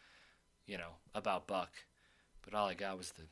you 0.67 0.77
know, 0.77 0.91
about 1.13 1.47
Buck, 1.47 1.71
but 2.43 2.53
all 2.53 2.67
I 2.67 2.73
got 2.75 2.97
was 2.97 3.11
the 3.13 3.23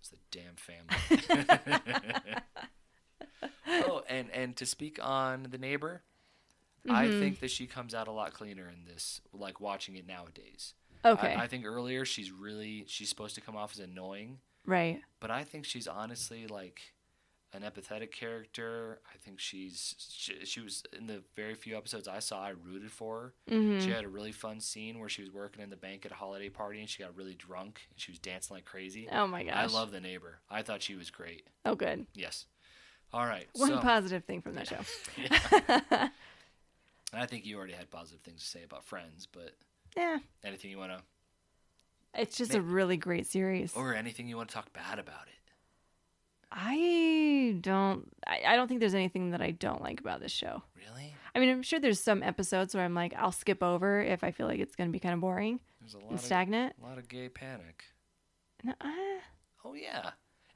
was 0.00 0.10
the 0.10 0.18
damn 0.30 0.54
family. 0.56 2.42
oh, 3.68 4.02
and 4.08 4.30
and 4.30 4.56
to 4.56 4.66
speak 4.66 4.98
on 5.02 5.48
the 5.50 5.58
neighbor, 5.58 6.02
I 6.88 7.06
Mhm. 7.06 7.18
think 7.18 7.40
that 7.40 7.50
she 7.50 7.66
comes 7.66 7.94
out 7.94 8.08
a 8.08 8.12
lot 8.12 8.32
cleaner 8.34 8.68
in 8.68 8.84
this. 8.86 9.20
Like 9.32 9.60
watching 9.60 9.96
it 9.96 10.06
nowadays. 10.06 10.74
Okay. 11.04 11.34
I, 11.34 11.44
I 11.44 11.46
think 11.48 11.66
earlier 11.66 12.04
she's 12.04 12.30
really 12.30 12.84
she's 12.86 13.08
supposed 13.08 13.34
to 13.34 13.40
come 13.40 13.56
off 13.56 13.72
as 13.72 13.80
annoying, 13.80 14.38
right. 14.66 15.00
but 15.20 15.30
I 15.30 15.44
think 15.44 15.64
she's 15.64 15.86
honestly 15.88 16.46
like 16.46 16.80
an 17.52 17.62
empathetic 17.62 18.10
character. 18.10 18.98
I 19.12 19.16
think 19.16 19.38
she's 19.38 19.94
she, 19.98 20.44
she 20.44 20.60
was 20.60 20.82
in 20.96 21.06
the 21.06 21.22
very 21.36 21.54
few 21.54 21.76
episodes 21.76 22.08
I 22.08 22.18
saw. 22.18 22.42
I 22.42 22.50
rooted 22.50 22.90
for 22.90 23.32
her. 23.48 23.54
hmm 23.56 23.78
She 23.78 23.90
had 23.90 24.04
a 24.04 24.08
really 24.08 24.32
fun 24.32 24.60
scene 24.60 24.98
where 24.98 25.08
she 25.08 25.22
was 25.22 25.30
working 25.30 25.62
in 25.62 25.70
the 25.70 25.76
bank 25.76 26.04
at 26.04 26.10
a 26.12 26.16
holiday 26.16 26.48
party 26.48 26.80
and 26.80 26.88
she 26.88 27.02
got 27.02 27.16
really 27.16 27.34
drunk 27.34 27.82
and 27.90 28.00
she 28.00 28.10
was 28.10 28.18
dancing 28.18 28.56
like 28.56 28.64
crazy. 28.64 29.08
Oh 29.10 29.26
my 29.26 29.44
gosh. 29.44 29.54
I 29.54 29.66
love 29.66 29.92
the 29.92 30.00
neighbor. 30.00 30.40
I 30.50 30.62
thought 30.62 30.82
she 30.82 30.96
was 30.96 31.10
great. 31.10 31.46
Oh, 31.64 31.76
good. 31.76 32.06
Yes. 32.14 32.46
All 33.12 33.24
right. 33.24 33.46
One 33.54 33.68
so, 33.68 33.78
positive 33.78 34.24
thing 34.24 34.42
from 34.42 34.56
that 34.56 34.66
show. 34.66 34.80
I 37.12 37.26
think 37.26 37.46
you 37.46 37.56
already 37.56 37.74
had 37.74 37.88
positive 37.90 38.22
things 38.22 38.42
to 38.42 38.48
say 38.48 38.64
about 38.64 38.84
Friends, 38.84 39.28
but 39.30 39.52
yeah. 39.96 40.18
anything 40.42 40.72
you 40.72 40.78
want 40.78 40.90
to, 40.90 41.02
It's 42.16 42.36
just 42.36 42.54
a 42.54 42.60
really 42.60 42.96
great 42.96 43.26
series. 43.26 43.72
or 43.74 43.94
anything 43.94 44.28
you 44.28 44.36
want 44.36 44.48
to 44.48 44.54
talk 44.54 44.72
bad 44.72 44.98
about 44.98 45.26
it? 45.26 45.34
I 46.52 47.56
don't. 47.60 48.08
I, 48.26 48.42
I 48.48 48.56
don't 48.56 48.68
think 48.68 48.80
there's 48.80 48.94
anything 48.94 49.30
that 49.32 49.42
I 49.42 49.50
don't 49.50 49.82
like 49.82 50.00
about 50.00 50.20
this 50.20 50.30
show. 50.30 50.62
Really? 50.76 51.12
I 51.34 51.40
mean, 51.40 51.48
I'm 51.50 51.62
sure 51.62 51.80
there's 51.80 52.00
some 52.00 52.22
episodes 52.22 52.74
where 52.74 52.84
I'm 52.84 52.94
like, 52.94 53.12
I'll 53.16 53.32
skip 53.32 53.60
over 53.62 54.00
if 54.00 54.22
I 54.22 54.30
feel 54.30 54.46
like 54.46 54.60
it's 54.60 54.76
going 54.76 54.88
to 54.88 54.92
be 54.92 55.00
kind 55.00 55.14
of 55.14 55.20
boring 55.20 55.58
There's 55.80 55.94
a 55.94 55.98
lot 55.98 56.10
and 56.10 56.18
of 56.18 56.24
stagnant. 56.24 56.74
a 56.80 56.86
lot 56.86 56.98
of 56.98 57.08
gay 57.08 57.28
panic. 57.28 57.82
No, 58.62 58.72
uh, 58.80 58.92
Oh 59.64 59.74
yeah. 59.74 60.10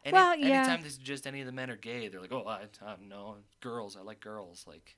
Any, 0.05 0.13
Well, 0.13 0.37
yeah. 0.37 0.65
Anytime 0.65 0.83
this 0.83 0.97
just 0.97 1.27
any 1.27 1.41
of 1.41 1.47
the 1.47 1.53
men 1.53 1.71
are 1.71 1.77
gay, 1.77 2.09
they're 2.09 2.21
like, 2.21 2.33
oh, 2.33 2.45
I, 2.47 2.67
I 2.87 2.97
no 3.07 3.37
girls. 3.61 3.97
I 3.97 4.03
like 4.03 4.21
girls. 4.21 4.65
Like, 4.67 4.97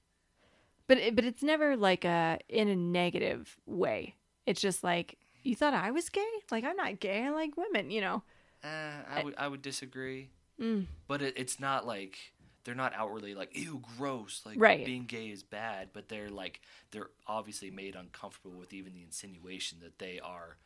but 0.86 0.98
it, 0.98 1.16
but 1.16 1.24
it's 1.24 1.42
never 1.42 1.76
like 1.76 2.04
a 2.04 2.38
in 2.48 2.68
a 2.68 2.76
negative 2.76 3.56
way. 3.66 4.16
It's 4.46 4.60
just 4.60 4.84
like 4.84 5.16
you 5.42 5.54
thought 5.56 5.74
I 5.74 5.90
was 5.90 6.08
gay. 6.08 6.24
Like 6.50 6.64
I'm 6.64 6.76
not 6.76 7.00
gay. 7.00 7.24
I 7.24 7.30
like 7.30 7.56
women. 7.56 7.90
You 7.90 8.00
know. 8.00 8.22
uh, 8.64 8.68
I 9.08 9.22
would 9.24 9.34
I 9.38 9.48
would 9.48 9.62
disagree. 9.62 10.30
Mm. 10.60 10.86
But 11.08 11.22
it, 11.22 11.34
it's 11.36 11.58
not 11.58 11.86
like 11.86 12.18
they're 12.64 12.74
not 12.74 12.92
outwardly 12.94 13.34
like 13.34 13.56
ew 13.56 13.80
gross 13.96 14.42
like 14.44 14.60
Right. 14.60 14.84
being 14.84 15.04
gay 15.06 15.28
is 15.30 15.42
bad 15.42 15.88
but 15.94 16.10
they're 16.10 16.28
like 16.28 16.60
they're 16.90 17.08
obviously 17.26 17.70
made 17.70 17.96
uncomfortable 17.96 18.58
with 18.58 18.74
even 18.74 18.92
the 18.92 19.00
insinuation 19.02 19.78
that 19.80 19.98
they 19.98 20.20
are 20.22 20.58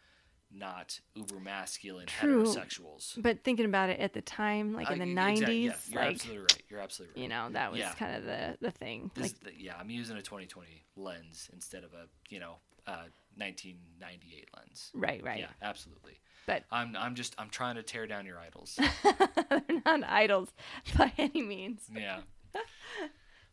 not 0.53 0.99
uber 1.15 1.39
masculine 1.39 2.07
True. 2.07 2.43
heterosexuals 2.45 3.23
But 3.23 3.45
thinking 3.45 3.65
about 3.67 3.91
it 3.91 4.01
at 4.01 4.13
the 4.13 4.23
time, 4.23 4.73
like 4.75 4.91
in 4.91 4.99
the 4.99 5.05
exact- 5.09 5.39
'90s, 5.49 5.49
yeah, 5.49 5.73
you're 5.89 6.03
like 6.03 6.15
absolutely 6.15 6.39
right 6.43 6.63
you're 6.69 6.81
absolutely 6.81 7.15
right 7.15 7.23
you 7.23 7.29
know 7.29 7.49
that 7.53 7.71
was 7.71 7.79
Yeah. 7.81 7.93
kind 7.95 8.17
of 8.17 8.25
the 8.25 8.59
the 8.61 8.71
thing. 8.73 9.11
this 9.15 9.23
like 9.23 9.41
the, 9.45 9.53
yeah 9.63 9.77
i'm 9.79 9.91
using 9.91 10.17
a 10.17 10.23
2020 10.23 10.85
lens 10.97 11.49
instead 11.53 11.85
of 11.85 11.93
a 11.95 12.07
you 12.29 12.41
know 12.41 12.57
uh 12.89 13.05
1998 13.37 14.49
lens 14.57 14.91
right, 14.95 15.23
right. 15.25 15.41
yeah 15.41 15.47
absolutely 15.63 16.19
But 16.47 16.65
i'm 16.71 16.97
i'm 16.97 17.15
just 17.15 17.35
i'm 17.39 17.51
trying 17.51 17.77
to 17.77 17.83
tear 17.83 18.07
down 18.07 18.27
your 18.27 18.39
idols 18.39 18.79
they're 19.51 19.63
not 19.85 20.05
idols 20.05 20.49
by 20.99 21.13
any 21.19 21.43
means. 21.43 21.83
yeah 21.95 22.21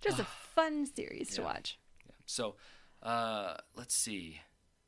Just 0.02 0.20
a 0.20 0.24
fun 0.56 0.86
series 0.88 1.30
to 1.36 1.42
Yeah. 1.42 1.48
watch. 1.48 1.80
So, 2.26 2.56
uh, 3.04 3.54
let's 3.76 3.96
see. 3.96 4.40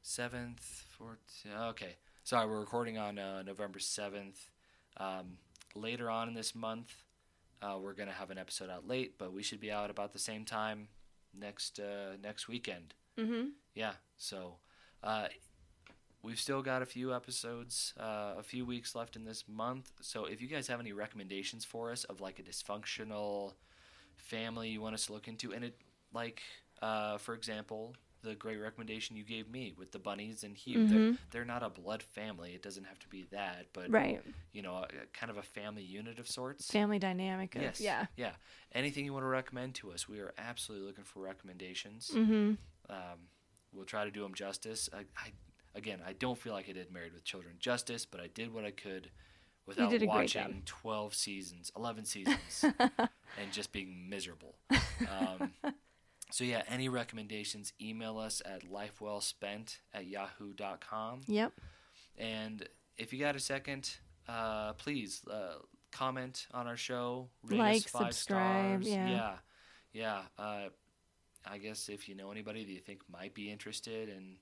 Seventh, 0.02 0.60
14. 0.98 1.52
Okay. 1.70 1.98
Sorry, 2.24 2.48
we're 2.50 2.60
recording 2.60 2.98
on 2.98 3.20
uh, 3.20 3.44
November 3.44 3.78
7th. 3.80 4.38
Um, 4.98 5.38
later 5.76 6.10
on 6.10 6.28
in 6.30 6.34
this 6.34 6.56
month, 6.56 6.92
uh, 7.62 7.78
we're 7.80 7.94
going 7.94 8.10
to 8.10 8.14
have 8.16 8.32
an 8.32 8.38
episode 8.40 8.70
out 8.72 8.88
late, 8.88 9.18
but 9.20 9.32
we 9.34 9.44
should 9.44 9.60
be 9.60 9.72
out 9.72 9.90
about 9.92 10.14
the 10.14 10.20
same 10.20 10.46
time 10.46 10.88
next 11.38 11.80
uh, 11.80 12.18
next 12.22 12.48
weekend. 12.48 12.94
Mm-hmm. 13.20 13.50
Yeah. 13.76 13.94
So 14.18 14.56
uh, 15.04 15.28
we've 16.22 16.40
still 16.40 16.62
got 16.62 16.82
a 16.82 16.86
few 16.86 17.14
episodes, 17.14 17.94
uh, 18.00 18.34
a 18.38 18.44
few 18.44 18.66
weeks 18.66 18.96
left 18.96 19.16
in 19.16 19.26
this 19.26 19.44
month. 19.48 19.92
So 20.02 20.26
if 20.26 20.42
you 20.42 20.48
guys 20.48 20.68
have 20.68 20.80
any 20.80 20.94
recommendations 20.94 21.66
for 21.66 21.92
us 21.92 22.04
of 22.06 22.22
like 22.22 22.40
a 22.40 22.44
dysfunctional 22.44 23.54
family 24.16 24.70
you 24.70 24.82
want 24.82 24.94
us 24.96 25.08
to 25.08 25.14
look 25.14 25.28
into, 25.28 25.54
and 25.54 25.64
it 25.66 25.78
like 26.14 26.42
uh, 26.82 27.18
for 27.18 27.34
example. 27.34 27.96
The 28.26 28.36
great 28.36 28.56
recommendation 28.56 29.18
you 29.18 29.26
gave 29.26 29.50
me 29.52 29.74
with 29.78 29.92
the 29.92 30.00
bunnies 30.00 30.46
and 30.46 30.56
Hugh. 30.56 30.88
They're, 30.88 30.98
Mhm. 30.98 31.18
they're 31.32 31.44
not 31.44 31.62
a 31.62 31.68
blood 31.70 32.02
family. 32.02 32.54
It 32.54 32.62
doesn't 32.62 32.86
have 32.86 32.98
to 33.00 33.08
be 33.10 33.24
that, 33.32 33.66
but 33.74 33.92
Right. 33.92 34.24
you 34.54 34.62
know, 34.62 34.76
a, 34.78 34.88
kind 35.12 35.30
of 35.30 35.36
a 35.36 35.44
family 35.44 35.84
unit 35.84 36.20
of 36.20 36.30
sorts. 36.30 36.72
Family 36.72 37.00
dynamic. 37.00 37.54
Of, 37.54 37.62
Yes. 37.64 37.82
Yeah. 37.82 38.06
Yeah. 38.16 38.32
Anything 38.72 39.04
you 39.04 39.12
want 39.12 39.24
to 39.24 39.28
recommend 39.28 39.76
to 39.76 39.92
us, 39.92 40.08
we 40.08 40.22
are 40.22 40.34
absolutely 40.38 40.88
looking 40.88 41.04
for 41.04 41.20
recommendations. 41.22 42.12
Mm-hmm. 42.14 42.54
Um, 42.90 43.28
we'll 43.74 43.86
try 43.86 44.06
to 44.06 44.12
do 44.12 44.22
them 44.24 44.34
justice. 44.34 44.90
I, 44.94 45.00
I, 45.18 45.32
again, 45.76 46.00
I 46.06 46.14
don't 46.14 46.38
feel 46.38 46.54
like 46.54 46.70
I 46.70 46.74
did 46.74 46.92
Married 46.92 47.14
with 47.14 47.24
Children 47.24 47.56
justice, 47.60 48.06
but 48.06 48.20
I 48.20 48.28
did 48.28 48.54
what 48.54 48.66
I 48.66 48.72
could 48.72 49.10
without 49.66 49.92
watching 50.06 50.62
12 50.66 51.14
seasons, 51.16 51.72
11 51.78 52.06
seasons, 52.14 52.66
and 52.80 53.52
just 53.52 53.72
being 53.72 54.10
miserable. 54.10 54.56
Um, 55.10 55.52
so, 56.32 56.44
yeah, 56.44 56.64
any 56.68 56.90
recommendations, 56.90 57.74
email 57.82 58.18
us 58.18 58.42
at 58.46 58.64
lifewellspent 58.70 59.78
at 59.94 60.08
yahoo.com. 60.08 61.22
Yep. 61.28 61.54
And 62.18 62.68
if 62.98 63.14
you 63.14 63.20
got 63.20 63.36
a 63.36 63.40
second, 63.40 63.90
uh, 64.28 64.74
please 64.74 65.22
uh, 65.32 65.56
comment 65.92 66.48
on 66.54 66.68
our 66.68 66.78
show, 66.78 67.30
rate 67.44 67.58
Like, 67.58 67.76
us 67.78 67.84
five 67.84 68.14
subscribe, 68.14 68.84
stars. 68.84 68.88
yeah. 68.96 69.10
yeah, 69.10 69.34
yeah. 69.94 70.22
Uh, 70.38 70.70
I 71.46 71.58
guess 71.58 71.90
if 71.90 72.08
you 72.08 72.16
know 72.16 72.32
anybody 72.32 72.64
that 72.64 72.72
you 72.72 72.80
think 72.80 73.02
might 73.12 73.34
be 73.34 73.52
interested, 73.52 74.10
and 74.10 74.38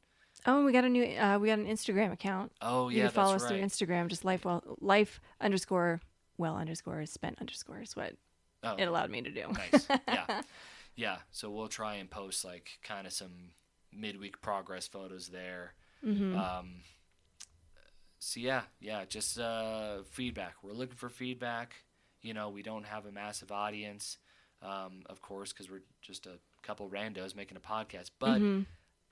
Oh, 0.46 0.58
and 0.58 0.66
we 0.66 0.72
got 0.72 0.86
a 0.86 0.90
new. 0.90 1.04
Uh, 1.04 1.38
we 1.40 1.48
got 1.48 1.60
an 1.60 1.68
Instagram 1.68 2.12
account. 2.12 2.52
oh 2.62 2.90
you 2.90 2.98
yeah, 2.98 3.04
can 3.04 3.12
follow 3.12 3.36
us 3.36 3.44
right. 3.44 3.50
through 3.50 3.62
Instagram. 3.62 4.08
Just 4.08 4.26
life 4.26 4.46
well 4.46 4.64
life 4.80 5.20
underscore 5.40 6.02
well 6.38 6.56
underscore 6.56 7.06
spent 7.06 7.38
underscore 7.40 7.82
is 7.82 7.96
what 7.96 8.16
oh, 8.64 8.76
it 8.78 8.86
allowed 8.86 9.12
me 9.12 9.22
to 9.22 9.30
do. 9.30 9.46
nice. 9.52 9.88
Yeah, 10.08 10.42
yeah. 10.96 11.18
So 11.32 11.50
we'll 11.50 11.68
try 11.68 11.96
and 11.96 12.10
post 12.10 12.44
like 12.44 12.80
kind 12.84 13.06
of 13.06 13.14
some 13.14 13.52
midweek 13.94 14.42
progress 14.42 14.88
photos 14.88 15.28
there. 15.28 15.74
Mm-hmm. 16.06 16.38
Um, 16.38 16.76
so 18.18 18.40
yeah, 18.40 18.62
yeah, 18.80 19.06
just 19.06 19.40
uh, 19.40 20.04
feedback. 20.10 20.56
We're 20.64 20.74
looking 20.74 20.96
for 20.96 21.10
feedback. 21.10 21.76
You 22.22 22.34
know, 22.34 22.50
we 22.50 22.64
don't 22.64 22.86
have 22.86 23.06
a 23.06 23.12
massive 23.12 23.52
audience, 23.52 24.18
um, 24.62 25.04
of 25.08 25.22
course, 25.22 25.52
because 25.52 25.70
we're 25.70 25.84
just 26.02 26.28
a 26.28 26.38
couple 26.62 26.90
randos 26.90 27.36
making 27.36 27.58
a 27.58 27.60
podcast. 27.60 28.12
But 28.20 28.40
mm-hmm. 28.40 28.62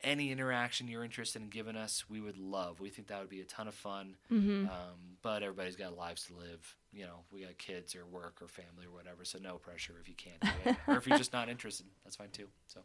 any 0.04 0.32
interaction 0.32 0.88
you're 0.88 1.04
interested 1.04 1.42
in 1.42 1.50
giving 1.50 1.76
us, 1.76 2.06
we 2.10 2.22
would 2.22 2.38
love. 2.38 2.80
We 2.80 2.90
think 2.90 3.08
that 3.08 3.20
would 3.20 3.30
be 3.30 3.42
a 3.42 3.46
ton 3.46 3.68
of 3.68 3.76
fun. 3.76 4.16
Mm-hmm. 4.32 4.66
Um, 4.66 5.18
but 5.22 5.44
everybody's 5.44 5.76
got 5.76 5.98
lives 5.98 6.26
to 6.26 6.36
live. 6.36 6.76
You 6.92 7.06
know, 7.06 7.20
we 7.32 7.42
got 7.42 7.58
kids 7.58 7.96
or 7.96 8.06
work 8.06 8.42
or 8.42 8.48
family 8.48 8.86
or 8.86 8.92
whatever. 8.92 9.26
So 9.26 9.40
no 9.40 9.56
pressure 9.56 9.96
if 10.02 10.08
you 10.08 10.16
can't 10.16 10.40
do 10.42 10.72
it, 10.72 10.78
or 10.88 10.98
if 10.98 11.08
you're 11.08 11.18
just 11.18 11.34
not 11.34 11.50
interested. 11.50 11.86
That's 12.04 12.16
fine 12.16 12.30
too. 12.32 12.48
So 12.68 12.82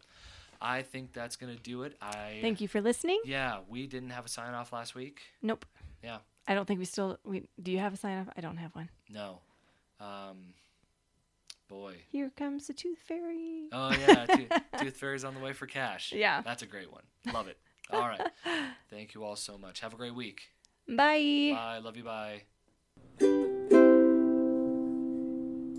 I 0.60 0.82
think 0.82 1.12
that's 1.12 1.36
gonna 1.36 1.56
do 1.56 1.82
it. 1.82 1.96
I 2.00 2.38
Thank 2.40 2.60
you 2.60 2.68
for 2.68 2.80
listening. 2.80 3.20
Yeah, 3.24 3.60
we 3.68 3.86
didn't 3.86 4.10
have 4.10 4.26
a 4.26 4.28
sign 4.28 4.54
off 4.54 4.72
last 4.72 4.94
week. 4.94 5.20
Nope. 5.42 5.64
Yeah. 6.02 6.18
I 6.46 6.54
don't 6.54 6.66
think 6.66 6.78
we 6.78 6.84
still. 6.84 7.18
We 7.24 7.48
do 7.62 7.72
you 7.72 7.78
have 7.78 7.94
a 7.94 7.96
sign 7.96 8.18
off? 8.18 8.28
I 8.36 8.40
don't 8.40 8.58
have 8.58 8.74
one. 8.74 8.90
No. 9.08 9.40
Um, 10.00 10.54
boy. 11.74 11.96
Here 12.10 12.30
comes 12.36 12.66
the 12.66 12.72
tooth 12.72 12.98
fairy. 13.06 13.68
Oh 13.72 13.90
yeah, 13.90 14.26
Tooth, 14.26 14.52
Tooth 14.78 14.96
Fairy's 14.96 15.24
on 15.24 15.34
the 15.34 15.40
way 15.40 15.52
for 15.52 15.66
cash. 15.66 16.12
Yeah. 16.12 16.40
That's 16.42 16.62
a 16.62 16.66
great 16.66 16.92
one. 16.92 17.02
Love 17.32 17.48
it. 17.48 17.58
All 17.90 18.08
right. 18.08 18.20
Thank 18.90 19.14
you 19.14 19.24
all 19.24 19.36
so 19.36 19.58
much. 19.58 19.80
Have 19.80 19.92
a 19.92 19.96
great 19.96 20.14
week. 20.14 20.42
Bye. 20.88 21.52
Bye. 21.54 21.80
Love 21.82 21.96
you. 21.96 22.04
Bye. 22.04 22.42